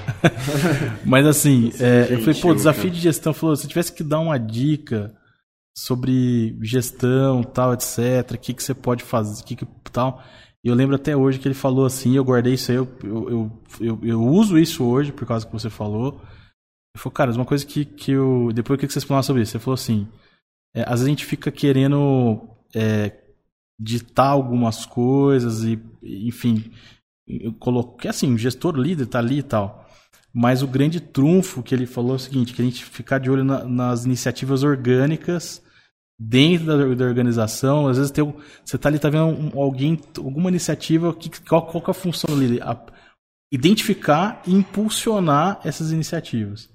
Mas 1.06 1.26
assim, 1.26 1.72
é, 1.80 2.14
eu 2.14 2.20
falei, 2.20 2.40
pô, 2.40 2.54
desafio 2.54 2.90
de 2.90 3.00
gestão, 3.00 3.34
falou, 3.34 3.56
se 3.56 3.68
tivesse 3.68 3.94
que 3.94 4.04
dar 4.04 4.20
uma 4.20 4.40
dica 4.40 5.14
sobre 5.78 6.58
gestão, 6.62 7.44
tal, 7.44 7.74
etc, 7.74 8.32
o 8.32 8.38
que, 8.38 8.54
que 8.54 8.64
você 8.64 8.74
pode 8.74 9.04
fazer, 9.04 9.42
o 9.42 9.46
que, 9.46 9.56
que 9.56 9.66
tal. 9.92 10.24
E 10.64 10.68
eu 10.68 10.76
lembro 10.76 10.96
até 10.96 11.16
hoje 11.16 11.40
que 11.40 11.48
ele 11.48 11.56
falou 11.56 11.86
assim, 11.86 12.16
eu 12.16 12.24
guardei 12.24 12.54
isso 12.54 12.72
aí, 12.72 12.78
eu, 12.78 12.88
eu, 13.04 13.62
eu, 13.80 14.00
eu, 14.04 14.22
uso 14.22 14.58
isso 14.58 14.84
hoje 14.84 15.12
por 15.12 15.28
causa 15.28 15.46
que 15.46 15.54
você 15.54 15.70
falou. 15.70 16.14
Ele 16.94 17.02
falou, 17.02 17.14
cara, 17.14 17.32
uma 17.32 17.46
coisa 17.46 17.66
que, 17.66 17.86
que 17.86 18.12
eu. 18.12 18.52
Depois 18.54 18.78
o 18.78 18.80
que, 18.80 18.88
que 18.88 18.94
você 18.94 19.02
falou 19.02 19.24
sobre 19.24 19.42
isso? 19.42 19.54
Você 19.54 19.60
falou 19.60 19.76
assim, 19.76 20.08
é, 20.76 20.82
às 20.82 21.00
vezes 21.00 21.06
a 21.06 21.10
gente 21.10 21.26
fica 21.26 21.52
querendo 21.52 22.48
é, 22.76 23.18
ditar 23.80 24.28
algumas 24.28 24.86
coisas 24.86 25.64
e, 25.64 25.82
enfim, 26.04 26.72
eu 27.40 27.54
coloquei 27.54 28.10
assim, 28.10 28.34
o 28.34 28.38
gestor 28.38 28.76
líder 28.76 29.06
tá 29.06 29.20
ali 29.20 29.40
e 29.40 29.44
tal. 29.44 29.88
Mas 30.34 30.62
o 30.62 30.68
grande 30.68 31.00
trunfo 31.00 31.62
que 31.62 31.76
ele 31.76 31.86
falou 31.86 32.14
é 32.14 32.16
o 32.16 32.20
seguinte, 32.20 32.54
que 32.54 32.62
a 32.62 32.66
gente 32.66 32.86
ficar 32.86 33.20
de 33.20 33.30
olho 33.30 33.44
na, 33.44 33.64
nas 33.66 34.06
iniciativas 34.06 34.64
orgânicas 34.64 35.62
dentro 36.18 36.68
da, 36.68 36.96
da, 36.96 37.06
organização. 37.06 37.88
Às 37.88 37.98
vezes 37.98 38.12
tem, 38.12 38.34
você 38.64 38.78
tá 38.78 38.88
ali, 38.88 39.00
tá 39.00 39.10
vendo 39.10 39.26
um, 39.26 39.62
alguém, 39.62 40.00
alguma 40.18 40.50
iniciativa, 40.50 41.14
que, 41.14 41.30
qual, 41.42 41.66
qual 41.66 41.84
que 41.84 41.90
é 41.90 41.92
a 41.92 41.94
função 41.94 42.34
ali? 42.34 42.62
A, 42.62 42.80
identificar 43.52 44.42
e 44.48 44.54
impulsionar 44.54 45.60
essas 45.66 45.92
iniciativas. 45.92 46.70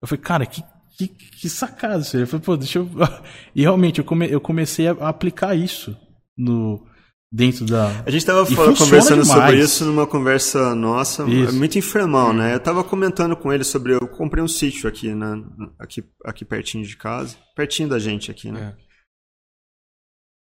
Eu 0.00 0.08
falei, 0.08 0.22
cara, 0.22 0.46
que, 0.46 0.62
que, 0.96 1.08
que 1.08 1.48
sacada 1.48 1.98
isso 1.98 2.16
aí. 2.16 2.22
Eu 2.22 2.40
pô, 2.40 2.56
deixa 2.56 2.78
eu... 2.78 2.88
E 3.54 3.60
realmente, 3.60 3.98
eu, 3.98 4.04
come, 4.04 4.30
eu 4.30 4.40
comecei 4.40 4.88
a 4.88 4.92
aplicar 5.08 5.54
isso 5.54 5.94
no 6.36 6.86
dentro 7.32 7.64
da. 7.64 7.88
A 8.04 8.10
gente 8.10 8.18
estava 8.18 8.44
conversando 8.44 9.22
demais. 9.22 9.26
sobre 9.26 9.58
isso 9.60 9.84
numa 9.86 10.06
conversa 10.06 10.74
nossa, 10.74 11.24
isso. 11.28 11.54
muito 11.54 11.78
informal, 11.78 12.34
né? 12.34 12.52
Eu 12.52 12.58
estava 12.58 12.84
comentando 12.84 13.34
com 13.34 13.50
ele 13.50 13.64
sobre. 13.64 13.94
Eu 13.94 14.06
comprei 14.06 14.44
um 14.44 14.48
sítio 14.48 14.86
aqui, 14.86 15.14
né? 15.14 15.42
Aqui, 15.78 16.04
aqui 16.24 16.44
pertinho 16.44 16.84
de 16.84 16.96
casa, 16.96 17.36
pertinho 17.56 17.88
da 17.88 17.98
gente 17.98 18.30
aqui, 18.30 18.52
né? 18.52 18.76
É. 18.78 18.92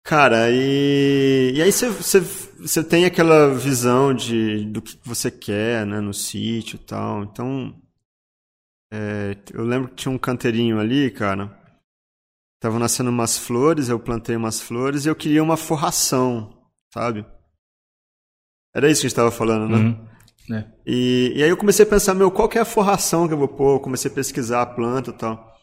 Cara, 0.05 0.51
e, 0.51 1.53
e 1.55 1.61
aí 1.61 1.71
você 1.71 2.83
tem 2.83 3.05
aquela 3.05 3.53
visão 3.53 4.13
de, 4.13 4.65
do 4.65 4.81
que 4.81 4.99
você 5.01 5.31
quer, 5.31 5.85
né, 5.85 6.01
no 6.01 6.13
sítio 6.13 6.75
e 6.75 6.79
tal. 6.79 7.23
Então, 7.23 7.73
é, 8.91 9.37
eu 9.53 9.63
lembro 9.63 9.87
que 9.87 9.95
tinha 9.95 10.11
um 10.11 10.17
canteirinho 10.17 10.77
ali, 10.77 11.09
cara. 11.09 11.57
Estavam 12.57 12.79
nascendo 12.79 13.11
umas 13.11 13.37
flores, 13.37 13.87
eu 13.87 13.97
plantei 13.97 14.35
umas 14.35 14.59
flores 14.59 15.05
e 15.05 15.09
eu 15.09 15.15
queria 15.15 15.41
uma 15.41 15.55
forração 15.55 16.52
sabe? 16.93 17.25
Era 18.73 18.89
isso 18.89 19.01
que 19.01 19.07
a 19.07 19.09
gente 19.09 19.13
estava 19.13 19.31
falando, 19.31 19.67
né? 19.67 19.77
Uhum. 19.77 20.55
É. 20.55 20.65
E, 20.85 21.33
e 21.35 21.43
aí 21.43 21.49
eu 21.49 21.57
comecei 21.57 21.85
a 21.85 21.89
pensar, 21.89 22.13
meu, 22.13 22.29
qual 22.29 22.47
que 22.47 22.57
é 22.57 22.61
a 22.61 22.65
forração 22.65 23.27
que 23.27 23.33
eu 23.33 23.37
vou 23.37 23.47
pôr? 23.47 23.75
Eu 23.75 23.79
comecei 23.79 24.11
a 24.11 24.13
pesquisar 24.13 24.61
a 24.61 24.65
planta 24.65 25.09
e 25.09 25.13
tal. 25.13 25.57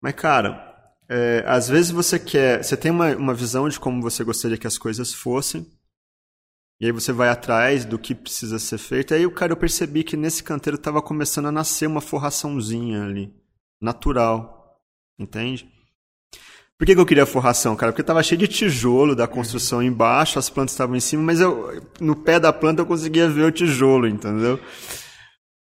Mas, 0.00 0.14
cara, 0.14 0.72
é, 1.08 1.44
às 1.46 1.68
vezes 1.68 1.90
você 1.90 2.18
quer. 2.18 2.62
Você 2.64 2.76
tem 2.76 2.90
uma, 2.90 3.14
uma 3.16 3.34
visão 3.34 3.68
de 3.68 3.78
como 3.78 4.02
você 4.02 4.24
gostaria 4.24 4.58
que 4.58 4.66
as 4.66 4.78
coisas 4.78 5.14
fossem. 5.14 5.66
E 6.80 6.86
aí 6.86 6.92
você 6.92 7.12
vai 7.12 7.28
atrás 7.28 7.84
do 7.84 7.98
que 7.98 8.14
precisa 8.14 8.58
ser 8.58 8.78
feito. 8.78 9.12
E 9.12 9.18
aí, 9.18 9.30
cara, 9.30 9.52
eu 9.52 9.56
percebi 9.56 10.02
que 10.02 10.16
nesse 10.16 10.42
canteiro 10.42 10.76
estava 10.76 11.00
começando 11.00 11.46
a 11.46 11.52
nascer 11.52 11.86
uma 11.86 12.00
forraçãozinha 12.00 13.04
ali. 13.04 13.32
Natural. 13.80 14.80
Entende? 15.18 15.70
Por 16.82 16.86
que, 16.86 16.96
que 16.96 17.00
eu 17.00 17.06
queria 17.06 17.24
forração, 17.24 17.76
cara? 17.76 17.92
Porque 17.92 18.00
estava 18.00 18.20
cheio 18.24 18.40
de 18.40 18.48
tijolo 18.48 19.14
da 19.14 19.28
construção 19.28 19.80
embaixo, 19.80 20.36
as 20.36 20.50
plantas 20.50 20.72
estavam 20.72 20.96
em 20.96 21.00
cima, 21.00 21.22
mas 21.22 21.40
eu, 21.40 21.80
no 22.00 22.16
pé 22.16 22.40
da 22.40 22.52
planta 22.52 22.82
eu 22.82 22.86
conseguia 22.86 23.28
ver 23.28 23.44
o 23.44 23.52
tijolo, 23.52 24.08
entendeu? 24.08 24.58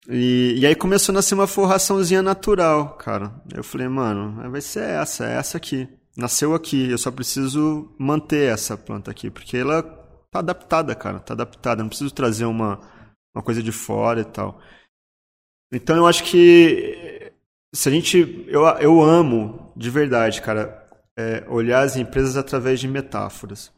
E, 0.08 0.56
e 0.58 0.66
aí 0.66 0.74
começou 0.74 1.12
a 1.12 1.14
nascer 1.14 1.34
uma 1.34 1.46
forraçãozinha 1.46 2.22
natural, 2.22 2.96
cara. 2.96 3.32
Eu 3.54 3.62
falei, 3.62 3.86
mano, 3.86 4.50
vai 4.50 4.60
ser 4.60 4.82
essa, 4.82 5.24
é 5.24 5.36
essa 5.36 5.56
aqui. 5.58 5.88
Nasceu 6.16 6.56
aqui, 6.56 6.90
eu 6.90 6.98
só 6.98 7.12
preciso 7.12 7.94
manter 7.96 8.52
essa 8.52 8.76
planta 8.76 9.08
aqui, 9.08 9.30
porque 9.30 9.58
ela 9.58 9.84
tá 10.32 10.40
adaptada, 10.40 10.92
cara, 10.96 11.20
tá 11.20 11.34
adaptada. 11.34 11.84
Não 11.84 11.88
preciso 11.88 12.12
trazer 12.12 12.46
uma, 12.46 12.80
uma 13.32 13.44
coisa 13.44 13.62
de 13.62 13.70
fora 13.70 14.22
e 14.22 14.24
tal. 14.24 14.60
Então 15.72 15.96
eu 15.96 16.04
acho 16.04 16.24
que 16.24 17.32
se 17.72 17.88
a 17.88 17.92
gente. 17.92 18.44
Eu, 18.48 18.64
eu 18.80 19.00
amo, 19.00 19.72
de 19.76 19.88
verdade, 19.88 20.42
cara, 20.42 20.84
é, 21.16 21.44
olhar 21.48 21.80
as 21.80 21.96
empresas 21.96 22.36
através 22.36 22.78
de 22.78 22.86
metáforas. 22.86 23.72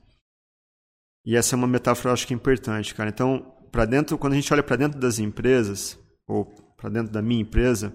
E 1.25 1.37
essa 1.37 1.55
é 1.55 1.57
uma 1.57 1.67
metáfora, 1.67 2.09
eu 2.09 2.13
acho 2.15 2.27
que 2.27 2.33
é 2.33 2.37
importante, 2.37 2.95
cara. 2.95 3.11
Então, 3.11 3.55
para 3.71 3.85
dentro, 3.85 4.19
quando 4.19 4.33
a 4.33 4.37
gente 4.37 4.53
olha 4.53 4.63
para 4.63 4.77
dentro 4.77 4.99
das 4.99 5.19
empresas 5.19 5.99
ou 6.27 6.47
para 6.77 6.89
dentro 6.89 7.13
da 7.13 7.21
minha 7.21 7.43
empresa, 7.43 7.93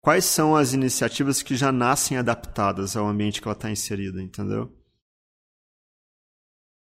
quais 0.00 0.24
são 0.24 0.54
as 0.54 0.72
iniciativas 0.72 1.42
que 1.42 1.56
já 1.56 1.72
nascem 1.72 2.18
adaptadas 2.18 2.96
ao 2.96 3.06
ambiente 3.06 3.40
que 3.40 3.48
ela 3.48 3.54
está 3.54 3.70
inserida, 3.70 4.22
entendeu? 4.22 4.72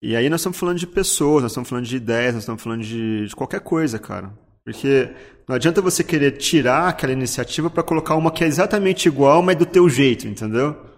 E 0.02 0.16
aí 0.16 0.30
nós 0.30 0.42
estamos 0.42 0.58
falando 0.58 0.80
de 0.80 0.88
pessoas, 0.88 1.44
nós 1.44 1.52
estamos 1.52 1.68
falando 1.68 1.86
de 1.86 1.96
ideias, 1.98 2.34
nós 2.34 2.44
estamos 2.44 2.64
falando 2.64 2.84
de, 2.84 3.28
de 3.28 3.36
qualquer 3.36 3.60
coisa, 3.60 4.00
cara. 4.00 4.34
Porque 4.64 5.14
não 5.48 5.56
adianta 5.56 5.82
você 5.82 6.04
querer 6.04 6.38
tirar 6.38 6.88
aquela 6.88 7.12
iniciativa 7.12 7.70
para 7.70 7.84
colocar 7.84 8.16
uma 8.16 8.32
que 8.32 8.44
é 8.44 8.48
exatamente 8.48 9.08
igual, 9.08 9.42
mas 9.42 9.58
do 9.58 9.66
teu 9.66 9.90
jeito, 9.90 10.28
entendeu? 10.28 10.89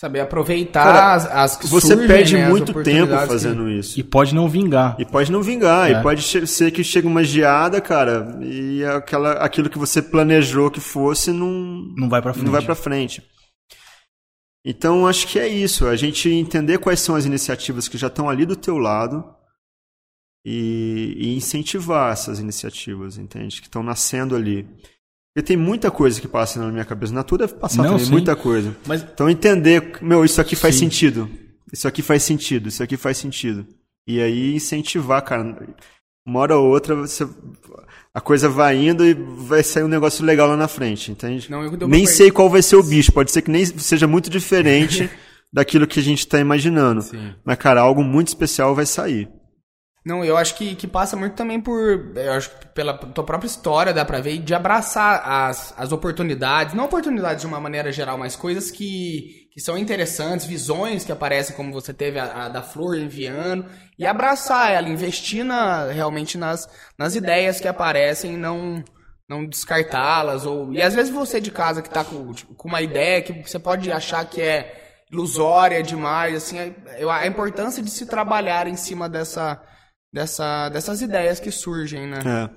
Saber 0.00 0.20
aproveitar 0.20 0.82
Cara, 0.82 1.14
as, 1.14 1.26
as 1.26 1.56
que 1.58 1.66
Você 1.66 1.88
surgem, 1.88 2.06
perde 2.06 2.34
né, 2.34 2.48
muito 2.48 2.72
tempo 2.82 3.12
fazendo 3.26 3.66
que... 3.66 3.72
isso. 3.72 4.00
E 4.00 4.02
pode 4.02 4.34
não 4.34 4.48
vingar. 4.48 4.96
E 4.98 5.04
pode 5.04 5.30
não 5.30 5.42
vingar. 5.42 5.90
É. 5.90 5.98
E 5.98 6.02
pode 6.02 6.22
ser 6.22 6.70
que 6.70 6.82
chegue 6.82 7.06
uma 7.06 7.22
geada, 7.22 7.82
cara, 7.82 8.38
e 8.40 8.82
aquela, 8.82 9.32
aquilo 9.32 9.68
que 9.68 9.76
você 9.76 10.00
planejou 10.00 10.70
que 10.70 10.80
fosse 10.80 11.32
não, 11.32 11.50
não 11.98 12.08
vai 12.08 12.22
para 12.22 12.32
frente. 12.32 12.46
Não 12.46 12.52
vai 12.52 12.62
pra 12.62 12.74
frente. 12.74 13.22
Então, 14.64 15.06
acho 15.06 15.26
que 15.26 15.38
é 15.38 15.46
isso. 15.46 15.86
A 15.86 15.96
gente 15.96 16.30
entender 16.30 16.78
quais 16.78 17.00
são 17.00 17.14
as 17.14 17.26
iniciativas 17.26 17.86
que 17.86 17.98
já 17.98 18.06
estão 18.06 18.30
ali 18.30 18.46
do 18.46 18.56
teu 18.56 18.78
lado 18.78 19.22
e, 20.42 21.12
e 21.14 21.36
incentivar 21.36 22.10
essas 22.10 22.40
iniciativas, 22.40 23.18
entende? 23.18 23.60
Que 23.60 23.66
estão 23.66 23.82
nascendo 23.82 24.34
ali. 24.34 24.66
Porque 25.40 25.42
tem 25.42 25.56
muita 25.56 25.90
coisa 25.90 26.20
que 26.20 26.28
passa 26.28 26.60
na 26.60 26.70
minha 26.70 26.84
cabeça. 26.84 27.14
Na 27.14 27.22
tua 27.22 27.38
deve 27.38 27.54
passar 27.54 27.82
Não, 27.82 27.92
também 27.92 28.04
sim. 28.04 28.12
muita 28.12 28.36
coisa. 28.36 28.76
Mas... 28.86 29.02
Então 29.02 29.28
entender, 29.28 29.98
meu, 30.02 30.24
isso 30.24 30.40
aqui 30.40 30.54
faz 30.54 30.74
sim. 30.74 30.80
sentido. 30.80 31.30
Isso 31.72 31.88
aqui 31.88 32.02
faz 32.02 32.22
sentido, 32.22 32.68
isso 32.68 32.82
aqui 32.82 32.96
faz 32.96 33.16
sentido. 33.16 33.66
E 34.06 34.20
aí 34.20 34.54
incentivar, 34.54 35.22
cara. 35.22 35.56
Uma 36.26 36.40
hora 36.40 36.56
ou 36.58 36.68
outra 36.68 36.94
você, 36.94 37.26
a 38.12 38.20
coisa 38.20 38.48
vai 38.48 38.76
indo 38.76 39.04
e 39.04 39.14
vai 39.14 39.62
sair 39.62 39.84
um 39.84 39.88
negócio 39.88 40.24
legal 40.24 40.48
lá 40.48 40.56
na 40.56 40.68
frente, 40.68 41.10
entende? 41.10 41.50
Não, 41.50 41.62
nem 41.88 42.04
sei 42.06 42.30
qual 42.30 42.50
vai 42.50 42.60
ser 42.60 42.76
o 42.76 42.82
bicho, 42.82 43.12
pode 43.12 43.30
ser 43.30 43.40
que 43.40 43.50
nem 43.50 43.64
seja 43.64 44.06
muito 44.06 44.28
diferente 44.28 45.08
daquilo 45.50 45.86
que 45.86 46.00
a 46.00 46.02
gente 46.02 46.18
está 46.18 46.38
imaginando. 46.38 47.02
Sim. 47.02 47.32
Mas, 47.44 47.56
cara, 47.56 47.80
algo 47.80 48.02
muito 48.02 48.28
especial 48.28 48.74
vai 48.74 48.84
sair. 48.84 49.28
Não, 50.04 50.24
eu 50.24 50.36
acho 50.36 50.54
que, 50.54 50.74
que 50.74 50.86
passa 50.86 51.14
muito 51.14 51.34
também 51.34 51.60
por. 51.60 52.12
Eu 52.16 52.32
acho 52.32 52.50
que 52.50 52.68
pela 52.68 52.94
tua 52.94 53.22
própria 53.24 53.46
história 53.46 53.92
dá 53.92 54.04
pra 54.04 54.20
ver, 54.20 54.38
de 54.38 54.54
abraçar 54.54 55.22
as, 55.24 55.74
as 55.76 55.92
oportunidades, 55.92 56.74
não 56.74 56.86
oportunidades 56.86 57.42
de 57.42 57.46
uma 57.46 57.60
maneira 57.60 57.92
geral, 57.92 58.16
mas 58.16 58.34
coisas 58.34 58.70
que, 58.70 59.48
que 59.52 59.60
são 59.60 59.76
interessantes, 59.76 60.46
visões 60.46 61.04
que 61.04 61.12
aparecem, 61.12 61.54
como 61.54 61.72
você 61.72 61.92
teve 61.92 62.18
a, 62.18 62.46
a 62.46 62.48
da 62.48 62.62
Flor 62.62 62.96
enviando, 62.96 63.66
e 63.98 64.06
abraçar 64.06 64.72
ela, 64.72 64.88
investir 64.88 65.44
na, 65.44 65.92
realmente 65.92 66.38
nas, 66.38 66.66
nas 66.98 67.14
ideias 67.14 67.60
que 67.60 67.68
aparecem, 67.68 68.38
não 68.38 68.82
não 69.28 69.46
descartá-las. 69.46 70.44
ou 70.44 70.72
E 70.72 70.82
às 70.82 70.94
vezes 70.94 71.12
você 71.12 71.40
de 71.40 71.52
casa 71.52 71.80
que 71.82 71.88
tá 71.88 72.02
com, 72.02 72.32
tipo, 72.32 72.52
com 72.54 72.68
uma 72.68 72.82
ideia 72.82 73.22
que 73.22 73.32
você 73.48 73.60
pode 73.60 73.92
achar 73.92 74.24
que 74.24 74.40
é 74.42 75.04
ilusória 75.12 75.82
demais, 75.82 76.34
assim, 76.34 76.58
a, 76.58 77.16
a 77.16 77.26
importância 77.26 77.82
de 77.82 77.90
se 77.90 78.06
trabalhar 78.06 78.66
em 78.66 78.76
cima 78.76 79.08
dessa, 79.08 79.62
dessa, 80.12 80.68
dessas 80.68 81.00
ideias 81.00 81.40
que 81.40 81.50
surgem, 81.50 82.06
né? 82.06 82.18
É. 82.24 82.50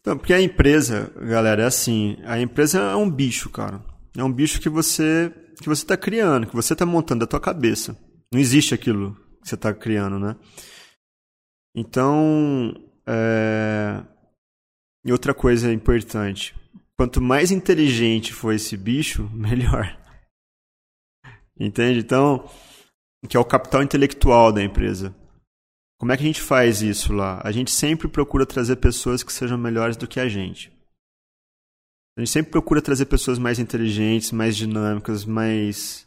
Então, 0.00 0.16
porque 0.16 0.32
a 0.32 0.40
empresa, 0.40 1.12
galera, 1.16 1.62
é 1.62 1.66
assim, 1.66 2.16
a 2.24 2.40
empresa 2.40 2.78
é 2.80 2.96
um 2.96 3.10
bicho, 3.10 3.50
cara. 3.50 3.82
É 4.16 4.24
um 4.24 4.32
bicho 4.32 4.60
que 4.60 4.68
você 4.68 5.32
que 5.60 5.68
você 5.68 5.82
está 5.82 5.96
criando, 5.96 6.46
que 6.46 6.56
você 6.56 6.72
está 6.72 6.86
montando 6.86 7.20
da 7.20 7.26
tua 7.26 7.40
cabeça. 7.40 7.94
Não 8.32 8.40
existe 8.40 8.72
aquilo 8.72 9.14
que 9.42 9.48
você 9.48 9.54
está 9.54 9.74
criando, 9.74 10.18
né? 10.18 10.34
Então, 11.76 12.74
é... 13.06 14.02
e 15.04 15.12
outra 15.12 15.34
coisa 15.34 15.70
importante, 15.70 16.54
quanto 16.98 17.20
mais 17.20 17.50
inteligente 17.50 18.32
for 18.32 18.52
esse 18.54 18.74
bicho, 18.76 19.28
melhor. 19.34 19.98
Entende? 21.58 22.00
Então, 22.00 22.48
que 23.28 23.36
é 23.36 23.40
o 23.40 23.44
capital 23.44 23.82
intelectual 23.82 24.50
da 24.50 24.62
empresa. 24.62 25.14
Como 26.00 26.12
é 26.12 26.16
que 26.16 26.22
a 26.22 26.26
gente 26.26 26.40
faz 26.40 26.80
isso 26.80 27.12
lá? 27.12 27.42
A 27.44 27.52
gente 27.52 27.70
sempre 27.70 28.08
procura 28.08 28.46
trazer 28.46 28.76
pessoas 28.76 29.22
que 29.22 29.30
sejam 29.30 29.58
melhores 29.58 29.98
do 29.98 30.08
que 30.08 30.18
a 30.18 30.30
gente. 30.30 30.72
A 32.16 32.22
gente 32.22 32.30
sempre 32.30 32.50
procura 32.50 32.80
trazer 32.80 33.04
pessoas 33.04 33.38
mais 33.38 33.58
inteligentes, 33.58 34.32
mais 34.32 34.56
dinâmicas, 34.56 35.26
mais. 35.26 36.06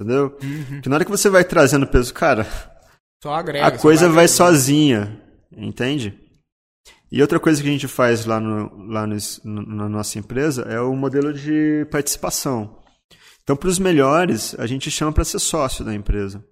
Entendeu? 0.00 0.38
Uhum. 0.42 0.80
Que 0.80 0.88
na 0.88 0.96
hora 0.96 1.04
que 1.04 1.10
você 1.10 1.28
vai 1.28 1.44
trazendo 1.44 1.86
peso, 1.86 2.14
cara. 2.14 2.46
Só 3.22 3.34
agrega, 3.34 3.66
a 3.66 3.78
coisa 3.78 4.06
vai, 4.06 4.14
vai 4.14 4.28
sozinha. 4.28 5.22
Entende? 5.54 6.18
E 7.12 7.20
outra 7.20 7.38
coisa 7.38 7.62
que 7.62 7.68
a 7.68 7.72
gente 7.72 7.86
faz 7.86 8.24
lá, 8.24 8.40
no, 8.40 8.86
lá 8.86 9.06
no, 9.06 9.16
na 9.44 9.88
nossa 9.90 10.18
empresa 10.18 10.62
é 10.62 10.80
o 10.80 10.96
modelo 10.96 11.34
de 11.34 11.86
participação. 11.90 12.82
Então, 13.42 13.54
para 13.54 13.68
os 13.68 13.78
melhores, 13.78 14.58
a 14.58 14.66
gente 14.66 14.90
chama 14.90 15.12
para 15.12 15.22
ser 15.22 15.38
sócio 15.38 15.84
da 15.84 15.94
empresa. 15.94 16.42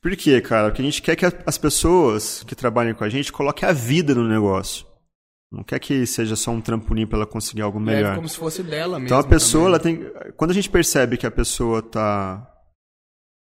Por 0.00 0.16
quê, 0.16 0.40
cara? 0.40 0.68
Porque 0.68 0.80
a 0.80 0.84
gente 0.84 1.02
quer 1.02 1.14
que 1.14 1.26
as 1.26 1.58
pessoas 1.58 2.42
que 2.44 2.54
trabalham 2.54 2.94
com 2.94 3.04
a 3.04 3.08
gente 3.08 3.32
coloquem 3.32 3.68
a 3.68 3.72
vida 3.72 4.14
no 4.14 4.26
negócio. 4.26 4.86
Não 5.52 5.64
quer 5.64 5.78
que 5.80 6.06
seja 6.06 6.36
só 6.36 6.52
um 6.52 6.60
trampolim 6.60 7.06
para 7.06 7.18
ela 7.18 7.26
conseguir 7.26 7.62
algo 7.62 7.78
é 7.78 7.82
melhor. 7.82 8.12
É 8.12 8.16
como 8.16 8.28
se 8.28 8.36
fosse 8.36 8.62
dela 8.62 8.98
mesmo. 8.98 9.06
Então 9.06 9.18
a 9.18 9.24
pessoa, 9.24 9.66
ela 9.66 9.78
tem. 9.78 10.10
Quando 10.36 10.52
a 10.52 10.54
gente 10.54 10.70
percebe 10.70 11.16
que 11.16 11.26
a 11.26 11.30
pessoa 11.30 11.80
está 11.80 12.48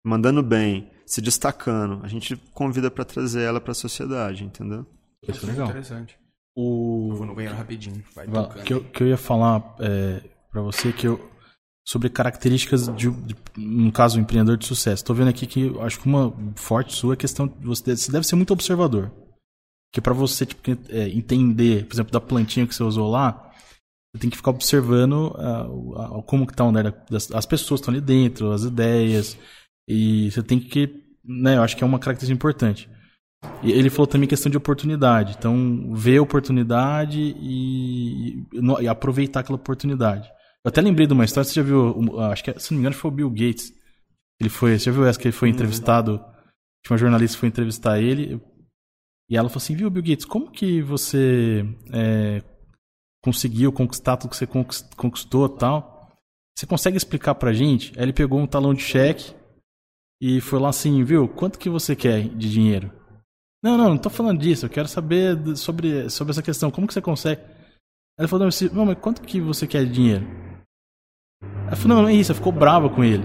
mandando 0.03 0.41
bem, 0.41 0.91
se 1.05 1.21
destacando, 1.21 2.03
a 2.03 2.07
gente 2.07 2.35
convida 2.53 2.89
para 2.89 3.05
trazer 3.05 3.43
ela 3.43 3.61
para 3.61 3.71
a 3.71 3.75
sociedade, 3.75 4.43
entendeu? 4.43 4.85
Isso 5.27 5.45
é 5.45 5.51
legal. 5.51 5.69
Interessante. 5.69 6.17
O... 6.55 7.09
Eu 7.11 7.17
vou 7.17 7.27
no 7.27 7.35
banheiro 7.35 7.55
rapidinho. 7.55 8.03
Vai 8.15 8.27
que, 8.65 8.73
eu, 8.73 8.83
que 8.83 9.03
eu 9.03 9.07
ia 9.07 9.17
falar 9.17 9.75
é, 9.79 10.21
para 10.51 10.61
você 10.61 10.91
que 10.91 11.07
eu 11.07 11.30
sobre 11.87 12.09
características 12.09 12.87
de, 12.95 13.09
de, 13.09 13.35
no 13.57 13.91
caso, 13.91 14.17
um 14.17 14.21
empreendedor 14.21 14.57
de 14.57 14.65
sucesso. 14.65 15.01
Estou 15.01 15.15
vendo 15.15 15.29
aqui 15.29 15.45
que 15.45 15.73
acho 15.81 15.99
que 15.99 16.05
uma 16.05 16.33
forte 16.55 16.93
sua 16.93 17.13
é 17.13 17.15
a 17.15 17.17
questão 17.17 17.47
de 17.47 17.65
você, 17.65 17.83
deve, 17.83 17.97
você 17.97 18.11
deve 18.11 18.27
ser 18.27 18.35
muito 18.35 18.53
observador. 18.53 19.11
Que 19.93 19.99
para 19.99 20.13
você 20.13 20.45
tipo, 20.45 20.61
é, 20.89 21.09
entender, 21.09 21.85
por 21.85 21.95
exemplo, 21.95 22.11
da 22.11 22.21
plantinha 22.21 22.67
que 22.67 22.73
você 22.73 22.83
usou 22.83 23.09
lá, 23.09 23.51
você 24.13 24.21
tem 24.21 24.29
que 24.29 24.37
ficar 24.37 24.51
observando 24.51 25.33
uh, 25.35 26.21
como 26.23 26.45
que 26.45 26.53
tá 26.53 26.65
andando 26.65 26.93
as 27.33 27.45
pessoas 27.45 27.79
estão 27.79 27.93
ali 27.93 28.01
dentro, 28.01 28.51
as 28.51 28.63
ideias, 28.63 29.37
e 29.87 30.29
você 30.29 30.43
tem 30.43 30.59
que, 30.59 31.01
né, 31.23 31.55
eu 31.55 31.63
acho 31.63 31.77
que 31.77 31.83
é 31.83 31.87
uma 31.87 31.99
característica 31.99 32.35
importante. 32.35 32.89
E 33.63 33.71
ele 33.71 33.89
falou 33.89 34.07
também 34.07 34.27
questão 34.27 34.49
de 34.49 34.57
oportunidade, 34.57 35.35
então 35.37 35.93
ver 35.93 36.17
a 36.17 36.21
oportunidade 36.21 37.19
e, 37.19 38.43
e, 38.53 38.81
e 38.81 38.87
aproveitar 38.87 39.39
aquela 39.39 39.55
oportunidade. 39.55 40.29
Eu 40.63 40.69
até 40.69 40.81
lembrei 40.81 41.07
de 41.07 41.13
uma 41.13 41.25
história, 41.25 41.43
você 41.43 41.55
já 41.55 41.63
viu, 41.63 42.19
acho 42.21 42.43
que, 42.43 42.59
se 42.59 42.71
não 42.71 42.77
me 42.77 42.81
engano, 42.81 42.95
foi 42.95 43.09
o 43.09 43.13
Bill 43.13 43.29
Gates. 43.29 43.73
Ele 44.39 44.49
foi, 44.49 44.77
você 44.77 44.85
já 44.85 44.91
viu 44.91 45.05
essa 45.05 45.19
que 45.19 45.27
ele 45.27 45.31
foi 45.31 45.49
uhum. 45.49 45.55
entrevistado? 45.55 46.23
Uma 46.89 46.97
jornalista 46.97 47.35
que 47.35 47.39
foi 47.39 47.49
entrevistar 47.49 47.99
ele. 47.99 48.41
E 49.29 49.37
ela 49.37 49.49
falou 49.49 49.61
assim: 49.61 49.75
Viu, 49.75 49.89
Bill 49.89 50.03
Gates, 50.03 50.25
como 50.25 50.51
que 50.51 50.81
você 50.81 51.63
é, 51.93 52.43
conseguiu 53.23 53.71
conquistar 53.71 54.17
tudo 54.17 54.31
que 54.31 54.37
você 54.37 54.47
conquistou 54.47 55.45
e 55.45 55.57
tal? 55.57 56.11
Você 56.57 56.65
consegue 56.65 56.97
explicar 56.97 57.35
pra 57.35 57.53
gente? 57.53 57.93
Aí 57.97 58.03
ele 58.03 58.13
pegou 58.13 58.39
um 58.39 58.47
talão 58.47 58.73
de 58.73 58.81
cheque 58.81 59.33
e 60.19 60.41
foi 60.41 60.59
lá 60.59 60.69
assim: 60.69 61.03
Viu, 61.03 61.27
quanto 61.27 61.59
que 61.59 61.69
você 61.69 61.95
quer 61.95 62.27
de 62.27 62.49
dinheiro? 62.49 62.91
Não, 63.63 63.77
não, 63.77 63.89
não 63.89 63.97
tô 63.97 64.09
falando 64.09 64.39
disso. 64.39 64.65
Eu 64.65 64.69
quero 64.69 64.87
saber 64.87 65.37
sobre, 65.55 66.09
sobre 66.09 66.31
essa 66.31 66.41
questão. 66.41 66.71
Como 66.71 66.87
que 66.87 66.93
você 66.93 67.01
consegue? 67.01 67.41
Ela 68.17 68.27
falou: 68.27 68.49
Não, 68.73 68.85
mas 68.85 68.97
quanto 68.99 69.21
que 69.21 69.39
você 69.39 69.65
quer 69.65 69.85
de 69.85 69.91
dinheiro? 69.91 70.50
Ela 71.71 71.75
falou, 71.77 71.95
não, 71.95 72.03
não 72.03 72.09
é 72.09 72.13
isso, 72.13 72.33
ela 72.33 72.37
ficou 72.37 72.51
brava 72.51 72.89
com 72.89 73.01
ele. 73.01 73.23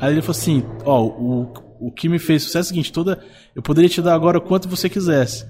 Aí 0.00 0.12
ele 0.12 0.22
falou 0.22 0.32
assim, 0.36 0.64
ó, 0.84 1.04
o, 1.04 1.52
o 1.80 1.92
que 1.92 2.08
me 2.08 2.18
fez 2.18 2.42
sucesso 2.42 2.58
é 2.58 2.60
o 2.66 2.74
seguinte, 2.74 2.92
toda, 2.92 3.22
eu 3.54 3.62
poderia 3.62 3.88
te 3.88 4.02
dar 4.02 4.12
agora 4.14 4.40
quanto 4.40 4.68
você 4.68 4.88
quisesse. 4.88 5.46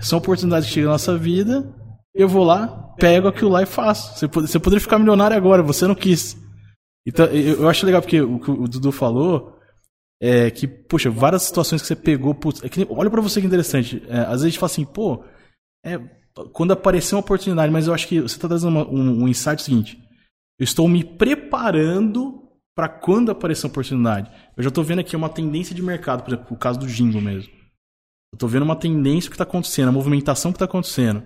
São 0.00 0.20
oportunidades 0.20 0.68
que 0.68 0.74
chegam 0.74 0.90
na 0.90 0.94
nossa 0.94 1.18
vida, 1.18 1.74
eu 2.14 2.28
vou 2.28 2.44
lá, 2.44 2.68
pego 3.00 3.26
aquilo 3.26 3.50
lá 3.50 3.62
e 3.62 3.66
faço. 3.66 4.16
Você, 4.16 4.28
você 4.28 4.60
poderia 4.60 4.80
ficar 4.80 4.96
milionário 5.00 5.36
agora, 5.36 5.60
você 5.60 5.88
não 5.88 5.96
quis. 5.96 6.36
Então, 7.04 7.26
eu, 7.26 7.62
eu 7.62 7.68
acho 7.68 7.84
legal 7.84 8.00
porque 8.00 8.20
o 8.20 8.38
que 8.38 8.50
o 8.50 8.68
Dudu 8.68 8.92
falou 8.92 9.56
é 10.22 10.48
que, 10.52 10.68
poxa, 10.68 11.10
várias 11.10 11.42
situações 11.42 11.82
que 11.82 11.88
você 11.88 11.96
pegou, 11.96 12.32
putz, 12.32 12.62
é 12.62 12.68
que, 12.68 12.86
olha 12.88 13.10
para 13.10 13.20
você 13.20 13.40
que 13.40 13.46
interessante. 13.46 14.04
É, 14.08 14.20
às 14.20 14.28
vezes 14.28 14.42
a 14.44 14.48
gente 14.50 14.58
fala 14.60 14.70
assim, 14.70 14.84
pô, 14.84 15.24
é, 15.84 15.98
quando 16.52 16.70
aparecer 16.70 17.16
uma 17.16 17.22
oportunidade, 17.22 17.72
mas 17.72 17.88
eu 17.88 17.94
acho 17.94 18.06
que 18.06 18.20
você 18.20 18.38
tá 18.38 18.46
trazendo 18.46 18.70
uma, 18.70 18.86
um, 18.86 19.24
um 19.24 19.28
insight 19.28 19.60
seguinte. 19.60 20.05
Eu 20.58 20.64
estou 20.64 20.88
me 20.88 21.04
preparando 21.04 22.42
para 22.74 22.88
quando 22.88 23.30
aparecer 23.30 23.66
a 23.66 23.70
oportunidade. 23.70 24.30
Eu 24.56 24.62
já 24.62 24.68
estou 24.68 24.84
vendo 24.84 25.00
aqui 25.00 25.16
uma 25.16 25.28
tendência 25.28 25.74
de 25.74 25.82
mercado, 25.82 26.22
por 26.22 26.32
exemplo, 26.32 26.54
o 26.54 26.58
caso 26.58 26.78
do 26.78 26.86
jingle 26.86 27.20
mesmo. 27.20 27.50
Eu 28.32 28.36
estou 28.36 28.48
vendo 28.48 28.64
uma 28.64 28.76
tendência 28.76 29.30
que 29.30 29.34
está 29.34 29.44
acontecendo, 29.44 29.88
a 29.88 29.92
movimentação 29.92 30.52
que 30.52 30.56
está 30.56 30.66
acontecendo. 30.66 31.22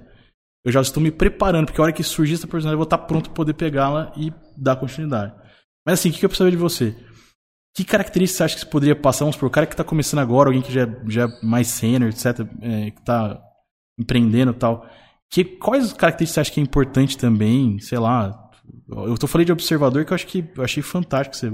Eu 0.64 0.70
já 0.70 0.80
estou 0.80 1.02
me 1.02 1.10
preparando, 1.10 1.66
porque 1.66 1.80
a 1.80 1.84
hora 1.84 1.92
que 1.92 2.02
surgir 2.02 2.34
essa 2.34 2.46
oportunidade 2.46 2.74
eu 2.74 2.78
vou 2.78 2.84
estar 2.84 2.98
tá 2.98 3.04
pronto 3.04 3.30
para 3.30 3.36
poder 3.36 3.54
pegá-la 3.54 4.12
e 4.16 4.32
dar 4.56 4.76
continuidade. 4.76 5.34
Mas 5.86 5.98
assim, 5.98 6.10
o 6.10 6.12
que 6.12 6.24
eu 6.24 6.28
preciso 6.28 6.50
de 6.50 6.56
você? 6.56 6.94
Que 7.74 7.84
características 7.84 8.36
você 8.36 8.44
acha 8.44 8.54
que 8.54 8.60
você 8.60 8.66
poderia 8.66 8.96
passar? 8.96 9.24
Vamos 9.24 9.36
por 9.36 9.46
o 9.46 9.50
cara 9.50 9.66
que 9.66 9.72
está 9.72 9.84
começando 9.84 10.20
agora, 10.20 10.48
alguém 10.48 10.60
que 10.62 10.72
já, 10.72 10.86
já 11.08 11.24
é 11.24 11.44
mais 11.44 11.68
sênior, 11.68 12.10
etc., 12.10 12.46
é, 12.60 12.90
que 12.90 13.00
está 13.00 13.40
empreendendo 13.98 14.52
e 14.52 14.54
tal. 14.54 14.86
Que, 15.30 15.44
quais 15.44 15.92
características 15.92 16.34
você 16.34 16.40
acha 16.40 16.52
que 16.52 16.60
é 16.60 16.62
importante 16.62 17.16
também, 17.16 17.78
sei 17.78 17.98
lá, 17.98 18.49
eu 18.90 19.16
tô 19.16 19.26
falando 19.26 19.46
de 19.46 19.52
observador 19.52 20.04
que 20.04 20.12
eu 20.12 20.14
acho 20.14 20.26
que 20.26 20.44
eu 20.56 20.64
achei 20.64 20.82
fantástico. 20.82 21.36
Você, 21.36 21.50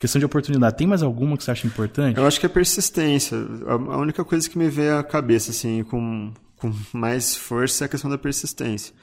questão 0.00 0.18
de 0.18 0.26
oportunidade. 0.26 0.76
Tem 0.76 0.86
mais 0.86 1.02
alguma 1.02 1.36
que 1.36 1.44
você 1.44 1.50
acha 1.50 1.66
importante? 1.66 2.18
Eu 2.18 2.26
acho 2.26 2.38
que 2.38 2.46
é 2.46 2.48
persistência. 2.48 3.36
A 3.66 3.96
única 3.96 4.24
coisa 4.24 4.48
que 4.48 4.58
me 4.58 4.68
vem 4.68 4.90
à 4.90 5.02
cabeça, 5.02 5.50
assim, 5.50 5.82
com, 5.84 6.32
com 6.56 6.72
mais 6.92 7.36
força 7.36 7.84
é 7.84 7.86
a 7.86 7.88
questão 7.88 8.10
da 8.10 8.18
persistência. 8.18 8.94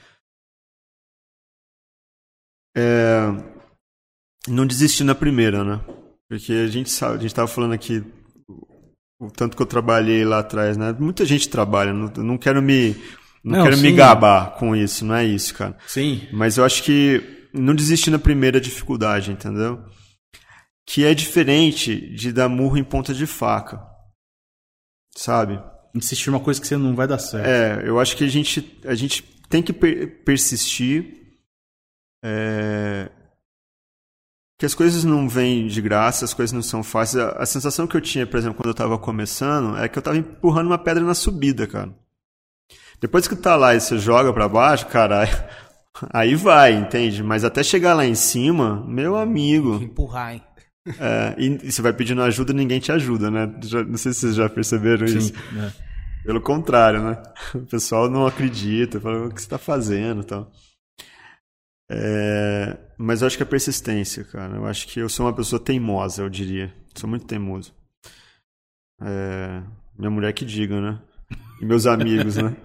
É... 2.76 3.22
Não 4.48 4.66
desistir 4.66 5.04
na 5.04 5.14
primeira, 5.14 5.62
né? 5.62 5.80
Porque 6.28 6.52
a 6.52 6.66
gente 6.66 6.90
sabe, 6.90 7.16
a 7.16 7.18
gente 7.18 7.34
tava 7.34 7.46
falando 7.46 7.74
aqui 7.74 8.02
o 9.20 9.30
tanto 9.30 9.56
que 9.56 9.62
eu 9.62 9.66
trabalhei 9.66 10.24
lá 10.24 10.38
atrás, 10.38 10.76
né? 10.76 10.92
Muita 10.98 11.24
gente 11.24 11.48
trabalha, 11.48 11.92
não, 11.92 12.08
não 12.24 12.38
quero 12.38 12.60
me 12.60 12.96
não, 13.44 13.58
não 13.58 13.64
quero 13.64 13.76
sim. 13.76 13.82
me 13.82 13.92
gabar 13.92 14.54
com 14.56 14.74
isso, 14.74 15.04
não 15.04 15.14
é 15.14 15.24
isso, 15.24 15.54
cara. 15.54 15.76
Sim. 15.86 16.26
Mas 16.32 16.56
eu 16.56 16.64
acho 16.64 16.82
que 16.82 17.41
não 17.52 17.74
desistir 17.74 18.10
na 18.10 18.18
primeira 18.18 18.60
dificuldade, 18.60 19.30
entendeu? 19.30 19.84
Que 20.86 21.04
é 21.04 21.14
diferente 21.14 21.96
de 22.14 22.32
dar 22.32 22.48
murro 22.48 22.76
em 22.76 22.84
ponta 22.84 23.14
de 23.14 23.26
faca. 23.26 23.80
Sabe? 25.16 25.62
Insistir 25.94 26.30
numa 26.30 26.40
coisa 26.40 26.60
que 26.60 26.66
você 26.66 26.76
não 26.76 26.94
vai 26.94 27.06
dar 27.06 27.18
certo. 27.18 27.46
É, 27.46 27.88
eu 27.88 28.00
acho 28.00 28.16
que 28.16 28.24
a 28.24 28.28
gente, 28.28 28.80
a 28.84 28.94
gente 28.94 29.22
tem 29.48 29.62
que 29.62 29.72
per 29.72 30.24
persistir. 30.24 31.20
É... 32.24 33.10
Que 34.58 34.64
as 34.64 34.74
coisas 34.74 35.04
não 35.04 35.28
vêm 35.28 35.66
de 35.66 35.82
graça, 35.82 36.24
as 36.24 36.32
coisas 36.32 36.52
não 36.52 36.62
são 36.62 36.82
fáceis. 36.82 37.22
A, 37.22 37.42
a 37.42 37.46
sensação 37.46 37.86
que 37.86 37.96
eu 37.96 38.00
tinha, 38.00 38.26
por 38.26 38.38
exemplo, 38.38 38.56
quando 38.56 38.68
eu 38.68 38.72
estava 38.72 38.98
começando, 38.98 39.76
é 39.76 39.88
que 39.88 39.98
eu 39.98 40.00
estava 40.00 40.16
empurrando 40.16 40.68
uma 40.68 40.78
pedra 40.78 41.04
na 41.04 41.14
subida, 41.14 41.66
cara. 41.66 41.92
Depois 43.00 43.26
que 43.26 43.34
tá 43.34 43.56
lá 43.56 43.74
e 43.74 43.80
você 43.80 43.98
joga 43.98 44.32
para 44.32 44.48
baixo, 44.48 44.86
cara, 44.86 45.24
aí 46.12 46.34
vai, 46.34 46.74
entende? 46.74 47.22
Mas 47.22 47.44
até 47.44 47.62
chegar 47.62 47.94
lá 47.94 48.06
em 48.06 48.14
cima, 48.14 48.84
meu 48.86 49.16
amigo. 49.16 49.74
Empurrar, 49.82 50.34
hein? 50.34 50.42
É, 50.98 51.34
e, 51.38 51.70
você 51.70 51.80
vai 51.80 51.92
pedindo 51.92 52.22
ajuda 52.22 52.52
ninguém 52.52 52.80
te 52.80 52.90
ajuda, 52.90 53.30
né? 53.30 53.52
Já, 53.62 53.84
não 53.84 53.96
sei 53.96 54.12
se 54.12 54.20
vocês 54.20 54.34
já 54.34 54.48
perceberam 54.48 55.06
Sim, 55.06 55.18
isso. 55.18 55.32
É. 55.56 55.72
Pelo 56.24 56.40
contrário, 56.40 57.02
né? 57.02 57.22
O 57.54 57.66
pessoal 57.66 58.08
não 58.08 58.26
acredita, 58.26 59.00
fala 59.00 59.26
o 59.26 59.28
que 59.32 59.40
você 59.40 59.46
está 59.46 59.58
fazendo 59.58 60.24
tal. 60.24 60.50
É, 61.90 62.78
mas 62.96 63.20
eu 63.20 63.26
acho 63.26 63.36
que 63.36 63.42
é 63.42 63.46
persistência, 63.46 64.24
cara. 64.24 64.56
Eu 64.56 64.66
acho 64.66 64.88
que 64.88 65.00
eu 65.00 65.08
sou 65.08 65.26
uma 65.26 65.32
pessoa 65.32 65.62
teimosa, 65.62 66.22
eu 66.22 66.28
diria. 66.28 66.72
Sou 66.94 67.08
muito 67.08 67.26
teimoso. 67.26 67.74
É, 69.00 69.62
minha 69.98 70.10
mulher 70.10 70.32
que 70.32 70.44
diga, 70.44 70.80
né? 70.80 70.98
E 71.62 71.64
meus 71.64 71.86
amigos, 71.86 72.36
né? 72.36 72.56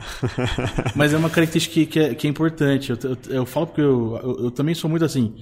Mas 0.96 1.14
é 1.14 1.18
uma 1.18 1.30
característica 1.30 1.74
que, 1.76 1.86
que, 1.86 2.00
é, 2.00 2.16
que 2.16 2.26
é 2.26 2.30
importante. 2.30 2.90
Eu, 2.90 2.98
eu, 3.04 3.18
eu, 3.30 3.46
falo 3.46 3.68
porque 3.68 3.82
eu, 3.82 4.38
eu, 4.40 4.52
também 4.52 4.74
sou 4.74 4.90
muito 4.90 5.06
assim. 5.06 5.36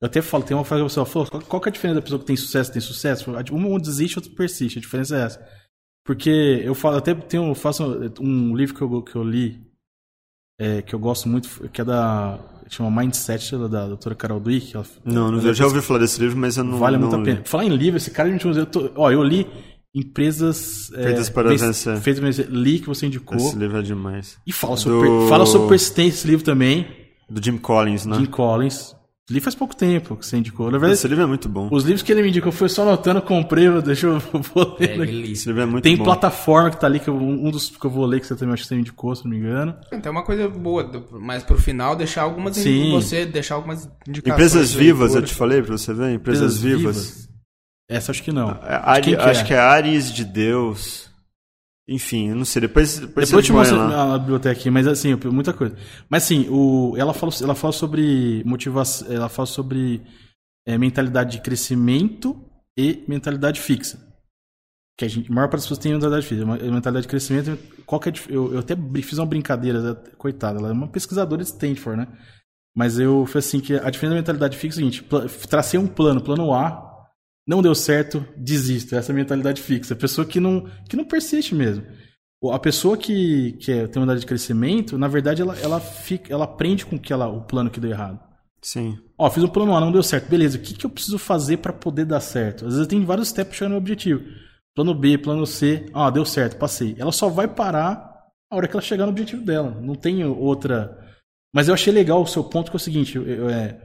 Eu 0.00 0.06
até 0.06 0.22
falo, 0.22 0.42
tem 0.42 0.56
uma 0.56 0.64
frase 0.64 0.80
que 0.80 0.86
a 0.86 0.88
pessoa 0.88 1.06
falou, 1.06 1.42
qual 1.42 1.60
que 1.60 1.68
é 1.68 1.70
a 1.70 1.72
diferença 1.72 1.96
da 1.96 2.02
pessoa 2.02 2.18
que 2.18 2.24
tem 2.24 2.36
sucesso 2.36 2.70
e 2.70 2.72
tem 2.72 2.80
sucesso? 2.80 3.30
Um 3.52 3.78
desiste, 3.78 4.18
outro 4.18 4.32
persiste. 4.32 4.78
A 4.78 4.80
diferença 4.80 5.14
é 5.14 5.20
essa. 5.20 5.48
Porque 6.06 6.62
eu 6.64 6.74
falo, 6.74 6.96
até 6.96 7.14
tenho, 7.14 7.48
eu 7.48 7.54
faço 7.54 7.84
um 8.18 8.56
livro 8.56 8.74
que 8.74 8.82
eu, 8.82 9.02
que 9.02 9.14
eu 9.14 9.22
li, 9.22 9.60
é, 10.58 10.80
que 10.80 10.94
eu 10.94 10.98
gosto 10.98 11.28
muito, 11.28 11.68
que 11.68 11.82
é 11.82 11.84
da. 11.84 12.40
chama 12.70 13.02
Mindset, 13.02 13.56
da, 13.58 13.68
da 13.68 13.88
doutora 13.88 14.14
Carol 14.14 14.40
Dweck. 14.40 14.74
Ela, 14.74 14.86
não, 15.04 15.30
não 15.30 15.40
eu 15.40 15.52
já 15.52 15.66
ouvi 15.66 15.82
falar 15.82 16.00
desse 16.00 16.18
livro, 16.18 16.38
mas 16.38 16.56
eu 16.56 16.64
não. 16.64 16.78
Vale 16.78 16.96
não 16.96 17.08
muito 17.08 17.20
a 17.20 17.24
pena. 17.24 17.44
Falar 17.44 17.66
em 17.66 17.76
livro, 17.76 17.98
esse 17.98 18.10
cara, 18.10 18.30
gente, 18.30 18.46
eu 18.46 18.66
tô, 18.66 18.90
ó, 18.96 19.12
eu 19.12 19.22
li 19.22 19.46
Empresas 19.94 20.90
Feitas 20.94 21.28
é, 21.28 21.30
para 21.32 21.48
vencer. 21.50 21.96
Feitas 21.98 22.20
para 22.20 22.26
vencer. 22.30 22.48
Li 22.50 22.78
que 22.78 22.86
você 22.86 23.06
indicou. 23.06 23.36
Esse 23.36 23.56
livro 23.56 23.78
é 23.78 23.82
demais. 23.82 24.38
E 24.46 24.52
fala 24.52 24.76
sobre, 24.76 25.08
Do... 25.08 25.28
fala 25.28 25.46
sobre 25.46 25.68
persistência 25.68 26.18
esse 26.18 26.26
livro 26.26 26.44
também. 26.44 26.86
Do 27.28 27.42
Jim 27.44 27.58
Collins, 27.58 28.06
né? 28.06 28.16
Jim 28.16 28.26
Collins. 28.26 28.96
Li 29.30 29.40
faz 29.40 29.54
pouco 29.54 29.74
tempo 29.76 30.16
que 30.16 30.26
você 30.26 30.36
indicou. 30.36 30.66
Na 30.66 30.72
verdade, 30.72 30.94
Esse 30.94 31.06
livro 31.08 31.22
é 31.24 31.26
muito 31.26 31.48
bom. 31.48 31.68
Os 31.70 31.84
livros 31.84 32.02
que 32.02 32.10
ele 32.10 32.22
me 32.22 32.28
indicou 32.28 32.50
foi 32.50 32.68
só 32.68 32.82
anotando, 32.82 33.22
comprei, 33.22 33.70
deixa 33.80 34.08
eu 34.08 34.18
vou 34.54 34.76
ler. 34.78 35.00
É, 35.00 35.30
Esse 35.30 35.46
livro 35.46 35.62
é 35.62 35.66
muito 35.66 35.84
Tem 35.84 35.96
bom. 35.96 36.04
plataforma 36.04 36.70
que 36.70 36.80
tá 36.80 36.86
ali, 36.86 36.98
que 36.98 37.08
eu, 37.08 37.16
um 37.16 37.50
dos 37.50 37.70
que 37.70 37.84
eu 37.86 37.90
vou 37.90 38.04
ler, 38.04 38.20
que 38.20 38.26
você 38.26 38.34
também 38.34 38.52
acho 38.52 38.62
que 38.64 38.68
você 38.68 38.74
me 38.74 38.80
indicou, 38.80 39.14
se 39.14 39.24
não 39.24 39.30
me 39.30 39.38
engano. 39.38 39.74
Tem 40.02 40.10
uma 40.10 40.24
coisa 40.24 40.48
boa, 40.48 40.90
mas 41.12 41.44
pro 41.44 41.56
final 41.56 41.94
deixar 41.94 42.22
algumas 42.22 42.56
Sim. 42.56 42.90
você 42.92 43.24
deixar 43.24 43.54
algumas 43.54 43.88
indicações. 44.06 44.34
Empresas 44.34 44.72
vivas, 44.74 45.14
eu 45.14 45.22
te 45.22 45.34
falei 45.34 45.62
pra 45.62 45.78
você 45.78 45.94
ver? 45.94 46.12
Empresas, 46.12 46.56
Empresas 46.56 46.60
vivas. 46.60 46.96
vivas. 46.96 47.31
Essa 47.92 48.12
acho 48.12 48.22
que 48.22 48.32
não. 48.32 48.50
É, 48.50 48.80
Ari, 48.82 49.02
que 49.02 49.14
acho 49.16 49.42
é? 49.42 49.44
que 49.44 49.54
é 49.54 49.58
Ares 49.58 50.12
de 50.12 50.24
Deus. 50.24 51.10
Enfim, 51.86 52.30
eu 52.30 52.36
não 52.36 52.44
sei. 52.44 52.62
Depois, 52.62 52.98
depois, 52.98 53.28
depois 53.28 53.32
eu 53.32 53.42
te 53.42 53.52
mostro 53.52 53.76
na 53.76 54.18
biblioteca 54.18 54.58
aqui, 54.58 54.70
mas 54.70 54.86
assim, 54.86 55.14
muita 55.30 55.52
coisa. 55.52 55.76
Mas 56.08 56.24
assim, 56.24 56.46
o, 56.48 56.94
ela, 56.96 57.12
fala, 57.12 57.32
ela 57.42 57.54
fala 57.54 57.72
sobre 57.72 58.42
motivação, 58.46 59.12
ela 59.12 59.28
fala 59.28 59.46
sobre 59.46 60.00
é, 60.66 60.78
mentalidade 60.78 61.32
de 61.32 61.42
crescimento 61.42 62.40
e 62.78 63.04
mentalidade 63.06 63.60
fixa. 63.60 63.98
Que 64.96 65.04
a, 65.04 65.08
gente, 65.08 65.30
a 65.30 65.34
maior 65.34 65.48
parte 65.48 65.60
das 65.60 65.64
pessoas 65.64 65.78
tem 65.78 65.92
mentalidade 65.92 66.26
fixa. 66.26 66.46
Mentalidade 66.46 67.02
de 67.02 67.08
crescimento, 67.08 67.58
qual 67.84 68.00
que 68.00 68.08
é, 68.08 68.12
eu, 68.28 68.54
eu 68.54 68.60
até 68.60 68.74
fiz 69.02 69.18
uma 69.18 69.26
brincadeira, 69.26 69.94
coitada, 70.16 70.58
ela 70.58 70.68
é 70.68 70.72
uma 70.72 70.88
pesquisadora 70.88 71.42
de 71.42 71.48
Stanford, 71.48 71.98
né? 71.98 72.08
Mas 72.74 72.98
eu 72.98 73.26
falei 73.26 73.40
assim 73.40 73.60
que 73.60 73.74
a 73.74 73.90
diferença 73.90 74.14
da 74.14 74.20
mentalidade 74.20 74.56
fixa 74.56 74.80
é 74.80 74.84
o 74.84 74.90
seguinte: 74.90 75.46
tracei 75.48 75.78
um 75.78 75.86
plano, 75.86 76.22
plano 76.22 76.54
A, 76.54 76.91
não 77.46 77.62
deu 77.62 77.74
certo, 77.74 78.24
desisto. 78.36 78.94
Essa 78.94 79.10
é 79.10 79.14
a 79.14 79.16
mentalidade 79.16 79.60
fixa. 79.60 79.94
A 79.94 79.96
pessoa 79.96 80.26
que 80.26 80.38
não, 80.38 80.68
que 80.88 80.96
não 80.96 81.04
persiste 81.04 81.54
mesmo. 81.54 81.84
A 82.50 82.58
pessoa 82.58 82.96
que, 82.96 83.52
que 83.60 83.70
é, 83.70 83.86
tem 83.86 84.00
uma 84.00 84.06
idade 84.06 84.20
de 84.20 84.26
crescimento, 84.26 84.98
na 84.98 85.06
verdade, 85.06 85.42
ela, 85.42 85.56
ela, 85.58 85.80
fica, 85.80 86.32
ela 86.32 86.44
aprende 86.44 86.84
com 86.84 86.98
que 86.98 87.12
ela, 87.12 87.28
o 87.28 87.42
plano 87.42 87.70
que 87.70 87.78
deu 87.78 87.90
errado. 87.90 88.20
Sim. 88.60 88.98
Ó, 89.18 89.30
fiz 89.30 89.42
um 89.42 89.48
plano 89.48 89.76
A, 89.76 89.80
não 89.80 89.92
deu 89.92 90.02
certo. 90.02 90.28
Beleza, 90.28 90.58
o 90.58 90.60
que, 90.60 90.74
que 90.74 90.86
eu 90.86 90.90
preciso 90.90 91.18
fazer 91.18 91.58
para 91.58 91.72
poder 91.72 92.04
dar 92.04 92.20
certo? 92.20 92.66
Às 92.66 92.74
vezes 92.74 92.88
tem 92.88 93.04
vários 93.04 93.28
steps 93.28 93.56
chegando 93.56 93.72
no 93.72 93.78
objetivo. 93.78 94.22
Plano 94.74 94.94
B, 94.94 95.18
plano 95.18 95.46
C. 95.46 95.86
Ah, 95.92 96.10
deu 96.10 96.24
certo, 96.24 96.56
passei. 96.56 96.96
Ela 96.98 97.12
só 97.12 97.28
vai 97.28 97.46
parar 97.46 98.12
a 98.50 98.56
hora 98.56 98.68
que 98.68 98.74
ela 98.74 98.82
chegar 98.82 99.04
no 99.04 99.12
objetivo 99.12 99.44
dela. 99.44 99.70
Não 99.80 99.94
tem 99.94 100.24
outra. 100.24 100.98
Mas 101.54 101.68
eu 101.68 101.74
achei 101.74 101.92
legal 101.92 102.22
o 102.22 102.26
seu 102.26 102.42
ponto, 102.44 102.70
que 102.70 102.76
é 102.76 102.78
o 102.78 102.80
seguinte: 102.80 103.18
é, 103.18 103.80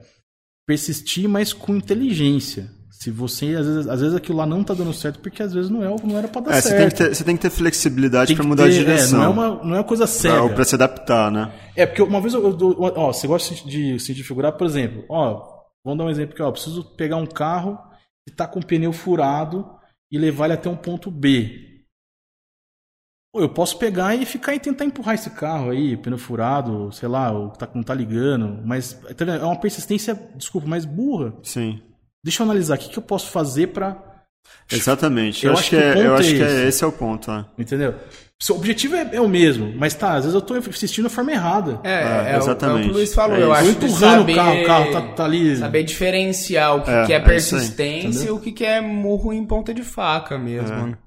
persistir, 0.65 1.27
mas 1.27 1.53
com 1.53 1.75
inteligência. 1.75 2.71
Se 2.99 3.11
você, 3.11 3.55
às 3.55 3.67
vezes, 3.67 3.87
às 3.87 4.01
vezes 4.01 4.15
aquilo 4.15 4.39
lá 4.39 4.45
não 4.47 4.63
tá 4.63 4.73
dando 4.73 4.91
certo, 4.91 5.19
porque 5.19 5.43
às 5.43 5.53
vezes 5.53 5.69
não, 5.69 5.83
é, 5.83 5.95
não 6.03 6.17
era 6.17 6.27
pra 6.27 6.41
dar 6.41 6.55
é, 6.55 6.61
certo. 6.61 6.73
Você 6.73 6.77
tem, 6.77 6.89
que 6.89 6.95
ter, 6.95 7.15
você 7.15 7.23
tem 7.23 7.35
que 7.35 7.41
ter 7.43 7.49
flexibilidade 7.51 8.35
para 8.35 8.43
mudar 8.43 8.63
ter, 8.63 8.71
de 8.71 8.79
direção. 8.79 9.19
É, 9.19 9.21
não, 9.21 9.29
é 9.29 9.29
uma, 9.29 9.63
não 9.63 9.75
é 9.75 9.77
uma 9.77 9.83
coisa 9.83 10.07
séria. 10.07 10.45
Pra, 10.45 10.55
pra 10.55 10.63
se 10.65 10.73
adaptar, 10.73 11.31
né? 11.31 11.53
É, 11.75 11.85
porque 11.85 12.01
uma 12.01 12.19
vez 12.19 12.33
eu, 12.33 12.43
eu 12.43 12.75
ó, 12.79 13.13
você 13.13 13.27
gosta 13.27 13.53
de 13.67 13.99
se 13.99 14.15
figurar, 14.23 14.53
por 14.53 14.65
exemplo, 14.65 15.05
ó, 15.09 15.47
vamos 15.85 15.99
dar 15.99 16.05
um 16.05 16.09
exemplo 16.09 16.33
aqui, 16.33 16.41
ó, 16.41 16.51
preciso 16.51 16.83
pegar 16.95 17.17
um 17.17 17.27
carro 17.27 17.77
que 18.27 18.33
tá 18.33 18.47
com 18.47 18.59
o 18.59 18.65
pneu 18.65 18.91
furado 18.91 19.69
e 20.11 20.17
levar 20.17 20.45
ele 20.45 20.55
até 20.55 20.67
um 20.67 20.75
ponto 20.75 21.11
B. 21.11 21.85
eu 23.35 23.49
posso 23.49 23.77
pegar 23.77 24.15
e 24.15 24.25
ficar 24.25 24.55
e 24.55 24.59
tentar 24.59 24.85
empurrar 24.85 25.13
esse 25.13 25.29
carro 25.29 25.69
aí, 25.69 25.95
pneu 25.97 26.17
furado, 26.17 26.91
sei 26.91 27.07
lá, 27.07 27.31
o 27.31 27.51
tá, 27.51 27.69
não 27.75 27.83
tá 27.83 27.93
ligando, 27.93 28.59
mas 28.65 28.93
tá 29.15 29.23
é 29.23 29.43
uma 29.43 29.59
persistência, 29.59 30.15
desculpa, 30.35 30.67
mais 30.67 30.83
burra. 30.83 31.35
Sim. 31.43 31.79
Deixa 32.27 32.43
eu 32.43 32.45
analisar 32.45 32.75
o 32.75 32.77
que, 32.77 32.89
que 32.89 32.99
eu 32.99 33.03
posso 33.03 33.31
fazer 33.31 33.67
para. 33.67 33.95
Exatamente. 34.69 35.45
Eu, 35.45 35.53
eu 35.53 35.57
acho, 35.57 35.69
que, 35.69 35.77
é, 35.77 35.93
eu 35.93 36.13
é 36.13 36.19
acho 36.19 36.35
que 36.35 36.43
é, 36.43 36.67
esse 36.67 36.83
é 36.83 36.87
o 36.87 36.91
ponto. 36.91 37.31
É. 37.31 37.45
Entendeu? 37.57 37.95
O 38.49 38.53
objetivo 38.53 38.97
é, 38.97 39.15
é, 39.15 39.21
o 39.21 39.29
mesmo, 39.29 39.73
mas 39.77 39.93
tá, 39.93 40.15
às 40.15 40.25
vezes 40.25 40.35
eu 40.35 40.41
tô 40.41 40.55
assistindo 40.55 41.05
a 41.05 41.09
forma 41.09 41.31
errada. 41.31 41.79
É, 41.85 41.93
é, 41.93 42.33
é 42.33 42.37
exatamente. 42.37 42.79
O, 42.79 42.79
é 42.79 42.81
o 42.81 42.83
que 42.83 42.89
o 42.89 42.93
Luiz 42.95 43.13
falou, 43.13 43.37
é 43.37 43.43
eu 43.43 43.53
acho. 43.53 43.69
empurrando 43.69 44.19
saber, 44.19 44.33
o 44.33 44.35
carro, 44.35 44.61
o 44.61 44.65
carro 44.65 44.91
tá, 44.91 45.01
tá, 45.01 45.23
ali. 45.23 45.55
Saber 45.55 45.83
diferenciar 45.83 46.75
o 46.75 46.81
que 46.83 46.91
é, 46.91 47.05
que 47.05 47.13
é 47.13 47.19
persistência 47.21 48.27
e 48.27 48.31
o 48.31 48.39
que, 48.39 48.51
que 48.51 48.65
é 48.65 48.81
murro 48.81 49.31
em 49.31 49.45
ponta 49.45 49.73
de 49.73 49.83
faca 49.83 50.37
mesmo. 50.37 50.97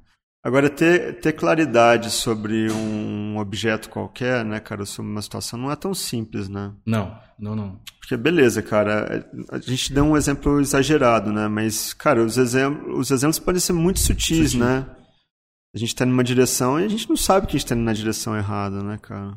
Agora, 0.42 0.70
ter, 0.70 1.20
ter 1.20 1.34
claridade 1.34 2.10
sobre 2.10 2.72
um 2.72 3.36
objeto 3.36 3.90
qualquer, 3.90 4.42
né, 4.42 4.58
cara, 4.58 4.86
sobre 4.86 5.10
uma 5.10 5.20
situação, 5.20 5.58
não 5.58 5.70
é 5.70 5.76
tão 5.76 5.92
simples, 5.92 6.48
né? 6.48 6.72
Não, 6.86 7.14
não, 7.38 7.54
não. 7.54 7.80
Porque, 7.98 8.16
beleza, 8.16 8.62
cara, 8.62 9.28
a 9.50 9.58
gente 9.58 9.92
deu 9.92 10.04
um 10.04 10.16
exemplo 10.16 10.58
exagerado, 10.58 11.30
né? 11.30 11.46
Mas, 11.46 11.92
cara, 11.92 12.24
os, 12.24 12.38
exemplos, 12.38 12.98
os 12.98 13.10
exemplos 13.10 13.38
podem 13.38 13.60
ser 13.60 13.74
muito 13.74 14.00
sutis, 14.00 14.52
Sutil. 14.52 14.66
né? 14.66 14.86
A 15.74 15.78
gente 15.78 15.94
tá 15.94 16.06
numa 16.06 16.24
direção 16.24 16.80
e 16.80 16.84
a 16.84 16.88
gente 16.88 17.08
não 17.08 17.16
sabe 17.16 17.46
que 17.46 17.54
a 17.54 17.58
gente 17.58 17.68
tá 17.68 17.74
indo 17.74 17.84
na 17.84 17.92
direção 17.92 18.34
errada, 18.34 18.82
né, 18.82 18.98
cara? 19.00 19.36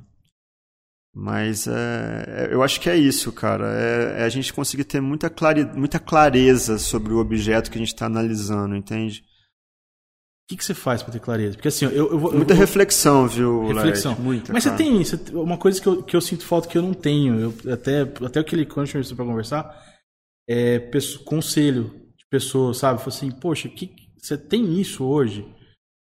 Mas 1.13 1.67
é, 1.67 2.25
é, 2.27 2.53
eu 2.53 2.63
acho 2.63 2.79
que 2.79 2.89
é 2.89 2.95
isso, 2.95 3.31
cara. 3.31 3.67
É, 3.77 4.21
é 4.21 4.23
a 4.23 4.29
gente 4.29 4.53
conseguir 4.53 4.85
ter 4.85 5.01
muita, 5.01 5.29
clare, 5.29 5.65
muita 5.65 5.99
clareza 5.99 6.79
sobre 6.79 7.13
o 7.13 7.19
objeto 7.19 7.69
que 7.69 7.77
a 7.77 7.79
gente 7.79 7.93
está 7.93 8.07
analisando, 8.07 8.75
entende? 8.75 9.23
O 10.53 10.55
que, 10.55 10.57
que 10.57 10.65
você 10.65 10.73
faz 10.73 11.01
para 11.01 11.13
ter 11.13 11.19
clareza? 11.19 11.55
Porque 11.55 11.67
assim, 11.67 11.85
eu, 11.85 12.11
eu 12.11 12.19
vou. 12.19 12.31
Muita 12.31 12.53
reflexão, 12.53 13.27
viu, 13.27 13.67
Reflexão. 13.67 14.15
Muita. 14.19 14.53
Mas 14.53 14.63
cara. 14.65 14.77
você 14.77 14.83
tem 14.83 15.01
isso, 15.01 15.19
uma 15.33 15.57
coisa 15.57 15.81
que 15.81 15.87
eu, 15.87 16.03
que 16.03 16.15
eu 16.15 16.21
sinto 16.21 16.45
falta 16.45 16.67
que 16.67 16.77
eu 16.77 16.81
não 16.81 16.93
tenho. 16.93 17.39
Eu, 17.39 17.73
até, 17.73 18.01
até 18.01 18.39
aquele 18.39 18.65
quando 18.65 18.87
a 18.87 19.01
gente 19.01 19.15
para 19.15 19.25
conversar, 19.25 19.83
é 20.47 20.79
conselho 21.25 21.85
de 22.15 22.25
pessoas, 22.29 22.77
sabe? 22.77 22.99
Falei 22.99 23.17
assim, 23.17 23.31
poxa, 23.31 23.67
que, 23.67 23.95
você 24.21 24.37
tem 24.37 24.79
isso 24.79 25.03
hoje? 25.03 25.45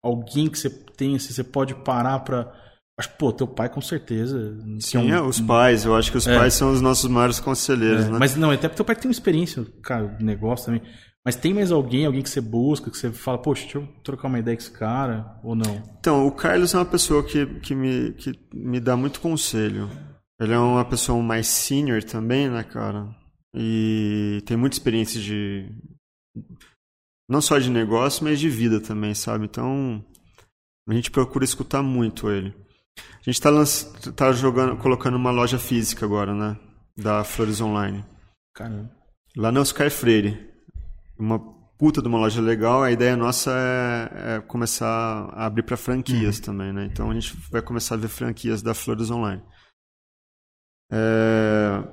Alguém 0.04 0.48
que 0.48 0.58
você 0.58 0.70
tem, 0.70 1.16
assim, 1.16 1.34
você 1.34 1.44
pode 1.44 1.76
parar 1.76 2.20
para 2.20 2.54
Acho 3.00 3.10
que, 3.10 3.18
pô, 3.20 3.32
teu 3.32 3.46
pai 3.46 3.70
com 3.70 3.80
certeza. 3.80 4.58
Sim, 4.80 5.12
é 5.12 5.22
um, 5.22 5.28
os 5.28 5.40
pais. 5.40 5.86
Eu 5.86 5.96
acho 5.96 6.12
que 6.12 6.18
os 6.18 6.26
é. 6.26 6.36
pais 6.36 6.56
são 6.56 6.72
os 6.72 6.82
nossos 6.82 7.08
maiores 7.08 7.40
conselheiros, 7.40 8.06
é. 8.06 8.10
né? 8.10 8.18
Mas 8.18 8.36
não, 8.36 8.50
até 8.50 8.68
porque 8.68 8.78
teu 8.78 8.86
pai 8.86 8.96
tem 8.96 9.08
uma 9.08 9.12
experiência, 9.12 9.64
cara, 9.84 10.18
negócio 10.20 10.66
também. 10.66 10.82
Mas 11.28 11.36
tem 11.36 11.54
mais 11.54 11.74
alguém, 11.74 12.06
alguém 12.06 12.24
que 12.24 12.30
você 12.30 12.40
busca, 12.40 12.90
que 12.90 12.98
você 12.98 13.12
fala, 13.12 13.38
poxa, 13.38 13.64
deixa 13.64 13.80
eu 13.80 13.88
trocar 14.02 14.30
uma 14.30 14.40
ideia 14.40 14.56
com 14.56 14.64
esse 14.64 14.72
cara, 14.72 15.38
ou 15.44 15.58
não? 15.58 15.84
Então, 16.00 16.26
o 16.26 16.32
Carlos 16.32 16.74
é 16.74 16.78
uma 16.78 16.86
pessoa 16.86 17.22
que, 17.22 17.46
que, 17.60 17.76
me, 17.76 18.14
que 18.14 18.32
me 18.54 18.80
dá 18.80 18.96
muito 18.96 19.20
conselho. 19.20 19.90
Ele 20.40 20.54
é 20.54 20.58
uma 20.58 20.86
pessoa 20.86 21.22
mais 21.22 21.48
senior 21.48 22.02
também, 22.02 22.50
né, 22.50 22.64
cara? 22.64 23.14
E 23.54 24.42
tem 24.46 24.56
muita 24.56 24.78
experiência 24.78 25.20
de. 25.20 25.70
Não 27.30 27.42
só 27.42 27.60
de 27.60 27.70
negócio, 27.70 28.24
mas 28.24 28.40
de 28.40 28.48
vida 28.48 28.80
também, 28.80 29.14
sabe? 29.14 29.44
Então, 29.44 30.02
a 30.88 30.94
gente 30.94 31.12
procura 31.12 31.44
escutar 31.44 31.84
muito 31.84 32.32
ele. 32.32 32.56
A 33.20 33.30
gente 33.30 33.36
está 33.36 33.52
tá 34.16 34.32
jogando, 34.32 34.78
colocando 34.78 35.18
uma 35.18 35.32
loja 35.32 35.60
física 35.60 36.06
agora, 36.06 36.34
né? 36.34 36.58
Da 36.98 37.26
Flores 37.26 37.60
Online. 37.60 38.06
Caramba. 38.56 38.90
Lá 39.36 39.52
na 39.52 39.60
Oscar 39.60 39.92
Freire 39.92 40.47
uma 41.18 41.40
puta 41.78 42.02
de 42.02 42.08
uma 42.08 42.18
loja 42.18 42.42
legal, 42.42 42.84
a 42.84 42.92
ideia 42.92 43.16
nossa 43.16 43.52
é, 43.52 44.36
é 44.36 44.42
começar 44.42 44.88
a 45.34 45.46
abrir 45.46 45.64
para 45.64 45.78
franquias 45.78 46.38
uhum. 46.38 46.44
também, 46.44 46.74
né? 46.74 46.86
Então 46.86 47.12
a 47.12 47.14
gente 47.14 47.36
vai 47.52 47.62
começar 47.62 47.96
a 47.96 47.98
ver 47.98 48.08
franquias 48.08 48.62
da 48.62 48.74
Flores 48.74 49.12
Online. 49.12 49.42
É... 50.92 51.84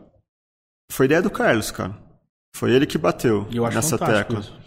Foi 0.90 1.06
ideia 1.06 1.20
do 1.20 1.30
Carlos, 1.30 1.70
cara. 1.70 1.98
Foi 2.56 2.72
ele 2.72 2.86
que 2.86 2.96
bateu 2.96 3.48
nessa 3.72 3.98
tecla. 3.98 4.40
Isso. 4.40 4.63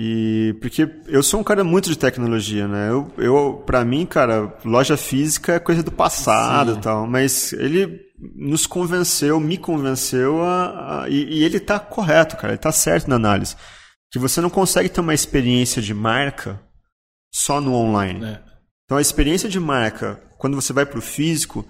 E 0.00 0.54
porque 0.60 0.88
eu 1.08 1.24
sou 1.24 1.40
um 1.40 1.42
cara 1.42 1.64
muito 1.64 1.88
de 1.88 1.98
tecnologia, 1.98 2.68
né? 2.68 2.88
Eu, 2.88 3.12
eu 3.18 3.64
para 3.66 3.84
mim, 3.84 4.06
cara, 4.06 4.56
loja 4.64 4.96
física 4.96 5.54
é 5.54 5.58
coisa 5.58 5.82
do 5.82 5.90
passado 5.90 6.74
Sim. 6.74 6.78
e 6.78 6.80
tal, 6.80 7.04
mas 7.08 7.52
ele 7.52 8.00
nos 8.36 8.64
convenceu, 8.64 9.40
me 9.40 9.58
convenceu 9.58 10.40
a, 10.40 11.02
a 11.02 11.08
e, 11.08 11.40
e, 11.40 11.44
ele 11.44 11.58
tá 11.58 11.80
correto, 11.80 12.36
cara, 12.36 12.52
ele 12.52 12.58
tá 12.58 12.70
certo 12.70 13.08
na 13.08 13.16
análise. 13.16 13.56
Que 14.12 14.20
você 14.20 14.40
não 14.40 14.48
consegue 14.48 14.88
ter 14.88 15.00
uma 15.00 15.14
experiência 15.14 15.82
de 15.82 15.92
marca 15.92 16.60
só 17.34 17.60
no 17.60 17.74
online. 17.74 18.24
É. 18.24 18.40
Então 18.84 18.98
a 18.98 19.02
experiência 19.02 19.48
de 19.48 19.58
marca, 19.58 20.22
quando 20.38 20.54
você 20.54 20.72
vai 20.72 20.86
pro 20.86 21.02
físico, 21.02 21.66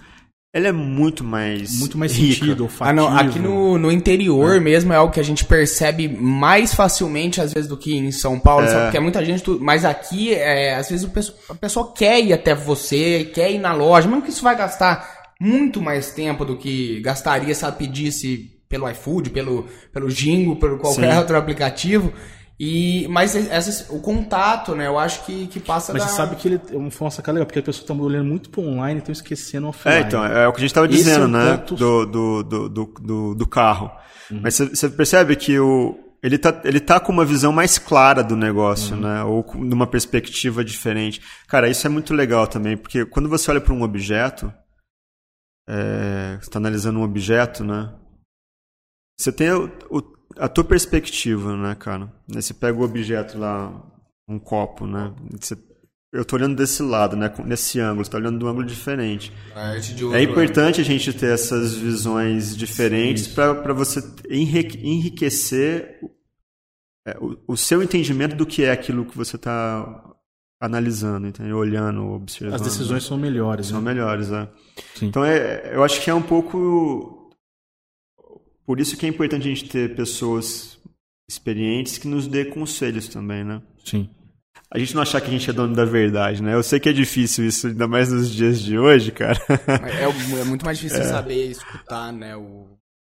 ela 0.52 0.68
é 0.68 0.72
muito 0.72 1.22
mais 1.22 1.78
muito 1.78 1.98
mais 1.98 2.12
rica. 2.16 2.46
sentido, 2.46 2.70
Ah, 2.80 2.92
não, 2.92 3.06
aqui 3.06 3.38
no, 3.38 3.76
no 3.76 3.92
interior 3.92 4.56
é. 4.56 4.60
mesmo 4.60 4.92
é 4.92 4.96
algo 4.96 5.12
que 5.12 5.20
a 5.20 5.24
gente 5.24 5.44
percebe 5.44 6.08
mais 6.08 6.74
facilmente 6.74 7.40
às 7.40 7.52
vezes 7.52 7.68
do 7.68 7.76
que 7.76 7.94
em 7.94 8.10
São 8.10 8.38
Paulo, 8.38 8.64
é. 8.64 8.68
sabe? 8.68 8.82
Porque 8.84 8.96
é 8.96 9.00
muita 9.00 9.24
gente, 9.24 9.48
mas 9.60 9.84
aqui 9.84 10.32
é, 10.34 10.74
às 10.74 10.88
vezes 10.88 11.08
a 11.48 11.54
pessoa 11.54 11.92
quer 11.92 12.20
ir 12.20 12.32
até 12.32 12.54
você, 12.54 13.30
quer 13.34 13.50
ir 13.52 13.58
na 13.58 13.74
loja, 13.74 14.08
mesmo 14.08 14.22
que 14.22 14.30
isso 14.30 14.42
vai 14.42 14.56
gastar 14.56 15.28
muito 15.40 15.80
mais 15.82 16.10
tempo 16.12 16.44
do 16.44 16.56
que 16.56 17.00
gastaria 17.00 17.54
se 17.54 17.62
ela 17.64 17.72
pedisse 17.72 18.50
pelo 18.68 18.88
iFood, 18.90 19.30
pelo, 19.30 19.66
pelo 19.92 20.10
Jingo, 20.10 20.56
pelo 20.56 20.78
qualquer 20.78 21.12
Sim. 21.12 21.18
outro 21.18 21.36
aplicativo. 21.36 22.12
E, 22.60 23.06
mas 23.08 23.36
essa, 23.36 23.92
o 23.92 24.00
contato, 24.00 24.74
né? 24.74 24.88
Eu 24.88 24.98
acho 24.98 25.24
que, 25.24 25.46
que 25.46 25.60
passa 25.60 25.92
Mas 25.92 26.02
da... 26.02 26.08
você 26.08 26.16
sabe 26.16 26.34
que 26.34 26.48
ele 26.48 26.60
é 26.72 26.76
uma 26.76 27.10
sacada 27.10 27.34
legal, 27.34 27.46
porque 27.46 27.60
a 27.60 27.62
pessoa 27.62 27.86
tá 27.86 27.94
olhando 27.94 28.26
muito 28.26 28.50
pro 28.50 28.62
online 28.62 28.96
e 28.96 28.98
estão 28.98 29.12
esquecendo 29.12 29.68
offline. 29.68 29.96
É, 29.96 30.00
então, 30.00 30.24
é 30.24 30.48
o 30.48 30.52
que 30.52 30.58
a 30.58 30.60
gente 30.62 30.74
tava 30.74 30.88
dizendo, 30.88 31.24
é 31.24 31.26
um 31.26 31.30
né? 31.30 31.56
Ponto... 31.56 31.76
Do, 31.76 32.06
do, 32.06 32.42
do, 32.42 32.68
do, 32.68 33.34
do, 33.36 33.46
carro. 33.46 33.92
Uhum. 34.28 34.40
Mas 34.42 34.58
você 34.58 34.88
percebe 34.88 35.36
que 35.36 35.56
o, 35.60 35.96
ele 36.20 36.36
tá, 36.36 36.60
ele 36.64 36.80
tá 36.80 36.98
com 36.98 37.12
uma 37.12 37.24
visão 37.24 37.52
mais 37.52 37.78
clara 37.78 38.24
do 38.24 38.34
negócio, 38.34 38.96
uhum. 38.96 39.02
né? 39.02 39.22
Ou 39.22 39.44
com 39.44 39.58
uma 39.58 39.86
perspectiva 39.86 40.64
diferente. 40.64 41.22
Cara, 41.46 41.68
isso 41.68 41.86
é 41.86 41.90
muito 41.90 42.12
legal 42.12 42.48
também, 42.48 42.76
porque 42.76 43.04
quando 43.04 43.28
você 43.28 43.52
olha 43.52 43.60
para 43.60 43.72
um 43.72 43.82
objeto, 43.82 44.52
é, 45.68 46.38
você 46.40 46.48
está 46.48 46.58
analisando 46.58 46.98
um 46.98 47.04
objeto, 47.04 47.62
né? 47.62 47.94
Você 49.16 49.30
tem 49.30 49.52
o, 49.52 49.70
o, 49.90 50.17
a 50.38 50.48
tua 50.48 50.64
perspectiva, 50.64 51.56
né, 51.56 51.74
cara? 51.74 52.12
Você 52.28 52.54
pega 52.54 52.78
o 52.78 52.82
objeto 52.82 53.38
lá, 53.38 53.72
um 54.28 54.38
copo, 54.38 54.86
né? 54.86 55.12
Você, 55.40 55.56
eu 56.12 56.24
tô 56.24 56.36
olhando 56.36 56.56
desse 56.56 56.82
lado, 56.82 57.16
né? 57.16 57.32
Nesse 57.44 57.80
ângulo, 57.80 58.04
você 58.04 58.10
tá 58.10 58.18
olhando 58.18 58.38
de 58.38 58.44
um 58.44 58.48
ângulo 58.48 58.66
diferente. 58.66 59.32
é 60.14 60.22
importante 60.22 60.80
a 60.80 60.84
gente 60.84 61.12
ter 61.12 61.32
essas 61.32 61.74
visões 61.74 62.56
diferentes 62.56 63.26
para 63.26 63.72
você 63.72 64.02
enriquecer 64.30 66.00
é, 67.06 67.16
o, 67.20 67.36
o, 67.48 67.56
seu 67.56 67.82
entendimento 67.82 68.36
do 68.36 68.46
que 68.46 68.64
é 68.64 68.70
aquilo 68.70 69.04
que 69.04 69.16
você 69.16 69.36
está 69.36 70.14
analisando, 70.60 71.26
entendeu? 71.26 71.56
olhando, 71.56 72.04
observando. 72.12 72.54
As 72.54 72.60
decisões 72.62 73.04
são 73.04 73.16
melhores. 73.16 73.66
São 73.66 73.80
né? 73.80 73.94
melhores, 73.94 74.30
é. 74.30 74.48
Sim. 74.94 75.06
Então 75.06 75.24
é, 75.24 75.74
eu 75.74 75.82
acho 75.84 76.00
que 76.02 76.10
é 76.10 76.14
um 76.14 76.22
pouco 76.22 77.17
por 78.68 78.78
isso 78.80 78.98
que 78.98 79.06
é 79.06 79.08
importante 79.08 79.48
a 79.48 79.50
gente 79.50 79.66
ter 79.66 79.96
pessoas 79.96 80.78
experientes 81.26 81.96
que 81.96 82.06
nos 82.06 82.26
dê 82.26 82.44
conselhos 82.44 83.08
também, 83.08 83.42
né? 83.42 83.62
Sim. 83.82 84.10
A 84.70 84.78
gente 84.78 84.94
não 84.94 85.00
achar 85.00 85.22
que 85.22 85.28
a 85.28 85.30
gente 85.30 85.48
é 85.48 85.54
dono 85.54 85.74
da 85.74 85.86
verdade, 85.86 86.42
né? 86.42 86.52
Eu 86.52 86.62
sei 86.62 86.78
que 86.78 86.86
é 86.86 86.92
difícil 86.92 87.46
isso, 87.46 87.68
ainda 87.68 87.88
mais 87.88 88.12
nos 88.12 88.30
dias 88.30 88.60
de 88.60 88.78
hoje, 88.78 89.10
cara. 89.10 89.40
É, 89.48 90.40
é 90.40 90.44
muito 90.44 90.66
mais 90.66 90.76
difícil 90.76 91.00
é. 91.00 91.04
saber 91.04 91.46
escutar, 91.46 92.12
né? 92.12 92.36
O 92.36 92.66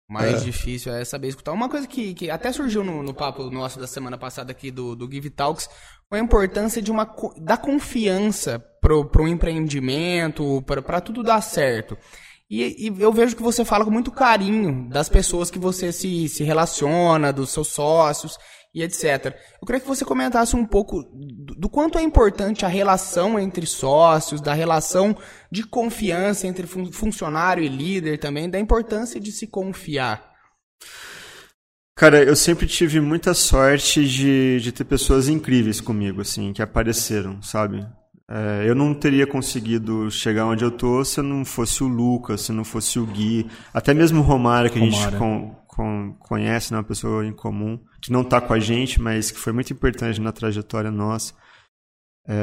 mais 0.08 0.40
é. 0.40 0.44
difícil 0.46 0.90
é 0.90 1.04
saber 1.04 1.28
escutar. 1.28 1.52
Uma 1.52 1.68
coisa 1.68 1.86
que, 1.86 2.14
que 2.14 2.30
até 2.30 2.50
surgiu 2.50 2.82
no, 2.82 3.02
no 3.02 3.12
papo 3.12 3.50
nosso 3.50 3.78
da 3.78 3.86
semana 3.86 4.16
passada 4.16 4.52
aqui 4.52 4.70
do, 4.70 4.96
do 4.96 5.10
Give 5.10 5.28
Talks 5.28 5.68
foi 6.08 6.18
a 6.18 6.22
importância 6.22 6.80
de 6.80 6.90
uma, 6.90 7.04
da 7.36 7.58
confiança 7.58 8.58
pro, 8.80 9.04
pro 9.04 9.28
empreendimento, 9.28 10.62
para 10.62 10.98
tudo 11.02 11.22
dar 11.22 11.42
certo. 11.42 11.98
E, 12.54 12.86
e, 12.86 13.02
eu 13.02 13.10
vejo 13.10 13.34
que 13.34 13.42
você 13.42 13.64
fala 13.64 13.82
com 13.82 13.90
muito 13.90 14.10
carinho 14.10 14.86
das 14.90 15.08
pessoas 15.08 15.50
que 15.50 15.58
você 15.58 15.90
se, 15.90 16.28
se 16.28 16.44
relaciona, 16.44 17.32
dos 17.32 17.48
seus 17.48 17.68
sócios 17.68 18.36
e 18.74 18.82
etc. 18.82 19.34
Eu 19.58 19.66
queria 19.66 19.80
que 19.80 19.88
você 19.88 20.04
comentasse 20.04 20.54
um 20.54 20.66
pouco 20.66 21.02
do, 21.02 21.54
do, 21.54 21.68
quanto 21.70 21.96
é 21.96 22.02
importante 22.02 22.66
a 22.66 22.68
relação 22.68 23.38
entre 23.38 23.64
sócios, 23.64 24.42
da 24.42 24.52
relação 24.52 25.16
de 25.50 25.62
confiança 25.62 26.46
entre 26.46 26.66
fun 26.66 26.92
funcionário 26.92 27.64
e 27.64 27.68
líder 27.68 28.18
também, 28.18 28.50
da 28.50 28.58
importância 28.58 29.18
de 29.18 29.32
se 29.32 29.46
confiar. 29.46 30.30
Cara, 31.96 32.22
eu 32.22 32.36
sempre 32.36 32.66
tive 32.66 33.00
muita 33.00 33.32
sorte 33.32 34.06
de, 34.06 34.60
de 34.60 34.72
ter 34.72 34.84
pessoas 34.84 35.26
incríveis 35.26 35.80
comigo, 35.80 36.20
assim, 36.20 36.52
que 36.52 36.60
apareceram, 36.60 37.40
sabe? 37.40 37.82
É, 38.28 38.64
eu 38.66 38.74
não 38.74 38.94
teria 38.94 39.26
conseguido 39.26 40.10
chegar 40.10 40.46
onde 40.46 40.64
eu 40.64 40.70
tô 40.70 41.04
se 41.04 41.20
não 41.20 41.44
fosse 41.44 41.82
o 41.82 41.88
Lucas, 41.88 42.42
se 42.42 42.52
não 42.52 42.64
fosse 42.64 42.98
o 42.98 43.06
Gui, 43.06 43.46
até 43.74 43.92
mesmo 43.92 44.20
o 44.20 44.22
Romário, 44.22 44.70
que 44.70 44.78
Romário. 44.78 44.98
a 44.98 45.10
gente 45.10 45.18
com, 45.18 45.54
com, 45.66 46.14
conhece, 46.18 46.72
né, 46.72 46.78
uma 46.78 46.84
pessoa 46.84 47.26
em 47.26 47.32
comum, 47.32 47.78
que 48.00 48.12
não 48.12 48.22
está 48.22 48.40
com 48.40 48.54
a 48.54 48.60
gente, 48.60 49.00
mas 49.00 49.30
que 49.30 49.38
foi 49.38 49.52
muito 49.52 49.72
importante 49.72 50.20
na 50.20 50.32
trajetória 50.32 50.90
nossa. 50.90 51.34
É, 52.26 52.34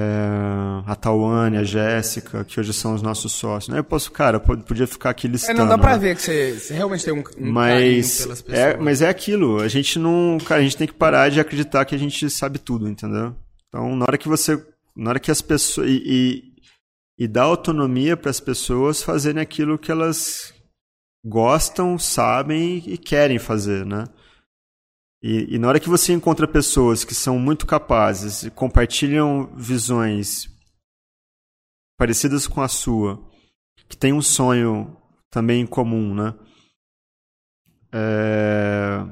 a 0.85 0.93
Tawane, 0.93 1.55
a 1.55 1.63
Jéssica, 1.63 2.43
que 2.43 2.59
hoje 2.59 2.73
são 2.73 2.93
os 2.93 3.01
nossos 3.01 3.31
sócios. 3.31 3.73
Né? 3.73 3.79
Eu 3.79 3.83
posso, 3.83 4.11
cara, 4.11 4.37
podia 4.37 4.85
ficar 4.85 5.11
aqui 5.11 5.25
listando. 5.25 5.57
É, 5.57 5.61
não 5.61 5.69
dá 5.69 5.77
pra 5.77 5.93
né? 5.93 5.99
ver 5.99 6.15
que 6.17 6.21
você, 6.21 6.53
você, 6.53 6.73
realmente 6.73 7.05
tem 7.05 7.13
um, 7.13 7.23
um 7.37 7.51
mas 7.51 8.23
pelas 8.23 8.39
é, 8.39 8.43
pessoas. 8.43 8.59
É, 8.59 8.77
mas 8.77 9.01
é 9.01 9.07
aquilo, 9.07 9.61
a 9.61 9.69
gente 9.69 9.97
não. 9.97 10.37
Cara, 10.45 10.59
a 10.59 10.63
gente 10.63 10.75
tem 10.75 10.87
que 10.87 10.93
parar 10.93 11.29
de 11.29 11.39
acreditar 11.39 11.85
que 11.85 11.95
a 11.95 11.97
gente 11.97 12.29
sabe 12.29 12.59
tudo, 12.59 12.89
entendeu? 12.89 13.33
Então, 13.69 13.95
na 13.95 14.03
hora 14.03 14.17
que 14.17 14.27
você 14.27 14.61
na 14.99 15.11
hora 15.11 15.19
que 15.19 15.31
as 15.31 15.41
pessoas. 15.41 15.87
E, 15.89 16.03
e, 16.05 16.49
e 17.23 17.27
dar 17.27 17.43
autonomia 17.43 18.15
para 18.15 18.29
as 18.29 18.39
pessoas 18.39 19.01
fazerem 19.03 19.41
aquilo 19.41 19.77
que 19.77 19.91
elas 19.91 20.53
gostam, 21.25 21.97
sabem 21.97 22.77
e 22.85 22.97
querem 22.97 23.39
fazer, 23.39 23.85
né? 23.85 24.05
E, 25.21 25.55
e, 25.55 25.59
na 25.59 25.67
hora 25.67 25.79
que 25.81 25.89
você 25.89 26.13
encontra 26.13 26.47
pessoas 26.47 27.03
que 27.03 27.13
são 27.13 27.37
muito 27.37 27.67
capazes 27.67 28.43
e 28.43 28.51
compartilham 28.51 29.53
visões 29.53 30.47
parecidas 31.97 32.47
com 32.47 32.61
a 32.61 32.69
sua, 32.69 33.21
que 33.89 33.97
tem 33.97 34.13
um 34.13 34.21
sonho 34.21 34.95
também 35.29 35.61
em 35.61 35.67
comum, 35.67 36.15
né? 36.15 36.33
É... 37.91 39.05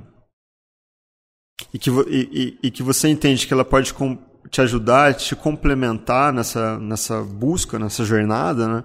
E, 1.74 1.80
que, 1.80 1.90
e, 1.90 2.60
e, 2.64 2.72
que 2.72 2.82
você 2.82 3.10
entende 3.10 3.46
que 3.46 3.54
ela 3.54 3.66
pode 3.66 3.94
com, 3.94 4.16
te 4.50 4.62
ajudar, 4.62 5.14
te 5.14 5.36
complementar 5.36 6.32
nessa, 6.34 6.80
nessa 6.80 7.22
busca, 7.22 7.78
nessa 7.78 8.04
jornada, 8.04 8.68
né? 8.68 8.84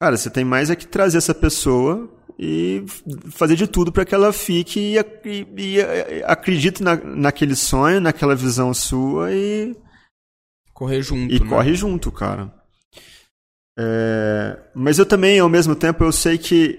Cara, 0.00 0.16
você 0.16 0.30
tem 0.30 0.44
mais 0.44 0.70
é 0.70 0.76
que 0.76 0.86
trazer 0.86 1.18
essa 1.18 1.34
pessoa 1.34 2.10
e 2.38 2.82
fazer 3.30 3.54
de 3.54 3.66
tudo 3.66 3.92
para 3.92 4.04
que 4.04 4.14
ela 4.14 4.32
fique 4.32 4.96
e, 4.96 4.98
e, 5.28 5.76
e 5.76 6.24
acredite 6.24 6.82
na, 6.82 6.96
naquele 6.96 7.54
sonho, 7.54 8.00
naquela 8.00 8.34
visão 8.34 8.72
sua 8.72 9.30
e. 9.32 9.76
Correr 10.72 11.02
junto. 11.02 11.34
E 11.34 11.38
né? 11.38 11.46
corre 11.46 11.74
junto, 11.74 12.10
cara. 12.10 12.50
É, 13.78 14.58
mas 14.74 14.98
eu 14.98 15.04
também, 15.04 15.38
ao 15.38 15.48
mesmo 15.50 15.74
tempo, 15.74 16.02
eu 16.02 16.12
sei 16.12 16.38
que 16.38 16.78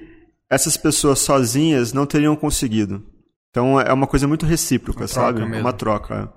essas 0.49 0.75
pessoas 0.75 1.19
sozinhas 1.19 1.93
não 1.93 2.07
teriam 2.07 2.35
conseguido. 2.35 3.05
Então 3.51 3.79
é 3.79 3.93
uma 3.93 4.07
coisa 4.07 4.27
muito 4.27 4.45
recíproca, 4.45 5.01
uma 5.01 5.07
sabe? 5.07 5.41
Mesmo. 5.41 5.59
Uma 5.59 5.73
troca. 5.73 6.33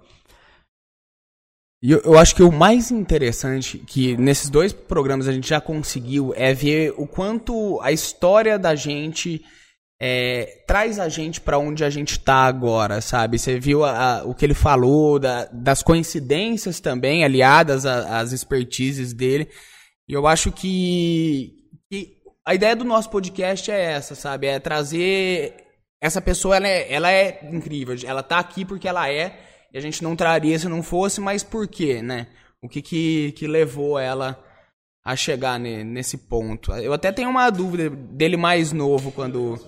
E 1.84 1.92
eu, 1.92 2.00
eu, 2.02 2.18
acho 2.18 2.34
que 2.34 2.42
o 2.42 2.50
mais 2.50 2.90
interessante 2.90 3.76
que 3.76 4.16
nesses 4.16 4.48
dois 4.48 4.72
programas 4.72 5.28
a 5.28 5.32
gente 5.32 5.46
já 5.46 5.60
conseguiu 5.60 6.32
é 6.34 6.54
ver 6.54 6.94
o 6.96 7.06
quanto 7.06 7.78
a 7.82 7.92
história 7.92 8.58
da 8.58 8.74
gente 8.74 9.44
é, 10.00 10.62
traz 10.66 10.98
a 10.98 11.10
gente 11.10 11.42
para 11.42 11.58
onde 11.58 11.84
a 11.84 11.90
gente 11.90 12.12
está 12.12 12.46
agora, 12.46 13.02
sabe? 13.02 13.38
Você 13.38 13.60
viu 13.60 13.84
a, 13.84 14.20
a, 14.20 14.24
o 14.24 14.34
que 14.34 14.46
ele 14.46 14.54
falou, 14.54 15.18
da, 15.18 15.44
das 15.52 15.82
coincidências 15.82 16.80
também, 16.80 17.22
aliadas 17.22 17.84
às 17.84 18.32
expertises 18.32 19.12
dele. 19.12 19.50
E 20.08 20.14
eu 20.14 20.26
acho 20.26 20.50
que, 20.52 21.52
que, 21.92 22.16
a 22.46 22.54
ideia 22.54 22.74
do 22.74 22.84
nosso 22.84 23.10
podcast 23.10 23.70
é 23.70 23.92
essa, 23.92 24.14
sabe? 24.14 24.46
É 24.46 24.58
trazer. 24.58 25.54
Essa 26.00 26.22
pessoa, 26.22 26.56
ela 26.56 26.66
é, 26.66 26.90
ela 26.90 27.12
é 27.12 27.46
incrível. 27.52 27.94
Ela 28.06 28.22
tá 28.22 28.38
aqui 28.38 28.64
porque 28.64 28.88
ela 28.88 29.10
é 29.10 29.38
e 29.74 29.78
a 29.78 29.80
gente 29.80 30.04
não 30.04 30.14
traria 30.14 30.56
se 30.56 30.68
não 30.68 30.84
fosse, 30.84 31.20
mas 31.20 31.42
por 31.42 31.66
quê, 31.66 32.00
né? 32.00 32.28
O 32.62 32.68
que 32.68 32.80
que, 32.80 33.32
que 33.32 33.48
levou 33.48 33.98
ela 33.98 34.38
a 35.04 35.16
chegar 35.16 35.58
ne, 35.58 35.82
nesse 35.82 36.16
ponto? 36.16 36.72
Eu 36.72 36.92
até 36.92 37.10
tenho 37.10 37.28
uma 37.28 37.50
dúvida 37.50 37.90
dele 37.90 38.36
mais 38.36 38.72
novo 38.72 39.10
quando... 39.10 39.58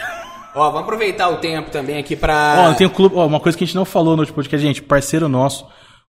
Ó, 0.54 0.70
vamos 0.70 0.82
aproveitar 0.82 1.30
o 1.30 1.38
tempo 1.38 1.70
também 1.70 1.98
aqui 1.98 2.14
pra... 2.14 2.70
Ó, 2.70 2.74
tem 2.74 2.86
um 2.86 2.90
clube, 2.90 3.16
ó, 3.16 3.26
uma 3.26 3.40
coisa 3.40 3.58
que 3.58 3.64
a 3.64 3.66
gente 3.66 3.74
não 3.74 3.84
falou 3.84 4.14
no 4.14 4.22
último 4.22 4.36
podcast, 4.36 4.64
gente, 4.64 4.80
parceiro 4.80 5.28
nosso, 5.28 5.66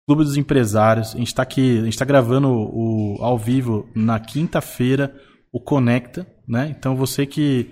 Clube 0.08 0.24
dos 0.24 0.38
Empresários, 0.38 1.14
a 1.14 1.18
gente 1.18 1.36
tá 1.36 1.42
aqui, 1.44 1.80
a 1.80 1.84
gente 1.84 1.98
tá 1.98 2.06
gravando 2.06 2.48
o, 2.48 3.18
o 3.20 3.24
ao 3.24 3.38
vivo 3.38 3.90
na 3.94 4.18
quinta-feira, 4.18 5.14
o 5.52 5.60
Conecta, 5.60 6.26
né? 6.48 6.74
Então 6.74 6.96
você 6.96 7.26
que 7.26 7.70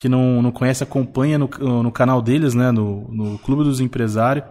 que 0.00 0.08
não, 0.08 0.40
não 0.40 0.52
conhece, 0.52 0.84
acompanha 0.84 1.38
no, 1.38 1.48
no 1.82 1.90
canal 1.90 2.22
deles, 2.22 2.54
né? 2.54 2.70
No, 2.70 3.08
no 3.12 3.38
Clube 3.40 3.64
dos 3.64 3.80
Empresários 3.80 4.44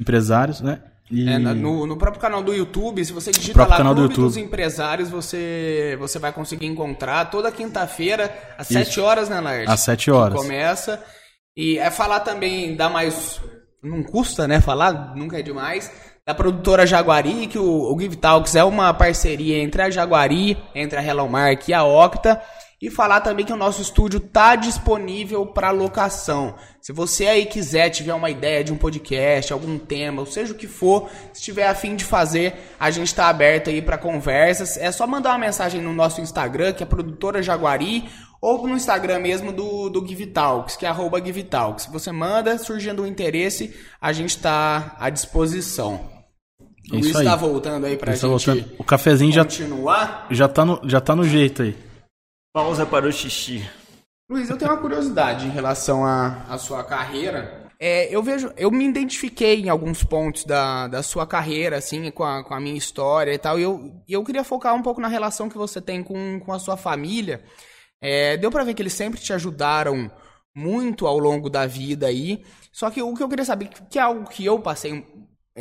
empresários, 0.00 0.60
né? 0.60 0.80
E... 1.10 1.28
É, 1.28 1.38
no, 1.38 1.86
no, 1.86 1.96
próprio 1.96 2.20
canal 2.20 2.40
do 2.40 2.54
YouTube, 2.54 3.04
se 3.04 3.12
você 3.12 3.32
digita 3.32 3.66
lá 3.66 3.78
canal 3.78 3.94
Clube 3.94 4.14
do 4.14 4.22
dos 4.22 4.36
Empresários, 4.36 5.10
você, 5.10 5.96
você 5.98 6.20
vai 6.20 6.32
conseguir 6.32 6.66
encontrar 6.66 7.24
toda 7.24 7.50
quinta-feira, 7.50 8.32
às 8.56 8.70
Isso. 8.70 8.84
7 8.84 9.00
horas, 9.00 9.28
né, 9.28 9.40
Lars? 9.40 9.68
Às 9.68 9.80
7 9.80 10.10
horas. 10.12 10.38
Começa. 10.40 11.02
E 11.56 11.78
é 11.78 11.90
falar 11.90 12.20
também, 12.20 12.76
dá 12.76 12.88
mais. 12.88 13.40
Não 13.82 14.04
custa, 14.04 14.46
né? 14.46 14.60
Falar, 14.60 15.16
nunca 15.16 15.38
é 15.38 15.42
demais. 15.42 15.90
Da 16.24 16.32
produtora 16.32 16.86
Jaguari, 16.86 17.48
que 17.48 17.58
o, 17.58 17.92
o 17.92 17.98
Give 17.98 18.14
Talks 18.14 18.54
é 18.54 18.62
uma 18.62 18.94
parceria 18.94 19.58
entre 19.58 19.82
a 19.82 19.90
Jaguari, 19.90 20.56
entre 20.74 20.96
a 20.96 21.04
Hello 21.04 21.28
Mark 21.28 21.66
e 21.66 21.74
a 21.74 21.82
Octa. 21.82 22.40
E 22.80 22.88
falar 22.88 23.20
também 23.20 23.44
que 23.44 23.52
o 23.52 23.56
nosso 23.56 23.82
estúdio 23.82 24.16
está 24.16 24.56
disponível 24.56 25.44
para 25.44 25.70
locação. 25.70 26.54
Se 26.80 26.92
você 26.94 27.26
aí 27.26 27.44
quiser, 27.44 27.90
tiver 27.90 28.14
uma 28.14 28.30
ideia 28.30 28.64
de 28.64 28.72
um 28.72 28.76
podcast, 28.76 29.52
algum 29.52 29.78
tema, 29.78 30.20
ou 30.20 30.26
seja 30.26 30.54
o 30.54 30.56
que 30.56 30.66
for, 30.66 31.10
se 31.30 31.42
tiver 31.42 31.66
afim 31.66 31.94
de 31.94 32.06
fazer, 32.06 32.54
a 32.80 32.90
gente 32.90 33.08
está 33.08 33.28
aberto 33.28 33.68
aí 33.68 33.82
para 33.82 33.98
conversas. 33.98 34.78
É 34.78 34.90
só 34.90 35.06
mandar 35.06 35.32
uma 35.32 35.38
mensagem 35.40 35.82
no 35.82 35.92
nosso 35.92 36.22
Instagram, 36.22 36.72
que 36.72 36.82
é 36.82 36.86
produtora 36.86 37.42
Jaguari, 37.42 38.08
ou 38.40 38.66
no 38.66 38.74
Instagram 38.74 39.18
mesmo 39.18 39.52
do, 39.52 39.90
do 39.90 40.06
GiveTalks, 40.06 40.76
que 40.76 40.86
é 40.86 40.88
arroba 40.88 41.22
GiveTalks. 41.22 41.84
Você 41.92 42.10
manda, 42.10 42.56
surgindo 42.56 43.02
o 43.02 43.06
interesse, 43.06 43.76
a 44.00 44.10
gente 44.10 44.30
está 44.30 44.96
à 44.98 45.10
disposição. 45.10 46.00
É 46.90 46.94
Luiz 46.94 47.14
está 47.14 47.36
voltando 47.36 47.84
aí 47.84 47.98
pra 47.98 48.12
Ele 48.12 48.20
tá 48.20 48.38
gente. 48.38 48.74
O 48.78 48.84
cafezinho 48.84 49.34
continuar. 49.34 50.28
já, 50.30 50.34
já, 50.34 50.48
tá 50.48 50.64
no, 50.64 50.80
já 50.84 50.98
tá 50.98 51.14
no 51.14 51.24
jeito 51.24 51.60
aí. 51.60 51.89
Pausa 52.52 52.84
para 52.84 53.06
o 53.06 53.12
xixi. 53.12 53.68
Luiz, 54.28 54.50
eu 54.50 54.58
tenho 54.58 54.72
uma 54.72 54.80
curiosidade 54.80 55.46
em 55.46 55.50
relação 55.50 56.04
à, 56.04 56.58
sua 56.58 56.82
carreira. 56.82 57.68
É, 57.78 58.12
eu 58.14 58.20
vejo, 58.22 58.52
eu 58.56 58.72
me 58.72 58.84
identifiquei 58.84 59.60
em 59.60 59.68
alguns 59.68 60.02
pontos 60.02 60.44
da, 60.44 60.88
da 60.88 61.02
sua 61.02 61.26
carreira, 61.26 61.76
assim, 61.76 62.10
com 62.10 62.24
a, 62.24 62.42
com 62.42 62.52
a 62.52 62.60
minha 62.60 62.76
história 62.76 63.32
e 63.32 63.38
tal. 63.38 63.58
E 63.58 63.62
eu, 63.62 64.02
eu 64.08 64.24
queria 64.24 64.42
focar 64.42 64.74
um 64.74 64.82
pouco 64.82 65.00
na 65.00 65.06
relação 65.06 65.48
que 65.48 65.56
você 65.56 65.80
tem 65.80 66.02
com, 66.02 66.40
com 66.40 66.52
a 66.52 66.58
sua 66.58 66.76
família. 66.76 67.42
É, 68.00 68.36
deu 68.36 68.50
para 68.50 68.64
ver 68.64 68.74
que 68.74 68.82
eles 68.82 68.94
sempre 68.94 69.20
te 69.20 69.32
ajudaram 69.32 70.10
muito 70.52 71.06
ao 71.06 71.18
longo 71.18 71.48
da 71.48 71.66
vida 71.66 72.08
aí. 72.08 72.44
Só 72.72 72.90
que 72.90 73.00
o 73.00 73.14
que 73.14 73.22
eu 73.22 73.28
queria 73.28 73.44
saber, 73.44 73.68
que 73.88 73.98
é 73.98 74.02
algo 74.02 74.28
que 74.28 74.44
eu 74.44 74.58
passei. 74.58 75.06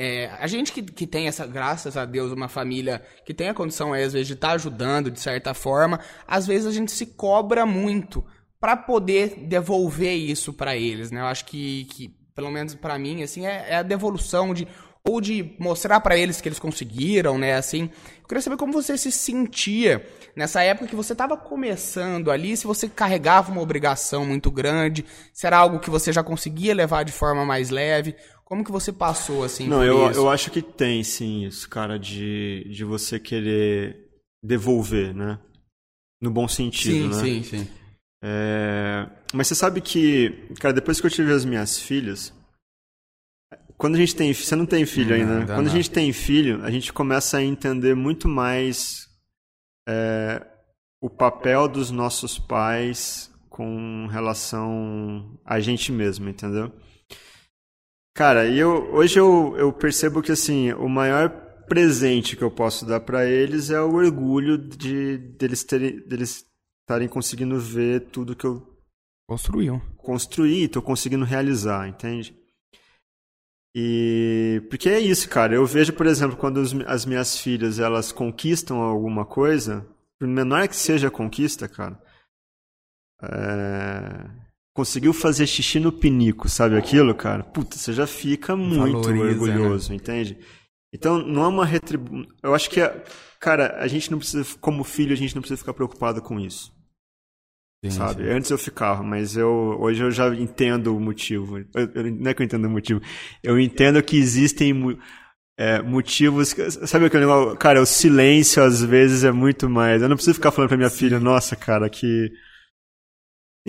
É, 0.02 0.32
a 0.40 0.48
gente 0.48 0.72
que, 0.72 0.82
que 0.82 1.06
tem 1.06 1.28
essa, 1.28 1.46
graças 1.46 1.98
a 1.98 2.06
Deus, 2.06 2.32
uma 2.32 2.48
família 2.48 3.02
que 3.26 3.34
tem 3.34 3.50
a 3.50 3.54
condição, 3.54 3.94
às 3.94 4.14
vezes, 4.14 4.28
de 4.28 4.34
estar 4.34 4.48
tá 4.48 4.54
ajudando 4.54 5.12
de 5.12 5.20
certa 5.20 5.54
forma, 5.54 6.00
às 6.26 6.48
vezes 6.48 6.66
a 6.66 6.72
gente 6.72 6.90
se 6.90 7.06
cobra 7.06 7.66
muito 7.66 8.24
para 8.62 8.78
poder 8.78 9.36
devolver 9.42 10.16
isso 10.16 10.54
para 10.54 10.78
eles, 10.78 11.12
né? 11.12 11.20
Eu 11.20 11.26
acho 11.26 11.44
que, 11.44 11.84
que 11.92 12.16
pelo 12.34 12.50
menos 12.50 12.76
para 12.76 12.98
mim, 12.98 13.24
assim, 13.24 13.46
é, 13.46 13.72
é, 13.72 13.76
a 13.76 13.84
devolução 13.84 14.54
de 14.54 14.66
ou 15.04 15.20
de 15.20 15.56
mostrar 15.60 16.00
para 16.00 16.18
eles 16.18 16.40
que 16.40 16.48
eles 16.48 16.60
conseguiram, 16.60 17.38
né? 17.38 17.56
Assim, 17.56 17.90
eu 18.22 18.28
queria 18.28 18.42
saber 18.42 18.58
como 18.58 18.72
você 18.72 18.98
se 18.98 19.12
sentia 19.12 20.06
nessa 20.36 20.62
época 20.62 20.88
que 20.88 20.96
você 20.96 21.14
estava 21.14 21.36
começando 21.36 22.32
ali, 22.32 22.56
se 22.56 22.68
você 22.68 22.88
carregava 22.88 23.52
uma 23.52 23.62
obrigação 23.62 24.26
muito 24.26 24.52
grande, 24.52 25.06
se 25.34 25.46
era 25.48 25.58
algo 25.58 25.80
que 25.80 25.90
você 25.90 26.14
já 26.14 26.24
conseguia 26.24 26.74
levar 26.74 27.04
de 27.04 27.12
forma 27.12 27.46
mais 27.46 27.70
leve, 27.70 28.16
como 28.50 28.64
que 28.64 28.72
você 28.72 28.92
passou 28.92 29.44
assim? 29.44 29.68
Não, 29.68 29.84
eu, 29.84 30.10
isso? 30.10 30.20
eu 30.20 30.30
acho 30.30 30.50
que 30.50 30.62
tem 30.62 31.04
sim 31.04 31.46
isso, 31.46 31.70
cara, 31.70 32.00
de, 32.00 32.66
de 32.70 32.84
você 32.84 33.20
querer 33.20 34.10
devolver, 34.44 35.14
né? 35.14 35.40
No 36.20 36.32
bom 36.32 36.48
sentido, 36.48 37.14
sim, 37.14 37.42
né? 37.42 37.42
Sim, 37.42 37.44
sim, 37.44 37.68
é... 38.24 39.08
Mas 39.34 39.48
você 39.48 39.56
sabe 39.56 39.80
que, 39.80 40.48
cara, 40.60 40.74
depois 40.74 41.00
que 41.00 41.06
eu 41.06 41.12
tive 41.12 41.32
as 41.32 41.46
minhas 41.46 41.80
filhas, 41.80 42.34
quando 43.78 43.96
a 43.96 43.98
gente 43.98 44.14
tem. 44.14 44.34
Você 44.34 44.56
não 44.56 44.66
tem 44.66 44.86
filho 44.86 45.16
ainda, 45.16 45.40
né? 45.40 45.46
Quando 45.46 45.68
a 45.68 45.72
gente 45.72 45.90
tem 45.90 46.12
filho, 46.12 46.64
a 46.66 46.70
gente 46.70 46.92
começa 46.92 47.38
a 47.38 47.44
entender 47.44 47.96
muito 47.96 48.28
mais 48.28 49.08
é, 49.88 50.46
o 51.00 51.10
papel 51.10 51.68
dos 51.68 51.90
nossos 51.90 52.38
pais 52.38 53.32
com 53.50 54.08
relação 54.08 55.40
a 55.46 55.62
gente 55.62 55.94
mesmo, 55.94 56.28
entendeu? 56.28 56.74
Cara, 58.20 58.50
e 58.50 58.60
eu, 58.60 58.94
hoje 58.94 59.18
eu, 59.18 59.56
eu 59.56 59.72
percebo 59.72 60.22
que 60.22 60.34
assim, 60.34 60.74
o 60.74 60.90
maior 60.90 61.30
presente 61.70 62.36
que 62.36 62.44
eu 62.44 62.52
posso 62.52 62.86
dar 62.86 63.00
para 63.00 63.26
eles 63.26 63.70
é 63.70 63.80
o 63.80 63.94
orgulho 63.94 64.58
de 64.58 65.18
deles 65.18 65.64
terem 65.64 66.06
deles 66.06 66.46
estarem 66.82 67.08
conseguindo 67.08 67.58
ver 67.58 68.10
tudo 68.10 68.36
que 68.36 68.44
eu 68.44 68.78
construiu. 69.26 69.82
Construí, 69.96 70.68
tô 70.68 70.82
conseguindo 70.82 71.24
realizar, 71.24 71.88
entende? 71.88 72.38
E 73.74 74.68
porque 74.70 74.90
é 74.90 75.00
isso, 75.00 75.30
cara. 75.30 75.56
Eu 75.56 75.66
vejo, 75.66 75.94
por 75.94 76.06
exemplo, 76.06 76.36
quando 76.36 76.60
as 76.88 77.06
minhas 77.06 77.38
filhas 77.38 77.80
elas 77.80 78.12
conquistam 78.12 78.82
alguma 78.82 79.26
coisa, 79.26 79.88
por 80.20 80.28
menor 80.28 80.68
que 80.68 80.76
seja 80.76 81.08
a 81.08 81.12
conquista, 81.12 81.70
cara, 81.70 81.98
é... 83.24 84.49
conseguiu 84.80 85.12
fazer 85.12 85.46
xixi 85.46 85.78
no 85.78 85.92
pinico, 85.92 86.48
sabe 86.48 86.78
aquilo, 86.78 87.14
cara? 87.14 87.44
Puta, 87.44 87.76
você 87.76 87.92
já 87.92 88.08
fica 88.08 88.56
muito 88.56 89.10
Valoriza, 89.10 89.26
né? 89.26 89.32
orgulhoso, 89.32 89.90
né? 89.90 89.96
entende? 89.98 90.38
Então, 90.94 91.18
não 91.18 91.44
é 91.44 91.48
uma 91.50 91.66
retribuição. 91.66 92.32
Eu 92.42 92.56
acho 92.56 92.70
que, 92.70 92.80
cara, 93.42 93.76
a 93.78 93.88
gente 93.88 94.10
não 94.10 94.18
precisa, 94.18 94.46
como 94.62 94.86
filho, 94.86 95.12
a 95.12 95.18
gente 95.18 95.36
não 95.36 95.42
precisa 95.42 95.58
ficar 95.58 95.74
preocupado 95.74 96.22
com 96.22 96.40
isso. 96.40 96.72
Sim, 97.84 97.92
sabe? 97.92 98.24
Sim. 98.24 98.30
Antes 98.30 98.52
eu 98.52 98.58
ficava, 98.58 99.04
mas 99.04 99.36
eu 99.36 99.76
hoje 99.82 100.02
eu 100.02 100.12
já 100.12 100.34
entendo 100.34 100.96
o 100.96 101.00
motivo. 101.00 101.58
Eu, 101.58 101.92
eu, 101.94 102.12
não 102.14 102.32
é 102.32 102.34
que 102.34 102.42
eu 102.42 102.46
entendo 102.46 102.66
o 102.66 102.70
motivo. 102.70 103.02
Eu 103.44 103.60
entendo 103.60 104.02
que 104.02 104.16
existem 104.16 104.98
é, 105.58 105.82
motivos. 105.82 106.56
Sabe 106.88 107.06
aquele 107.06 107.26
negócio? 107.26 107.58
Cara, 107.58 107.82
o 107.82 107.86
silêncio 107.86 108.64
às 108.64 108.82
vezes 108.82 109.26
é 109.26 109.32
muito 109.32 109.70
mais. 109.70 110.02
Eu 110.02 110.08
não 110.08 110.16
preciso 110.16 110.36
ficar 110.36 110.52
falando 110.52 110.70
pra 110.70 110.78
minha 110.78 110.90
filha, 110.90 111.20
nossa, 111.20 111.54
cara, 111.58 111.90
que. 111.90 112.32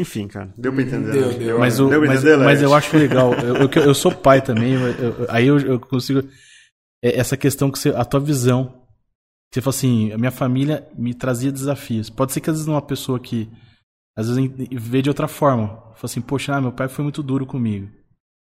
Enfim, 0.01 0.27
cara, 0.27 0.53
deu 0.57 0.73
pra 0.73 0.83
entender. 0.83 1.13
Deu, 1.13 1.39
deu. 1.39 1.59
Mas, 1.59 1.79
o, 1.79 1.89
deu 1.89 2.01
mas, 2.01 2.25
entender, 2.25 2.37
mas 2.39 2.63
eu 2.63 2.75
acho 2.75 2.97
legal. 2.97 3.35
Eu, 3.35 3.57
eu, 3.57 3.71
eu 3.85 3.95
sou 3.95 4.13
pai 4.13 4.41
também, 4.41 4.75
eu, 4.75 5.27
aí 5.29 5.47
eu, 5.47 5.59
eu 5.59 5.81
consigo. 5.81 6.27
É, 7.03 7.19
essa 7.19 7.37
questão 7.37 7.71
que 7.71 7.79
você. 7.79 7.91
A 7.91 8.05
tua 8.05 8.21
visão. 8.21 8.81
Você 9.53 9.61
fala 9.61 9.75
assim, 9.75 10.13
a 10.13 10.19
minha 10.19 10.31
família 10.31 10.89
me 10.97 11.13
trazia 11.13 11.51
desafios. 11.51 12.09
Pode 12.09 12.33
ser 12.33 12.41
que 12.41 12.49
às 12.49 12.57
vezes 12.57 12.69
uma 12.69 12.81
pessoa 12.81 13.19
que 13.19 13.51
às 14.17 14.29
vezes 14.29 14.51
vê 14.73 15.03
de 15.03 15.11
outra 15.11 15.27
forma. 15.27 15.69
Fala 15.69 16.05
assim, 16.05 16.21
poxa, 16.21 16.55
ah, 16.55 16.61
meu 16.61 16.73
pai 16.73 16.89
foi 16.89 17.03
muito 17.03 17.23
duro 17.23 17.45
comigo. 17.45 17.91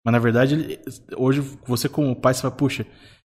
Mas 0.04 0.12
na 0.12 0.18
verdade, 0.18 0.54
ele, 0.54 0.80
hoje 1.16 1.40
você 1.66 1.88
como 1.88 2.14
pai, 2.14 2.34
você 2.34 2.42
fala, 2.42 2.54
puxa, 2.54 2.86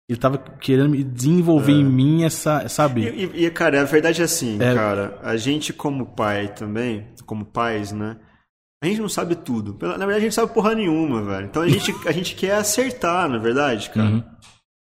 ele 0.08 0.18
tava 0.18 0.38
querendo 0.38 0.96
desenvolver 1.04 1.72
é. 1.72 1.76
em 1.76 1.84
mim 1.84 2.24
essa, 2.24 2.66
sabe? 2.68 3.02
E, 3.08 3.44
e, 3.44 3.50
cara, 3.50 3.80
a 3.82 3.84
verdade 3.84 4.22
é 4.22 4.24
assim, 4.24 4.56
é... 4.60 4.74
cara, 4.74 5.18
a 5.22 5.36
gente 5.36 5.72
como 5.72 6.06
pai 6.06 6.48
também, 6.48 7.06
como 7.28 7.44
pais, 7.44 7.92
né? 7.92 8.18
A 8.82 8.86
gente 8.86 9.00
não 9.00 9.08
sabe 9.08 9.36
tudo. 9.36 9.76
Na 9.80 9.98
verdade, 9.98 10.16
a 10.16 10.20
gente 10.20 10.34
sabe 10.34 10.54
porra 10.54 10.74
nenhuma, 10.74 11.22
velho. 11.22 11.46
Então 11.46 11.62
a 11.62 11.68
gente, 11.68 11.92
a 12.08 12.12
gente 12.12 12.34
quer 12.34 12.54
acertar, 12.54 13.28
na 13.28 13.38
verdade, 13.38 13.90
cara. 13.90 14.08
Uhum. 14.08 14.24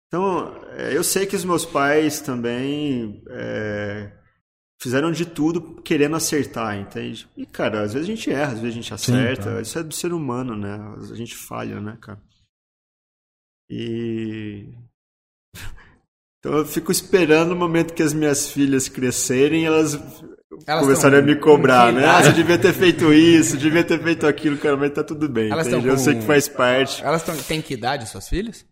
Então, 0.07 0.55
é, 0.71 0.95
eu 0.95 1.03
sei 1.03 1.25
que 1.25 1.35
os 1.35 1.45
meus 1.45 1.65
pais 1.65 2.19
também 2.19 3.23
é, 3.29 4.11
fizeram 4.81 5.11
de 5.11 5.25
tudo 5.25 5.81
querendo 5.81 6.15
acertar, 6.15 6.77
entende? 6.77 7.27
E, 7.37 7.45
cara, 7.45 7.83
às 7.83 7.93
vezes 7.93 8.09
a 8.09 8.15
gente 8.15 8.31
erra, 8.31 8.53
às 8.53 8.59
vezes 8.59 8.73
a 8.73 8.81
gente 8.81 8.93
acerta. 8.93 9.43
Sim, 9.43 9.55
tá. 9.55 9.61
Isso 9.61 9.79
é 9.79 9.83
do 9.83 9.93
ser 9.93 10.13
humano, 10.13 10.55
né? 10.55 10.77
A 11.11 11.15
gente 11.15 11.35
falha, 11.35 11.79
né, 11.79 11.97
cara? 12.01 12.21
E. 13.69 14.73
Então 16.39 16.59
eu 16.59 16.65
fico 16.67 16.91
esperando 16.91 17.53
o 17.53 17.55
momento 17.55 17.95
que 17.95 18.03
as 18.03 18.13
minhas 18.13 18.51
filhas 18.51 18.87
crescerem 18.87 19.65
elas, 19.65 19.95
elas 20.65 20.83
começarem 20.83 21.19
a 21.19 21.21
me 21.21 21.35
cobrar, 21.35 21.91
né? 21.91 22.05
Ah, 22.05 22.23
você 22.23 22.33
devia 22.33 22.57
ter 22.57 22.73
feito 22.73 23.13
isso, 23.13 23.57
devia 23.57 23.83
ter 23.83 24.01
feito 24.01 24.25
aquilo, 24.27 24.57
cara, 24.57 24.77
mas 24.77 24.91
tá 24.91 25.03
tudo 25.03 25.27
bem. 25.29 25.51
Elas 25.51 25.67
entende? 25.67 25.87
Eu 25.87 25.97
sei 25.97 26.15
que 26.15 26.21
faz 26.21 26.47
parte. 26.47 27.03
Elas 27.03 27.23
tão... 27.23 27.35
têm 27.35 27.61
que 27.61 27.73
idade, 27.73 28.07
suas 28.07 28.27
filhas? 28.27 28.65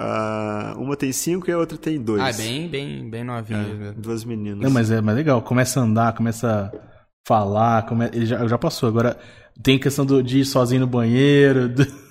Uh, 0.00 0.80
uma 0.80 0.96
tem 0.96 1.12
cinco 1.12 1.48
e 1.48 1.52
a 1.52 1.58
outra 1.58 1.78
tem 1.78 2.02
dois. 2.02 2.20
Ah, 2.20 2.32
bem, 2.32 2.68
bem, 2.68 3.08
bem 3.08 3.22
novinha. 3.22 3.60
É, 3.60 3.92
duas 3.92 4.24
meninas. 4.24 4.60
Não, 4.60 4.70
mas 4.70 4.90
é 4.90 5.00
mais 5.00 5.16
legal. 5.16 5.40
Começa 5.42 5.80
a 5.80 5.84
andar, 5.84 6.14
começa 6.14 6.72
a 6.72 6.78
falar, 7.26 7.86
come... 7.86 8.06
ele 8.12 8.26
já, 8.26 8.44
já 8.46 8.58
passou. 8.58 8.88
Agora 8.88 9.16
tem 9.62 9.78
questão 9.78 10.04
do, 10.04 10.22
de 10.22 10.40
ir 10.40 10.44
sozinho 10.44 10.80
no 10.80 10.86
banheiro. 10.86 11.68
Do... 11.68 11.86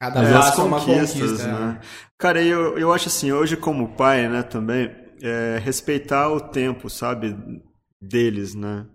Cada 0.00 0.22
vez 0.22 0.34
as 0.34 0.54
conquistas, 0.54 1.44
né? 1.44 1.80
Cara, 2.18 2.42
eu, 2.42 2.78
eu 2.78 2.92
acho 2.92 3.08
assim, 3.08 3.32
hoje 3.32 3.56
como 3.56 3.96
pai, 3.96 4.28
né, 4.28 4.42
também, 4.42 4.90
é, 5.22 5.60
respeitar 5.62 6.28
o 6.28 6.40
tempo, 6.40 6.88
sabe, 6.88 7.36
deles, 8.00 8.54
né? 8.54 8.86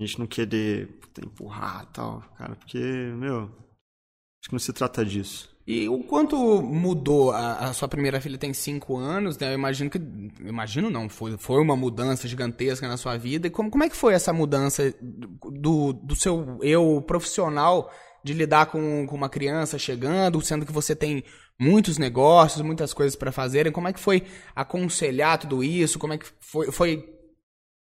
A 0.00 0.04
gente 0.04 0.18
não 0.18 0.26
querer 0.26 0.88
puta, 1.00 1.24
empurrar 1.24 1.86
tal, 1.92 2.20
cara, 2.36 2.56
porque, 2.56 2.78
meu, 2.78 3.44
acho 3.44 4.48
que 4.48 4.52
não 4.52 4.58
se 4.58 4.72
trata 4.72 5.04
disso. 5.04 5.54
E 5.66 5.88
o 5.88 6.02
quanto 6.04 6.36
mudou? 6.60 7.30
A, 7.32 7.70
a, 7.70 7.72
sua 7.72 7.88
primeira 7.88 8.20
filha 8.20 8.36
tem 8.36 8.52
cinco 8.52 8.96
anos, 8.96 9.38
né? 9.38 9.48
Eu 9.50 9.54
imagino 9.54 9.88
que. 9.88 9.98
Imagino 10.40 10.90
não, 10.90 11.08
foi, 11.08 11.38
foi 11.38 11.62
uma 11.62 11.74
mudança 11.74 12.28
gigantesca 12.28 12.86
na 12.86 12.98
sua 12.98 13.16
vida. 13.16 13.46
E 13.46 13.50
como, 13.50 13.70
como 13.70 13.82
é 13.82 13.88
que 13.88 13.96
foi 13.96 14.12
essa 14.12 14.32
mudança 14.32 14.94
do, 15.00 15.94
do 15.94 16.14
seu 16.14 16.58
eu 16.60 17.02
profissional 17.06 17.90
de 18.22 18.34
lidar 18.34 18.66
com, 18.66 19.06
com 19.06 19.16
uma 19.16 19.28
criança 19.30 19.78
chegando, 19.78 20.40
sendo 20.42 20.66
que 20.66 20.72
você 20.72 20.94
tem 20.94 21.24
muitos 21.58 21.96
negócios, 21.96 22.60
muitas 22.60 22.92
coisas 22.92 23.16
para 23.16 23.32
fazerem? 23.32 23.72
Como 23.72 23.88
é 23.88 23.92
que 23.94 24.00
foi 24.00 24.22
aconselhar 24.54 25.38
tudo 25.38 25.64
isso? 25.64 25.98
Como 25.98 26.12
é 26.12 26.18
que 26.18 26.26
foi. 26.40 26.70
foi 26.70 27.13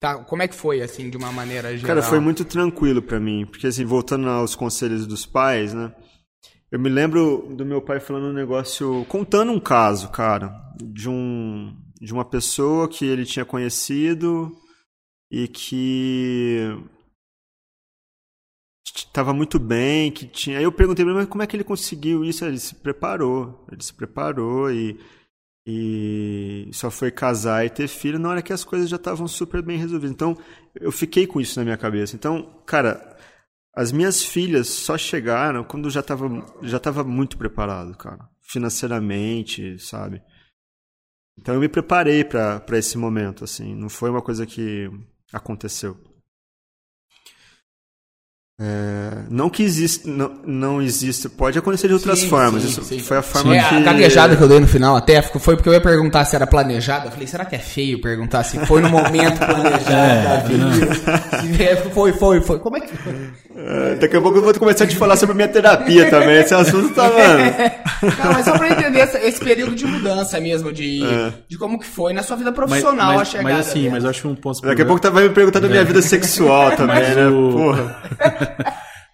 tá, 0.02 0.18
como 0.24 0.42
é 0.42 0.48
que 0.48 0.56
foi, 0.56 0.82
assim, 0.82 1.10
de 1.10 1.16
uma 1.16 1.32
maneira 1.32 1.78
geral? 1.78 1.96
Cara, 1.96 2.02
foi 2.02 2.20
muito 2.20 2.44
tranquilo 2.44 3.02
para 3.02 3.20
mim. 3.20 3.46
Porque, 3.46 3.68
assim, 3.68 3.86
voltando 3.86 4.28
aos 4.28 4.56
conselhos 4.56 5.08
dos 5.08 5.26
pais, 5.26 5.74
né? 5.74 5.94
Eu 6.70 6.80
me 6.80 6.90
lembro 6.90 7.48
do 7.56 7.66
meu 7.66 7.82
pai 7.82 8.00
falando 8.00 8.28
um 8.28 8.34
negócio, 8.34 9.06
contando 9.08 9.52
um 9.52 9.60
caso, 9.60 10.10
cara, 10.10 10.54
de 10.82 11.08
um 11.08 11.78
de 12.02 12.12
uma 12.12 12.26
pessoa 12.26 12.90
que 12.90 13.06
ele 13.06 13.26
tinha 13.26 13.46
conhecido 13.46 14.52
e 15.30 15.48
que 15.48 16.58
estava 18.84 19.34
muito 19.34 19.60
bem, 19.60 20.12
que 20.12 20.26
tinha. 20.26 20.58
Aí 20.58 20.64
eu 20.64 20.72
perguntei 20.72 21.06
para 21.06 21.14
ele, 21.14 21.22
mas 21.22 21.30
como 21.30 21.44
é 21.44 21.48
que 21.48 21.56
ele 21.56 21.64
conseguiu 21.64 22.26
isso? 22.26 22.44
Ele 22.44 22.58
se 22.58 22.74
preparou, 22.74 23.66
ele 23.72 23.84
se 23.84 23.94
preparou 23.94 24.72
e 24.72 25.00
E 25.66 26.70
só 26.74 26.90
foi 26.90 27.12
casar 27.12 27.66
e 27.66 27.70
ter 27.70 27.88
filho 27.88 28.18
na 28.18 28.30
hora 28.30 28.42
que 28.42 28.52
as 28.52 28.64
coisas 28.64 28.90
já 28.90 28.96
estavam 28.96 29.28
super 29.28 29.62
bem 29.62 29.78
resolvidas. 29.78 30.12
Então, 30.12 30.38
eu 30.76 30.92
fiquei 30.92 31.28
com 31.28 31.40
isso 31.40 31.60
na 31.60 31.64
minha 31.64 31.78
cabeça. 31.78 32.16
Então, 32.16 32.64
cara, 32.66 33.18
as 33.76 33.92
minhas 33.92 34.24
filhas 34.24 34.68
só 34.68 34.98
chegaram 34.98 35.64
quando 35.64 35.86
eu 35.86 35.92
já 35.92 36.02
estava 36.02 36.28
já 36.62 36.80
tava 36.80 37.04
muito 37.04 37.38
preparado, 37.38 37.96
cara. 37.96 38.30
Financeiramente, 38.42 39.80
sabe? 39.80 40.22
Então 41.38 41.56
eu 41.56 41.62
me 41.62 41.70
preparei 41.70 42.24
para 42.26 42.78
esse 42.78 42.98
momento, 42.98 43.44
assim. 43.44 43.74
Não 43.76 43.90
foi 43.90 44.10
uma 44.10 44.22
coisa 44.22 44.46
que 44.46 44.90
aconteceu. 45.32 45.98
É, 48.60 49.21
não 49.32 49.50
que 49.50 49.64
existe, 49.64 50.10
não, 50.10 50.30
não 50.46 50.82
existe, 50.82 51.30
pode 51.30 51.58
acontecer 51.58 51.88
de 51.88 51.94
outras 51.94 52.20
sim, 52.20 52.28
formas. 52.28 52.64
Sim, 52.64 52.68
Isso 52.68 52.84
sim. 52.84 53.00
foi 53.00 53.18
a 53.18 53.22
forma 53.22 53.54
que... 53.54 53.60
A 53.60 53.80
gaguejada 53.80 54.36
que 54.36 54.44
eu 54.44 54.48
dei 54.48 54.60
no 54.60 54.68
final 54.68 54.94
até 54.96 55.22
foi 55.22 55.56
porque 55.56 55.70
eu 55.70 55.74
ia 55.74 55.80
perguntar 55.80 56.26
se 56.26 56.36
era 56.36 56.46
planejada. 56.46 57.08
Eu 57.08 57.12
falei, 57.12 57.28
será 57.28 57.46
que 57.46 57.56
é 57.56 57.60
feio 57.60 58.02
perguntar 58.02 58.44
se 58.44 58.60
foi 58.66 58.82
no 58.82 58.90
momento 58.90 59.40
planejado 59.46 59.90
é, 59.90 60.24
da 60.24 60.38
vida? 60.38 61.62
É, 61.62 61.76
foi, 61.76 62.12
foi, 62.14 62.42
foi. 62.42 62.60
Como 62.60 62.78
é 62.78 62.82
que 62.82 62.96
foi? 62.98 63.14
É, 63.56 63.96
daqui 63.96 64.18
a 64.18 64.22
pouco 64.22 64.38
eu 64.38 64.42
vou 64.42 64.54
começar 64.54 64.84
a 64.84 64.88
te 64.88 64.96
falar 64.96 65.16
sobre 65.16 65.34
a 65.34 65.36
minha 65.36 65.48
terapia 65.48 66.10
também. 66.10 66.38
Esse 66.38 66.54
assunto 66.54 66.94
tá, 66.94 67.04
mano. 67.04 67.72
Não, 68.24 68.34
mas 68.34 68.46
só 68.46 68.58
pra 68.58 68.70
entender 68.70 69.00
esse, 69.00 69.18
esse 69.18 69.40
período 69.40 69.76
de 69.76 69.86
mudança 69.86 70.40
mesmo, 70.40 70.72
de, 70.72 71.04
é. 71.04 71.34
de 71.48 71.58
como 71.58 71.80
que 71.80 71.86
foi 71.86 72.14
na 72.14 72.24
sua 72.24 72.36
vida 72.36 72.52
profissional 72.52 73.08
mas, 73.08 73.18
mas, 73.18 73.28
a 73.28 73.32
chegada. 73.32 73.56
Mas 73.56 73.68
assim, 73.68 73.90
mas 73.90 74.04
eu 74.04 74.10
acho 74.10 74.28
um 74.28 74.36
ponto... 74.36 74.62
Daqui 74.62 74.82
a 74.82 74.86
pouco 74.86 75.02
tá, 75.02 75.10
vai 75.10 75.24
me 75.24 75.30
perguntar 75.30 75.60
da 75.60 75.68
minha 75.68 75.84
vida 75.84 76.02
sexual 76.02 76.72
também, 76.76 77.02
né? 77.02 77.30
Porra. 77.30 78.02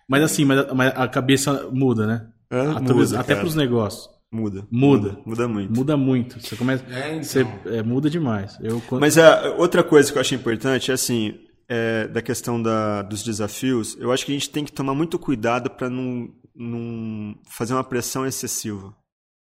Mas 0.10 0.24
assim, 0.24 0.46
mas, 0.46 0.72
mas, 0.74 0.94
a 0.96 1.08
cabeça 1.08 1.70
muda, 1.72 2.08
né? 2.08 2.28
É, 2.50 2.64
muda, 2.80 3.20
até 3.20 3.36
pros 3.36 3.56
negócios. 3.56 4.10
Muda. 4.32 4.68
Muda. 4.70 5.18
Muda 5.26 5.48
muito. 5.48 5.74
Muda 5.76 5.98
muito. 5.98 6.40
Você 6.40 6.56
começa. 6.56 6.84
É, 6.90 7.12
então. 7.12 7.24
você, 7.24 7.48
é, 7.66 7.82
muda 7.82 8.10
demais. 8.10 8.58
Eu... 8.62 8.82
Mas 9.00 9.18
a, 9.18 9.52
outra 9.56 9.84
coisa 9.84 10.12
que 10.12 10.18
eu 10.18 10.22
acho 10.22 10.36
importante 10.36 10.92
é 10.92 10.94
assim. 10.94 11.40
É, 11.70 12.08
da 12.08 12.22
questão 12.22 12.64
da, 12.64 13.02
dos 13.02 13.22
desafios, 13.22 13.98
eu 14.00 14.10
acho 14.14 14.26
que 14.26 14.32
a 14.32 14.36
gente 14.36 14.50
tem 14.50 14.64
que 14.64 14.72
tomar 14.72 14.96
muito 14.96 15.20
cuidado 15.20 15.70
para 15.70 15.90
não, 15.90 16.30
não 16.56 17.36
fazer 17.44 17.74
uma 17.74 17.84
pressão 17.84 18.26
excessiva, 18.26 18.96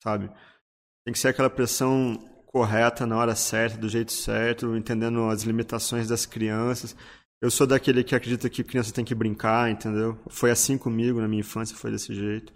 sabe? 0.00 0.30
Tem 1.04 1.12
que 1.12 1.18
ser 1.18 1.26
aquela 1.26 1.50
pressão 1.50 2.16
correta 2.46 3.04
na 3.04 3.16
hora 3.16 3.34
certa, 3.34 3.76
do 3.76 3.88
jeito 3.88 4.12
certo, 4.12 4.76
entendendo 4.76 5.24
as 5.24 5.42
limitações 5.42 6.06
das 6.06 6.24
crianças. 6.24 6.94
Eu 7.44 7.50
sou 7.50 7.66
daquele 7.66 8.02
que 8.02 8.14
acredita 8.14 8.48
que 8.48 8.64
criança 8.64 8.90
tem 8.90 9.04
que 9.04 9.14
brincar, 9.14 9.70
entendeu? 9.70 10.18
Foi 10.30 10.50
assim 10.50 10.78
comigo 10.78 11.20
na 11.20 11.28
minha 11.28 11.40
infância, 11.40 11.76
foi 11.76 11.90
desse 11.90 12.14
jeito. 12.14 12.50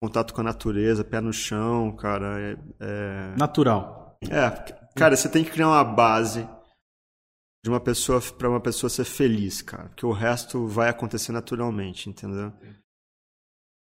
Contato 0.00 0.32
com 0.32 0.40
a 0.40 0.44
natureza, 0.44 1.02
pé 1.02 1.20
no 1.20 1.32
chão, 1.32 1.90
cara. 1.96 2.40
É, 2.40 2.56
é... 2.78 3.36
Natural. 3.36 4.16
É, 4.22 4.50
cara, 4.94 5.16
você 5.16 5.28
tem 5.28 5.42
que 5.42 5.50
criar 5.50 5.66
uma 5.66 5.82
base 5.82 6.48
de 7.64 7.68
uma 7.68 7.80
pessoa 7.80 8.20
para 8.20 8.48
uma 8.48 8.60
pessoa 8.60 8.88
ser 8.88 9.04
feliz, 9.04 9.60
cara, 9.60 9.88
porque 9.88 10.06
o 10.06 10.12
resto 10.12 10.64
vai 10.68 10.88
acontecer 10.88 11.32
naturalmente, 11.32 12.08
entendeu? 12.08 12.52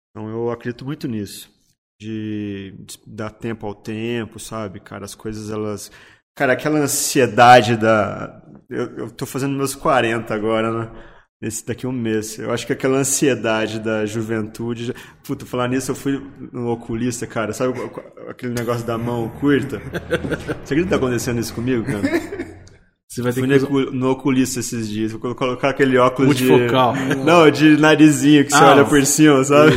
Então 0.10 0.30
eu 0.30 0.50
acredito 0.50 0.86
muito 0.86 1.06
nisso, 1.06 1.52
de, 2.00 2.74
de 2.80 2.98
dar 3.06 3.30
tempo 3.30 3.68
ao 3.68 3.76
tempo, 3.76 4.40
sabe, 4.40 4.80
cara, 4.80 5.04
as 5.04 5.16
coisas 5.16 5.50
elas 5.50 5.92
Cara, 6.36 6.54
aquela 6.54 6.80
ansiedade 6.80 7.78
da. 7.78 8.42
Eu, 8.70 8.98
eu 8.98 9.12
tô 9.12 9.26
fazendo 9.26 9.56
meus 9.56 9.76
40 9.76 10.34
agora, 10.34 10.72
né? 10.72 10.92
Nesse, 11.40 11.66
daqui 11.66 11.86
um 11.86 11.92
mês. 11.92 12.40
Eu 12.40 12.52
acho 12.52 12.66
que 12.66 12.74
aquela 12.74 12.98
ansiedade 12.98 13.80
da 13.80 14.06
juventude. 14.06 14.94
Puta, 15.24 15.46
falar 15.46 15.68
nisso, 15.68 15.92
eu 15.92 15.96
fui 15.96 16.22
no 16.52 16.72
oculista, 16.72 17.28
cara. 17.28 17.54
Sabe 17.54 17.74
aquele 18.30 18.54
negócio 18.54 18.86
da 18.86 18.98
mão 18.98 19.30
curta? 19.40 19.80
Você 20.64 20.74
acredita 20.74 20.84
que 20.84 20.90
tá 20.90 20.96
acontecendo 20.96 21.40
isso 21.40 21.54
comigo, 21.54 21.84
cara? 21.84 22.02
Você 23.14 23.22
vai 23.22 23.32
ter 23.32 23.60
Fui 23.60 23.86
que... 23.86 23.92
no 23.96 24.10
oculista 24.10 24.60
esses 24.60 24.90
dias. 24.90 25.12
Vou 25.12 25.36
colocar 25.36 25.70
aquele 25.70 26.00
óculos 26.00 26.40
Multifocal. 26.42 26.94
de. 26.94 27.16
Não, 27.18 27.52
de 27.52 27.78
narizinho 27.78 28.44
que 28.44 28.52
você 28.52 28.64
ah, 28.64 28.72
olha 28.72 28.86
por 28.86 29.06
cima, 29.06 29.44
sabe? 29.44 29.74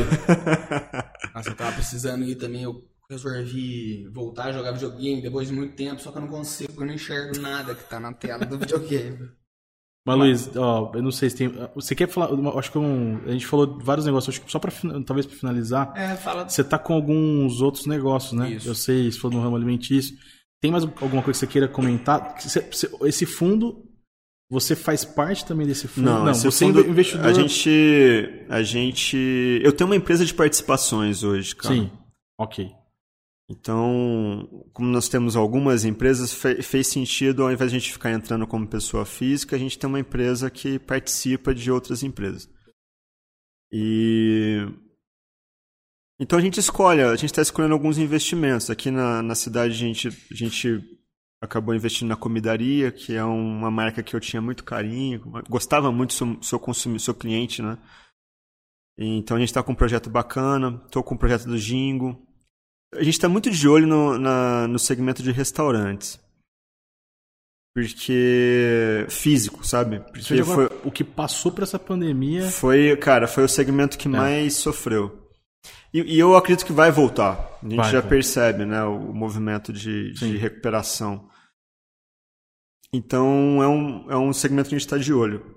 Nossa, 1.35 1.51
eu 1.51 1.55
tava 1.55 1.73
precisando 1.73 2.25
ir 2.25 2.37
também. 2.37 2.63
Eu 2.63 2.83
resolvi 3.11 4.09
voltar 4.09 4.47
a 4.47 4.53
jogar 4.53 4.73
videogame 4.73 5.23
depois 5.23 5.49
de 5.49 5.55
muito 5.55 5.75
tempo, 5.77 6.01
só 6.01 6.11
que 6.11 6.19
eu 6.19 6.23
não 6.23 6.29
consigo, 6.29 6.73
porque 6.73 6.83
eu 6.83 6.87
não 6.89 6.95
enxergo 6.95 7.39
nada 7.39 7.75
que 7.75 7.85
tá 7.85 8.01
na 8.01 8.13
tela 8.13 8.45
do 8.45 8.59
videogame. 8.59 9.31
Mas, 10.07 10.19
Luiz, 10.19 10.57
ó, 10.57 10.93
eu 10.95 11.03
não 11.03 11.11
sei 11.11 11.29
se 11.29 11.37
tem. 11.37 11.53
Você 11.75 11.93
quer 11.93 12.09
falar. 12.09 12.29
Acho 12.57 12.71
que 12.71 12.79
um, 12.79 13.21
a 13.27 13.33
gente 13.33 13.45
falou 13.45 13.77
vários 13.83 14.07
negócios, 14.07 14.37
acho 14.37 14.45
que 14.45 14.53
só 14.53 14.61
pra 14.61 14.71
talvez 15.05 15.27
pra 15.27 15.37
finalizar. 15.37 15.93
É, 15.97 16.15
fala. 16.15 16.49
Você 16.49 16.63
tá 16.63 16.79
com 16.79 16.95
alguns 16.95 17.61
outros 17.61 17.87
negócios, 17.87 18.33
né? 18.33 18.53
Isso. 18.53 18.69
Eu 18.69 18.75
sei, 18.77 19.11
se 19.11 19.19
for 19.19 19.33
no 19.33 19.41
ramo 19.41 19.57
alimentício. 19.57 20.17
Tem 20.63 20.71
mais 20.71 20.85
alguma 20.85 21.23
coisa 21.23 21.33
que 21.33 21.39
você 21.39 21.47
queira 21.49 21.67
comentar? 21.67 22.37
Esse 23.03 23.27
fundo, 23.27 23.85
você 24.49 24.77
faz 24.77 25.05
parte 25.05 25.45
também 25.45 25.67
desse 25.67 25.89
fundo? 25.89 26.05
Não, 26.05 26.25
não 26.25 26.35
você 26.35 26.53
fundo, 26.53 26.81
é 26.81 26.89
investidor. 26.89 27.27
A 27.27 27.33
gente. 27.33 28.47
A 28.49 28.63
gente. 28.63 29.61
Eu 29.61 29.73
tenho 29.73 29.91
uma 29.91 29.97
empresa 29.97 30.25
de 30.25 30.33
participações 30.33 31.25
hoje, 31.25 31.57
cara. 31.57 31.75
Sim. 31.75 31.91
Ok. 32.39 32.71
Então, 33.49 34.67
como 34.73 34.89
nós 34.89 35.09
temos 35.09 35.37
algumas 35.37 35.85
empresas, 35.85 36.33
fez 36.35 36.89
sentido, 36.89 37.45
ao 37.45 37.53
invés 37.53 37.71
de 37.71 37.77
a 37.77 37.81
gente 37.81 37.93
ficar 37.93 38.11
entrando 38.11 38.47
como 38.47 38.67
pessoa 38.67 39.07
física, 39.07 39.55
a 39.55 39.59
gente 39.59 39.79
tem 39.79 39.89
uma 39.89 40.01
empresa 40.01 40.51
que 40.51 40.81
participa 40.81 41.55
de 41.55 41.71
outras 41.71 42.03
empresas. 42.03 42.49
E. 43.71 44.67
Então 46.19 46.39
a 46.39 46.43
gente 46.43 46.59
escolhe, 46.59 47.03
a 47.03 47.15
gente 47.15 47.27
está 47.27 47.43
escolhendo 47.43 47.75
alguns 47.75 47.99
investimentos. 47.99 48.71
Aqui 48.71 48.91
na, 48.91 49.23
na 49.23 49.35
cidade 49.35 49.75
a 49.75 49.77
gente, 49.77 50.09
a 50.09 50.35
gente 50.35 50.83
acabou 51.41 51.75
investindo 51.75 52.09
na 52.09 52.17
Comidaria, 52.17 52.91
que 52.91 53.15
é 53.15 53.23
uma 53.23 53.71
marca 53.71 54.03
que 54.03 54.17
eu 54.17 54.21
tinha 54.21 54.41
muito 54.41 54.65
carinho, 54.65 55.21
gostava 55.49 55.93
muito 55.93 56.25
do 56.25 56.45
seu, 56.45 56.59
consumidor, 56.59 57.01
seu 57.01 57.15
cliente, 57.15 57.63
né? 57.63 57.79
Então 58.99 59.37
a 59.37 59.41
gente 59.41 59.51
está 59.51 59.63
com 59.63 59.73
um 59.73 59.77
projeto 59.77 60.09
bacana, 60.09 60.83
estou 60.87 61.03
com 61.03 61.15
o 61.15 61.17
um 61.17 61.19
projeto 61.19 61.45
do 61.45 61.59
Jingo, 61.59 62.26
a 62.99 63.03
gente 63.03 63.15
está 63.15 63.29
muito 63.29 63.51
de 63.51 63.69
olho 63.69 63.87
no, 63.87 64.19
na, 64.19 64.69
no 64.69 64.79
segmento 64.79 65.23
de 65.23 65.31
restaurantes. 65.31 66.21
Porque. 67.75 69.07
físico, 69.11 69.67
sabe? 69.67 70.01
Porque 70.01 70.43
foi, 70.43 70.67
o 70.83 70.91
que 70.91 71.05
passou 71.05 71.53
por 71.53 71.63
essa 71.63 71.79
pandemia. 71.79 72.49
Foi, 72.51 72.97
cara, 72.97 73.29
foi 73.29 73.45
o 73.45 73.49
segmento 73.49 73.99
que 73.99 74.09
é. 74.09 74.11
mais 74.11 74.55
sofreu. 74.55 75.31
E, 75.93 76.15
e, 76.15 76.19
eu 76.19 76.35
acredito 76.37 76.65
que 76.65 76.73
vai 76.73 76.91
voltar. 76.91 77.59
A 77.63 77.69
gente 77.69 77.77
vai, 77.77 77.93
já 77.93 78.01
vai. 78.01 78.09
percebe, 78.09 78.65
né? 78.65 78.83
O 78.85 79.13
movimento 79.13 79.73
de, 79.73 80.13
de 80.13 80.37
recuperação. 80.39 81.29
Então 82.93 83.63
é 83.63 83.69
um, 83.69 84.11
é 84.11 84.17
um 84.17 84.33
segmento 84.33 84.71
que 84.71 84.75
a 84.75 84.79
gente 84.79 84.87
está 84.87 84.97
de 84.97 85.13
olho 85.13 85.55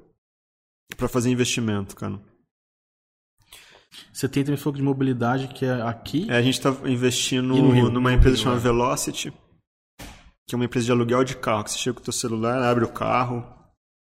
para 0.98 1.08
fazer 1.08 1.30
investimento, 1.30 1.96
cara. 1.96 2.20
Você 4.12 4.30
tem 4.30 4.44
também 4.44 4.58
foco 4.60 4.78
de 4.78 4.84
mobilidade 4.84 5.48
que 5.48 5.66
é 5.66 5.82
aqui. 5.82 6.30
É, 6.30 6.38
a 6.38 6.42
gente 6.42 6.56
está 6.56 6.70
investindo 6.86 7.54
Rio, 7.72 7.90
numa 7.90 8.14
empresa 8.14 8.38
chamada 8.38 8.60
Velocity, 8.60 9.34
que 10.48 10.54
é 10.54 10.56
uma 10.56 10.66
empresa 10.66 10.86
de 10.86 10.92
aluguel 10.92 11.24
de 11.24 11.36
carro. 11.36 11.64
Que 11.64 11.72
você 11.72 11.78
chega 11.80 11.96
com 11.96 12.02
o 12.02 12.04
seu 12.04 12.14
celular, 12.14 12.62
abre 12.62 12.84
o 12.84 12.92
carro. 12.92 13.46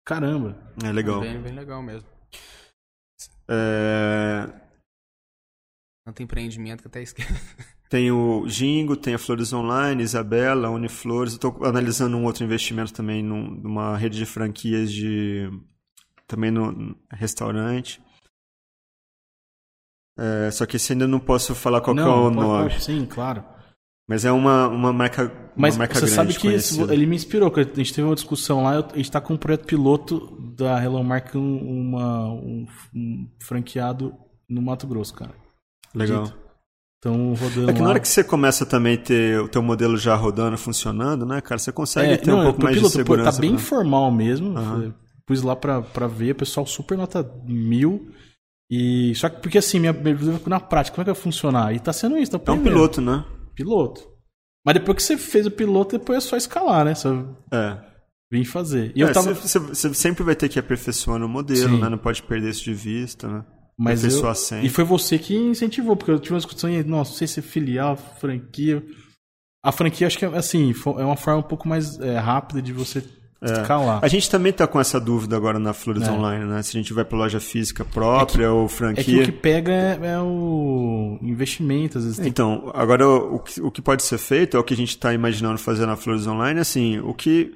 Caramba. 0.04 0.56
É 0.82 0.92
legal. 0.92 1.22
É 1.22 1.32
bem, 1.32 1.42
bem 1.42 1.54
legal 1.54 1.82
mesmo. 1.82 2.08
É... 3.48 4.50
Tanto 6.06 6.22
empreendimento 6.22 6.82
que 6.82 6.88
até 6.88 7.02
esquece. 7.02 7.32
Tem 7.88 8.10
o 8.10 8.48
Jingo, 8.48 8.96
tem 8.96 9.14
a 9.14 9.18
Flores 9.18 9.52
Online, 9.52 10.02
Isabela, 10.02 10.68
Uniflores. 10.68 11.34
Estou 11.34 11.64
analisando 11.64 12.16
um 12.16 12.24
outro 12.24 12.42
investimento 12.42 12.92
também 12.92 13.22
numa 13.22 13.96
rede 13.96 14.18
de 14.18 14.26
franquias 14.26 14.90
de 14.92 15.48
também 16.26 16.50
no 16.50 16.96
restaurante. 17.12 18.02
É, 20.18 20.50
só 20.50 20.64
que 20.64 20.76
esse 20.76 20.92
ainda 20.92 21.08
não 21.08 21.18
posso 21.18 21.54
falar 21.54 21.80
qual 21.80 21.94
não, 21.94 22.04
é 22.04 22.28
o 22.28 22.30
nome. 22.30 22.70
Pode, 22.70 22.84
sim, 22.84 23.04
claro. 23.04 23.44
Mas 24.06 24.24
é 24.24 24.30
uma, 24.30 24.68
uma 24.68 24.92
marca. 24.92 25.32
Mas 25.56 25.74
uma 25.74 25.80
marca 25.80 25.94
você 25.94 26.06
sabe 26.06 26.34
que 26.34 26.48
ele 26.48 27.06
me 27.06 27.16
inspirou, 27.16 27.52
a 27.54 27.62
gente 27.78 27.94
teve 27.94 28.06
uma 28.06 28.14
discussão 28.14 28.62
lá, 28.62 28.78
a 28.78 28.96
gente 28.96 29.00
está 29.02 29.20
com 29.20 29.34
um 29.34 29.36
projeto 29.36 29.66
piloto 29.66 30.36
da 30.56 30.82
Hello 30.82 31.02
Mark, 31.02 31.34
uma, 31.34 32.28
um, 32.32 32.66
um, 32.94 33.28
franqueado 33.40 34.14
no 34.48 34.60
Mato 34.60 34.86
Grosso, 34.86 35.14
cara. 35.14 35.32
Legal. 35.94 36.30
Então, 36.98 37.34
rodando. 37.34 37.70
É 37.70 37.72
que 37.72 37.80
na 37.80 37.88
hora 37.88 38.00
que 38.00 38.08
você 38.08 38.22
começa 38.22 38.66
também 38.66 38.94
a 38.94 38.98
ter 38.98 39.40
o 39.40 39.48
teu 39.48 39.62
modelo 39.62 39.96
já 39.96 40.14
rodando, 40.14 40.56
funcionando, 40.58 41.24
né, 41.24 41.40
cara, 41.40 41.58
você 41.58 41.72
consegue 41.72 42.12
é, 42.12 42.16
ter 42.16 42.30
não, 42.30 42.40
um 42.40 42.44
pouco 42.44 42.62
mais 42.62 42.76
piloto, 42.76 42.92
de 42.92 42.96
segurança. 42.96 43.30
Pô, 43.30 43.36
tá 43.36 43.40
bem 43.40 43.50
pra... 43.52 43.60
informal 43.60 44.10
mesmo. 44.10 44.58
Uhum. 44.58 44.92
Pus 45.26 45.42
lá 45.42 45.56
pra, 45.56 45.80
pra 45.80 46.06
ver, 46.06 46.32
o 46.32 46.36
pessoal 46.36 46.66
super 46.66 46.98
nota 46.98 47.26
mil. 47.46 48.10
E 48.76 49.14
só 49.14 49.28
que 49.28 49.40
porque 49.40 49.58
assim, 49.58 49.78
minha, 49.78 49.94
na 50.46 50.58
prática, 50.58 50.96
como 50.96 51.02
é 51.02 51.04
que 51.04 51.12
vai 51.12 51.22
funcionar? 51.22 51.72
E 51.72 51.78
tá 51.78 51.92
sendo 51.92 52.18
isso, 52.18 52.36
tá 52.36 52.52
É 52.52 52.54
um 52.54 52.62
piloto, 52.62 53.00
né? 53.00 53.24
Piloto. 53.54 54.02
Mas 54.66 54.74
depois 54.74 54.96
que 54.96 55.02
você 55.04 55.16
fez 55.16 55.46
o 55.46 55.50
piloto, 55.50 55.96
depois 55.96 56.18
é 56.18 56.20
só 56.20 56.36
escalar, 56.36 56.84
né? 56.84 56.94
Só 56.96 57.12
é. 57.52 57.78
Vim 58.32 58.44
fazer. 58.44 58.90
E 58.96 59.02
é, 59.02 59.04
eu 59.04 59.12
tava... 59.12 59.32
Você, 59.32 59.60
você, 59.60 59.94
sempre 59.94 60.24
vai 60.24 60.34
ter 60.34 60.48
que 60.48 60.58
aperfeiçoar 60.58 61.20
no 61.20 61.28
modelo, 61.28 61.76
Sim. 61.76 61.80
né? 61.80 61.88
Não 61.88 61.98
pode 61.98 62.20
perder 62.24 62.50
isso 62.50 62.64
de 62.64 62.74
vista, 62.74 63.28
né? 63.28 63.44
Mas 63.78 64.02
eu... 64.02 64.32
E 64.62 64.68
foi 64.68 64.82
você 64.82 65.18
que 65.18 65.36
incentivou, 65.36 65.96
porque 65.96 66.10
eu 66.10 66.18
tive 66.18 66.34
uma 66.34 66.40
discussão 66.40 66.68
e, 66.70 66.82
nossa, 66.82 67.10
não 67.10 67.18
sei 67.18 67.28
se 67.28 67.40
é 67.40 67.42
filial, 67.42 67.96
franquia. 67.96 68.82
A 69.62 69.70
franquia, 69.70 70.06
acho 70.06 70.18
que 70.18 70.24
é 70.24 70.28
assim, 70.36 70.72
é 70.98 71.04
uma 71.04 71.16
forma 71.16 71.40
um 71.40 71.48
pouco 71.48 71.68
mais 71.68 71.98
é, 72.00 72.18
rápida 72.18 72.60
de 72.60 72.72
você 72.72 73.04
é. 73.44 73.60
ficar 73.60 73.78
lá. 73.78 73.98
A 74.02 74.08
gente 74.08 74.30
também 74.30 74.50
está 74.50 74.66
com 74.66 74.80
essa 74.80 75.00
dúvida 75.00 75.36
agora 75.36 75.58
na 75.58 75.72
Flores 75.72 76.06
é. 76.06 76.10
Online, 76.10 76.44
né? 76.44 76.62
Se 76.62 76.76
a 76.76 76.80
gente 76.80 76.92
vai 76.92 77.04
para 77.04 77.18
loja 77.18 77.40
física 77.40 77.84
própria 77.84 78.44
é 78.44 78.46
que, 78.46 78.52
ou 78.52 78.68
franquia. 78.68 79.02
É 79.02 79.04
que 79.04 79.22
o 79.22 79.24
que 79.24 79.32
pega 79.32 79.72
é, 79.72 79.98
é 80.02 80.18
o 80.18 81.18
investimento, 81.22 81.98
às 81.98 82.04
vezes. 82.04 82.18
Tem... 82.18 82.28
Então, 82.28 82.70
agora 82.74 83.08
o, 83.08 83.42
o 83.62 83.70
que 83.70 83.82
pode 83.82 84.02
ser 84.02 84.18
feito 84.18 84.56
é 84.56 84.60
o 84.60 84.64
que 84.64 84.74
a 84.74 84.76
gente 84.76 84.90
está 84.90 85.12
imaginando 85.12 85.58
fazer 85.58 85.86
na 85.86 85.96
Flores 85.96 86.26
Online, 86.26 86.60
assim, 86.60 86.98
o 87.00 87.12
que 87.12 87.52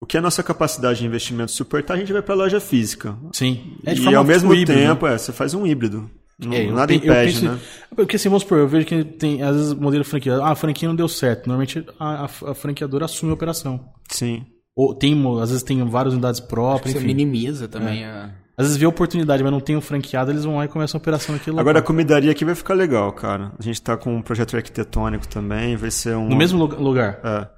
o 0.00 0.06
que 0.06 0.18
a 0.18 0.20
nossa 0.20 0.42
capacidade 0.42 0.98
de 0.98 1.06
investimento 1.06 1.50
suportar, 1.50 1.94
a 1.94 1.96
gente 1.96 2.12
vai 2.12 2.20
para 2.20 2.34
a 2.34 2.36
loja 2.36 2.60
física. 2.60 3.16
Sim. 3.32 3.78
É 3.86 3.94
e 3.94 4.14
ao 4.14 4.22
mesmo 4.22 4.52
híbrido, 4.52 4.78
tempo, 4.78 5.06
né? 5.06 5.14
é, 5.14 5.18
você 5.18 5.32
faz 5.32 5.54
um 5.54 5.66
híbrido. 5.66 6.10
É, 6.52 6.70
nada 6.70 6.92
eu, 6.92 6.96
impede, 6.96 7.08
eu 7.08 7.24
penso, 7.24 7.44
né? 7.44 7.60
Porque 7.94 8.16
assim, 8.16 8.28
vamos 8.28 8.42
supor, 8.42 8.58
eu 8.58 8.68
vejo 8.68 8.86
que 8.86 9.04
tem, 9.04 9.42
às 9.42 9.56
vezes, 9.56 9.72
modelo 9.72 10.04
franquia. 10.04 10.36
Ah, 10.36 10.50
a 10.50 10.54
franquia 10.54 10.88
não 10.88 10.96
deu 10.96 11.08
certo. 11.08 11.46
Normalmente 11.46 11.86
a, 11.98 12.24
a, 12.24 12.24
a 12.24 12.54
franqueadora 12.54 13.04
assume 13.04 13.30
a 13.30 13.34
operação. 13.34 13.88
Sim. 14.08 14.44
Ou 14.76 14.94
tem, 14.94 15.14
às 15.40 15.50
vezes 15.50 15.62
tem 15.62 15.84
várias 15.88 16.14
unidades 16.14 16.40
próprias. 16.40 16.94
Você 16.94 17.04
minimiza 17.04 17.68
também 17.68 18.04
é. 18.04 18.08
a. 18.08 18.44
Às 18.56 18.66
vezes 18.66 18.76
vê 18.76 18.86
oportunidade, 18.86 19.42
mas 19.42 19.50
não 19.50 19.60
tem 19.60 19.76
um 19.76 19.80
franqueado, 19.80 20.30
eles 20.30 20.44
vão 20.44 20.58
lá 20.58 20.64
e 20.64 20.68
começam 20.68 20.96
a 20.96 21.00
operação 21.00 21.34
naquele 21.34 21.58
Agora 21.58 21.80
a 21.80 21.82
comidaria 21.82 22.30
aqui 22.30 22.44
vai 22.44 22.54
ficar 22.54 22.74
legal, 22.74 23.12
cara. 23.12 23.52
A 23.58 23.62
gente 23.62 23.82
tá 23.82 23.96
com 23.96 24.14
um 24.14 24.22
projeto 24.22 24.56
arquitetônico 24.56 25.26
também, 25.26 25.76
vai 25.76 25.90
ser 25.90 26.16
um. 26.16 26.28
No 26.28 26.36
mesmo 26.36 26.64
lugar? 26.64 27.18
É. 27.24 27.48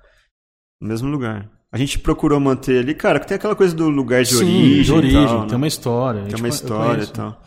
No 0.80 0.88
mesmo 0.88 1.08
lugar. 1.08 1.50
A 1.70 1.76
gente 1.76 1.98
procurou 1.98 2.40
manter 2.40 2.78
ali, 2.78 2.94
cara, 2.94 3.20
que 3.20 3.26
tem 3.26 3.34
aquela 3.34 3.54
coisa 3.54 3.74
do 3.74 3.90
lugar 3.90 4.22
de 4.22 4.30
Sim, 4.30 4.36
origem. 4.36 4.82
De 4.82 4.92
origem, 4.92 5.26
tal, 5.26 5.40
tem 5.40 5.50
né? 5.50 5.56
uma 5.56 5.66
história. 5.66 6.22
Tem 6.24 6.38
uma 6.38 6.48
história 6.48 7.02
e 7.02 7.06
tal. 7.08 7.42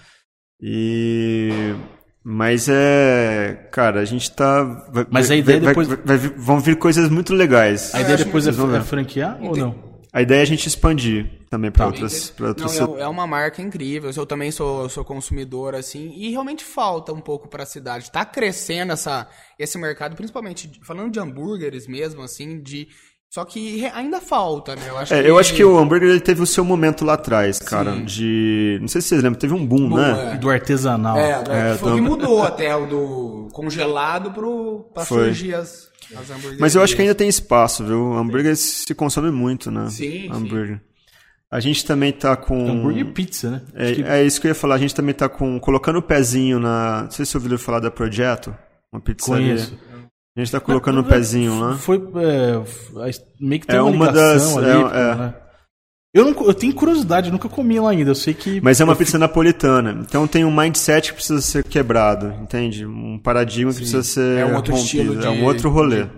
E. 0.61 1.75
Mas 2.31 2.69
é. 2.69 3.67
Cara, 3.71 4.01
a 4.01 4.05
gente 4.05 4.29
tá. 4.29 4.63
Vai, 4.63 5.07
Mas 5.09 5.31
a 5.31 5.35
ideia 5.35 5.59
vai, 5.59 5.69
depois. 5.69 5.87
Vai, 5.87 6.17
vão 6.17 6.59
vir 6.59 6.75
coisas 6.75 7.09
muito 7.09 7.33
legais. 7.33 7.95
A 7.95 8.01
ideia 8.01 8.17
depois 8.17 8.45
é, 8.45 8.51
é 8.51 8.81
franquear 8.81 9.39
ou 9.41 9.57
não? 9.57 9.75
A 10.13 10.21
ideia 10.21 10.39
é 10.39 10.41
a 10.43 10.45
gente 10.45 10.67
expandir 10.67 11.27
também 11.49 11.71
para 11.71 11.85
tá. 11.85 11.91
outras, 11.91 12.29
pra 12.29 12.49
outras. 12.49 12.79
Não, 12.79 12.99
é, 12.99 13.01
é 13.01 13.07
uma 13.07 13.25
marca 13.25 13.63
incrível. 13.63 14.11
Eu 14.15 14.25
também 14.27 14.51
sou, 14.51 14.87
sou 14.89 15.03
consumidor, 15.03 15.73
assim, 15.73 16.13
e 16.15 16.29
realmente 16.29 16.63
falta 16.63 17.11
um 17.11 17.19
pouco 17.19 17.47
para 17.47 17.63
a 17.63 17.65
cidade. 17.65 18.05
Está 18.05 18.23
crescendo 18.23 18.93
essa, 18.93 19.27
esse 19.57 19.75
mercado, 19.79 20.15
principalmente 20.15 20.79
falando 20.83 21.11
de 21.11 21.19
hambúrgueres 21.19 21.87
mesmo, 21.87 22.21
assim, 22.21 22.61
de 22.61 22.89
só 23.29 23.45
que 23.45 23.85
ainda 23.93 24.19
falta, 24.19 24.75
né? 24.75 24.81
Eu 24.87 24.97
acho, 24.97 25.13
é, 25.13 25.21
que... 25.21 25.29
eu 25.29 25.37
acho 25.37 25.53
que 25.53 25.63
o 25.63 25.77
hambúrguer 25.77 26.09
ele 26.09 26.19
teve 26.19 26.41
o 26.41 26.47
seu 26.47 26.65
momento 26.65 27.05
lá 27.05 27.13
atrás, 27.13 27.59
cara. 27.59 27.93
Sim. 27.93 28.05
De. 28.05 28.79
Não 28.81 28.87
sei 28.87 29.01
se 29.01 29.09
vocês 29.09 29.21
lembram, 29.21 29.39
teve 29.39 29.53
um 29.53 29.63
boom, 29.63 29.87
boom 29.87 29.97
né? 29.97 30.33
É. 30.33 30.37
Do 30.37 30.49
artesanal. 30.49 31.15
É, 31.15 31.43
é, 31.47 31.75
foi 31.75 31.91
do... 31.91 31.95
que 31.95 32.01
mudou 32.01 32.41
até 32.41 32.75
o 32.75 32.87
do 32.87 33.47
congelado 33.53 34.31
pro, 34.31 34.89
pra 34.95 35.05
foi. 35.05 35.25
surgir 35.25 35.53
as. 35.53 35.89
Mas 36.59 36.73
eu 36.73 36.81
acho 36.81 36.95
que 36.95 37.03
ainda 37.03 37.13
tem 37.13 37.29
espaço, 37.29 37.85
viu? 37.85 37.99
O 37.99 38.17
hambúrguer 38.17 38.55
sim. 38.55 38.87
se 38.87 38.95
consome 38.95 39.29
muito, 39.29 39.69
né? 39.69 39.87
Sim. 39.91 40.27
Hambúrguer. 40.31 40.77
Sim. 40.77 40.81
A 41.51 41.59
gente 41.59 41.85
também 41.85 42.11
tá 42.11 42.35
com. 42.35 42.67
Hambúrguer 42.67 43.05
e 43.05 43.11
pizza, 43.11 43.51
né? 43.51 43.61
É, 43.75 43.93
que... 43.93 44.03
é, 44.03 44.23
isso 44.23 44.41
que 44.41 44.47
eu 44.47 44.49
ia 44.49 44.55
falar. 44.55 44.73
A 44.73 44.79
gente 44.79 44.95
também 44.95 45.13
tá 45.13 45.29
com. 45.29 45.59
colocando 45.59 45.97
o 45.99 46.01
pezinho 46.01 46.59
na. 46.59 47.03
Não 47.03 47.11
sei 47.11 47.25
se 47.25 47.31
você 47.31 47.37
ouviu 47.37 47.59
falar 47.59 47.79
da 47.79 47.91
Projeto, 47.91 48.55
uma 48.91 48.99
pizzaria. 48.99 49.53
Conheço. 49.53 49.88
A 50.39 50.43
gente 50.45 50.53
tá 50.53 50.59
colocando 50.61 50.97
o 50.97 51.01
um 51.01 51.03
pezinho 51.03 51.59
lá. 51.59 51.75
Foi. 51.75 51.97
É, 51.97 53.11
meio 53.41 53.59
que 53.59 53.67
tem 53.67 53.75
é 53.75 53.81
uma, 53.81 53.91
uma 53.91 54.11
das. 54.11 54.55
Ali, 54.55 54.67
é, 54.67 54.71
é. 54.71 55.15
Né? 55.15 55.33
Eu, 56.13 56.25
não, 56.25 56.45
eu 56.45 56.53
tenho 56.53 56.73
curiosidade, 56.73 57.29
nunca 57.29 57.49
comi 57.49 57.77
lá 57.77 57.91
ainda. 57.91 58.11
Eu 58.11 58.15
sei 58.15 58.33
que. 58.33 58.61
Mas 58.61 58.79
é 58.79 58.85
uma 58.85 58.95
pizza 58.95 59.11
fico... 59.11 59.19
napolitana. 59.19 59.99
Então 60.01 60.25
tem 60.25 60.45
um 60.45 60.55
mindset 60.55 61.09
que 61.09 61.15
precisa 61.15 61.41
ser 61.41 61.65
quebrado, 61.65 62.33
entende? 62.41 62.85
Um 62.85 63.19
paradigma 63.19 63.71
Sim. 63.71 63.79
que 63.79 63.81
precisa 63.83 64.01
ser. 64.01 64.39
É 64.39 64.45
um 64.45 64.55
outro 64.55 64.73
rompido. 64.73 64.85
estilo. 64.85 65.15
De... 65.17 65.27
É 65.27 65.29
um 65.29 65.43
outro 65.43 65.69
rolê. 65.69 66.05
De... 66.05 66.11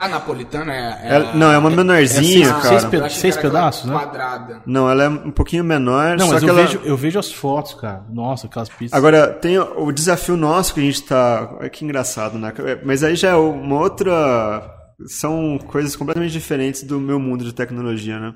A 0.00 0.06
napolitana 0.06 0.72
é. 0.72 0.78
é 0.78 1.14
ela, 1.14 1.34
não, 1.34 1.50
é 1.50 1.58
uma 1.58 1.70
menorzinha, 1.70 2.46
é, 2.46 2.52
cara. 2.52 2.80
Seis, 2.80 2.84
pe 2.84 3.10
seis 3.10 3.36
pedaços, 3.36 3.84
né? 3.84 3.92
Quadrada. 3.92 4.62
Não, 4.64 4.88
ela 4.88 5.02
é 5.02 5.08
um 5.08 5.32
pouquinho 5.32 5.64
menor. 5.64 6.16
Não, 6.16 6.28
mas 6.28 6.40
eu, 6.40 6.50
ela... 6.50 6.62
vejo, 6.62 6.80
eu 6.84 6.96
vejo 6.96 7.18
as 7.18 7.32
fotos, 7.32 7.74
cara. 7.74 8.04
Nossa, 8.08 8.46
aquelas 8.46 8.68
pizzas. 8.68 8.96
Agora, 8.96 9.32
tem 9.34 9.58
o 9.58 9.90
desafio 9.90 10.36
nosso 10.36 10.72
que 10.72 10.78
a 10.78 10.84
gente 10.84 11.02
tá. 11.02 11.56
É 11.60 11.68
que 11.68 11.84
engraçado, 11.84 12.38
né? 12.38 12.52
Mas 12.84 13.02
aí 13.02 13.16
já 13.16 13.30
é 13.30 13.34
uma 13.34 13.80
outra. 13.80 14.72
São 15.06 15.58
coisas 15.66 15.96
completamente 15.96 16.30
diferentes 16.30 16.84
do 16.84 17.00
meu 17.00 17.18
mundo 17.18 17.44
de 17.44 17.52
tecnologia, 17.52 18.20
né? 18.20 18.34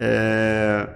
É... 0.00 0.86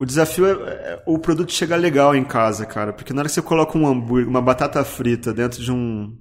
O 0.00 0.06
desafio 0.06 0.46
é, 0.46 0.72
é 0.72 1.02
o 1.06 1.18
produto 1.18 1.52
chegar 1.52 1.76
legal 1.76 2.16
em 2.16 2.24
casa, 2.24 2.64
cara. 2.64 2.90
Porque 2.90 3.12
na 3.12 3.20
hora 3.20 3.28
que 3.28 3.34
você 3.34 3.42
coloca 3.42 3.76
um 3.76 3.86
hambúrguer, 3.86 4.26
uma 4.26 4.40
batata 4.40 4.82
frita 4.82 5.30
dentro 5.30 5.62
de 5.62 5.70
um 5.70 6.16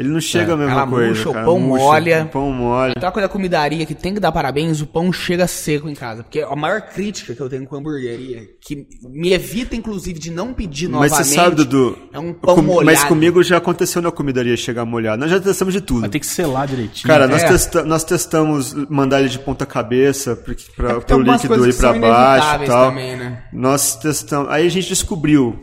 ele 0.00 0.08
não 0.08 0.20
chega 0.20 0.52
é, 0.52 0.54
a 0.54 0.56
mesma 0.56 0.72
ela 0.72 0.86
coisa. 0.86 1.08
Murcha, 1.08 1.30
cara. 1.30 1.42
o 1.42 1.44
pão 1.44 1.60
murcha, 1.60 1.84
molha. 1.84 2.24
O 2.24 2.28
pão 2.28 2.52
molha. 2.52 2.94
A 2.96 3.12
coisa 3.12 3.28
da 3.28 3.32
comidaria 3.32 3.84
que 3.84 3.94
tem 3.94 4.14
que 4.14 4.20
dar 4.20 4.32
parabéns, 4.32 4.80
o 4.80 4.86
pão 4.86 5.12
chega 5.12 5.46
seco 5.46 5.90
em 5.90 5.94
casa. 5.94 6.22
Porque 6.22 6.40
a 6.40 6.56
maior 6.56 6.80
crítica 6.80 7.34
que 7.34 7.40
eu 7.40 7.50
tenho 7.50 7.66
com 7.66 7.76
a 7.76 7.78
hamburgueria, 7.78 8.48
que 8.62 8.86
me 9.02 9.34
evita, 9.34 9.76
inclusive, 9.76 10.18
de 10.18 10.30
não 10.30 10.54
pedir 10.54 10.88
novamente. 10.88 11.18
Mas 11.18 11.26
você 11.26 11.34
sabe, 11.34 11.56
Dudu. 11.56 11.98
É 12.14 12.18
um 12.18 12.32
pão 12.32 12.54
com, 12.54 12.62
molhado. 12.62 12.86
Mas 12.86 13.04
comigo 13.04 13.42
já 13.42 13.58
aconteceu 13.58 14.00
na 14.00 14.10
comidaria 14.10 14.56
chegar 14.56 14.86
molhado. 14.86 15.20
Nós 15.20 15.30
já 15.30 15.38
testamos 15.38 15.74
de 15.74 15.82
tudo. 15.82 16.00
Vai 16.00 16.08
ter 16.08 16.20
que 16.20 16.26
selar 16.26 16.66
direitinho. 16.66 17.06
Cara, 17.06 17.28
nós, 17.28 17.42
é. 17.42 17.48
testa, 17.48 17.84
nós 17.84 18.02
testamos 18.02 18.72
mandar 18.88 19.20
ele 19.20 19.28
de 19.28 19.38
ponta 19.38 19.66
cabeça 19.66 20.34
para 20.74 20.92
é 20.92 21.14
o 21.14 21.20
líquido 21.20 21.68
ir 21.68 21.74
para 21.74 21.92
baixo 21.92 22.64
e 22.64 22.66
tal. 22.66 22.88
Também, 22.88 23.16
né? 23.18 23.42
Nós 23.52 23.96
testamos. 23.96 24.50
Aí 24.50 24.66
a 24.66 24.70
gente 24.70 24.88
descobriu 24.88 25.60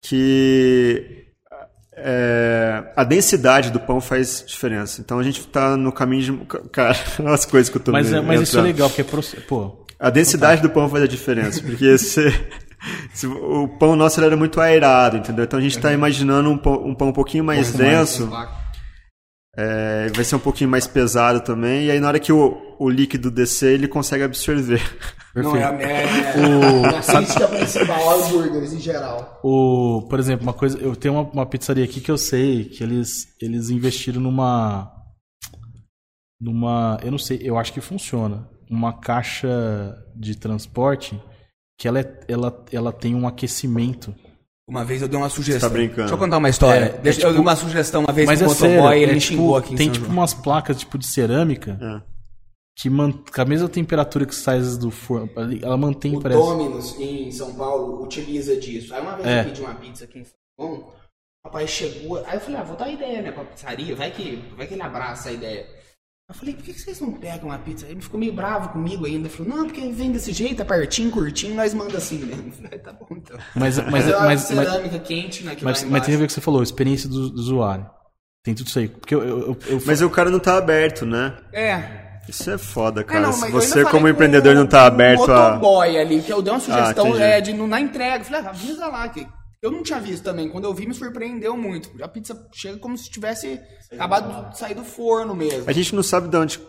que 0.00 1.26
é, 2.02 2.84
a 2.96 3.04
densidade 3.04 3.70
do 3.70 3.80
pão 3.80 4.00
faz 4.00 4.44
diferença. 4.46 5.00
Então 5.00 5.18
a 5.18 5.22
gente 5.22 5.40
está 5.40 5.76
no 5.76 5.92
caminho 5.92 6.22
de. 6.22 6.46
Cara, 6.70 6.96
as 7.32 7.44
coisas 7.44 7.68
que 7.68 7.76
eu 7.76 7.80
tô 7.80 7.92
Mas, 7.92 8.12
é, 8.12 8.20
mas 8.20 8.40
isso 8.40 8.58
é 8.58 8.62
legal, 8.62 8.88
porque 8.88 9.02
é. 9.02 9.40
Pô, 9.40 9.84
a 9.98 10.10
densidade 10.10 10.62
do 10.62 10.70
pão 10.70 10.88
faz 10.88 11.04
a 11.04 11.06
diferença. 11.06 11.62
Porque 11.62 11.96
se, 11.98 12.32
se, 13.12 13.26
o 13.26 13.68
pão 13.78 13.96
nosso 13.96 14.22
era 14.22 14.36
muito 14.36 14.60
aerado, 14.60 15.16
entendeu? 15.16 15.44
Então 15.44 15.58
a 15.58 15.62
gente 15.62 15.76
está 15.76 15.92
imaginando 15.92 16.50
um 16.50 16.56
pão, 16.56 16.86
um 16.86 16.94
pão 16.94 17.08
um 17.08 17.12
pouquinho 17.12 17.44
mais 17.44 17.72
denso. 17.72 18.26
Mais 18.26 18.48
é, 19.60 20.08
vai 20.14 20.24
ser 20.24 20.36
um 20.36 20.38
pouquinho 20.38 20.70
mais 20.70 20.86
pesado 20.86 21.40
também. 21.40 21.86
E 21.86 21.90
aí, 21.90 21.98
na 21.98 22.06
hora 22.06 22.20
que 22.20 22.32
o, 22.32 22.76
o 22.78 22.88
líquido 22.88 23.28
descer, 23.28 23.74
ele 23.74 23.88
consegue 23.88 24.22
absorver. 24.22 24.80
Não, 25.34 25.56
é, 25.56 25.62
é, 25.62 26.06
o... 26.36 26.86
é 26.86 26.98
a 26.98 27.02
crítica 27.02 27.48
principal 27.48 28.10
aos 28.10 28.72
em 28.72 28.78
geral. 28.78 29.40
O, 29.42 30.06
por 30.08 30.20
exemplo, 30.20 30.44
uma 30.44 30.52
coisa. 30.52 30.78
Eu 30.78 30.94
tenho 30.94 31.14
uma, 31.14 31.22
uma 31.22 31.46
pizzaria 31.46 31.84
aqui 31.84 32.00
que 32.00 32.10
eu 32.10 32.16
sei 32.16 32.66
que 32.66 32.84
eles, 32.84 33.34
eles 33.42 33.68
investiram 33.68 34.20
numa. 34.20 34.92
Numa. 36.40 37.00
Eu 37.02 37.10
não 37.10 37.18
sei, 37.18 37.40
eu 37.42 37.58
acho 37.58 37.72
que 37.72 37.80
funciona. 37.80 38.48
Uma 38.70 38.92
caixa 38.92 39.48
de 40.14 40.36
transporte 40.36 41.20
que 41.76 41.88
ela, 41.88 41.98
é, 41.98 42.20
ela, 42.28 42.64
ela 42.72 42.92
tem 42.92 43.12
um 43.12 43.26
aquecimento 43.26 44.14
uma 44.68 44.84
vez 44.84 45.00
eu 45.00 45.08
dei 45.08 45.18
uma 45.18 45.30
sugestão. 45.30 45.60
Você 45.60 45.66
tá 45.66 45.72
brincando. 45.72 46.02
Deixa 46.02 46.14
eu 46.14 46.18
contar 46.18 46.36
uma 46.36 46.48
história. 46.50 46.84
É, 46.84 46.98
Deixa, 46.98 47.18
é 47.18 47.20
tipo, 47.20 47.28
eu 47.28 47.32
dei 47.32 47.40
uma 47.40 47.56
sugestão 47.56 48.02
uma 48.02 48.12
vez 48.12 48.26
mas 48.26 48.38
pro 48.40 48.50
é 48.50 48.54
motoboy 48.54 49.02
ele 49.02 49.12
é 49.12 49.14
tipo, 49.14 49.20
xingou 49.20 49.56
aqui 49.56 49.74
Tem 49.74 49.90
tipo 49.90 50.04
João. 50.04 50.18
umas 50.18 50.34
placas 50.34 50.76
tipo 50.76 50.98
de 50.98 51.06
cerâmica 51.06 51.78
é. 51.80 52.02
que 52.76 52.90
man, 52.90 53.12
com 53.12 53.40
a 53.40 53.44
mesma 53.46 53.68
temperatura 53.68 54.26
que 54.26 54.34
sai 54.34 54.60
do 54.60 54.90
forno, 54.90 55.30
ela 55.62 55.76
mantém, 55.76 56.16
o 56.16 56.20
parece. 56.20 56.38
O 56.38 56.44
Domino's 56.44 57.00
em 57.00 57.30
São 57.30 57.54
Paulo 57.54 58.02
utiliza 58.04 58.56
disso. 58.56 58.94
Aí 58.94 59.00
uma 59.00 59.16
vez 59.16 59.26
é. 59.26 59.40
eu 59.40 59.44
pedi 59.44 59.60
uma 59.62 59.74
pizza 59.74 60.04
aqui 60.04 60.18
em 60.18 60.24
São 60.24 60.34
Paulo, 60.56 60.92
o 61.44 61.48
rapaz 61.48 61.70
chegou, 61.70 62.22
aí 62.26 62.34
eu 62.34 62.40
falei, 62.40 62.60
ah, 62.60 62.64
vou 62.64 62.76
dar 62.76 62.84
uma 62.84 62.92
ideia, 62.92 63.22
né, 63.22 63.32
pra 63.32 63.44
pizzaria, 63.44 63.96
vai 63.96 64.10
que, 64.10 64.44
vai 64.54 64.66
que 64.66 64.74
ele 64.74 64.82
abraça 64.82 65.30
a 65.30 65.32
ideia. 65.32 65.66
Eu 66.28 66.34
falei, 66.34 66.54
por 66.54 66.62
que 66.62 66.74
vocês 66.74 67.00
não 67.00 67.12
pegam 67.12 67.50
a 67.50 67.56
pizza? 67.56 67.86
Ele 67.86 68.02
ficou 68.02 68.20
meio 68.20 68.34
bravo 68.34 68.68
comigo 68.68 69.06
ainda. 69.06 69.30
Falou, 69.30 69.56
não, 69.56 69.64
porque 69.64 69.80
vem 69.88 70.12
desse 70.12 70.30
jeito, 70.30 70.60
é 70.60 70.64
pertinho, 70.64 71.10
curtinho, 71.10 71.54
nós 71.54 71.72
manda 71.72 71.96
assim 71.96 72.18
mesmo. 72.18 72.52
Falei, 72.62 72.78
tá 72.78 72.92
bom 72.92 73.06
então. 73.12 73.38
Mas, 73.54 73.78
mas, 73.78 73.90
mas, 73.90 74.14
mas, 74.20 74.40
cerâmica 74.42 74.98
quente, 74.98 75.42
né? 75.42 75.56
mas, 75.62 75.84
mas 75.84 76.04
tem 76.04 76.14
a 76.14 76.18
ver 76.18 76.24
com 76.24 76.24
o 76.24 76.26
que 76.26 76.32
você 76.34 76.40
falou, 76.42 76.62
experiência 76.62 77.08
do, 77.08 77.30
do 77.30 77.40
usuário. 77.40 77.88
Tem 78.44 78.54
tudo 78.54 78.66
isso 78.66 78.78
aí. 78.78 78.88
Porque 78.88 79.14
eu, 79.14 79.22
eu, 79.22 79.58
eu, 79.68 79.82
mas 79.86 80.02
o 80.02 80.10
cara 80.10 80.30
não 80.30 80.38
tá 80.38 80.58
aberto, 80.58 81.06
né? 81.06 81.34
É. 81.50 82.08
Isso 82.28 82.50
é 82.50 82.58
foda, 82.58 83.02
cara. 83.02 83.20
É, 83.20 83.22
não, 83.22 83.32
Se 83.32 83.50
você, 83.50 83.84
como 83.86 84.06
empreendedor, 84.06 84.54
não 84.54 84.66
tá 84.66 84.84
aberto 84.84 85.32
a. 85.32 85.52
boy 85.56 85.98
ali, 85.98 86.20
que 86.20 86.30
eu 86.30 86.42
dei 86.42 86.52
uma 86.52 86.60
sugestão 86.60 87.14
ah, 87.14 87.20
é, 87.20 87.40
de 87.40 87.54
na 87.54 87.80
entrega. 87.80 88.22
Falei, 88.22 88.42
ah, 88.44 88.50
avisa 88.50 88.86
lá 88.86 89.08
que 89.08 89.26
eu 89.60 89.70
não 89.70 89.82
tinha 89.82 89.98
visto 89.98 90.22
também. 90.22 90.48
Quando 90.48 90.64
eu 90.64 90.74
vi, 90.74 90.86
me 90.86 90.94
surpreendeu 90.94 91.56
muito. 91.56 91.90
A 92.02 92.08
pizza 92.08 92.48
chega 92.52 92.78
como 92.78 92.96
se 92.96 93.10
tivesse 93.10 93.60
acabado 93.92 94.50
de 94.50 94.58
sair 94.58 94.74
do 94.74 94.84
forno 94.84 95.34
mesmo. 95.34 95.68
A 95.68 95.72
gente 95.72 95.94
não 95.94 96.02
sabe 96.02 96.28
de 96.28 96.36
onde, 96.36 96.60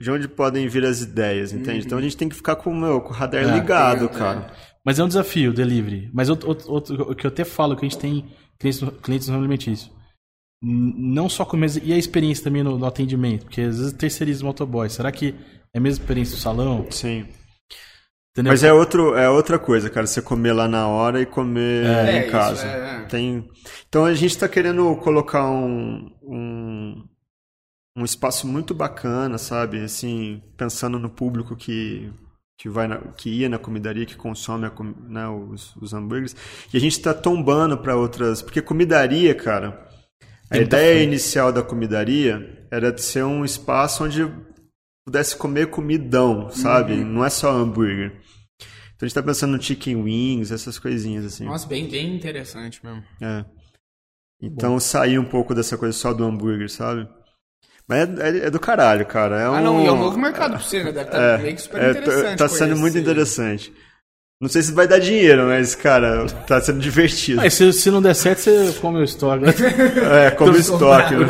de 0.00 0.10
onde 0.10 0.28
podem 0.28 0.66
vir 0.66 0.84
as 0.84 1.00
ideias, 1.00 1.52
entende? 1.52 1.80
Uhum. 1.80 1.86
Então 1.86 1.98
a 1.98 2.02
gente 2.02 2.16
tem 2.16 2.28
que 2.28 2.34
ficar 2.34 2.56
com 2.56 2.70
o, 2.70 2.74
meu, 2.74 3.00
com 3.00 3.10
o 3.10 3.12
radar 3.12 3.44
é, 3.44 3.54
ligado, 3.54 4.06
é, 4.06 4.08
cara. 4.08 4.40
É. 4.40 4.72
Mas 4.84 4.98
é 4.98 5.04
um 5.04 5.08
desafio 5.08 5.50
o 5.50 5.54
delivery. 5.54 6.10
Mas 6.12 6.28
outro, 6.28 6.48
outro, 6.66 7.12
o 7.12 7.14
que 7.14 7.24
eu 7.24 7.30
até 7.30 7.44
falo, 7.44 7.76
que 7.76 7.86
a 7.86 7.88
gente 7.88 7.98
tem 7.98 8.26
clientes, 8.58 8.82
clientes 9.00 9.28
no 9.28 9.38
alimentício. 9.38 9.92
Não 10.60 11.28
só 11.28 11.44
com 11.44 11.56
e 11.82 11.92
a 11.92 11.98
experiência 11.98 12.44
também 12.44 12.62
no, 12.62 12.78
no 12.78 12.86
atendimento, 12.86 13.44
porque 13.44 13.60
às 13.60 13.78
vezes 13.78 13.92
terceiriza 13.92 14.42
o 14.42 14.46
motoboy. 14.46 14.88
Será 14.88 15.10
que 15.12 15.34
é 15.74 15.78
a 15.78 15.80
mesma 15.80 16.02
experiência 16.02 16.36
do 16.36 16.40
salão? 16.40 16.86
Sim. 16.90 17.26
Entendeu? 18.32 18.52
Mas 18.52 18.64
é, 18.64 18.72
outro, 18.72 19.14
é 19.14 19.28
outra 19.28 19.58
coisa, 19.58 19.90
cara, 19.90 20.06
você 20.06 20.22
comer 20.22 20.54
lá 20.54 20.66
na 20.66 20.88
hora 20.88 21.20
e 21.20 21.26
comer 21.26 21.84
é, 21.84 22.26
em 22.26 22.30
casa. 22.30 22.54
Isso, 22.54 22.66
é, 22.66 23.02
é. 23.02 23.06
Tem... 23.06 23.48
Então 23.86 24.06
a 24.06 24.14
gente 24.14 24.30
está 24.30 24.48
querendo 24.48 24.96
colocar 24.96 25.44
um, 25.50 26.10
um, 26.22 27.04
um 27.94 28.04
espaço 28.04 28.46
muito 28.46 28.72
bacana, 28.72 29.36
sabe? 29.36 29.84
Assim, 29.84 30.42
pensando 30.56 30.98
no 30.98 31.10
público 31.10 31.54
que 31.54 32.10
que 32.62 32.68
vai 32.68 32.86
na, 32.86 32.98
que 33.16 33.28
ia 33.28 33.48
na 33.48 33.58
comidaria, 33.58 34.06
que 34.06 34.14
consome 34.14 34.66
a, 34.66 34.72
né, 35.08 35.28
os, 35.28 35.74
os 35.76 35.92
hambúrgueres. 35.92 36.36
E 36.72 36.76
a 36.76 36.80
gente 36.80 36.92
está 36.92 37.12
tombando 37.12 37.76
para 37.76 37.96
outras, 37.96 38.40
porque 38.40 38.62
comidaria, 38.62 39.34
cara, 39.34 39.84
a 40.48 40.58
ideia 40.58 41.02
inicial 41.02 41.50
da 41.50 41.60
comidaria 41.60 42.64
era 42.70 42.92
de 42.92 43.02
ser 43.02 43.24
um 43.24 43.44
espaço 43.44 44.04
onde 44.04 44.30
pudesse 45.04 45.36
comer 45.36 45.68
comidão, 45.68 46.50
sabe? 46.50 46.94
Uhum. 46.94 47.04
Não 47.04 47.24
é 47.24 47.30
só 47.30 47.50
hambúrguer. 47.50 48.12
Então 48.94 49.02
a 49.02 49.04
gente 49.06 49.14
tá 49.14 49.22
pensando 49.22 49.56
no 49.56 49.62
chicken 49.62 49.96
wings, 50.02 50.52
essas 50.52 50.78
coisinhas 50.78 51.24
assim. 51.24 51.44
Nossa, 51.44 51.66
bem, 51.66 51.88
bem 51.88 52.14
interessante 52.14 52.84
mesmo. 52.84 53.02
É. 53.20 53.44
Então 54.40 54.72
Bom. 54.72 54.80
sair 54.80 55.18
um 55.18 55.24
pouco 55.24 55.54
dessa 55.54 55.76
coisa 55.76 55.96
só 55.96 56.12
do 56.12 56.24
hambúrguer, 56.24 56.70
sabe? 56.70 57.08
Mas 57.86 58.08
é, 58.18 58.28
é, 58.28 58.46
é 58.46 58.50
do 58.50 58.60
caralho, 58.60 59.04
cara. 59.06 59.40
É 59.40 59.50
um... 59.50 59.54
Ah, 59.54 59.60
não, 59.60 59.82
e 59.82 59.86
é 59.86 59.92
um 59.92 59.98
novo 59.98 60.18
mercado 60.18 60.52
pra 60.52 60.60
você, 60.60 60.82
né? 60.82 60.92
Deve 60.92 61.06
estar 61.06 61.18
tá 61.18 61.24
é, 61.24 61.38
meio 61.38 61.56
que 61.56 61.62
super 61.62 61.82
é, 61.82 61.90
interessante. 61.90 62.38
Tá 62.38 62.48
sendo 62.48 62.76
muito 62.76 62.98
interessante. 62.98 63.72
Não 64.40 64.48
sei 64.48 64.62
se 64.62 64.72
vai 64.72 64.88
dar 64.88 64.98
dinheiro, 64.98 65.46
mas, 65.46 65.74
cara, 65.76 66.26
tá 66.46 66.60
sendo 66.60 66.80
divertido. 66.80 67.40
Ah, 67.40 67.48
se, 67.48 67.72
se 67.72 67.90
não 67.92 68.02
der 68.02 68.14
certo, 68.14 68.40
você 68.40 68.72
come 68.80 68.98
o 68.98 69.04
estoque. 69.04 69.44
Né? 69.44 69.52
é, 70.26 70.30
come 70.32 70.50
o 70.56 70.58
estoque. 70.58 71.14
Né? 71.14 71.26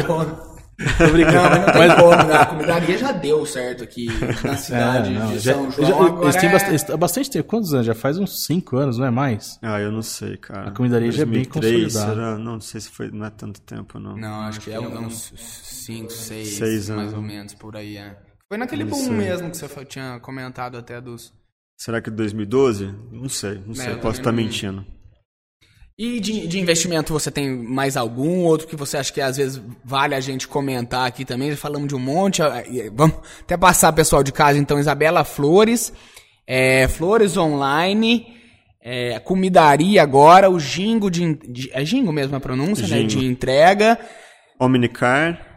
Tô 0.99 1.13
brincando, 1.13 1.39
mas 1.39 1.89
não 1.89 1.97
tem 1.97 1.97
como, 1.97 2.29
né? 2.29 2.35
A 2.35 2.47
comidaria 2.47 2.99
já 2.99 3.13
deu 3.13 3.47
certo 3.47 3.85
aqui 3.85 4.09
na 4.45 4.57
cidade 4.57 5.15
é, 5.15 5.19
não, 5.19 5.33
de 5.33 5.39
já, 5.39 5.55
São 5.55 5.71
João. 5.71 5.89
Já, 5.89 5.97
agora 5.97 6.41
tem 6.41 6.49
é... 6.49 6.53
bastante, 6.53 6.97
bastante 6.97 7.31
tempo. 7.31 7.49
Quantos 7.49 7.75
anos? 7.75 7.87
Já 7.87 7.95
faz 7.95 8.19
uns 8.19 8.45
5 8.45 8.77
anos, 8.77 8.99
não 8.99 9.07
é 9.07 9.11
mais? 9.11 9.59
Ah, 9.63 9.81
eu 9.81 9.93
não 9.93 10.03
sei, 10.03 10.37
cara. 10.37 10.69
A 10.69 10.71
comidaria 10.71 11.11
2003, 11.11 11.15
já 11.17 11.23
é 11.23 11.27
bem 11.27 11.45
consolidada. 11.91 12.39
Não, 12.39 12.53
não 12.53 12.61
sei 12.61 12.81
se 12.81 12.91
foi, 12.91 13.11
não 13.11 13.27
é 13.27 13.31
tanto 13.31 13.61
tempo, 13.61 13.99
não. 13.99 14.17
Não, 14.17 14.41
acho 14.43 14.61
que 14.61 14.71
é 14.71 14.81
uns 14.81 15.33
5, 15.37 16.11
6, 16.11 16.91
mais 16.91 17.13
ou 17.13 17.23
menos, 17.23 17.55
por 17.55 17.77
aí, 17.77 17.97
é. 17.97 18.17
Foi 18.49 18.59
naquele 18.59 18.85
boom 18.85 19.11
mesmo 19.11 19.51
que 19.51 19.57
você 19.57 19.85
tinha 19.85 20.21
comentado 20.21 20.77
até 20.77 21.01
dos... 21.01 21.33
Será 21.77 22.01
que 22.01 22.11
2012? 22.11 22.95
Não 23.11 23.29
sei, 23.29 23.63
não 23.67 23.75
sei, 23.75 23.93
é, 23.93 23.97
posso 23.97 24.21
estar 24.21 24.31
tá 24.31 24.33
mentindo. 24.33 24.85
E 25.99 26.21
de, 26.21 26.47
de, 26.47 26.59
investimento 26.59 27.13
você 27.13 27.31
tem 27.31 27.51
mais 27.51 27.97
algum? 27.97 28.45
Outro 28.45 28.67
que 28.67 28.75
você 28.75 28.97
acha 28.97 29.13
que 29.13 29.21
às 29.21 29.37
vezes 29.37 29.61
vale 29.85 30.15
a 30.15 30.21
gente 30.21 30.49
comentar 30.49 31.07
aqui 31.07 31.25
também? 31.25 31.55
Falamos 31.55 31.89
de 31.89 31.95
um 31.95 31.99
monte. 31.99 32.41
Vamos 32.93 33.17
até 33.41 33.57
passar, 33.57 33.93
pessoal 33.93 34.23
de 34.23 34.33
casa, 34.33 34.59
então, 34.59 34.79
Isabela 34.79 35.23
Flores, 35.23 35.93
é, 36.47 36.89
Flores 36.89 37.37
Online, 37.37 38.27
é, 38.83 39.19
Comidaria 39.21 40.03
agora, 40.03 40.51
o 40.51 40.59
Jingo 40.59 41.11
de, 41.11 41.35
de. 41.37 41.71
É 41.73 41.85
Jingo 41.85 42.13
mesmo 42.13 42.35
a 42.37 42.41
pronúncia, 42.41 42.89
né? 42.89 43.03
De 43.03 43.25
entrega. 43.25 43.99
Omnicar 44.59 45.53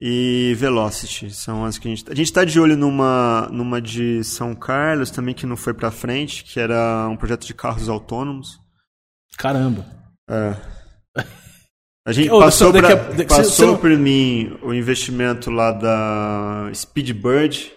e 0.00 0.54
Velocity. 0.56 1.30
São 1.30 1.64
as 1.64 1.78
que 1.78 1.86
a 1.86 1.90
gente. 1.94 2.10
A 2.10 2.14
gente 2.14 2.26
está 2.26 2.44
de 2.44 2.58
olho 2.58 2.76
numa, 2.76 3.48
numa 3.52 3.80
de 3.80 4.22
São 4.24 4.54
Carlos 4.54 5.10
também, 5.10 5.34
que 5.34 5.46
não 5.46 5.56
foi 5.56 5.72
para 5.72 5.92
frente, 5.92 6.44
que 6.44 6.58
era 6.58 7.08
um 7.08 7.16
projeto 7.16 7.46
de 7.46 7.54
carros 7.54 7.88
autônomos. 7.88 8.65
Caramba. 9.38 9.84
É. 10.28 10.56
A 12.06 12.12
gente 12.12 12.28
passou, 12.28 12.72
pra, 12.72 12.92
a, 12.92 13.24
passou 13.26 13.74
você... 13.74 13.80
por 13.80 13.90
mim 13.90 14.58
o 14.62 14.72
investimento 14.72 15.50
lá 15.50 15.72
da 15.72 16.70
Speedbird, 16.74 17.72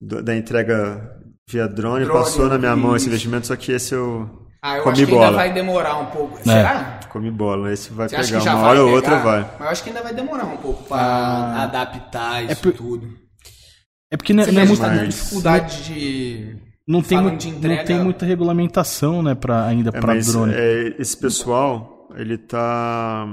da 0.00 0.36
entrega 0.36 1.20
via 1.48 1.68
drone, 1.68 2.04
drone 2.04 2.20
passou 2.20 2.48
na 2.48 2.58
minha 2.58 2.74
mão 2.74 2.96
esse 2.96 3.06
investimento, 3.06 3.46
só 3.46 3.56
que 3.56 3.72
esse 3.72 3.94
eu 3.94 4.44
ah, 4.64 4.78
eu 4.78 4.82
comi 4.82 4.94
acho 4.94 5.04
que 5.04 5.12
bola. 5.12 5.26
ainda 5.26 5.36
vai 5.36 5.52
demorar 5.52 5.98
um 5.98 6.06
pouco. 6.06 6.38
É. 6.38 6.42
Será? 6.42 7.00
Comi 7.10 7.30
bola, 7.30 7.70
esse 7.70 7.92
vai 7.92 8.08
Você 8.08 8.16
pegar, 8.16 8.56
uma 8.56 8.66
hora 8.66 8.82
ou 8.82 8.92
outra 8.92 9.18
vai. 9.18 9.40
Mas 9.42 9.60
eu 9.60 9.68
acho 9.68 9.82
que 9.82 9.90
ainda 9.90 10.02
vai 10.02 10.14
demorar 10.14 10.46
um 10.46 10.56
pouco 10.56 10.82
para 10.84 11.02
ah, 11.02 11.62
adaptar 11.64 12.44
isso 12.44 12.52
é 12.52 12.54
por... 12.54 12.72
tudo. 12.72 13.14
É 14.10 14.16
porque 14.16 14.32
não, 14.32 14.42
é, 14.42 14.50
não 14.50 14.62
é 14.62 14.64
muita 14.64 15.06
dificuldade 15.06 15.84
de 15.84 16.56
não 16.86 17.02
tem, 17.02 17.20
muito, 17.20 17.48
entrega... 17.48 17.76
não 17.76 17.84
tem 17.84 18.02
muita 18.02 18.26
regulamentação, 18.26 19.22
né, 19.22 19.34
pra, 19.34 19.66
ainda 19.66 19.90
é, 19.90 20.00
para 20.00 20.18
drone. 20.20 20.52
É, 20.54 20.94
esse 20.98 21.16
pessoal, 21.16 22.08
ele 22.14 22.36
tá, 22.36 23.26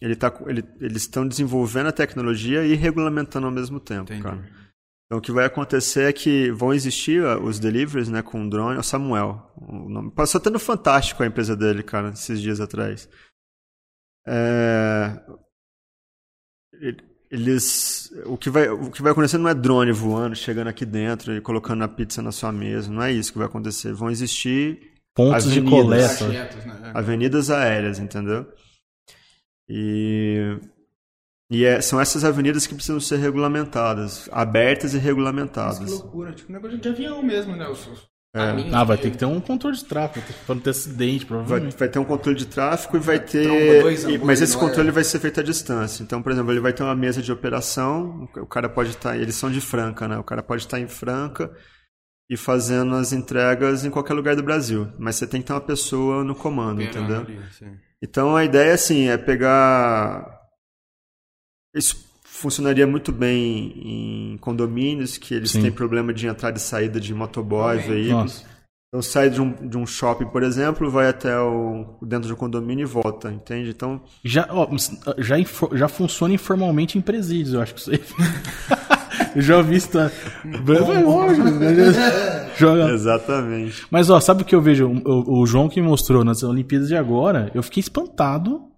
ele 0.00 0.16
tá, 0.16 0.32
ele, 0.46 0.64
eles 0.80 1.02
estão 1.02 1.26
desenvolvendo 1.26 1.86
a 1.86 1.92
tecnologia 1.92 2.64
e 2.64 2.74
regulamentando 2.74 3.46
ao 3.46 3.52
mesmo 3.52 3.78
tempo, 3.78 4.12
Entendi. 4.12 4.22
cara. 4.22 4.56
Então, 5.06 5.18
o 5.18 5.20
que 5.20 5.30
vai 5.30 5.44
acontecer 5.44 6.08
é 6.08 6.12
que 6.12 6.50
vão 6.50 6.74
existir 6.74 7.22
os 7.22 7.60
deliveries, 7.60 8.08
né, 8.08 8.22
com 8.22 8.48
drone. 8.48 8.76
É 8.76 8.80
o 8.80 8.82
Samuel, 8.82 9.52
o 9.56 9.88
nome. 9.88 10.10
Passou 10.10 10.40
até 10.40 10.50
no 10.50 10.58
Fantástico 10.58 11.22
a 11.22 11.26
empresa 11.26 11.56
dele, 11.56 11.84
cara, 11.84 12.08
esses 12.08 12.40
dias 12.40 12.60
atrás. 12.60 13.08
É 14.26 15.20
eles 17.30 18.12
o 18.24 18.36
que 18.36 18.48
vai 18.48 18.68
o 18.68 18.90
que 18.90 19.02
vai 19.02 19.12
acontecer 19.12 19.38
não 19.38 19.48
é 19.48 19.54
drone 19.54 19.92
voando 19.92 20.36
chegando 20.36 20.68
aqui 20.68 20.84
dentro 20.84 21.34
e 21.34 21.40
colocando 21.40 21.82
a 21.82 21.88
pizza 21.88 22.22
na 22.22 22.32
sua 22.32 22.52
mesa 22.52 22.90
não 22.90 23.02
é 23.02 23.12
isso 23.12 23.32
que 23.32 23.38
vai 23.38 23.46
acontecer. 23.46 23.92
Vão 23.92 24.10
existir 24.10 24.92
pontos 25.14 25.46
avenidas, 25.46 25.64
de 25.64 25.70
coleta 25.70 26.26
né? 26.26 26.92
avenidas 26.94 27.50
aéreas 27.50 27.98
entendeu? 27.98 28.46
E 29.68 30.58
e 31.50 31.64
é, 31.64 31.80
são 31.80 32.00
essas 32.00 32.24
avenidas 32.24 32.66
que 32.66 32.74
precisam 32.74 32.98
ser 32.98 33.18
regulamentadas 33.18 34.28
abertas 34.32 34.94
e 34.94 34.98
regulamentadas. 34.98 35.80
Nossa, 35.80 35.96
que 35.96 36.02
loucura 36.02 36.32
tipo 36.32 36.50
um 36.50 36.54
negócio 36.54 36.78
de 36.78 36.88
avião 36.88 37.22
mesmo 37.22 37.54
né? 37.54 37.68
Os, 37.68 37.88
é. 38.36 38.74
Ah, 38.74 38.84
vai 38.84 38.98
ter 38.98 39.10
que 39.10 39.16
ter 39.16 39.24
um 39.24 39.40
controle 39.40 39.76
de 39.76 39.84
tráfego, 39.84 40.26
para 40.44 40.54
não 40.54 40.62
ter 40.62 40.70
acidente, 40.70 41.24
provavelmente. 41.24 41.72
Vai, 41.72 41.78
vai, 41.78 41.88
ter 41.88 41.98
um 41.98 42.04
controle 42.04 42.36
de 42.36 42.46
tráfego 42.46 42.98
e 42.98 43.00
vai 43.00 43.18
ter. 43.18 43.48
mas 44.22 44.42
esse 44.42 44.56
controle 44.56 44.90
vai 44.90 45.04
ser 45.04 45.18
feito 45.18 45.40
à 45.40 45.42
distância. 45.42 46.02
Então, 46.02 46.22
por 46.22 46.30
exemplo, 46.30 46.52
ele 46.52 46.60
vai 46.60 46.72
ter 46.72 46.82
uma 46.82 46.94
mesa 46.94 47.22
de 47.22 47.32
operação, 47.32 48.28
o 48.36 48.46
cara 48.46 48.68
pode 48.68 48.90
estar. 48.90 49.10
Tá, 49.10 49.16
eles 49.16 49.34
são 49.34 49.50
de 49.50 49.60
Franca, 49.60 50.06
né? 50.06 50.18
O 50.18 50.24
cara 50.24 50.42
pode 50.42 50.62
estar 50.62 50.78
em 50.78 50.86
Franca 50.86 51.50
e 52.28 52.36
fazendo 52.36 52.94
as 52.94 53.12
entregas 53.12 53.84
em 53.84 53.90
qualquer 53.90 54.12
lugar 54.12 54.36
do 54.36 54.42
Brasil. 54.42 54.92
Mas 54.98 55.16
você 55.16 55.26
tem 55.26 55.40
que 55.40 55.46
ter 55.46 55.54
uma 55.54 55.60
pessoa 55.60 56.22
no 56.22 56.34
comando, 56.34 56.82
entendeu? 56.82 57.20
Ali, 57.20 57.40
então 58.02 58.36
a 58.36 58.44
ideia 58.44 58.74
assim, 58.74 59.08
é 59.08 59.16
pegar. 59.16 60.42
Isso 61.74 62.05
funcionaria 62.36 62.86
muito 62.86 63.12
bem 63.12 63.72
em 64.34 64.38
condomínios 64.38 65.16
que 65.16 65.34
eles 65.34 65.50
Sim. 65.50 65.62
têm 65.62 65.72
problema 65.72 66.12
de 66.12 66.26
entrada 66.26 66.58
e 66.58 66.60
saída 66.60 67.00
de 67.00 67.14
motoboy, 67.14 67.78
veículos. 67.78 68.44
Então 68.88 69.02
sai 69.02 69.28
de 69.28 69.40
um, 69.40 69.52
de 69.52 69.76
um 69.76 69.86
shopping, 69.86 70.26
por 70.26 70.42
exemplo, 70.42 70.90
vai 70.90 71.08
até 71.08 71.38
o 71.38 71.98
dentro 72.02 72.28
do 72.28 72.36
condomínio 72.36 72.84
e 72.84 72.86
volta, 72.86 73.30
entende? 73.30 73.70
Então 73.70 74.00
já 74.24 74.46
ó, 74.48 74.68
já 75.18 75.36
já 75.72 75.88
funciona 75.88 76.34
informalmente 76.34 76.96
em 76.96 77.00
presídios, 77.00 77.54
eu 77.54 77.60
acho 77.60 77.74
que 77.74 77.80
isso 77.80 77.90
aí. 77.90 78.00
eu 79.34 79.42
já 79.42 79.56
ouvi 79.56 79.76
isso. 79.76 79.90
Vai 80.62 81.02
longe, 81.02 81.42
né? 81.42 82.46
Joga. 82.56 82.90
Exatamente. 82.90 83.84
Mas 83.90 84.08
ó, 84.08 84.20
sabe 84.20 84.42
o 84.42 84.44
que 84.44 84.54
eu 84.54 84.62
vejo? 84.62 84.88
O, 85.04 85.42
o 85.42 85.46
João 85.46 85.68
que 85.68 85.82
mostrou 85.82 86.24
nas 86.24 86.42
Olimpíadas 86.42 86.88
de 86.88 86.96
agora, 86.96 87.50
eu 87.54 87.62
fiquei 87.62 87.80
espantado 87.80 88.75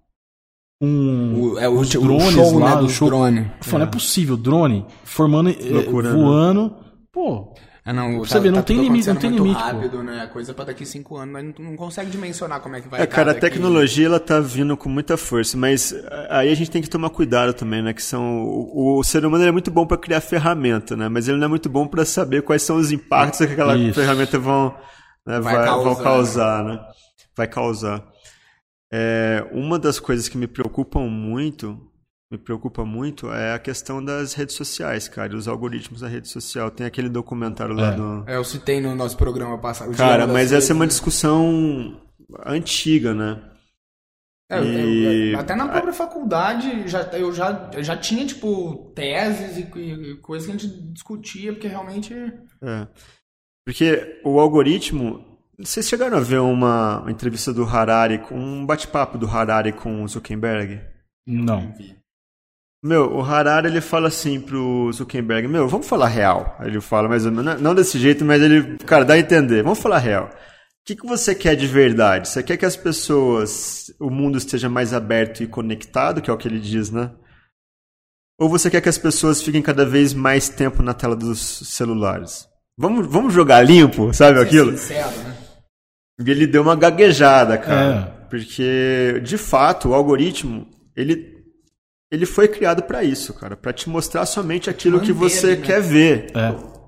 um, 0.81 1.41
o, 1.41 1.59
é, 1.59 1.67
os 1.67 1.89
drones 1.89 2.27
o 2.27 2.31
show, 2.31 2.59
lá, 2.59 2.75
né, 2.75 2.81
do 2.81 2.89
show. 2.89 3.09
drone. 3.09 3.51
Falando, 3.61 3.87
é. 3.87 3.89
é 3.89 3.91
possível, 3.91 4.37
drone 4.37 4.85
formando, 5.03 5.49
eh, 5.49 5.55
Loucura, 5.69 6.13
voando. 6.13 6.63
Né? 6.63 6.71
Pô. 7.11 7.53
É, 7.85 7.91
não, 7.93 8.19
você 8.19 8.33
tá, 8.33 8.39
vê, 8.39 8.51
não 8.51 8.57
tá 8.57 8.63
tem 8.63 8.79
limite, 8.79 9.07
não 9.07 9.15
tem 9.15 9.31
limite. 9.31 9.59
rápido, 9.59 9.97
pô. 9.97 10.03
né? 10.03 10.21
A 10.21 10.27
coisa 10.27 10.53
para 10.53 10.65
daqui 10.65 10.85
cinco 10.85 11.17
anos, 11.17 11.33
mas 11.33 11.43
não, 11.43 11.71
não, 11.71 11.75
consegue 11.75 12.11
dimensionar 12.11 12.61
como 12.61 12.75
é 12.75 12.81
que 12.81 12.87
vai. 12.87 13.01
É, 13.01 13.07
cara, 13.07 13.31
a 13.31 13.35
tecnologia 13.35 14.05
ela 14.05 14.19
tá 14.19 14.39
vindo 14.39 14.77
com 14.77 14.87
muita 14.87 15.17
força, 15.17 15.57
mas 15.57 15.93
aí 16.29 16.51
a 16.51 16.55
gente 16.55 16.69
tem 16.69 16.81
que 16.81 16.89
tomar 16.89 17.09
cuidado 17.09 17.53
também, 17.53 17.81
né? 17.81 17.91
Que 17.91 18.03
são 18.03 18.43
o, 18.43 18.99
o 18.99 19.03
ser 19.03 19.25
humano 19.25 19.43
é 19.43 19.51
muito 19.51 19.71
bom 19.71 19.85
para 19.85 19.97
criar 19.97 20.21
ferramenta, 20.21 20.95
né? 20.95 21.09
Mas 21.09 21.27
ele 21.27 21.39
não 21.39 21.45
é 21.45 21.49
muito 21.49 21.67
bom 21.67 21.87
para 21.87 22.05
saber 22.05 22.43
quais 22.43 22.61
são 22.61 22.77
os 22.77 22.91
impactos 22.91 23.39
que 23.39 23.53
aquela 23.53 23.75
Isso. 23.75 23.99
ferramenta 23.99 24.37
vão, 24.37 24.73
né, 25.25 25.39
vai, 25.39 25.55
vai 25.55 25.65
causar, 25.65 25.83
vão 25.83 25.95
causar, 26.03 26.63
né? 26.63 26.79
Vai 27.35 27.47
causar. 27.47 28.03
É, 28.91 29.47
uma 29.51 29.77
das 29.77 29.99
coisas 29.99 30.27
que 30.27 30.37
me 30.37 30.47
preocupam 30.47 31.01
muito, 31.01 31.79
me 32.31 32.37
preocupa 32.37 32.83
muito, 32.85 33.31
é 33.31 33.53
a 33.53 33.59
questão 33.59 34.03
das 34.03 34.33
redes 34.33 34.55
sociais, 34.55 35.07
cara, 35.07 35.35
os 35.35 35.47
algoritmos 35.47 36.01
da 36.01 36.07
rede 36.07 36.27
social. 36.27 36.69
Tem 36.71 36.85
aquele 36.85 37.09
documentário 37.09 37.75
lá 37.75 37.93
é. 37.93 37.95
no. 37.95 38.29
É, 38.29 38.35
eu 38.35 38.43
citei 38.43 38.79
no 38.79 38.95
nosso 38.95 39.17
programa 39.17 39.57
passado. 39.57 39.95
Cara, 39.95 40.27
mas 40.27 40.51
essa 40.51 40.73
é 40.73 40.75
uma 40.75 40.87
discussão 40.87 41.99
antiga, 42.45 43.13
né? 43.13 43.41
É, 44.51 44.63
e... 44.63 45.33
eu, 45.33 45.39
até 45.39 45.55
na 45.55 45.67
própria 45.67 45.93
faculdade 45.93 46.87
já, 46.87 47.03
eu 47.13 47.31
já, 47.31 47.69
eu 47.71 47.83
já 47.83 47.95
tinha, 47.95 48.25
tipo, 48.25 48.91
teses 48.95 49.57
e, 49.57 49.79
e, 49.79 50.17
coisas 50.17 50.47
que 50.47 50.55
a 50.55 50.57
gente 50.57 50.81
discutia, 50.91 51.53
porque 51.53 51.67
realmente. 51.67 52.13
É. 52.13 52.87
Porque 53.63 54.19
o 54.25 54.39
algoritmo, 54.39 55.28
vocês 55.59 55.87
chegaram 55.87 56.17
a 56.17 56.21
ver 56.21 56.39
uma, 56.39 57.01
uma 57.01 57.11
entrevista 57.11 57.53
do 57.53 57.63
Harari, 57.63 58.19
com 58.19 58.39
um 58.39 58.65
bate-papo 58.65 59.17
do 59.17 59.27
Harari 59.27 59.73
com 59.73 60.03
o 60.03 60.07
Zuckerberg? 60.07 60.79
Não. 61.27 61.73
Meu, 62.81 63.13
o 63.13 63.21
Harari 63.21 63.67
ele 63.67 63.81
fala 63.81 64.07
assim 64.07 64.39
pro 64.39 64.89
Zuckerberg, 64.93 65.49
meu, 65.49 65.67
vamos 65.67 65.87
falar 65.87 66.07
real. 66.07 66.57
Ele 66.61 66.79
fala 66.79 67.09
mais 67.09 67.25
ou 67.25 67.31
menos, 67.31 67.61
não 67.61 67.75
desse 67.75 67.99
jeito, 67.99 68.23
mas 68.23 68.41
ele, 68.41 68.77
cara, 68.79 69.03
dá 69.03 69.15
a 69.15 69.19
entender. 69.19 69.61
Vamos 69.61 69.79
falar 69.79 69.97
real. 69.97 70.27
O 70.27 70.85
que, 70.85 70.95
que 70.95 71.05
você 71.05 71.35
quer 71.35 71.55
de 71.55 71.67
verdade? 71.67 72.29
Você 72.29 72.41
quer 72.41 72.55
que 72.55 72.65
as 72.65 72.77
pessoas, 72.77 73.93
o 73.99 74.09
mundo 74.09 74.37
esteja 74.37 74.69
mais 74.69 74.93
aberto 74.93 75.43
e 75.43 75.47
conectado, 75.47 76.21
que 76.21 76.29
é 76.29 76.33
o 76.33 76.37
que 76.37 76.47
ele 76.47 76.59
diz, 76.59 76.89
né? 76.89 77.11
Ou 78.39 78.47
você 78.47 78.69
quer 78.71 78.79
que 78.79 78.87
as 78.87 78.97
pessoas 78.97 79.41
fiquem 79.41 79.61
cada 79.61 79.85
vez 79.85 80.13
mais 80.13 80.47
tempo 80.47 80.81
na 80.81 80.93
tela 80.93 81.17
dos 81.17 81.39
celulares? 81.67 82.47
Vamos, 82.77 83.05
vamos 83.07 83.33
jogar 83.33 83.61
limpo, 83.61 84.13
sabe 84.13 84.39
aquilo? 84.39 84.71
Sincero, 84.77 85.17
né? 85.17 85.28
E 86.19 86.29
ele 86.29 86.45
deu 86.45 86.61
uma 86.61 86.75
gaguejada, 86.75 87.57
cara. 87.57 88.13
É. 88.15 88.29
Porque, 88.29 89.21
de 89.23 89.37
fato, 89.37 89.89
o 89.89 89.93
algoritmo, 89.93 90.67
ele, 90.95 91.37
ele 92.11 92.25
foi 92.25 92.47
criado 92.47 92.83
para 92.83 93.03
isso, 93.03 93.33
cara. 93.33 93.55
para 93.55 93.73
te 93.73 93.89
mostrar 93.89 94.25
somente 94.25 94.69
aquilo 94.69 94.99
que 94.99 95.11
você 95.11 95.55
né? 95.55 95.61
quer 95.63 95.81
ver. 95.81 96.27
É. 96.35 96.78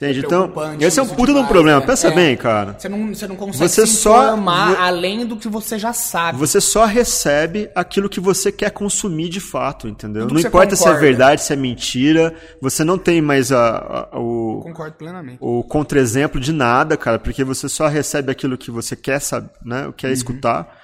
Entende? 0.00 0.20
Então, 0.20 0.52
esse 0.78 1.00
é 1.00 1.02
um 1.02 1.08
puta 1.08 1.32
de 1.32 1.40
um 1.40 1.46
problema. 1.46 1.80
Né? 1.80 1.86
Pensa 1.86 2.06
é. 2.06 2.14
bem, 2.14 2.36
cara. 2.36 2.76
Você 2.78 2.88
não, 2.88 3.08
você 3.08 3.26
não 3.26 3.34
consegue 3.34 3.68
você 3.68 3.84
só, 3.84 4.38
além 4.78 5.26
do 5.26 5.36
que 5.36 5.48
você 5.48 5.76
já 5.76 5.92
sabe. 5.92 6.38
Você 6.38 6.60
só 6.60 6.84
recebe 6.84 7.68
aquilo 7.74 8.08
que 8.08 8.20
você 8.20 8.52
quer 8.52 8.70
consumir 8.70 9.28
de 9.28 9.40
fato, 9.40 9.88
entendeu? 9.88 10.28
Não 10.28 10.38
importa 10.38 10.76
concorda. 10.76 10.76
se 10.76 10.88
é 10.88 10.94
verdade, 10.94 11.42
se 11.42 11.52
é 11.52 11.56
mentira. 11.56 12.32
Você 12.62 12.84
não 12.84 12.96
tem 12.96 13.20
mais 13.20 13.50
a, 13.50 14.08
a 14.12 14.20
o. 14.20 14.60
Concordo 14.62 14.94
plenamente. 14.94 15.38
O 15.40 15.64
contra-exemplo 15.64 16.40
de 16.40 16.52
nada, 16.52 16.96
cara, 16.96 17.18
porque 17.18 17.42
você 17.42 17.68
só 17.68 17.88
recebe 17.88 18.30
aquilo 18.30 18.56
que 18.56 18.70
você 18.70 18.94
quer 18.94 19.20
saber, 19.20 19.50
né? 19.64 19.92
Quer 19.96 20.06
uhum. 20.06 20.12
escutar. 20.12 20.78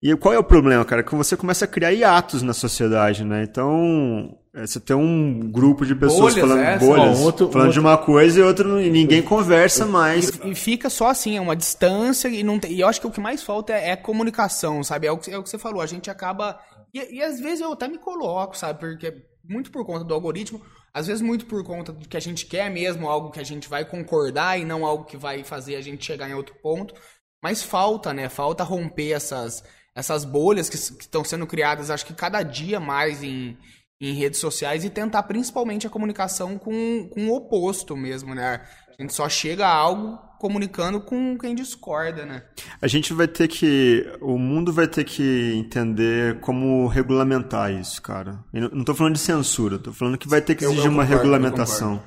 E 0.00 0.14
qual 0.14 0.32
é 0.32 0.38
o 0.38 0.44
problema, 0.44 0.84
cara? 0.84 1.02
Que 1.02 1.16
você 1.16 1.36
começa 1.36 1.64
a 1.64 1.68
criar 1.68 1.92
hiatos 1.92 2.42
na 2.42 2.52
sociedade, 2.52 3.24
né? 3.24 3.42
Então, 3.42 4.38
é, 4.56 4.66
você 4.66 4.80
tem 4.80 4.96
um 4.96 5.50
grupo 5.50 5.84
de 5.84 5.94
pessoas 5.94 6.32
bolhas, 6.32 6.48
falando 6.48 6.64
é, 6.66 6.78
bolhas, 6.78 7.20
outro, 7.20 7.50
falando 7.50 7.66
outro... 7.66 7.72
de 7.72 7.80
uma 7.80 7.98
coisa 7.98 8.40
e 8.40 8.42
outro 8.42 8.80
e 8.80 8.88
ninguém 8.88 9.20
conversa 9.20 9.84
mais. 9.84 10.30
E, 10.30 10.48
e, 10.48 10.54
fica 10.54 10.88
só 10.88 11.08
assim, 11.08 11.36
é 11.36 11.40
uma 11.40 11.54
distância 11.54 12.26
e 12.26 12.42
não 12.42 12.58
tem, 12.58 12.72
e 12.72 12.80
eu 12.80 12.88
acho 12.88 12.98
que 12.98 13.06
o 13.06 13.10
que 13.10 13.20
mais 13.20 13.42
falta 13.42 13.74
é, 13.74 13.90
é 13.90 13.96
comunicação, 13.96 14.82
sabe? 14.82 15.06
É 15.06 15.12
o, 15.12 15.18
que, 15.18 15.30
é 15.30 15.36
o 15.36 15.42
que 15.42 15.50
você 15.50 15.58
falou, 15.58 15.82
a 15.82 15.86
gente 15.86 16.10
acaba 16.10 16.58
e, 16.94 17.16
e 17.16 17.22
às 17.22 17.38
vezes 17.38 17.60
eu 17.60 17.70
até 17.70 17.86
me 17.86 17.98
coloco, 17.98 18.56
sabe? 18.56 18.80
Porque 18.80 19.14
muito 19.44 19.70
por 19.70 19.84
conta 19.84 20.04
do 20.04 20.14
algoritmo, 20.14 20.62
às 20.94 21.06
vezes 21.06 21.20
muito 21.20 21.44
por 21.44 21.62
conta 21.62 21.92
do 21.92 22.08
que 22.08 22.16
a 22.16 22.20
gente 22.20 22.46
quer 22.46 22.70
mesmo, 22.70 23.10
algo 23.10 23.30
que 23.30 23.40
a 23.40 23.44
gente 23.44 23.68
vai 23.68 23.84
concordar 23.84 24.58
e 24.58 24.64
não 24.64 24.86
algo 24.86 25.04
que 25.04 25.18
vai 25.18 25.44
fazer 25.44 25.76
a 25.76 25.82
gente 25.82 26.02
chegar 26.02 26.30
em 26.30 26.34
outro 26.34 26.54
ponto. 26.62 26.94
Mas 27.42 27.62
falta, 27.62 28.14
né? 28.14 28.30
Falta 28.30 28.64
romper 28.64 29.12
essas 29.12 29.62
essas 29.94 30.24
bolhas 30.24 30.68
que 30.68 30.76
estão 30.76 31.24
sendo 31.24 31.46
criadas, 31.46 31.90
acho 31.90 32.04
que 32.04 32.12
cada 32.12 32.42
dia 32.42 32.78
mais 32.78 33.22
em, 33.22 33.56
em 34.00 34.12
redes 34.12 34.40
sociais 34.40 34.84
e 34.84 34.90
tentar 34.90 35.22
principalmente 35.22 35.86
a 35.86 35.90
comunicação 35.90 36.58
com, 36.58 37.08
com 37.12 37.28
o 37.28 37.34
oposto 37.34 37.96
mesmo, 37.96 38.34
né? 38.34 38.60
A 38.98 39.02
gente 39.02 39.14
só 39.14 39.28
chega 39.28 39.66
a 39.66 39.74
algo 39.74 40.18
comunicando 40.38 41.00
com 41.00 41.36
quem 41.38 41.54
discorda, 41.54 42.24
né? 42.24 42.42
A 42.80 42.86
gente 42.86 43.12
vai 43.12 43.28
ter 43.28 43.48
que. 43.48 44.06
O 44.20 44.38
mundo 44.38 44.72
vai 44.72 44.86
ter 44.86 45.04
que 45.04 45.54
entender 45.54 46.40
como 46.40 46.86
regulamentar 46.86 47.72
isso, 47.72 48.00
cara. 48.00 48.38
Eu 48.52 48.70
não 48.70 48.80
estou 48.80 48.94
falando 48.94 49.14
de 49.14 49.20
censura, 49.20 49.76
estou 49.76 49.92
falando 49.92 50.18
que 50.18 50.28
vai 50.28 50.40
ter 50.40 50.54
que 50.54 50.64
exigir 50.64 50.84
eu, 50.84 50.84
eu 50.86 50.90
concordo, 50.90 51.12
uma 51.12 51.16
regulamentação. 51.16 52.02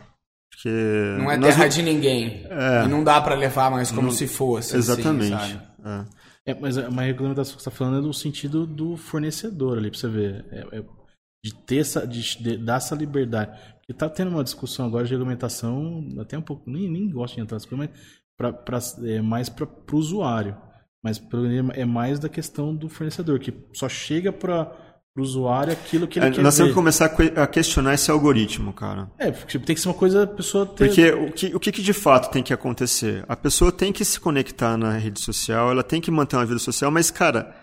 Porque 0.52 0.70
não 1.18 1.32
é 1.32 1.40
terra 1.40 1.66
nós... 1.66 1.76
de 1.76 1.82
ninguém. 1.82 2.45
É, 2.49 2.86
e 2.86 2.88
não 2.88 3.03
dá 3.03 3.22
para 3.22 3.36
levar 3.36 3.70
mais 3.70 3.91
como 3.91 4.07
não... 4.07 4.11
se 4.11 4.28
fosse. 4.28 4.76
Assim, 4.76 4.78
Exatamente. 4.78 5.34
Assim, 5.34 5.60
é. 5.86 6.52
É, 6.52 6.53
mas 6.60 6.78
uma 6.78 7.03
regulamentação 7.03 7.56
que 7.56 7.61
você 7.61 7.70
está 7.70 7.78
falando 7.78 7.99
é 7.99 8.02
no 8.02 8.14
sentido 8.14 8.66
do 8.66 8.98
fornecedor 8.98 9.78
ali, 9.78 9.91
para 9.91 9.99
você 9.99 10.07
ver. 10.07 10.45
É, 10.52 10.78
é, 10.80 10.84
de 11.44 11.53
ter 11.53 11.78
essa, 11.78 12.06
de, 12.06 12.22
de, 12.41 12.57
dar 12.57 12.78
essa 12.78 12.95
liberdade. 12.95 13.57
Porque 13.78 13.94
tá 13.94 14.10
tendo 14.10 14.32
uma 14.32 14.44
discussão 14.44 14.86
agora 14.86 15.06
de 15.06 15.11
regulamentação, 15.11 16.07
até 16.20 16.38
um 16.38 16.41
pouco, 16.41 16.70
nem, 16.70 16.90
nem 16.90 17.10
gosto 17.10 17.36
de 17.36 17.41
entrar 17.41 17.56
nessa 17.56 17.68
coisa, 17.68 17.88
mas 17.88 18.02
pra, 18.38 18.53
pra, 18.53 18.80
é 19.03 19.22
mais 19.22 19.49
para 19.49 19.66
o 19.66 19.95
usuário. 19.95 20.56
Mas 21.02 21.22
é 21.76 21.86
mais 21.86 22.20
da 22.20 22.28
questão 22.28 22.76
do 22.76 22.90
fornecedor, 22.90 23.40
que 23.40 23.53
só 23.74 23.88
chega 23.88 24.34
para 24.34 24.66
pro 25.14 25.24
usuário 25.24 25.74
aquilo 25.74 26.07
que 26.07 26.20
ele 26.20 26.28
é, 26.28 26.32
quer 26.32 26.41
Nós 26.41 26.56
temos 26.56 26.72
que 26.72 26.76
começar 26.76 27.06
a 27.36 27.48
questionar 27.48 27.94
esse 27.94 28.11
algoritmo, 28.11 28.74
cara. 28.74 29.10
É, 29.18 29.32
porque 29.32 29.57
tem 29.60 29.76
que 29.76 29.82
ser 29.82 29.88
uma 29.88 29.94
coisa 29.94 30.24
a 30.24 30.28
pessoa 30.28 30.66
ter... 30.66 30.88
Porque 30.88 31.11
o 31.11 31.32
que, 31.32 31.56
o 31.56 31.60
que, 31.60 31.72
que 31.72 31.82
de 31.82 31.94
fato 31.94 32.32
tem 32.32 32.44
que 32.44 32.53
acontecer? 32.53 33.24
A 33.28 33.36
pessoa 33.36 33.72
tem 33.72 33.91
que 33.91 34.06
se 34.06 34.20
conectar 34.20 34.78
na 34.78 34.98
rede 34.98 35.20
social, 35.20 35.72
ela 35.72 35.84
tem 35.84 35.99
que 35.99 36.11
manter 36.11 36.36
uma 36.36 36.45
vida 36.45 36.60
social, 36.60 36.91
mas, 36.91 37.10
cara, 37.10 37.56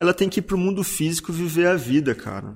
ela 0.00 0.14
tem 0.14 0.28
que 0.28 0.40
ir 0.40 0.42
pro 0.42 0.58
mundo 0.58 0.84
físico 0.84 1.32
viver 1.32 1.66
a 1.66 1.74
vida, 1.74 2.14
cara. 2.14 2.54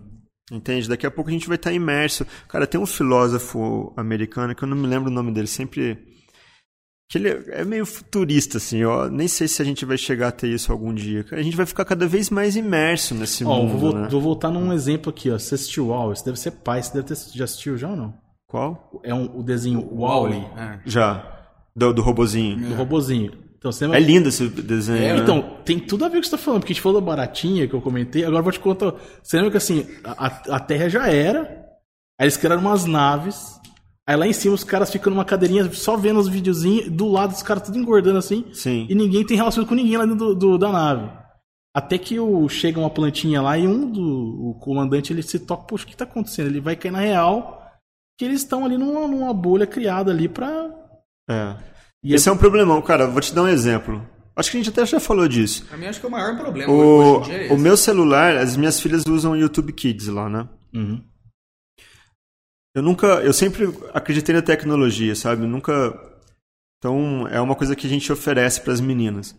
Entende? 0.50 0.88
Daqui 0.88 1.06
a 1.06 1.10
pouco 1.10 1.30
a 1.30 1.32
gente 1.32 1.48
vai 1.48 1.56
estar 1.56 1.72
imerso. 1.72 2.26
Cara, 2.48 2.66
tem 2.66 2.80
um 2.80 2.86
filósofo 2.86 3.92
americano 3.96 4.54
que 4.54 4.62
eu 4.62 4.68
não 4.68 4.76
me 4.76 4.86
lembro 4.86 5.10
o 5.10 5.14
nome 5.14 5.32
dele, 5.32 5.48
sempre 5.48 5.98
que 7.08 7.18
ele 7.18 7.28
é 7.28 7.64
meio 7.64 7.86
futurista, 7.86 8.58
assim, 8.58 8.84
ó. 8.84 9.08
Nem 9.08 9.28
sei 9.28 9.46
se 9.46 9.62
a 9.62 9.64
gente 9.64 9.84
vai 9.84 9.96
chegar 9.96 10.28
a 10.28 10.32
ter 10.32 10.48
isso 10.48 10.72
algum 10.72 10.92
dia. 10.92 11.24
A 11.30 11.42
gente 11.42 11.56
vai 11.56 11.66
ficar 11.66 11.84
cada 11.84 12.06
vez 12.06 12.30
mais 12.30 12.56
imerso 12.56 13.14
nesse 13.14 13.44
ó, 13.44 13.56
mundo. 13.56 13.78
Vou, 13.78 13.92
né? 13.94 14.08
vou 14.08 14.20
voltar 14.20 14.50
num 14.50 14.72
exemplo 14.72 15.10
aqui, 15.10 15.30
ó. 15.30 15.38
Você 15.38 15.54
assistiu 15.54 15.88
Wall? 15.88 16.14
Você 16.14 16.24
deve 16.24 16.38
ser 16.38 16.50
pai, 16.50 16.82
você 16.82 16.92
deve 16.92 17.06
ter 17.06 17.16
já 17.34 17.44
assistiu 17.44 17.76
já 17.76 17.90
ou 17.90 17.96
não? 17.96 18.14
Qual? 18.48 19.00
É 19.02 19.14
um, 19.14 19.38
o 19.38 19.42
desenho 19.42 19.88
Wally. 19.96 20.46
É. 20.56 20.80
Já. 20.84 21.32
Do, 21.74 21.92
do 21.92 22.02
robozinho. 22.02 22.68
Do 22.68 22.74
robozinho. 22.74 23.45
Então, 23.68 23.90
você 23.90 23.96
é 23.96 24.00
lindo 24.00 24.28
esse 24.28 24.48
desenho. 24.48 25.02
É, 25.02 25.14
né? 25.14 25.20
Então, 25.20 25.58
tem 25.64 25.78
tudo 25.78 26.04
a 26.04 26.08
ver 26.08 26.14
com 26.14 26.18
o 26.18 26.22
que 26.22 26.28
você 26.28 26.36
tá 26.36 26.42
falando, 26.42 26.60
porque 26.60 26.72
a 26.72 26.74
gente 26.74 26.82
falou 26.82 27.00
da 27.00 27.06
baratinha 27.06 27.66
que 27.66 27.74
eu 27.74 27.80
comentei. 27.80 28.22
Agora 28.22 28.38
eu 28.38 28.44
vou 28.44 28.52
te 28.52 28.60
contar. 28.60 28.94
Você 29.22 29.36
lembra 29.36 29.50
que 29.50 29.56
assim, 29.56 29.86
a, 30.04 30.26
a 30.26 30.60
Terra 30.60 30.88
já 30.88 31.08
era. 31.08 31.64
Aí 32.18 32.24
eles 32.24 32.36
criaram 32.36 32.62
umas 32.62 32.86
naves 32.86 33.56
Aí 34.08 34.14
lá 34.14 34.26
em 34.26 34.32
cima 34.32 34.54
os 34.54 34.62
caras 34.62 34.90
ficam 34.90 35.12
numa 35.12 35.24
cadeirinha 35.24 35.70
só 35.72 35.96
vendo 35.96 36.20
os 36.20 36.28
videozinhos, 36.28 36.88
do 36.88 37.08
lado 37.08 37.32
os 37.32 37.42
caras 37.42 37.64
tudo 37.64 37.76
engordando 37.76 38.18
assim. 38.18 38.44
Sim. 38.52 38.86
E 38.88 38.94
ninguém 38.94 39.26
tem 39.26 39.36
relação 39.36 39.64
com 39.64 39.74
ninguém 39.74 39.96
lá 39.96 40.04
dentro 40.04 40.26
do, 40.26 40.34
do, 40.34 40.58
da 40.58 40.70
nave. 40.70 41.10
Até 41.74 41.98
que 41.98 42.18
o, 42.20 42.48
chega 42.48 42.78
uma 42.78 42.88
plantinha 42.88 43.42
lá 43.42 43.58
e 43.58 43.66
um 43.66 43.90
do 43.90 44.50
o 44.50 44.54
comandante 44.60 45.12
ele 45.12 45.22
se 45.22 45.40
toca, 45.40 45.64
poxa, 45.64 45.84
o 45.84 45.88
que 45.88 45.96
tá 45.96 46.04
acontecendo? 46.04 46.46
Ele 46.46 46.60
vai 46.60 46.76
cair 46.76 46.92
na 46.92 47.00
real 47.00 47.60
que 48.16 48.24
eles 48.24 48.42
estão 48.42 48.64
ali 48.64 48.78
numa, 48.78 49.08
numa, 49.08 49.34
bolha 49.34 49.66
criada 49.66 50.12
ali 50.12 50.28
pra. 50.28 50.70
É. 51.28 51.56
E 52.06 52.14
Esse 52.14 52.28
é... 52.28 52.30
é 52.30 52.34
um 52.34 52.38
problemão, 52.38 52.80
cara. 52.80 53.08
Vou 53.08 53.20
te 53.20 53.34
dar 53.34 53.42
um 53.42 53.48
exemplo. 53.48 54.08
Acho 54.36 54.50
que 54.50 54.56
a 54.56 54.60
gente 54.60 54.70
até 54.70 54.86
já 54.86 55.00
falou 55.00 55.26
disso. 55.26 55.66
Pra 55.66 55.76
mim, 55.76 55.86
acho 55.86 55.98
que 55.98 56.06
é 56.06 56.08
o 56.08 56.12
maior 56.12 56.38
problema. 56.38 56.72
O, 56.72 57.24
é 57.28 57.52
o 57.52 57.58
meu 57.58 57.76
celular, 57.76 58.36
as 58.36 58.56
minhas 58.56 58.78
filhas 58.78 59.04
usam 59.06 59.32
o 59.32 59.36
YouTube 59.36 59.72
Kids 59.72 60.06
lá, 60.06 60.28
né? 60.28 60.48
Uhum. 60.72 61.02
Eu 62.76 62.82
nunca, 62.82 63.06
eu 63.24 63.32
sempre 63.32 63.64
acreditei 63.92 64.32
na 64.32 64.42
tecnologia, 64.42 65.16
sabe? 65.16 65.46
nunca. 65.46 65.72
Então 66.78 67.26
é 67.26 67.40
uma 67.40 67.56
coisa 67.56 67.74
que 67.74 67.88
a 67.88 67.90
gente 67.90 68.12
oferece 68.12 68.60
para 68.60 68.72
as 68.72 68.80
meninas 68.80 69.34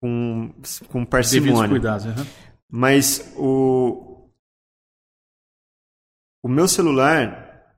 com 0.00 0.52
com 0.88 1.04
parcimônia. 1.04 1.68
Cuidados, 1.68 2.06
uhum. 2.06 2.26
Mas 2.68 3.32
o 3.36 4.28
o 6.42 6.48
meu 6.48 6.66
celular 6.66 7.76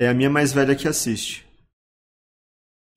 é 0.00 0.08
a 0.08 0.14
minha 0.14 0.30
mais 0.30 0.52
velha 0.52 0.76
que 0.76 0.86
assiste. 0.86 1.47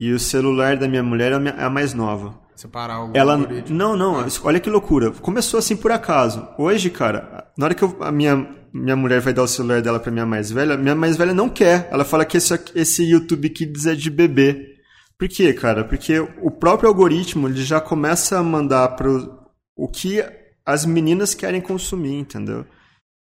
E 0.02 0.11
o 0.11 0.19
celular 0.19 0.76
da 0.78 0.88
minha 0.88 1.03
mulher 1.03 1.32
é 1.32 1.64
a 1.64 1.69
mais 1.69 1.94
nova. 1.94 2.34
Separar 2.56 3.06
o 3.06 3.11
Ela 3.14 3.38
Não, 3.69 3.95
não, 3.95 4.19
ah. 4.19 4.26
olha 4.44 4.60
que 4.60 4.68
loucura. 4.68 5.11
Começou 5.11 5.60
assim 5.60 5.76
por 5.76 5.91
acaso. 5.91 6.48
Hoje, 6.57 6.90
cara, 6.90 7.48
na 7.56 7.65
hora 7.65 7.76
que 7.76 7.84
eu, 7.84 7.95
a 8.02 8.11
minha 8.11 8.60
minha 8.73 8.95
mulher 8.95 9.19
vai 9.19 9.34
dar 9.34 9.44
o 9.44 9.48
celular 9.48 9.82
dela 9.82 9.99
para 9.99 10.11
minha 10.11 10.26
mais 10.26 10.49
velha, 10.49 10.78
minha 10.78 10.95
mais 10.95 11.18
velha 11.18 11.34
não 11.34 11.49
quer. 11.49 11.88
Ela 11.91 12.03
fala 12.03 12.26
que 12.26 12.38
esse, 12.38 12.60
esse 12.73 13.03
YouTube 13.03 13.49
Kids 13.49 13.86
é 13.86 13.94
de 13.94 14.10
bebê. 14.10 14.76
Por 15.19 15.28
quê, 15.28 15.53
cara? 15.53 15.84
Porque 15.84 16.19
o 16.19 16.49
próprio 16.49 16.90
algoritmo 16.90 17.48
ele 17.48 17.61
já 17.61 17.80
começa 17.80 18.40
a 18.40 18.44
mandar 18.44 18.95
pro 18.95 19.40
o 19.76 19.88
que 19.88 20.23
as 20.65 20.84
meninas 20.84 21.36
querem 21.36 21.61
consumir, 21.61 22.15
entendeu? 22.15 22.65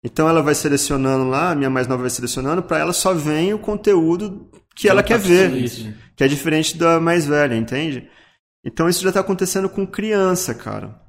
Então 0.04 0.28
ela 0.28 0.42
vai 0.42 0.56
selecionando 0.56 1.30
lá, 1.30 1.52
a 1.52 1.56
minha 1.56 1.70
mais 1.70 1.88
nova 1.88 2.02
vai 2.02 2.10
selecionando, 2.10 2.64
para 2.64 2.80
ela 2.80 2.92
só 2.92 3.14
vem 3.14 3.54
o 3.54 3.60
conteúdo 3.60 4.50
que 4.76 4.90
ela 4.90 5.02
quer 5.02 5.18
ver, 5.18 5.52
isso. 5.54 5.94
que 6.16 6.24
é 6.24 6.28
diferente 6.28 6.78
da 6.78 7.00
mais 7.00 7.26
velha, 7.26 7.56
entende? 7.56 8.10
Então 8.64 8.90
isso 8.90 9.02
já 9.02 9.10
está 9.10 9.22
acontecendo 9.22 9.70
com 9.70 9.86
criança, 9.88 10.54
cara. 10.54 11.00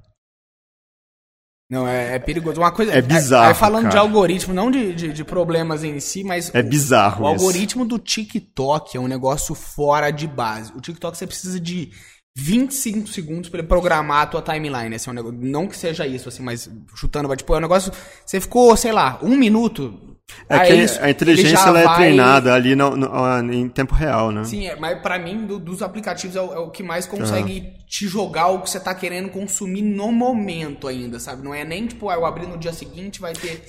Não, 1.68 1.86
é, 1.86 2.14
é, 2.14 2.18
perigoso. 2.18 2.60
Uma 2.60 2.70
coisa. 2.70 2.92
É 2.92 3.02
bizarro. 3.02 3.50
É, 3.50 3.54
falando 3.54 3.84
cara. 3.84 3.92
de 3.92 3.98
algoritmo, 3.98 4.54
não 4.54 4.70
de, 4.70 4.94
de, 4.94 5.12
de, 5.12 5.24
problemas 5.24 5.82
em 5.82 5.98
si, 5.98 6.22
mas. 6.22 6.54
É 6.54 6.62
bizarro. 6.62 7.24
O, 7.24 7.24
o 7.24 7.26
algoritmo 7.26 7.84
do 7.84 7.98
TikTok 7.98 8.96
é 8.96 9.00
um 9.00 9.08
negócio 9.08 9.54
fora 9.54 10.12
de 10.12 10.28
base. 10.28 10.72
O 10.76 10.80
TikTok 10.80 11.18
você 11.18 11.26
precisa 11.26 11.58
de 11.58 11.90
25 12.36 13.08
segundos 13.08 13.48
para 13.48 13.60
ele 13.60 13.68
programar 13.68 14.22
a 14.22 14.26
tua 14.26 14.42
timeline. 14.42 14.94
Esse 14.94 15.08
é 15.08 15.12
um 15.12 15.14
negócio, 15.14 15.38
não 15.40 15.66
que 15.66 15.76
seja 15.76 16.06
isso, 16.06 16.28
assim, 16.28 16.42
mas 16.42 16.70
chutando, 16.94 17.26
vai, 17.26 17.36
tipo, 17.36 17.52
é 17.52 17.58
um 17.58 17.62
negócio. 17.62 17.90
Você 18.24 18.40
ficou, 18.40 18.76
sei 18.76 18.92
lá, 18.92 19.18
um 19.22 19.36
minuto. 19.36 20.15
É 20.48 20.58
que 20.60 20.74
isso, 20.74 21.00
a 21.00 21.10
inteligência 21.10 21.68
ela 21.68 21.80
é 21.80 21.84
vai... 21.84 21.96
treinada 21.96 22.54
ali 22.54 22.74
no, 22.76 22.96
no, 22.96 23.52
em 23.52 23.68
tempo 23.68 23.94
real, 23.94 24.30
né? 24.30 24.44
Sim, 24.44 24.66
é, 24.66 24.76
mas 24.76 25.00
para 25.00 25.18
mim, 25.18 25.46
do, 25.46 25.58
dos 25.58 25.82
aplicativos, 25.82 26.36
é 26.36 26.40
o, 26.40 26.52
é 26.52 26.58
o, 26.58 26.70
que 26.70 26.82
mais 26.82 27.06
consegue 27.06 27.60
uhum. 27.60 27.86
te 27.86 28.06
jogar 28.06 28.48
o 28.48 28.60
que 28.60 28.70
você 28.70 28.78
tá 28.78 28.94
querendo 28.94 29.28
consumir 29.28 29.82
no 29.82 30.12
momento 30.12 30.88
ainda, 30.88 31.18
sabe? 31.18 31.42
Não 31.42 31.54
é 31.54 31.64
nem 31.64 31.86
tipo, 31.86 32.08
ah, 32.08 32.14
eu 32.14 32.24
abri 32.24 32.46
no 32.46 32.58
dia 32.58 32.72
seguinte, 32.72 33.20
vai 33.20 33.32
ter. 33.32 33.64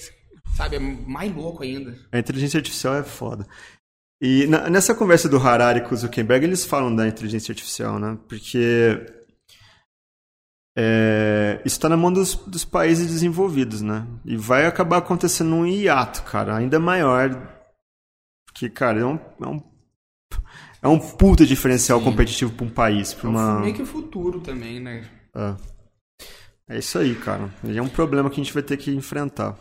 Sabe? 0.56 0.78
É 0.78 0.80
mais 0.80 1.34
louco 1.36 1.64
ainda. 1.64 1.96
A 2.12 2.20
inteligência 2.20 2.58
artificial 2.58 2.96
é 2.96 3.04
foda. 3.04 3.46
E 4.22 4.48
na, 4.48 4.70
nessa 4.70 4.96
conversa 4.96 5.30
do 5.30 5.38
Harari 5.38 5.82
com 5.82 5.94
o 5.94 5.98
Zuckerberg, 5.98 6.46
eles 6.46 6.66
falam 6.66 6.96
da 6.96 7.08
inteligência 7.08 7.52
artificial, 7.52 8.00
né? 8.00 8.18
Porque 8.28 9.06
É, 10.80 11.60
isso 11.66 11.78
está 11.78 11.90
na 11.90 11.98
mão 11.98 12.14
dos, 12.14 12.36
dos, 12.36 12.64
países 12.64 13.08
desenvolvidos, 13.08 13.82
né? 13.82 14.06
E 14.24 14.38
vai 14.38 14.68
acabar 14.68 14.98
acontecendo 14.98 15.56
um 15.56 15.66
hiato, 15.66 16.22
cara, 16.22 16.56
ainda 16.56 16.80
maior. 16.80 17.32
Que, 18.54 18.70
cara, 18.70 19.00
é 19.00 19.06
um, 19.06 19.20
é 19.42 19.48
um, 19.48 19.64
é 20.84 20.88
um 20.88 21.00
puta 21.00 21.48
diferencial 21.48 21.98
Sim. 21.98 22.06
competitivo 22.06 22.52
para 22.54 22.66
um 22.68 22.70
país. 22.70 23.12
Pra 23.12 23.28
é 23.28 23.32
uma... 23.32 23.60
meio 23.60 23.74
que 23.74 23.82
o 23.82 23.88
futuro 23.88 24.40
também, 24.40 24.80
né? 24.80 25.04
É. 25.36 25.56
é 26.76 26.78
isso 26.78 27.00
aí, 27.00 27.16
cara. 27.16 27.50
E 27.64 27.76
é 27.76 27.82
um 27.82 27.90
problema 27.90 28.30
que 28.30 28.40
a 28.40 28.44
gente 28.44 28.54
vai 28.54 28.62
ter 28.62 28.78
que 28.78 28.92
enfrentar. 28.92 29.58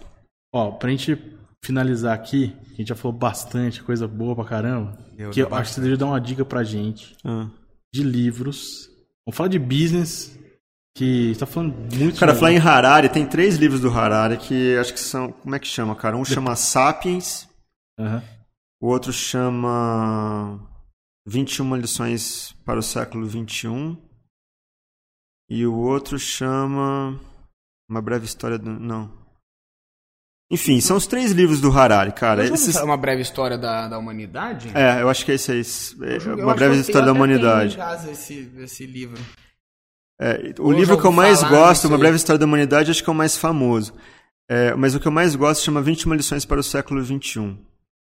Ó, 0.53 0.73
pra 0.73 0.91
gente 0.91 1.19
finalizar 1.65 2.15
aqui, 2.15 2.55
a 2.73 2.75
gente 2.75 2.89
já 2.89 2.95
falou 2.95 3.17
bastante, 3.17 3.83
coisa 3.83 4.07
boa 4.07 4.37
pra 4.37 4.45
caramba. 4.45 4.99
Eu 5.17 5.31
que 5.31 5.41
eu 5.41 5.55
acho 5.55 5.71
que 5.71 5.75
você 5.77 5.81
deveria 5.81 5.97
dar 5.97 6.07
uma 6.07 6.21
dica 6.21 6.45
pra 6.45 6.63
gente 6.63 7.17
ah. 7.25 7.49
de 7.91 8.03
livros. 8.03 8.91
Vamos 9.27 9.35
falar 9.35 9.49
de 9.49 9.59
business 9.59 10.36
que 10.97 11.33
está 11.33 11.45
falando 11.45 11.75
muito. 11.95 12.19
Cara, 12.19 12.35
falar 12.35 12.53
em 12.53 12.59
Harari, 12.59 13.11
tem 13.11 13.27
três 13.27 13.57
livros 13.57 13.83
do 13.83 13.91
Harari 13.91 14.39
que 14.39 14.77
acho 14.79 14.95
que 14.95 15.01
são. 15.01 15.31
Como 15.31 15.55
é 15.55 15.59
que 15.59 15.67
chama, 15.67 15.95
cara? 15.95 16.17
Um 16.17 16.25
chama 16.25 16.57
Sapiens, 16.57 17.47
uhum. 18.01 18.23
o 18.81 18.87
outro 18.89 19.13
chama 19.13 20.59
21 21.29 21.77
lições 21.77 22.57
para 22.65 22.79
o 22.81 22.83
século 22.83 23.27
21 23.27 23.95
e 25.51 25.67
o 25.67 25.75
outro 25.75 26.19
chama 26.19 27.21
Uma 27.89 28.01
breve 28.01 28.25
história 28.25 28.59
do. 28.59 28.71
Não. 28.71 29.13
Enfim, 30.51 30.81
são 30.81 30.97
os 30.97 31.07
três 31.07 31.33
livros 31.33 31.61
do 31.61 31.71
Harari, 31.77 32.13
cara. 32.13 32.43
Esses... 32.45 32.77
Uma 32.77 32.97
breve 32.97 33.21
história 33.21 33.59
da, 33.59 33.89
da 33.89 33.99
humanidade? 33.99 34.71
É, 34.75 35.03
eu 35.03 35.11
acho 35.11 35.27
que 35.27 35.33
é 35.33 35.35
esse 35.35 35.53
aí. 35.53 35.63
É, 36.09 36.43
uma 36.43 36.55
breve 36.55 36.77
história 36.77 37.05
da 37.05 37.13
humanidade. 37.13 37.75
Em 37.75 37.77
casa 37.77 38.11
esse, 38.13 38.51
esse 38.57 38.87
livro. 38.87 39.21
É, 40.21 40.55
o 40.59 40.73
livro 40.73 40.99
que 40.99 41.07
eu 41.07 41.13
mais 41.13 41.43
gosto, 41.43 41.89
Uma 41.89 41.99
Breve 41.99 42.17
História 42.17 42.39
da 42.39 42.47
Humanidade, 42.47 42.91
acho 42.91 43.03
que 43.03 43.11
é 43.11 43.13
o 43.13 43.17
mais 43.17 43.37
famoso. 43.37 43.93
É, 44.49 44.75
mas 44.75 44.95
o 44.95 45.01
que 45.01 45.07
eu 45.07 45.13
mais 45.13 45.35
gosto 45.35 45.65
chama 45.65 45.83
21 45.83 46.15
Lições 46.15 46.45
para 46.45 46.61
o 46.61 46.63
Século 46.63 47.05
XXI. 47.05 47.57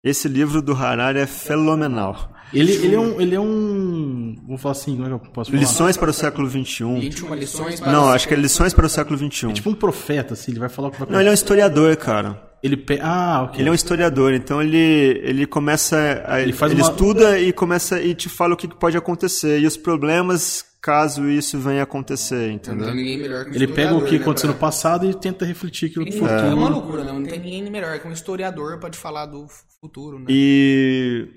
Esse 0.03 0.27
livro 0.27 0.61
do 0.61 0.73
Harari 0.73 1.19
é 1.19 1.25
fenomenal. 1.25 2.31
Ele, 2.53 2.71
ele, 2.71 2.95
é 2.95 2.99
um. 2.99 3.21
Ele 3.21 3.35
é 3.35 3.39
um. 3.39 4.35
Vou 4.47 4.57
falar 4.57 4.71
assim, 4.71 4.93
como 4.93 5.05
é 5.05 5.07
que 5.07 5.13
eu 5.13 5.31
posso 5.31 5.51
falar? 5.51 5.61
Lições 5.61 5.97
para 5.97 6.09
o 6.09 6.13
século 6.13 6.49
XXI. 6.49 6.83
21 6.99 7.35
lições 7.35 7.79
para 7.79 7.91
Não, 7.91 8.09
acho 8.09 8.27
que 8.27 8.33
é 8.33 8.37
Lições 8.37 8.73
para 8.73 8.85
o 8.85 8.89
século 8.89 9.17
XXI. 9.17 9.49
É 9.49 9.53
tipo 9.53 9.69
um 9.69 9.75
profeta, 9.75 10.33
assim, 10.33 10.51
ele 10.51 10.59
vai 10.59 10.69
falar 10.69 10.87
o 10.87 10.91
que 10.91 10.99
vai 10.99 11.09
Não, 11.09 11.19
ele 11.19 11.29
é 11.29 11.31
um 11.31 11.35
historiador, 11.35 11.95
cara. 11.97 12.48
Ele 12.61 12.77
pe... 12.77 12.99
Ah, 13.01 13.43
ok. 13.43 13.61
Ele 13.61 13.69
é 13.69 13.71
um 13.71 13.75
historiador, 13.75 14.33
então 14.33 14.61
ele, 14.61 14.77
ele 15.23 15.45
começa. 15.45 16.23
A, 16.25 16.41
ele 16.41 16.53
faz 16.53 16.71
ele 16.71 16.81
uma... 16.81 16.91
estuda 16.91 17.39
e 17.39 17.53
começa 17.53 18.01
e 18.01 18.13
te 18.13 18.27
fala 18.27 18.53
o 18.53 18.57
que 18.57 18.67
pode 18.67 18.97
acontecer. 18.97 19.59
E 19.59 19.65
os 19.65 19.77
problemas 19.77 20.65
caso 20.81 21.29
isso 21.29 21.57
venha 21.57 21.81
a 21.81 21.83
acontecer, 21.83 22.51
entendeu? 22.51 22.87
Não 22.87 22.93
tem 22.93 22.95
ninguém 22.95 23.17
melhor 23.17 23.45
que 23.45 23.51
um 23.51 23.53
Ele 23.53 23.67
pega 23.67 23.95
o 23.95 24.05
que 24.05 24.17
né, 24.17 24.21
aconteceu 24.21 24.49
no 24.49 24.55
passado 24.55 25.09
e 25.09 25.13
tenta 25.13 25.45
refletir 25.45 25.89
aquilo 25.89 26.05
no 26.05 26.11
futuro. 26.11 26.31
É 26.31 26.53
uma 26.53 26.69
loucura, 26.69 27.03
né? 27.03 27.11
Não 27.11 27.23
tem 27.23 27.39
ninguém 27.39 27.69
melhor 27.69 27.99
que 27.99 28.07
um 28.07 28.11
historiador 28.11 28.79
para 28.79 28.89
te 28.89 28.97
falar 28.97 29.25
do 29.25 29.45
futuro, 29.81 30.19
né? 30.19 30.25
E 30.29 31.27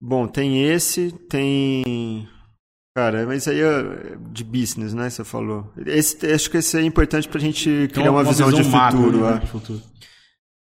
bom, 0.00 0.26
tem 0.26 0.64
esse, 0.64 1.12
tem 1.28 2.28
Cara, 2.98 3.24
mas 3.26 3.46
aí 3.46 3.60
é 3.60 4.16
de 4.32 4.42
business, 4.42 4.92
né? 4.92 5.08
Você 5.08 5.22
falou. 5.22 5.72
Esse, 5.86 6.26
acho 6.32 6.50
que 6.50 6.56
esse 6.56 6.76
é 6.76 6.82
importante 6.82 7.28
pra 7.28 7.38
gente 7.38 7.88
criar 7.92 8.10
uma, 8.10 8.22
uma, 8.22 8.24
visão, 8.24 8.48
visão 8.48 8.60
de 8.60 8.68
futuro. 8.68 9.20
Macro, 9.20 9.36
né? 9.36 9.40
é. 9.44 9.46
futuro. 9.46 9.82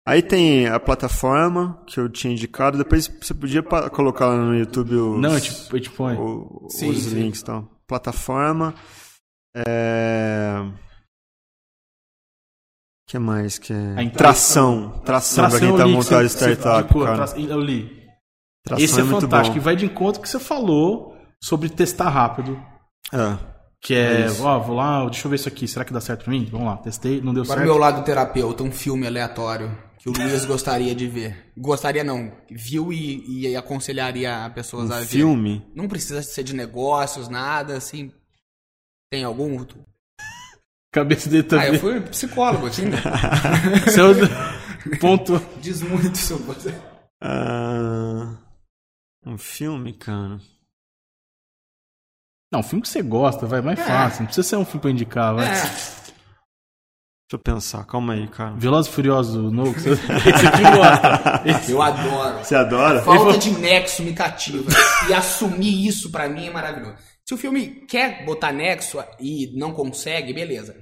Aí 0.07 0.22
tem 0.22 0.68
a 0.68 0.80
plataforma 0.80 1.82
que 1.88 1.99
eu 1.99 2.07
tinha 2.07 2.32
indicado. 2.32 2.77
Depois 2.77 3.07
você 3.07 3.34
podia 3.34 3.64
colocar 3.64 4.27
lá 4.27 4.38
no 4.38 4.56
YouTube 4.56 4.95
os, 4.95 5.22
Não, 5.22 5.34
eu 5.34 5.41
te, 5.41 5.73
eu 5.73 5.80
te 5.80 5.90
ponho. 5.90 6.22
O, 6.22 6.69
sim, 6.69 6.90
os 6.90 6.98
sim. 6.99 7.15
links 7.15 7.41
e 7.41 7.45
tal 7.45 7.76
plataforma. 7.88 8.73
É... 9.56 10.56
que 13.07 13.18
mais 13.18 13.57
que 13.57 13.73
é? 13.73 14.10
Tração. 14.10 14.90
Tração, 15.03 15.03
tração 15.03 15.49
pra 15.49 15.60
quem 15.60 15.77
tá 15.77 15.88
montando 15.88 16.26
startup, 16.27 16.94
você, 16.94 17.06
cara. 17.06 17.27
Tra... 17.27 17.40
Eu 17.40 17.60
li. 17.60 18.06
Tração 18.64 18.84
Esse 18.84 18.99
é, 18.99 19.03
é 19.03 19.07
fantástico. 19.07 19.57
E 19.57 19.60
vai 19.60 19.76
de 19.76 19.86
encontro 19.86 20.22
que 20.22 20.27
você 20.27 20.40
falou 20.40 21.15
sobre 21.41 21.69
testar 21.69 22.10
rápido. 22.10 22.60
É. 23.14 23.38
Que 23.82 23.94
é, 23.94 24.22
é 24.22 24.41
ó, 24.41 24.60
vou 24.60 24.76
lá, 24.76 25.06
deixa 25.06 25.27
eu 25.27 25.30
ver 25.30 25.36
isso 25.36 25.48
aqui, 25.48 25.68
será 25.68 25.86
que 25.86 25.94
dá 25.94 26.02
certo 26.02 26.23
pra 26.23 26.34
mim? 26.34 26.48
Vamos 26.52 26.65
lá, 26.65 26.77
testei, 26.77 27.22
não 27.22 27.36
deu 27.36 27.44
Para 27.44 27.57
certo. 27.57 27.57
Para 27.60 27.65
meu 27.65 27.77
lado 27.77 28.03
terapeuta, 28.03 28.64
um 28.64 28.72
filme 28.72 29.06
aleatório 29.06 29.77
que 30.06 30.22
o 30.22 30.23
Luiz 30.23 30.45
gostaria 30.45 30.94
de 30.94 31.07
ver. 31.07 31.52
Gostaria 31.57 32.03
não, 32.03 32.32
viu 32.49 32.94
e, 32.94 33.48
e 33.48 33.56
aconselharia 33.56 34.45
a 34.45 34.49
pessoas 34.52 34.91
um 34.91 34.94
a 34.94 34.99
ver. 34.99 35.07
filme? 35.07 35.65
Não 35.73 35.88
precisa 35.88 36.22
ser 36.22 36.44
de 36.44 36.53
negócios, 36.56 37.27
nada, 37.27 37.76
assim. 37.76 38.11
Tem 39.11 39.23
algum? 39.23 39.65
Cabeça 40.91 41.27
dele 41.27 41.44
também. 41.44 41.69
Ah, 41.69 41.73
eu 41.73 41.80
fui 41.80 41.99
psicólogo, 42.02 42.68
assim. 42.68 42.86
Né? 42.86 42.98
Seu 43.91 44.14
ponto. 44.99 45.41
Diz 45.60 45.82
muito 45.82 46.18
sobre 46.19 46.44
você. 46.45 46.69
Uh, 47.23 48.38
um 49.26 49.38
filme, 49.40 49.91
cara. 49.94 50.40
Não, 52.53 52.60
um 52.60 52.64
filme 52.64 52.84
que 52.84 52.90
você 52.90 53.02
gosta, 53.02 53.48
vai 53.48 53.61
mais 53.61 53.80
é. 53.80 53.84
fácil. 53.84 54.19
Não 54.19 54.27
precisa 54.27 54.48
ser 54.48 54.56
um 54.57 54.65
filme 54.65 54.82
pra 54.82 54.91
indicar, 54.91 55.34
vai. 55.34 55.48
É. 55.48 55.94
Deixa 57.36 57.49
eu 57.52 57.56
pensar, 57.56 57.86
calma 57.86 58.14
aí, 58.14 58.28
cara. 58.28 58.53
Velozes 58.56 58.91
Furioso 58.91 59.52
novo, 59.52 59.76
esse 59.78 60.48
aqui 60.48 60.62
gosta. 60.62 61.41
Esse... 61.45 61.72
Eu 61.72 61.82
adoro. 61.82 62.38
Você 62.38 62.56
adora? 62.56 62.99
A 62.99 63.03
falta 63.03 63.38
de 63.38 63.52
nexo 63.52 64.03
me 64.03 64.14
cativa. 64.14 64.72
e 65.10 65.14
assumir 65.14 65.88
isso 65.88 66.12
para 66.12 66.30
mim 66.30 66.48
é 66.48 66.52
maravilhoso. 66.52 66.95
Se 67.28 67.34
o 67.34 67.38
filme 67.38 67.84
quer 67.88 68.24
botar 68.26 68.52
nexo 68.52 69.03
e 69.20 69.52
não 69.57 69.72
consegue, 69.72 70.34
beleza. 70.34 70.76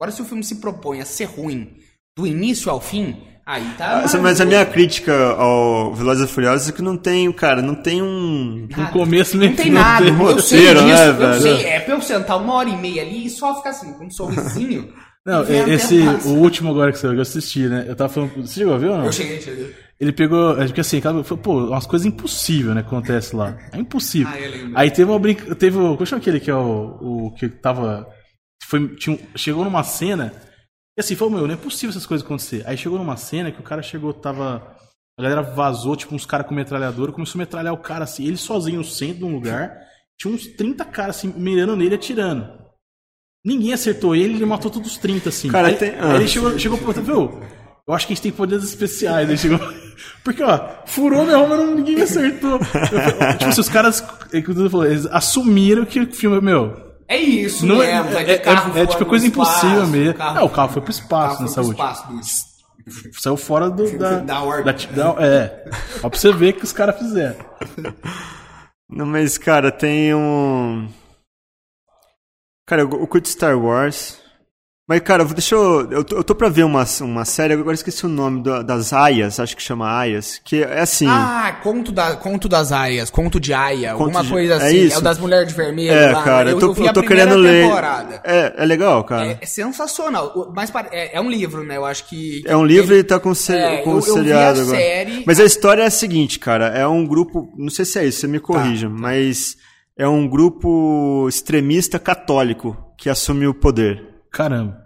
Agora, 0.00 0.10
se 0.10 0.22
o 0.22 0.24
filme 0.24 0.42
se 0.42 0.56
propõe 0.60 1.00
a 1.00 1.04
ser 1.04 1.26
ruim 1.26 1.76
do 2.16 2.26
início 2.26 2.70
ao 2.70 2.80
fim, 2.80 3.22
Aí 3.46 3.64
tá. 3.76 4.04
Ah, 4.04 4.18
mas 4.18 4.40
a 4.40 4.44
minha 4.44 4.64
crítica 4.64 5.32
ao 5.32 5.92
Velozes 5.92 6.30
e 6.30 6.32
Furiosos 6.32 6.68
é 6.68 6.72
que 6.72 6.82
não 6.82 6.96
tem, 6.96 7.32
cara, 7.32 7.60
não 7.60 7.74
tem 7.74 8.00
um. 8.00 8.68
Um 8.78 8.86
começo 8.92 9.36
nem 9.36 9.48
Não 9.48 9.56
tem 9.56 9.72
nada. 9.72 10.06
Tem 10.06 10.20
eu 10.20 10.38
sei 10.38 10.72
disso, 10.72 10.84
né, 10.84 11.08
eu 11.08 11.14
velho? 11.14 11.40
sei. 11.40 11.64
É 11.64 11.80
pra 11.80 11.94
eu 11.94 12.00
sentar 12.00 12.40
uma 12.40 12.54
hora 12.54 12.68
e 12.68 12.76
meia 12.76 13.02
ali 13.02 13.26
e 13.26 13.30
só 13.30 13.56
ficar 13.56 13.70
assim, 13.70 13.92
com 13.94 14.04
um 14.04 14.10
sorrisinho. 14.10 14.92
Não, 15.26 15.42
esse, 15.44 16.00
o 16.26 16.38
último 16.38 16.70
agora 16.70 16.92
que 16.92 17.04
eu 17.04 17.20
assisti, 17.20 17.68
né? 17.68 17.84
Eu 17.86 17.94
tava 17.94 18.12
falando. 18.12 18.46
Você 18.46 18.60
chegou 18.60 18.74
a 18.74 18.78
ver 18.78 18.88
ou 18.88 18.98
não? 18.98 19.06
Eu 19.06 19.12
cheguei, 19.12 19.40
cheguei. 19.40 19.74
Ele 19.98 20.12
pegou. 20.12 20.58
É 20.60 20.64
porque 20.64 20.80
assim, 20.80 21.00
falou, 21.00 21.22
pô, 21.22 21.66
umas 21.66 21.86
coisas 21.86 22.06
impossíveis, 22.06 22.74
né? 22.74 22.82
Que 22.82 22.88
acontece 22.88 23.36
lá. 23.36 23.56
É 23.70 23.78
impossível. 23.78 24.32
Ah, 24.74 24.80
Aí 24.80 24.90
teve 24.90 25.10
uma 25.10 25.18
brinca. 25.18 25.54
Teve 25.54 25.76
o. 25.76 25.96
Qual 25.96 26.06
chama 26.06 26.20
aquele 26.20 26.40
que 26.40 26.50
é 26.50 26.54
o. 26.54 27.26
o 27.28 27.34
que 27.34 27.48
tava. 27.48 28.08
Foi, 28.64 28.94
tinha, 28.96 29.18
chegou 29.36 29.64
numa 29.64 29.82
cena 29.82 30.32
e 30.96 31.00
assim, 31.00 31.16
falou, 31.16 31.32
meu, 31.32 31.46
não 31.46 31.54
é 31.54 31.56
possível 31.56 31.90
essas 31.90 32.04
coisas 32.04 32.24
acontecer. 32.24 32.62
Aí 32.66 32.76
chegou 32.76 32.98
numa 32.98 33.16
cena 33.16 33.50
que 33.50 33.58
o 33.58 33.64
cara 33.64 33.82
chegou, 33.82 34.12
tava. 34.12 34.76
A 35.18 35.22
galera 35.22 35.42
vazou, 35.42 35.96
tipo, 35.96 36.14
uns 36.14 36.26
caras 36.26 36.46
com 36.46 36.54
metralhadora, 36.54 37.10
começou 37.10 37.38
a 37.38 37.42
metralhar 37.42 37.72
o 37.72 37.78
cara 37.78 38.04
assim, 38.04 38.26
ele 38.26 38.36
sozinho 38.36 38.78
no 38.78 38.84
centro 38.84 39.18
de 39.18 39.24
um 39.24 39.32
lugar, 39.34 39.78
tinha 40.18 40.32
uns 40.32 40.46
30 40.46 40.84
caras 40.84 41.16
assim, 41.16 41.32
mirando 41.36 41.76
nele 41.76 41.94
atirando. 41.94 42.48
Ninguém 43.44 43.72
acertou 43.72 44.14
ele, 44.14 44.34
ele 44.34 44.46
matou 44.46 44.70
todos 44.70 44.92
os 44.92 44.98
30, 44.98 45.28
assim. 45.28 45.48
Cara, 45.48 45.68
aí, 45.68 45.74
tem... 45.74 45.94
aí 45.98 46.16
ele 46.16 46.28
chegou, 46.28 46.58
chegou 46.58 46.76
pro 46.76 46.88
outro, 46.88 47.02
viu? 47.02 47.40
Eu 47.88 47.94
acho 47.94 48.06
que 48.06 48.12
a 48.12 48.14
gente 48.14 48.22
tem 48.22 48.32
poderes 48.32 48.64
especiais. 48.64 49.28
Ele 49.28 49.38
chegou. 49.38 49.58
Porque, 50.22 50.42
ó, 50.42 50.60
furou 50.86 51.24
minha 51.24 51.38
roupa, 51.38 51.56
ninguém 51.56 51.96
me 51.96 52.02
acertou. 52.02 52.52
Eu, 52.52 53.38
tipo, 53.38 53.52
se 53.52 53.60
os 53.60 53.68
caras. 53.68 54.04
Eles 54.32 55.06
assumiram 55.06 55.84
que 55.84 56.00
o 56.00 56.12
filme, 56.12 56.40
meu, 56.40 56.90
é 57.10 57.16
isso 57.16 57.66
não 57.66 57.82
é. 57.82 57.90
É, 57.90 58.22
é, 58.22 58.78
é, 58.78 58.82
é 58.82 58.86
tipo 58.86 59.04
coisa 59.04 59.26
impossível 59.26 59.84
mesmo. 59.88 60.14
Carro, 60.14 60.34
não, 60.36 60.44
o 60.44 60.48
carro 60.48 60.68
foi 60.68 60.80
pro 60.80 60.92
espaço 60.92 61.42
nessa 61.42 61.60
última. 61.60 61.92
Saiu 63.18 63.36
fora 63.36 63.68
do, 63.68 63.90
da, 63.98 64.20
da 64.20 64.40
ordem. 64.40 64.72
Da, 64.94 65.12
da, 65.12 65.26
é. 65.26 65.64
Só 66.00 66.08
pra 66.08 66.16
você 66.16 66.32
ver 66.32 66.50
o 66.50 66.56
que 66.58 66.64
os 66.64 66.72
caras 66.72 66.96
fizeram. 66.96 67.34
Não, 68.88 69.06
mas, 69.06 69.36
cara, 69.36 69.72
tem 69.72 70.14
um. 70.14 70.88
Cara, 72.70 72.82
eu, 72.82 72.88
eu 72.88 73.06
curto 73.08 73.28
Star 73.28 73.58
Wars. 73.58 74.16
Mas, 74.88 75.00
cara, 75.00 75.24
deixa 75.24 75.56
eu. 75.56 75.90
Eu 75.90 76.04
tô, 76.04 76.16
eu 76.16 76.22
tô 76.22 76.36
pra 76.36 76.48
ver 76.48 76.62
uma, 76.62 76.84
uma 77.00 77.24
série, 77.24 77.52
agora 77.54 77.74
esqueci 77.74 78.06
o 78.06 78.08
nome 78.08 78.44
da, 78.44 78.62
das 78.62 78.92
Aias, 78.92 79.40
acho 79.40 79.56
que 79.56 79.62
chama 79.62 79.92
Aias. 79.92 80.40
Que 80.44 80.62
é 80.62 80.78
assim. 80.78 81.08
Ah, 81.08 81.58
conto, 81.64 81.90
da, 81.90 82.14
conto 82.14 82.48
das 82.48 82.70
Aias, 82.70 83.10
conto 83.10 83.40
de 83.40 83.52
Aia, 83.52 83.94
conto 83.94 84.02
alguma 84.02 84.22
de, 84.22 84.30
coisa 84.30 84.52
é 84.52 84.56
assim. 84.56 84.66
É, 84.66 84.72
isso? 84.82 84.94
é 84.94 84.98
o 84.98 85.02
das 85.02 85.18
mulheres 85.18 85.48
de 85.48 85.54
vermelho. 85.54 85.92
É, 85.92 86.12
lá, 86.12 86.22
cara, 86.22 86.50
eu, 86.50 86.60
eu, 86.60 86.74
tô, 86.74 86.84
eu 86.84 86.92
tô 86.92 87.02
querendo 87.02 87.34
ler. 87.34 87.68
É, 88.22 88.54
é 88.56 88.64
legal, 88.64 89.02
cara. 89.02 89.26
É, 89.26 89.38
é 89.40 89.46
sensacional. 89.46 90.52
Mas 90.54 90.72
é, 90.92 91.16
é, 91.16 91.20
um 91.20 91.28
livro, 91.28 91.64
né? 91.64 91.76
Eu 91.76 91.84
acho 91.84 92.08
que. 92.08 92.44
é 92.46 92.56
um 92.56 92.64
livro 92.64 92.94
e 92.94 93.02
tá 93.02 93.18
com, 93.18 93.34
ser, 93.34 93.58
é, 93.58 93.76
com 93.78 93.96
eu, 93.96 94.02
seriado 94.02 94.60
agora. 94.60 94.78
Série... 94.78 95.24
Mas 95.26 95.40
a 95.40 95.44
história 95.44 95.82
é 95.82 95.86
a 95.86 95.90
seguinte, 95.90 96.38
cara. 96.38 96.68
É 96.68 96.86
um 96.86 97.04
grupo. 97.04 97.52
Não 97.56 97.68
sei 97.68 97.84
se 97.84 97.98
é 97.98 98.06
isso, 98.06 98.20
você 98.20 98.28
me 98.28 98.38
corrija, 98.38 98.88
tá, 98.88 98.94
tá. 98.94 99.00
mas. 99.00 99.56
É 100.00 100.08
um 100.08 100.26
grupo 100.26 101.28
extremista 101.28 101.98
católico 101.98 102.74
que 102.96 103.10
assume 103.10 103.46
o 103.46 103.52
poder. 103.52 104.02
Caramba. 104.32 104.78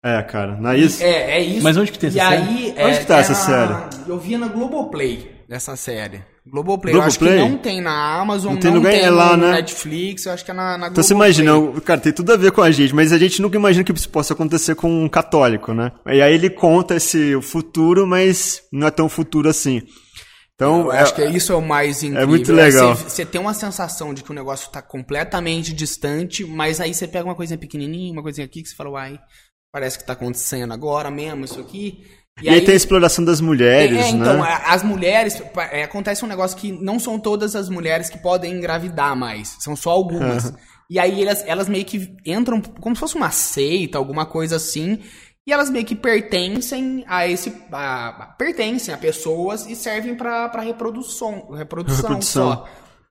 É, 0.00 0.22
cara, 0.22 0.56
não 0.60 0.70
é 0.70 0.78
isso? 0.78 1.02
É, 1.02 1.38
é 1.38 1.40
isso. 1.42 1.64
Mas 1.64 1.76
onde 1.76 1.90
que 1.90 1.98
tem 1.98 2.06
essa 2.06 2.18
e 2.18 2.20
série? 2.20 2.36
Aí, 2.36 2.74
onde 2.78 2.96
é, 2.96 2.98
que 3.00 3.06
tá 3.06 3.18
essa 3.18 3.34
série? 3.34 3.74
Eu 4.06 4.16
via 4.16 4.38
na 4.38 4.46
Globoplay 4.46 5.40
essa 5.50 5.74
série. 5.74 6.22
Globoplay. 6.46 6.94
Globoplay. 6.94 6.94
Eu 6.94 7.02
acho 7.02 7.18
que 7.18 7.50
não 7.50 7.58
tem 7.58 7.80
na 7.80 8.20
Amazon, 8.20 8.52
não 8.52 8.60
tem, 8.60 8.72
não 8.72 8.80
tem 8.80 9.00
é 9.00 9.10
lá, 9.10 9.36
no 9.36 9.48
né? 9.48 9.52
Netflix, 9.54 10.26
eu 10.26 10.32
acho 10.32 10.44
que 10.44 10.52
é 10.52 10.54
na, 10.54 10.78
na 10.78 10.86
Então 10.86 11.02
você 11.02 11.14
imagina, 11.14 11.52
cara, 11.84 12.00
tem 12.00 12.12
tudo 12.12 12.32
a 12.32 12.36
ver 12.36 12.52
com 12.52 12.62
a 12.62 12.70
gente, 12.70 12.94
mas 12.94 13.12
a 13.12 13.18
gente 13.18 13.42
nunca 13.42 13.56
imagina 13.56 13.82
que 13.82 13.92
isso 13.92 14.08
possa 14.08 14.34
acontecer 14.34 14.76
com 14.76 15.04
um 15.04 15.08
católico, 15.08 15.74
né? 15.74 15.90
E 16.06 16.22
aí 16.22 16.32
ele 16.32 16.48
conta 16.48 16.94
esse 16.94 17.40
futuro, 17.42 18.06
mas 18.06 18.62
não 18.72 18.86
é 18.86 18.90
tão 18.92 19.08
futuro 19.08 19.48
assim. 19.48 19.82
Então, 20.60 20.84
eu 20.84 20.92
é, 20.92 20.98
acho 20.98 21.14
que 21.14 21.24
isso 21.24 21.54
é 21.54 21.56
o 21.56 21.62
mais 21.62 22.02
incrível. 22.02 22.22
É 22.22 22.26
muito 22.26 22.52
legal. 22.52 22.94
Você, 22.94 23.08
você 23.08 23.24
tem 23.24 23.40
uma 23.40 23.54
sensação 23.54 24.12
de 24.12 24.22
que 24.22 24.30
o 24.30 24.34
negócio 24.34 24.66
está 24.66 24.82
completamente 24.82 25.72
distante, 25.72 26.44
mas 26.44 26.82
aí 26.82 26.92
você 26.92 27.08
pega 27.08 27.24
uma 27.24 27.34
coisinha 27.34 27.56
pequenininha, 27.56 28.12
uma 28.12 28.22
coisinha 28.22 28.44
aqui 28.44 28.62
que 28.62 28.68
você 28.68 28.76
fala, 28.76 28.90
uai, 28.90 29.18
parece 29.72 29.96
que 29.96 30.02
está 30.02 30.12
acontecendo 30.12 30.74
agora 30.74 31.10
mesmo 31.10 31.46
isso 31.46 31.58
aqui. 31.58 32.04
E, 32.42 32.44
e 32.44 32.48
aí, 32.50 32.56
aí, 32.56 32.60
tem 32.60 32.74
a 32.74 32.76
exploração 32.76 33.24
das 33.24 33.40
mulheres, 33.40 33.98
é, 33.98 34.10
então, 34.10 34.42
né? 34.42 34.60
as 34.66 34.82
mulheres, 34.82 35.42
é, 35.72 35.84
acontece 35.84 36.22
um 36.26 36.28
negócio 36.28 36.58
que 36.58 36.70
não 36.70 36.98
são 36.98 37.18
todas 37.18 37.56
as 37.56 37.70
mulheres 37.70 38.10
que 38.10 38.18
podem 38.18 38.52
engravidar 38.52 39.16
mais, 39.16 39.56
são 39.60 39.74
só 39.74 39.90
algumas. 39.90 40.44
Uhum. 40.44 40.56
E 40.90 40.98
aí 40.98 41.22
elas, 41.22 41.42
elas 41.46 41.68
meio 41.70 41.86
que 41.86 42.14
entram 42.26 42.60
como 42.60 42.94
se 42.94 43.00
fosse 43.00 43.14
uma 43.14 43.30
seita, 43.30 43.96
alguma 43.96 44.26
coisa 44.26 44.56
assim, 44.56 44.98
e 45.50 45.52
elas 45.52 45.68
meio 45.68 45.84
que 45.84 45.96
pertencem 45.96 47.04
a 47.08 47.26
esse. 47.26 47.52
A, 47.72 48.34
pertencem 48.38 48.94
a 48.94 48.96
pessoas 48.96 49.66
e 49.66 49.74
servem 49.74 50.14
pra, 50.14 50.48
pra 50.48 50.62
reprodução, 50.62 51.50
reprodução, 51.50 52.02
reprodução. 52.02 52.52
só. 52.52 52.68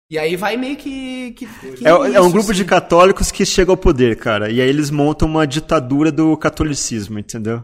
E 0.10 0.18
aí 0.18 0.38
vai 0.38 0.56
meio 0.56 0.78
que. 0.78 1.34
que, 1.34 1.45
que 1.45 1.86
é, 1.86 1.91
isso, 1.91 2.16
é, 2.16 2.22
um 2.22 2.32
grupo 2.32 2.52
assim. 2.52 2.61
de 2.61 2.66
católicos 2.66 3.30
que 3.30 3.45
chega 3.45 3.72
ao 3.72 3.78
poder, 3.78 4.16
cara. 4.16 4.49
E 4.49 4.61
aí 4.61 4.70
eles 4.70 4.90
montam 4.90 5.28
uma 5.28 5.45
ditadura 5.45 6.14
do 6.14 6.38
catolicismo, 6.38 7.20
entendeu? 7.20 7.61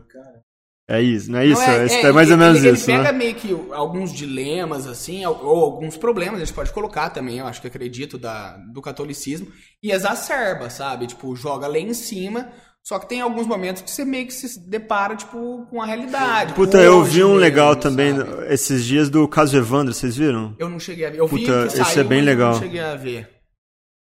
É 0.90 1.02
isso, 1.02 1.32
não 1.32 1.40
é 1.40 1.46
isso? 1.48 1.62
Não, 1.62 1.68
é, 1.70 1.88
é, 1.88 2.02
é, 2.02 2.12
mais 2.12 2.30
ou 2.30 2.38
menos 2.38 2.64
ele, 2.64 2.76
isso. 2.76 2.92
Ele 2.92 2.98
pega 2.98 3.12
né? 3.14 3.18
meio 3.18 3.34
que 3.34 3.58
alguns 3.72 4.14
dilemas, 4.14 4.86
assim, 4.86 5.26
ou, 5.26 5.44
ou, 5.44 5.64
alguns 5.64 5.96
problemas, 5.96 6.36
a 6.36 6.46
gente 6.46 6.54
pode 6.54 6.72
colocar 6.72 7.10
também, 7.10 7.40
eu 7.40 7.48
acho 7.48 7.62
que 7.62 7.68
acredito, 7.68 8.18
da, 8.18 8.58
do 8.72 8.82
catolicismo, 8.82 9.48
e 9.82 9.92
exacerba, 9.92 10.70
sabe? 10.70 11.08
Tipo, 11.08 11.36
joga 11.36 11.66
lá 11.66 11.80
em 11.80 11.94
cima, 11.94 12.52
só 12.86 13.00
que 13.00 13.10
tem 13.10 13.20
alguns 13.20 13.48
momentos 13.48 13.82
que 13.82 13.90
você 13.90 14.06
meio 14.06 14.28
que 14.28 14.34
se 14.34 14.60
depara, 14.60 15.16
tipo, 15.16 15.66
com 15.72 15.82
a 15.82 15.88
realidade. 15.88 16.54
Puta, 16.54 16.78
eu 16.78 17.04
vi 17.04 17.24
um 17.24 17.30
mesmo, 17.30 17.40
legal 17.40 17.76
também 17.76 18.16
sabe? 18.16 18.54
esses 18.54 18.86
dias 18.86 19.10
do 19.10 19.28
caso 19.28 19.58
Evandro, 19.58 19.92
vocês 19.92 20.16
viram? 20.16 20.56
Eu 20.60 20.70
não 20.70 20.80
cheguei 20.80 21.08
a 21.08 21.10
ver. 21.10 21.18
Eu 21.18 21.28
Puta, 21.28 21.64
vi 21.66 21.74
que 21.74 21.82
esse 21.82 22.00
é 22.00 22.04
bem 22.04 22.22
legal. 22.22 22.50
Eu 22.50 22.54
não 22.54 22.62
cheguei 22.62 22.82
a 22.82 22.96
ver. 22.96 23.28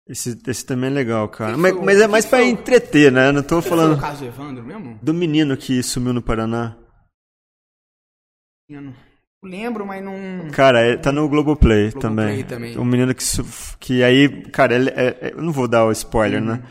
Esse, 0.05 0.37
esse 0.45 0.65
também 0.65 0.89
é 0.89 0.93
legal, 0.93 1.29
cara. 1.29 1.57
mas, 1.57 1.73
foi, 1.73 1.81
mas 1.81 2.01
é 2.01 2.07
mais 2.07 2.25
pra 2.25 2.39
foi? 2.39 2.49
entreter, 2.49 3.09
né? 3.09 3.31
Não 3.31 3.41
tô 3.41 3.61
falando. 3.61 3.97
Foi 3.97 3.97
o 3.99 4.01
caso 4.01 4.25
Evandro 4.25 4.63
mesmo? 4.65 4.99
Do 5.01 5.13
menino 5.13 5.55
que 5.55 5.81
sumiu 5.81 6.11
no 6.11 6.21
Paraná. 6.21 6.75
Eu 8.69 8.81
não 8.81 8.93
lembro, 9.45 9.85
mas 9.85 10.03
não. 10.03 10.49
Cara, 10.51 10.81
é, 10.81 10.97
tá 10.97 11.13
no 11.13 11.29
Globoplay, 11.29 11.91
Globoplay 11.91 12.43
também. 12.43 12.43
também. 12.43 12.77
O 12.77 12.83
menino 12.83 13.15
que. 13.15 13.23
Que 13.79 14.03
aí, 14.03 14.43
cara, 14.51 14.75
é, 14.75 15.07
é, 15.21 15.31
eu 15.31 15.41
não 15.41 15.53
vou 15.53 15.69
dar 15.69 15.85
o 15.85 15.91
spoiler, 15.93 16.41
né? 16.41 16.63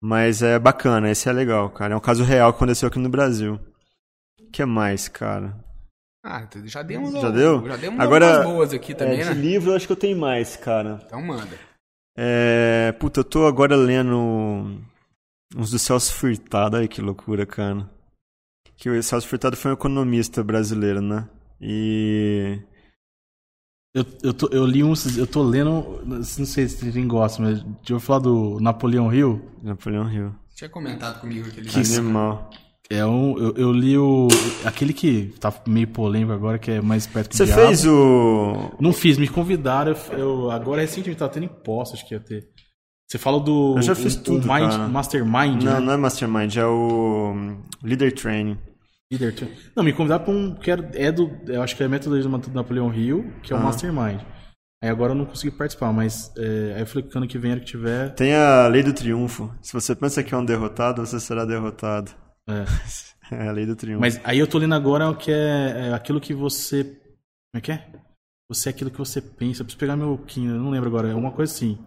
Mas 0.00 0.42
é 0.42 0.58
bacana, 0.58 1.10
esse 1.10 1.28
é 1.28 1.32
legal, 1.32 1.70
cara. 1.70 1.94
É 1.94 1.96
um 1.96 2.00
caso 2.00 2.22
real 2.22 2.52
que 2.52 2.56
aconteceu 2.56 2.88
aqui 2.88 2.98
no 2.98 3.08
Brasil. 3.08 3.58
O 4.40 4.50
que 4.50 4.64
mais, 4.64 5.08
cara? 5.08 5.56
Ah, 6.24 6.46
já 6.64 6.82
demos 6.82 7.12
Já 7.12 7.30
deu? 7.30 7.66
Já 7.66 7.76
demos 7.76 8.00
Agora, 8.00 8.42
boas 8.42 8.72
aqui 8.72 8.94
também, 8.94 9.20
é, 9.20 9.24
né? 9.24 9.34
De 9.34 9.40
livro 9.40 9.70
eu 9.70 9.76
acho 9.76 9.86
que 9.86 9.92
eu 9.92 9.96
tenho 9.96 10.16
mais, 10.16 10.56
cara. 10.56 11.00
Então 11.06 11.22
manda. 11.22 11.58
É, 12.16 12.92
puta, 12.98 13.20
eu 13.20 13.24
tô 13.24 13.46
agora 13.46 13.76
lendo 13.76 14.78
uns 15.56 15.70
do 15.70 15.78
Celso 15.78 16.12
Furtado. 16.14 16.76
Ai, 16.76 16.88
que 16.88 17.00
loucura, 17.00 17.46
cara. 17.46 17.88
Que 18.76 18.90
o 18.90 19.02
Celso 19.02 19.26
Furtado 19.26 19.56
foi 19.56 19.70
um 19.70 19.74
economista 19.74 20.42
brasileiro, 20.42 21.00
né? 21.00 21.28
E 21.60 22.60
eu, 23.98 24.06
eu, 24.22 24.32
tô, 24.32 24.48
eu 24.52 24.64
li 24.64 24.84
uns. 24.84 25.16
Eu 25.16 25.26
tô 25.26 25.42
lendo. 25.42 26.00
Não 26.04 26.22
sei 26.22 26.68
se 26.68 26.86
alguém 26.86 27.08
gosta, 27.08 27.42
mas. 27.42 27.62
Deixa 27.62 27.92
eu 27.94 28.00
falar 28.00 28.20
do 28.20 28.58
Napoleão 28.60 29.12
Hill. 29.12 29.40
Napoleão 29.62 30.10
Hill. 30.10 30.32
Tinha 30.54 30.70
comentado 30.70 31.20
comigo 31.20 31.48
aquele 31.48 31.68
que 31.68 31.78
animal. 31.78 32.50
É 32.88 33.04
um. 33.04 33.36
Eu, 33.36 33.54
eu, 33.56 33.72
li 33.72 33.98
o. 33.98 34.28
Aquele 34.64 34.92
que 34.92 35.34
tá 35.40 35.52
meio 35.66 35.88
polêmico 35.88 36.32
agora, 36.32 36.58
que 36.58 36.70
é 36.70 36.80
mais 36.80 37.06
perto 37.06 37.30
do 37.30 37.36
Você 37.36 37.46
fez 37.46 37.84
o. 37.84 38.70
Não 38.80 38.92
fiz, 38.92 39.18
me 39.18 39.28
convidaram. 39.28 39.94
Eu, 40.12 40.18
eu 40.18 40.50
agora 40.50 40.80
recentemente 40.80 41.18
tava 41.18 41.32
tendo 41.32 41.44
imposto, 41.44 41.96
acho 41.96 42.06
que 42.06 42.14
ia 42.14 42.20
ter. 42.20 42.48
Você 43.06 43.18
fala 43.18 43.40
do. 43.40 43.74
Eu 43.76 43.82
já 43.82 43.94
fiz 43.94 44.14
o, 44.14 44.22
tudo. 44.22 44.48
O 44.48 44.54
Mind, 44.54 44.90
Mastermind, 44.92 45.62
Não, 45.62 45.74
né? 45.74 45.80
não 45.80 45.92
é 45.92 45.96
Mastermind, 45.96 46.56
é 46.56 46.66
o 46.66 47.56
Leader 47.82 48.14
Training. 48.14 48.58
Líder. 49.10 49.34
Não, 49.74 49.82
me 49.82 49.92
convidaram 49.92 50.24
pra 50.24 50.34
um 50.34 50.54
que 50.54 50.70
é 50.70 51.10
do. 51.10 51.30
Eu 51.46 51.62
acho 51.62 51.74
que 51.74 51.82
é 51.82 51.88
metodologia 51.88 52.28
do 52.28 52.54
Napoleão 52.54 52.92
Hill, 52.92 53.32
que 53.42 53.52
é 53.52 53.56
o 53.56 53.58
ah. 53.58 53.62
Mastermind. 53.62 54.20
Aí 54.82 54.90
agora 54.90 55.12
eu 55.12 55.16
não 55.16 55.24
consegui 55.24 55.56
participar, 55.56 55.92
mas 55.92 56.32
é, 56.36 56.74
aí 56.74 56.80
eu 56.80 56.86
falei 56.86 57.08
que 57.08 57.16
ano 57.16 57.26
que 57.26 57.38
vem, 57.38 57.52
ano 57.52 57.60
que 57.60 57.66
tiver. 57.66 58.14
Tem 58.14 58.34
a 58.34 58.68
lei 58.68 58.82
do 58.82 58.92
triunfo. 58.92 59.52
Se 59.60 59.72
você 59.72 59.96
pensa 59.96 60.22
que 60.22 60.32
é 60.32 60.36
um 60.36 60.44
derrotado, 60.44 61.04
você 61.04 61.18
será 61.18 61.44
derrotado. 61.44 62.12
É. 62.48 62.64
É 63.30 63.46
a 63.46 63.52
lei 63.52 63.66
do 63.66 63.76
triunfo. 63.76 64.00
Mas 64.00 64.18
aí 64.24 64.38
eu 64.38 64.46
tô 64.46 64.56
lendo 64.56 64.74
agora 64.74 65.06
o 65.10 65.14
que 65.14 65.30
é, 65.30 65.88
é, 65.88 65.92
aquilo 65.92 66.18
que 66.18 66.32
você. 66.32 66.82
Como 66.82 67.56
é 67.56 67.60
que 67.60 67.72
é? 67.72 67.86
Você 68.48 68.70
é 68.70 68.72
aquilo 68.72 68.90
que 68.90 68.96
você 68.96 69.20
pensa. 69.20 69.60
Eu 69.60 69.66
preciso 69.66 69.78
pegar 69.78 69.96
meu 69.96 70.18
eu 70.34 70.42
não 70.44 70.70
lembro 70.70 70.88
agora. 70.88 71.10
É 71.10 71.14
uma 71.14 71.30
coisa 71.30 71.52
assim. 71.52 71.78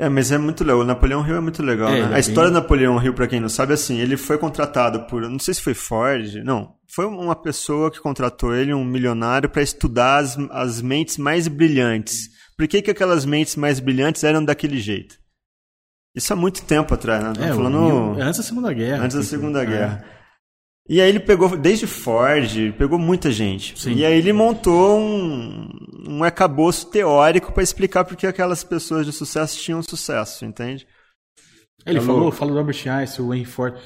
É, 0.00 0.08
mas 0.08 0.32
é 0.32 0.38
muito 0.38 0.64
legal. 0.64 0.80
O 0.80 0.84
Napoleão 0.84 1.26
Hill 1.26 1.36
é 1.36 1.40
muito 1.40 1.62
legal, 1.62 1.90
é, 1.90 2.08
né? 2.08 2.16
A 2.16 2.18
história 2.18 2.50
do 2.50 2.54
Napoleão 2.54 3.00
Hill, 3.04 3.12
para 3.12 3.26
quem 3.26 3.38
não 3.38 3.50
sabe, 3.50 3.72
é 3.72 3.74
assim, 3.74 3.98
ele 3.98 4.16
foi 4.16 4.38
contratado 4.38 5.00
por, 5.00 5.20
não 5.28 5.38
sei 5.38 5.52
se 5.52 5.60
foi 5.60 5.74
Ford, 5.74 6.36
não, 6.42 6.74
foi 6.88 7.04
uma 7.04 7.36
pessoa 7.36 7.90
que 7.90 8.00
contratou 8.00 8.54
ele, 8.54 8.72
um 8.72 8.82
milionário, 8.82 9.50
para 9.50 9.60
estudar 9.60 10.16
as, 10.16 10.38
as 10.52 10.80
mentes 10.80 11.18
mais 11.18 11.46
brilhantes. 11.48 12.30
Por 12.56 12.66
que, 12.66 12.80
que 12.80 12.90
aquelas 12.90 13.26
mentes 13.26 13.56
mais 13.56 13.78
brilhantes 13.78 14.24
eram 14.24 14.42
daquele 14.42 14.78
jeito? 14.78 15.16
Isso 16.16 16.32
há 16.32 16.36
muito 16.36 16.62
tempo 16.64 16.94
atrás, 16.94 17.22
né? 17.22 17.32
É, 17.38 17.52
falando... 17.52 18.18
Antes 18.18 18.38
da 18.38 18.42
Segunda 18.42 18.72
Guerra. 18.72 19.04
Antes 19.04 19.16
da 19.18 19.22
Segunda 19.22 19.64
Guerra. 19.66 20.02
É. 20.16 20.19
E 20.90 21.00
aí 21.00 21.08
ele 21.08 21.20
pegou, 21.20 21.56
desde 21.56 21.86
Ford, 21.86 22.72
pegou 22.76 22.98
muita 22.98 23.30
gente. 23.30 23.80
Sim. 23.80 23.94
E 23.94 24.04
aí 24.04 24.18
ele 24.18 24.32
montou 24.32 24.98
um, 24.98 25.68
um 26.08 26.24
arcabouço 26.24 26.90
teórico 26.90 27.52
para 27.52 27.62
explicar 27.62 28.04
por 28.04 28.16
que 28.16 28.26
aquelas 28.26 28.64
pessoas 28.64 29.06
de 29.06 29.12
sucesso 29.12 29.56
tinham 29.56 29.80
sucesso, 29.84 30.44
entende? 30.44 30.88
Ele 31.86 31.98
é 31.98 32.00
falou, 32.00 32.32
falou 32.32 32.54
do 32.54 32.58
Albert 32.58 32.88
Einstein, 32.88 33.24
o 33.24 33.28
Wayne 33.28 33.44
Ford. 33.44 33.76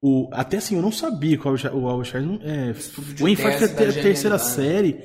O, 0.00 0.30
até 0.30 0.58
assim, 0.58 0.76
eu 0.76 0.82
não 0.82 0.92
sabia 0.92 1.36
que 1.36 1.44
o 1.44 1.50
Albert 1.50 2.14
Einstein... 2.14 2.38
É, 2.44 2.70
o 2.70 3.22
Wayne 3.24 3.36
Ford 3.36 3.54
foi 3.58 3.66
a 3.66 3.92
terceira 3.92 4.38
série. 4.38 5.00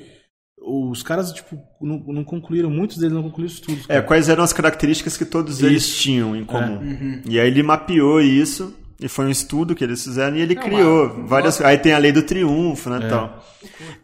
Os 0.56 1.02
caras, 1.02 1.32
tipo, 1.32 1.58
não, 1.80 1.98
não, 2.06 2.22
concluíram, 2.22 2.70
muitos 2.70 2.98
deles 2.98 3.14
não 3.14 3.22
concluíram 3.24 3.52
estudos. 3.52 3.84
É, 3.88 4.00
quais 4.00 4.28
eram 4.28 4.44
as 4.44 4.52
características 4.52 5.16
que 5.16 5.24
todos 5.24 5.56
isso. 5.56 5.66
eles 5.66 5.96
tinham 5.96 6.36
em 6.36 6.44
comum. 6.44 6.76
É. 6.76 6.84
Uhum. 6.84 7.22
E 7.26 7.40
aí 7.40 7.48
ele 7.48 7.64
mapeou 7.64 8.20
isso 8.20 8.72
e 9.00 9.08
foi 9.08 9.26
um 9.26 9.30
estudo 9.30 9.76
que 9.76 9.84
eles 9.84 10.02
fizeram 10.02 10.36
e 10.36 10.40
ele 10.40 10.56
Não, 10.56 10.62
criou 10.62 11.08
mano, 11.08 11.26
várias. 11.28 11.60
Aí 11.60 11.78
tem 11.78 11.92
a 11.92 11.98
lei 11.98 12.10
do 12.10 12.22
triunfo, 12.22 12.90
né? 12.90 13.06
É. 13.06 13.08
Tal. 13.08 13.44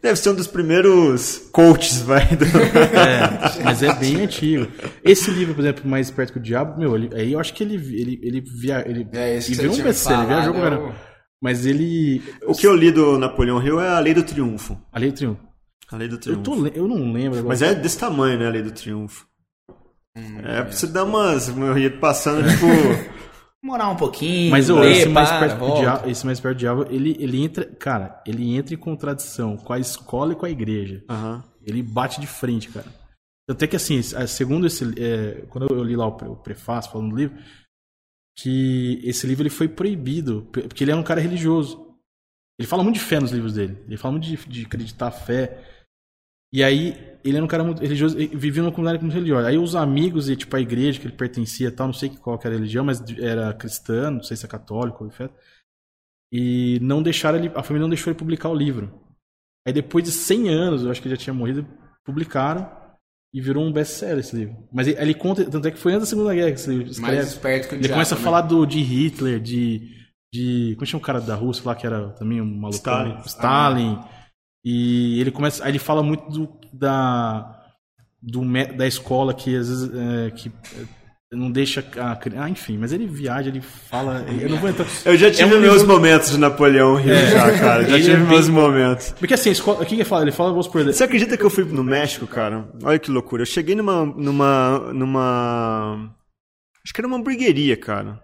Deve 0.01 0.17
ser 0.17 0.29
um 0.29 0.35
dos 0.35 0.47
primeiros 0.47 1.49
coaches, 1.51 2.01
vai. 2.01 2.25
Do... 2.35 2.45
É, 2.95 3.63
mas 3.63 3.83
é 3.83 3.93
bem 3.93 4.21
antigo. 4.23 4.67
Esse 5.03 5.29
livro, 5.31 5.53
por 5.53 5.61
exemplo, 5.61 5.89
Mais 5.89 6.09
Perto 6.09 6.33
que 6.33 6.39
o 6.39 6.41
Diabo, 6.41 6.79
meu, 6.79 6.95
ele, 6.95 7.09
aí 7.13 7.33
eu 7.33 7.39
acho 7.39 7.53
que 7.53 7.63
ele, 7.63 7.75
ele, 7.75 8.19
ele, 8.23 8.41
via, 8.41 8.87
ele, 8.87 9.05
é, 9.11 9.35
ele 9.35 9.41
virou 9.41 9.75
um 9.75 9.83
best-seller, 9.83 10.21
ele 10.21 10.27
viajou 10.27 10.53
com 10.53 10.93
Mas 11.41 11.65
ele. 11.65 12.23
O 12.47 12.53
que 12.53 12.65
eu 12.65 12.73
li 12.73 12.89
do 12.89 13.19
Napoleão 13.19 13.61
Hill 13.61 13.81
é 13.81 13.89
a 13.89 13.99
Lei 13.99 14.13
do 14.13 14.23
Triunfo. 14.23 14.79
A 14.93 14.99
Lei 14.99 15.11
do 15.11 15.17
Triunfo. 15.17 15.41
A 15.91 15.97
Lei 15.97 16.07
do 16.07 16.17
Triunfo. 16.17 16.39
Eu, 16.39 16.43
tô, 16.43 16.67
eu 16.67 16.87
não 16.87 17.11
lembro 17.11 17.39
agora. 17.39 17.49
Mas 17.49 17.61
é 17.61 17.75
desse 17.75 17.99
tamanho, 17.99 18.39
né? 18.39 18.47
A 18.47 18.49
Lei 18.49 18.61
do 18.61 18.71
Triunfo. 18.71 19.27
Hum, 20.17 20.39
é, 20.41 20.63
pra 20.63 20.71
você 20.71 20.87
dar 20.87 21.03
umas. 21.03 21.51
Passando, 21.99 22.47
tipo. 22.49 22.65
morar 23.65 23.89
um 23.89 23.95
pouquinho. 23.95 24.51
Mas 24.51 24.69
ler, 24.69 24.91
esse, 24.91 25.09
mais 25.09 25.29
perto 25.29 25.59
do 25.59 25.75
diabo, 25.79 26.09
esse 26.09 26.25
mais 26.25 26.39
perto 26.39 26.55
do 26.55 26.59
diabo, 26.59 26.85
ele, 26.89 27.17
ele 27.19 27.43
entra. 27.43 27.65
Cara, 27.65 28.21
ele 28.25 28.55
entra 28.55 28.73
em 28.73 28.77
contradição 28.77 29.57
com 29.57 29.73
a 29.73 29.79
escola 29.79 30.33
e 30.33 30.35
com 30.35 30.45
a 30.45 30.49
igreja. 30.49 31.03
Uhum. 31.09 31.41
Ele 31.65 31.81
bate 31.81 32.21
de 32.21 32.27
frente, 32.27 32.69
cara. 32.69 32.85
Até 33.49 33.67
que 33.67 33.75
assim, 33.75 34.01
segundo 34.27 34.67
esse. 34.67 34.83
É, 34.99 35.45
quando 35.49 35.67
eu 35.71 35.83
li 35.83 35.95
lá 35.95 36.07
o, 36.07 36.35
prefácio 36.35 36.91
falando 36.91 37.09
do 37.09 37.15
livro, 37.15 37.37
que 38.37 39.01
esse 39.03 39.25
livro 39.25 39.43
ele 39.43 39.49
foi 39.49 39.67
proibido, 39.67 40.47
porque 40.51 40.83
ele 40.83 40.91
era 40.91 40.99
um 40.99 41.03
cara 41.03 41.21
religioso. 41.21 41.83
Ele 42.57 42.67
fala 42.67 42.83
muito 42.83 42.95
de 42.95 43.01
fé 43.01 43.19
nos 43.19 43.31
livros 43.31 43.53
dele. 43.53 43.77
Ele 43.85 43.97
fala 43.97 44.13
muito 44.13 44.25
de, 44.25 44.37
de 44.47 44.65
acreditar 44.65 45.11
fé. 45.11 45.74
E 46.55 46.63
aí, 46.63 46.95
ele 47.21 47.35
era 47.35 47.43
um 47.43 47.49
cara 47.49 47.65
muito 47.65 47.81
religioso, 47.81 48.15
vivia 48.15 48.63
numa 48.63 48.71
comunidade 48.71 49.03
muito 49.03 49.13
religiosa. 49.13 49.49
Aí 49.49 49.57
os 49.57 49.75
amigos 49.75 50.29
e 50.29 50.37
tipo 50.37 50.55
a 50.55 50.61
igreja 50.61 50.97
que 50.97 51.05
ele 51.05 51.13
pertencia, 51.13 51.69
tal, 51.69 51.87
não 51.87 51.93
sei 51.93 52.07
qual 52.09 52.39
que 52.39 52.47
era 52.47 52.55
a 52.55 52.57
religião, 52.57 52.85
mas 52.85 53.03
era 53.19 53.53
cristã, 53.53 54.09
não 54.09 54.23
sei 54.23 54.37
se 54.37 54.45
é 54.45 54.47
católico. 54.47 55.11
E 56.31 56.79
não 56.81 57.03
deixaram 57.03 57.39
ele, 57.39 57.51
a 57.53 57.61
família 57.61 57.81
não 57.81 57.89
deixou 57.89 58.09
ele 58.09 58.17
publicar 58.17 58.47
o 58.47 58.55
livro. 58.55 59.01
Aí 59.67 59.73
depois 59.73 60.05
de 60.05 60.11
100 60.11 60.47
anos, 60.47 60.83
eu 60.85 60.91
acho 60.91 61.01
que 61.01 61.09
ele 61.09 61.15
já 61.15 61.21
tinha 61.23 61.33
morrido, 61.33 61.67
publicaram 62.05 62.71
e 63.33 63.41
virou 63.41 63.65
um 63.65 63.73
best-seller 63.73 64.19
esse 64.19 64.33
livro. 64.33 64.55
Mas 64.71 64.87
ele, 64.87 64.97
ele, 64.97 65.13
conta, 65.13 65.43
tanto 65.43 65.67
é 65.67 65.71
que 65.71 65.77
foi 65.77 65.91
antes 65.91 66.07
da 66.07 66.09
Segunda 66.11 66.33
Guerra 66.33 66.51
que 66.51 66.59
esse 66.59 66.69
livro 66.69 66.89
escreve. 66.89 67.15
Mais 67.17 67.27
esperto 67.27 67.67
que 67.67 67.73
o 67.73 67.75
Ele 67.75 67.81
diabo, 67.81 67.95
começa 67.95 68.15
a 68.15 68.17
né? 68.17 68.23
falar 68.23 68.41
do, 68.41 68.65
de 68.65 68.81
Hitler, 68.81 69.41
de, 69.41 69.91
de. 70.33 70.73
Como 70.75 70.85
chama 70.85 71.01
o 71.01 71.05
cara 71.05 71.19
da 71.19 71.35
Rússia 71.35 71.63
lá 71.65 71.75
que 71.75 71.85
era 71.85 72.11
também 72.11 72.39
um 72.39 72.45
maluco? 72.45 72.77
Stalin. 72.77 73.17
Stalin. 73.25 74.14
E 74.65 75.21
ele 75.21 75.29
começa, 75.29 75.63
aí 75.63 75.71
ele 75.71 75.79
fala 75.79 76.01
muito 76.01 76.27
do, 76.31 76.49
da 76.73 77.61
do, 78.19 78.41
da 78.75 78.87
escola 78.87 79.31
que 79.31 79.55
às 79.55 79.69
vezes 79.69 79.91
é, 79.93 80.31
que 80.31 80.51
não 81.31 81.51
deixa 81.51 81.85
a 81.97 82.17
ah, 82.37 82.49
enfim, 82.49 82.77
mas 82.77 82.91
ele 82.91 83.05
viaja, 83.05 83.49
ele 83.49 83.61
fala, 83.61 84.25
eu 84.41 84.49
não 84.49 84.57
vou 84.57 84.69
entrar. 84.69 84.87
Eu 85.05 85.15
já 85.15 85.29
tive 85.29 85.53
é 85.53 85.57
um 85.57 85.61
meus 85.61 85.81
livro... 85.81 85.93
momentos 85.95 86.31
de 86.31 86.37
Napoleão 86.39 86.95
Rio 86.95 87.13
é. 87.13 87.31
já, 87.31 87.59
cara. 87.59 87.83
Já 87.87 87.97
tive 87.99 88.13
é 88.13 88.17
meus 88.17 88.49
momentos. 88.49 89.11
Porque 89.19 89.33
assim, 89.33 89.51
escola, 89.51 89.83
o 89.83 89.85
que 89.85 89.93
ele 89.93 90.03
fala? 90.03 90.23
Ele 90.23 90.31
fala, 90.31 90.49
vamos 90.49 90.67
por 90.67 90.83
Você 90.83 91.03
acredita 91.03 91.37
que 91.37 91.43
eu 91.43 91.49
fui 91.49 91.63
no 91.65 91.83
México, 91.83 92.25
cara? 92.25 92.67
Olha 92.83 92.97
que 92.97 93.11
loucura. 93.11 93.43
Eu 93.43 93.47
cheguei 93.47 93.75
numa 93.75 94.05
numa 94.05 94.79
numa 94.93 96.15
acho 96.83 96.93
que 96.93 97.01
era 97.01 97.07
uma 97.07 97.17
hamburgueria, 97.17 97.77
cara. 97.77 98.19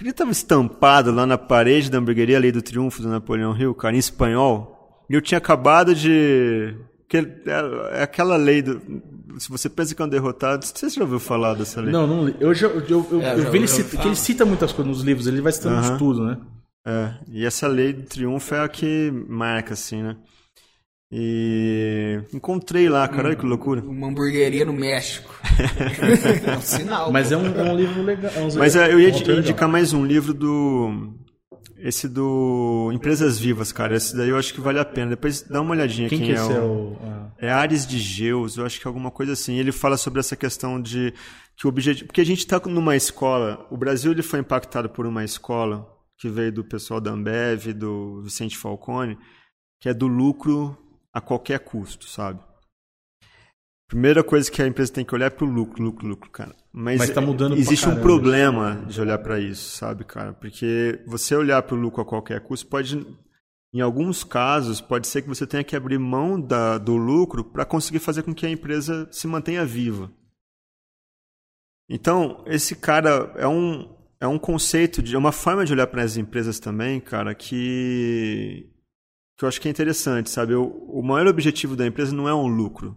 Ele 0.00 0.10
estava 0.10 0.30
estampado 0.30 1.12
lá 1.12 1.26
na 1.26 1.38
parede 1.38 1.90
da 1.90 1.98
hamburgueria, 1.98 2.38
Lei 2.38 2.50
do 2.50 2.62
Triunfo 2.62 3.02
do 3.02 3.08
Napoleão 3.08 3.52
Rio, 3.52 3.74
cara, 3.74 3.94
em 3.94 3.98
espanhol. 3.98 4.71
E 5.12 5.14
eu 5.14 5.20
tinha 5.20 5.36
acabado 5.36 5.94
de 5.94 6.74
é, 7.12 7.98
é 7.98 8.02
aquela 8.02 8.34
lei 8.34 8.62
do, 8.62 8.80
se 9.38 9.50
você 9.50 9.68
pensa 9.68 9.94
que 9.94 10.00
é 10.00 10.04
um 10.06 10.08
derrotado, 10.08 10.64
você 10.64 10.88
já 10.88 11.02
ouviu 11.02 11.18
falar 11.18 11.52
dessa 11.52 11.82
lei? 11.82 11.92
Não, 11.92 12.06
não 12.06 12.28
eu 12.40 12.54
já 12.54 12.66
eu, 12.66 13.06
eu, 13.10 13.20
é, 13.20 13.38
eu, 13.38 13.50
vi 13.50 13.58
ele 13.58 13.68
cita, 13.68 13.98
que 13.98 14.08
ele 14.08 14.16
cita 14.16 14.46
muitas 14.46 14.72
coisas 14.72 14.96
nos 14.96 15.04
livros, 15.04 15.26
ele 15.26 15.42
vai 15.42 15.52
citando 15.52 15.76
uh 15.76 15.80
-huh. 15.80 15.92
de 15.92 15.98
tudo, 15.98 16.24
né? 16.24 16.38
É, 16.86 17.12
e 17.28 17.44
essa 17.44 17.68
lei 17.68 17.92
do 17.92 18.04
triunfo 18.04 18.54
é 18.54 18.60
a 18.60 18.68
que 18.68 19.12
marca, 19.28 19.74
assim, 19.74 20.02
né? 20.02 20.16
E 21.12 22.22
encontrei 22.32 22.88
lá, 22.88 23.06
caralho, 23.06 23.36
que 23.36 23.44
loucura. 23.44 23.82
Uma 23.82 24.08
hamburgueria 24.08 24.64
no 24.64 24.72
México. 24.72 25.38
é 26.46 26.56
um 26.56 26.60
sinal. 26.62 27.12
Mas 27.12 27.30
é 27.30 27.36
um, 27.36 27.54
é 27.54 27.70
um, 27.70 27.76
livro 27.76 28.02
legal. 28.02 28.32
É 28.34 28.40
um 28.40 28.58
Mas 28.58 28.74
é, 28.76 28.90
eu 28.90 28.98
ia 28.98 29.10
indicar 29.10 29.44
legal. 29.44 29.68
mais 29.68 29.92
um 29.92 30.06
livro 30.06 30.32
do 30.32 31.12
esse 31.82 32.08
do 32.08 32.90
Empresas 32.92 33.38
Vivas, 33.38 33.72
cara. 33.72 33.96
Esse 33.96 34.16
daí 34.16 34.28
eu 34.28 34.38
acho 34.38 34.54
que 34.54 34.60
vale 34.60 34.78
a 34.78 34.84
pena. 34.84 35.10
Depois 35.10 35.42
dá 35.42 35.60
uma 35.60 35.72
olhadinha 35.72 36.08
quem, 36.08 36.18
quem 36.18 36.28
que 36.28 36.32
é, 36.32 36.36
é 36.36 36.60
o. 36.60 36.96
É 37.38 37.50
Ares 37.50 37.84
de 37.84 37.98
Geus, 37.98 38.56
eu 38.56 38.64
acho 38.64 38.80
que 38.80 38.86
é 38.86 38.88
alguma 38.88 39.10
coisa 39.10 39.32
assim. 39.32 39.56
Ele 39.56 39.72
fala 39.72 39.96
sobre 39.96 40.20
essa 40.20 40.36
questão 40.36 40.80
de 40.80 41.12
que 41.56 41.66
o 41.66 41.68
objetivo. 41.68 42.06
Porque 42.06 42.20
a 42.20 42.24
gente 42.24 42.38
está 42.38 42.60
numa 42.60 42.94
escola. 42.94 43.66
O 43.68 43.76
Brasil 43.76 44.12
ele 44.12 44.22
foi 44.22 44.38
impactado 44.38 44.88
por 44.88 45.06
uma 45.06 45.24
escola 45.24 45.88
que 46.16 46.28
veio 46.28 46.52
do 46.52 46.64
pessoal 46.64 47.00
da 47.00 47.10
Ambev, 47.10 47.72
do 47.72 48.22
Vicente 48.22 48.56
Falcone, 48.56 49.18
que 49.80 49.88
é 49.88 49.94
do 49.94 50.06
lucro 50.06 50.78
a 51.12 51.20
qualquer 51.20 51.58
custo, 51.58 52.08
sabe? 52.08 52.40
Primeira 53.88 54.22
coisa 54.22 54.48
que 54.48 54.62
a 54.62 54.66
empresa 54.66 54.92
tem 54.92 55.04
que 55.04 55.14
olhar 55.14 55.26
é 55.26 55.30
pro 55.30 55.44
lucro, 55.44 55.82
lucro, 55.82 56.06
lucro, 56.06 56.30
cara. 56.30 56.54
Mas, 56.72 56.98
Mas 56.98 57.10
tá 57.10 57.20
mudando 57.20 57.54
existe 57.54 57.86
um 57.86 58.00
problema 58.00 58.82
de 58.88 58.98
olhar 58.98 59.18
para 59.18 59.38
isso, 59.38 59.76
sabe, 59.76 60.04
cara? 60.04 60.32
Porque 60.32 61.02
você 61.06 61.36
olhar 61.36 61.62
pro 61.62 61.76
lucro 61.76 62.00
a 62.00 62.06
qualquer 62.06 62.40
custo 62.40 62.66
pode 62.66 63.06
em 63.74 63.80
alguns 63.80 64.22
casos, 64.24 64.80
pode 64.80 65.06
ser 65.06 65.22
que 65.22 65.28
você 65.28 65.46
tenha 65.46 65.64
que 65.64 65.76
abrir 65.76 65.98
mão 65.98 66.40
da, 66.40 66.76
do 66.78 66.96
lucro 66.96 67.42
para 67.42 67.64
conseguir 67.64 68.00
fazer 68.00 68.22
com 68.22 68.34
que 68.34 68.46
a 68.46 68.50
empresa 68.50 69.08
se 69.10 69.26
mantenha 69.26 69.64
viva. 69.64 70.10
Então, 71.88 72.42
esse 72.46 72.76
cara 72.76 73.32
é 73.36 73.46
um, 73.46 73.94
é 74.20 74.26
um 74.26 74.38
conceito, 74.38 75.02
de 75.02 75.14
é 75.14 75.18
uma 75.18 75.32
forma 75.32 75.64
de 75.64 75.72
olhar 75.72 75.86
para 75.86 76.02
as 76.02 76.16
empresas 76.16 76.58
também, 76.58 77.00
cara, 77.00 77.34
que, 77.34 78.70
que 79.38 79.44
eu 79.44 79.48
acho 79.48 79.60
que 79.60 79.68
é 79.68 79.70
interessante, 79.70 80.28
sabe? 80.28 80.54
O, 80.54 80.66
o 80.66 81.02
maior 81.02 81.26
objetivo 81.26 81.74
da 81.74 81.86
empresa 81.86 82.14
não 82.14 82.28
é 82.28 82.34
um 82.34 82.46
lucro. 82.46 82.96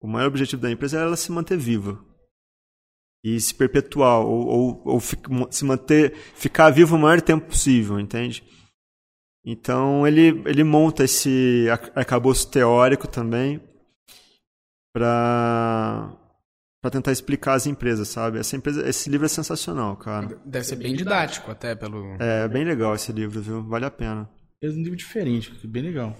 O 0.00 0.06
maior 0.06 0.28
objetivo 0.28 0.62
da 0.62 0.70
empresa 0.70 0.98
é 0.98 1.02
ela 1.02 1.16
se 1.16 1.30
manter 1.30 1.56
viva 1.56 2.11
e 3.24 3.40
se 3.40 3.54
perpetuar 3.54 4.20
ou, 4.20 4.46
ou, 4.46 4.82
ou 4.84 5.00
se 5.50 5.64
manter, 5.64 6.14
ficar 6.34 6.70
vivo 6.70 6.96
o 6.96 6.98
maior 6.98 7.20
tempo 7.20 7.46
possível, 7.46 8.00
entende? 8.00 8.42
Então 9.44 10.06
ele, 10.06 10.42
ele 10.46 10.64
monta 10.64 11.04
esse 11.04 11.66
arcabouço 11.94 12.50
teórico 12.50 13.08
também 13.08 13.60
para 14.92 16.18
para 16.80 16.90
tentar 16.90 17.12
explicar 17.12 17.54
as 17.54 17.64
empresas, 17.64 18.08
sabe? 18.08 18.40
Essa 18.40 18.56
empresa, 18.56 18.88
esse 18.88 19.08
livro 19.08 19.24
é 19.24 19.28
sensacional, 19.28 19.96
cara. 19.96 20.36
Deve 20.44 20.64
ser 20.64 20.74
bem 20.74 20.96
didático 20.96 21.48
até 21.48 21.76
pelo. 21.76 22.16
É 22.20 22.48
bem 22.48 22.64
legal 22.64 22.92
esse 22.96 23.12
livro, 23.12 23.40
viu? 23.40 23.62
Vale 23.62 23.84
a 23.84 23.90
pena. 23.90 24.28
É 24.60 24.68
um 24.68 24.82
livro 24.82 24.96
diferente, 24.96 25.52
bem 25.64 25.82
legal. 25.84 26.16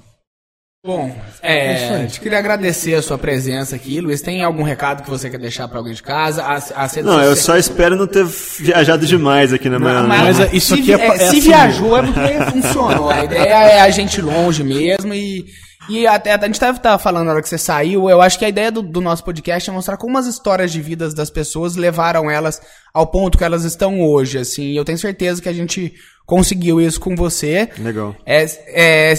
Bom, 0.84 1.14
é, 1.40 2.02
é 2.02 2.06
queria 2.20 2.40
agradecer 2.40 2.96
a 2.96 3.02
sua 3.02 3.16
presença 3.16 3.76
aqui. 3.76 4.00
Luiz, 4.00 4.20
tem 4.20 4.42
algum 4.42 4.64
recado 4.64 5.04
que 5.04 5.10
você 5.10 5.30
quer 5.30 5.38
deixar 5.38 5.68
para 5.68 5.78
alguém 5.78 5.94
de 5.94 6.02
casa? 6.02 6.42
A, 6.42 6.56
a 6.56 7.02
não, 7.04 7.22
eu 7.22 7.36
só 7.36 7.56
espero 7.56 7.94
não 7.94 8.08
ter 8.08 8.24
viajado 8.24 9.06
demais 9.06 9.52
aqui 9.52 9.68
na 9.68 9.78
manhã. 9.78 10.02
Mas, 10.02 10.40
mas, 10.40 10.52
isso 10.52 10.74
aqui 10.74 10.92
é, 10.92 10.96
é, 10.96 11.06
é 11.06 11.18
Se 11.18 11.24
assim 11.24 11.40
viajou 11.40 11.96
é 11.96 12.02
porque 12.02 12.50
funcionou. 12.50 13.10
A 13.10 13.24
ideia 13.24 13.54
é 13.54 13.80
a 13.80 13.90
gente 13.90 14.20
longe 14.20 14.64
mesmo 14.64 15.14
e 15.14 15.46
e 15.88 16.06
até 16.06 16.32
a 16.32 16.40
gente 16.44 16.54
estava 16.54 16.78
tá 16.78 16.98
falando 16.98 17.26
na 17.26 17.32
hora 17.32 17.42
que 17.42 17.48
você 17.48 17.58
saiu, 17.58 18.08
eu 18.08 18.20
acho 18.20 18.38
que 18.38 18.44
a 18.44 18.48
ideia 18.48 18.70
do, 18.70 18.82
do, 18.82 19.00
nosso 19.00 19.24
podcast 19.24 19.68
é 19.68 19.72
mostrar 19.72 19.96
como 19.96 20.16
as 20.16 20.26
histórias 20.26 20.72
de 20.72 20.80
vidas 20.80 21.14
das 21.14 21.30
pessoas 21.30 21.76
levaram 21.76 22.30
elas 22.30 22.60
ao 22.92 23.06
ponto 23.06 23.36
que 23.36 23.44
elas 23.44 23.64
estão 23.64 24.00
hoje, 24.00 24.38
assim. 24.38 24.64
E 24.64 24.76
eu 24.76 24.84
tenho 24.84 24.98
certeza 24.98 25.42
que 25.42 25.48
a 25.48 25.52
gente 25.52 25.94
conseguiu 26.24 26.80
isso 26.80 27.00
com 27.00 27.16
você. 27.16 27.68
Legal. 27.78 28.14
É, 28.24 28.44
é, 28.68 29.14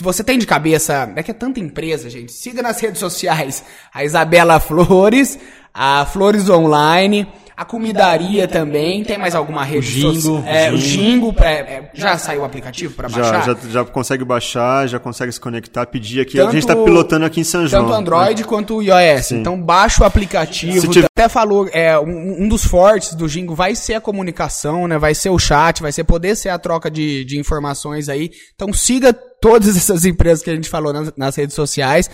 você 0.00 0.22
tem 0.22 0.38
de 0.38 0.46
cabeça, 0.46 1.12
é 1.16 1.22
que 1.22 1.30
é 1.30 1.34
tanta 1.34 1.60
empresa, 1.60 2.10
gente. 2.10 2.32
Siga 2.32 2.62
nas 2.62 2.80
redes 2.80 3.00
sociais 3.00 3.64
a 3.92 4.04
Isabela 4.04 4.60
Flores, 4.60 5.38
a 5.72 6.04
Flores 6.06 6.48
Online, 6.48 7.26
a 7.56 7.64
comidaria 7.64 8.48
também. 8.48 9.04
Tem 9.04 9.18
mais 9.18 9.34
alguma 9.34 9.64
rede? 9.64 9.78
O 10.06 10.14
Jingo. 10.14 10.44
É, 10.46 10.72
o 10.72 10.76
Jingo. 10.76 11.34
É, 11.38 11.52
é, 11.52 11.90
já 11.94 12.16
saiu 12.16 12.42
o 12.42 12.44
aplicativo 12.44 12.94
para 12.94 13.08
baixar? 13.08 13.44
Já, 13.44 13.54
já, 13.54 13.70
já 13.70 13.84
consegue 13.84 14.24
baixar, 14.24 14.86
já 14.88 14.98
consegue 14.98 15.30
se 15.32 15.40
conectar, 15.40 15.86
pedir 15.86 16.20
aqui. 16.20 16.36
Tanto, 16.36 16.48
a 16.48 16.52
gente 16.52 16.60
está 16.62 16.74
pilotando 16.74 17.24
aqui 17.24 17.40
em 17.40 17.44
São 17.44 17.66
João. 17.66 17.84
Tanto 17.84 17.94
Android 17.94 18.42
né? 18.42 18.48
quanto 18.48 18.82
iOS. 18.82 19.26
Sim. 19.26 19.40
Então 19.40 19.60
baixa 19.60 20.02
o 20.02 20.06
aplicativo. 20.06 20.88
Tiver... 20.88 21.08
Até 21.16 21.28
falou, 21.28 21.68
é, 21.72 21.98
um, 21.98 22.44
um, 22.44 22.48
dos 22.48 22.64
fortes 22.64 23.14
do 23.14 23.28
Jingo 23.28 23.54
vai 23.54 23.74
ser 23.74 23.94
a 23.94 24.00
comunicação, 24.00 24.88
né? 24.88 24.98
Vai 24.98 25.14
ser 25.14 25.30
o 25.30 25.38
chat, 25.38 25.82
vai 25.82 25.92
ser 25.92 26.04
poder 26.04 26.36
ser 26.36 26.48
a 26.48 26.58
troca 26.58 26.90
de, 26.90 27.24
de 27.24 27.38
informações 27.38 28.08
aí. 28.08 28.30
Então 28.54 28.72
siga 28.72 29.12
todas 29.12 29.76
essas 29.76 30.04
empresas 30.04 30.42
que 30.42 30.50
a 30.50 30.54
gente 30.54 30.68
falou 30.68 30.92
nas, 30.92 31.12
nas 31.16 31.36
redes 31.36 31.54
sociais. 31.54 32.08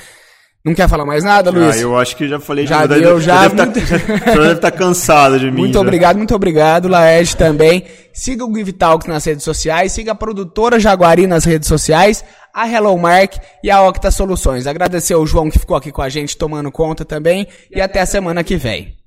Não 0.68 0.74
quer 0.74 0.88
falar 0.88 1.06
mais 1.06 1.24
nada, 1.24 1.50
Luiz? 1.50 1.76
Ah, 1.76 1.78
eu 1.80 1.98
acho 1.98 2.14
que 2.14 2.28
já 2.28 2.38
falei 2.38 2.66
já 2.66 2.86
de 2.86 3.00
deu, 3.00 3.18
já. 3.20 3.42
Já 3.42 3.48
deve 3.48 3.80
estar 3.80 4.54
tá, 4.54 4.56
tá 4.60 4.70
cansado 4.70 5.38
de 5.38 5.46
mim. 5.50 5.58
Muito 5.60 5.74
já. 5.74 5.80
obrigado, 5.80 6.16
muito 6.16 6.34
obrigado, 6.34 6.88
Laed 6.88 7.36
também. 7.36 7.84
Siga 8.12 8.44
o 8.44 8.54
Give 8.54 8.72
Talks 8.72 9.08
nas 9.08 9.24
redes 9.24 9.44
sociais, 9.44 9.92
siga 9.92 10.12
a 10.12 10.14
produtora 10.14 10.78
Jaguari 10.78 11.26
nas 11.26 11.44
redes 11.44 11.68
sociais, 11.68 12.24
a 12.52 12.68
Hello 12.68 12.98
Mark 12.98 13.34
e 13.62 13.70
a 13.70 13.80
Octa 13.82 14.10
Soluções. 14.10 14.66
Agradecer 14.66 15.14
ao 15.14 15.26
João 15.26 15.48
que 15.48 15.58
ficou 15.58 15.76
aqui 15.76 15.90
com 15.90 16.02
a 16.02 16.08
gente 16.08 16.36
tomando 16.36 16.70
conta 16.70 17.04
também 17.04 17.46
e 17.70 17.80
até 17.80 18.00
a 18.00 18.06
semana 18.06 18.44
que 18.44 18.56
vem. 18.56 18.97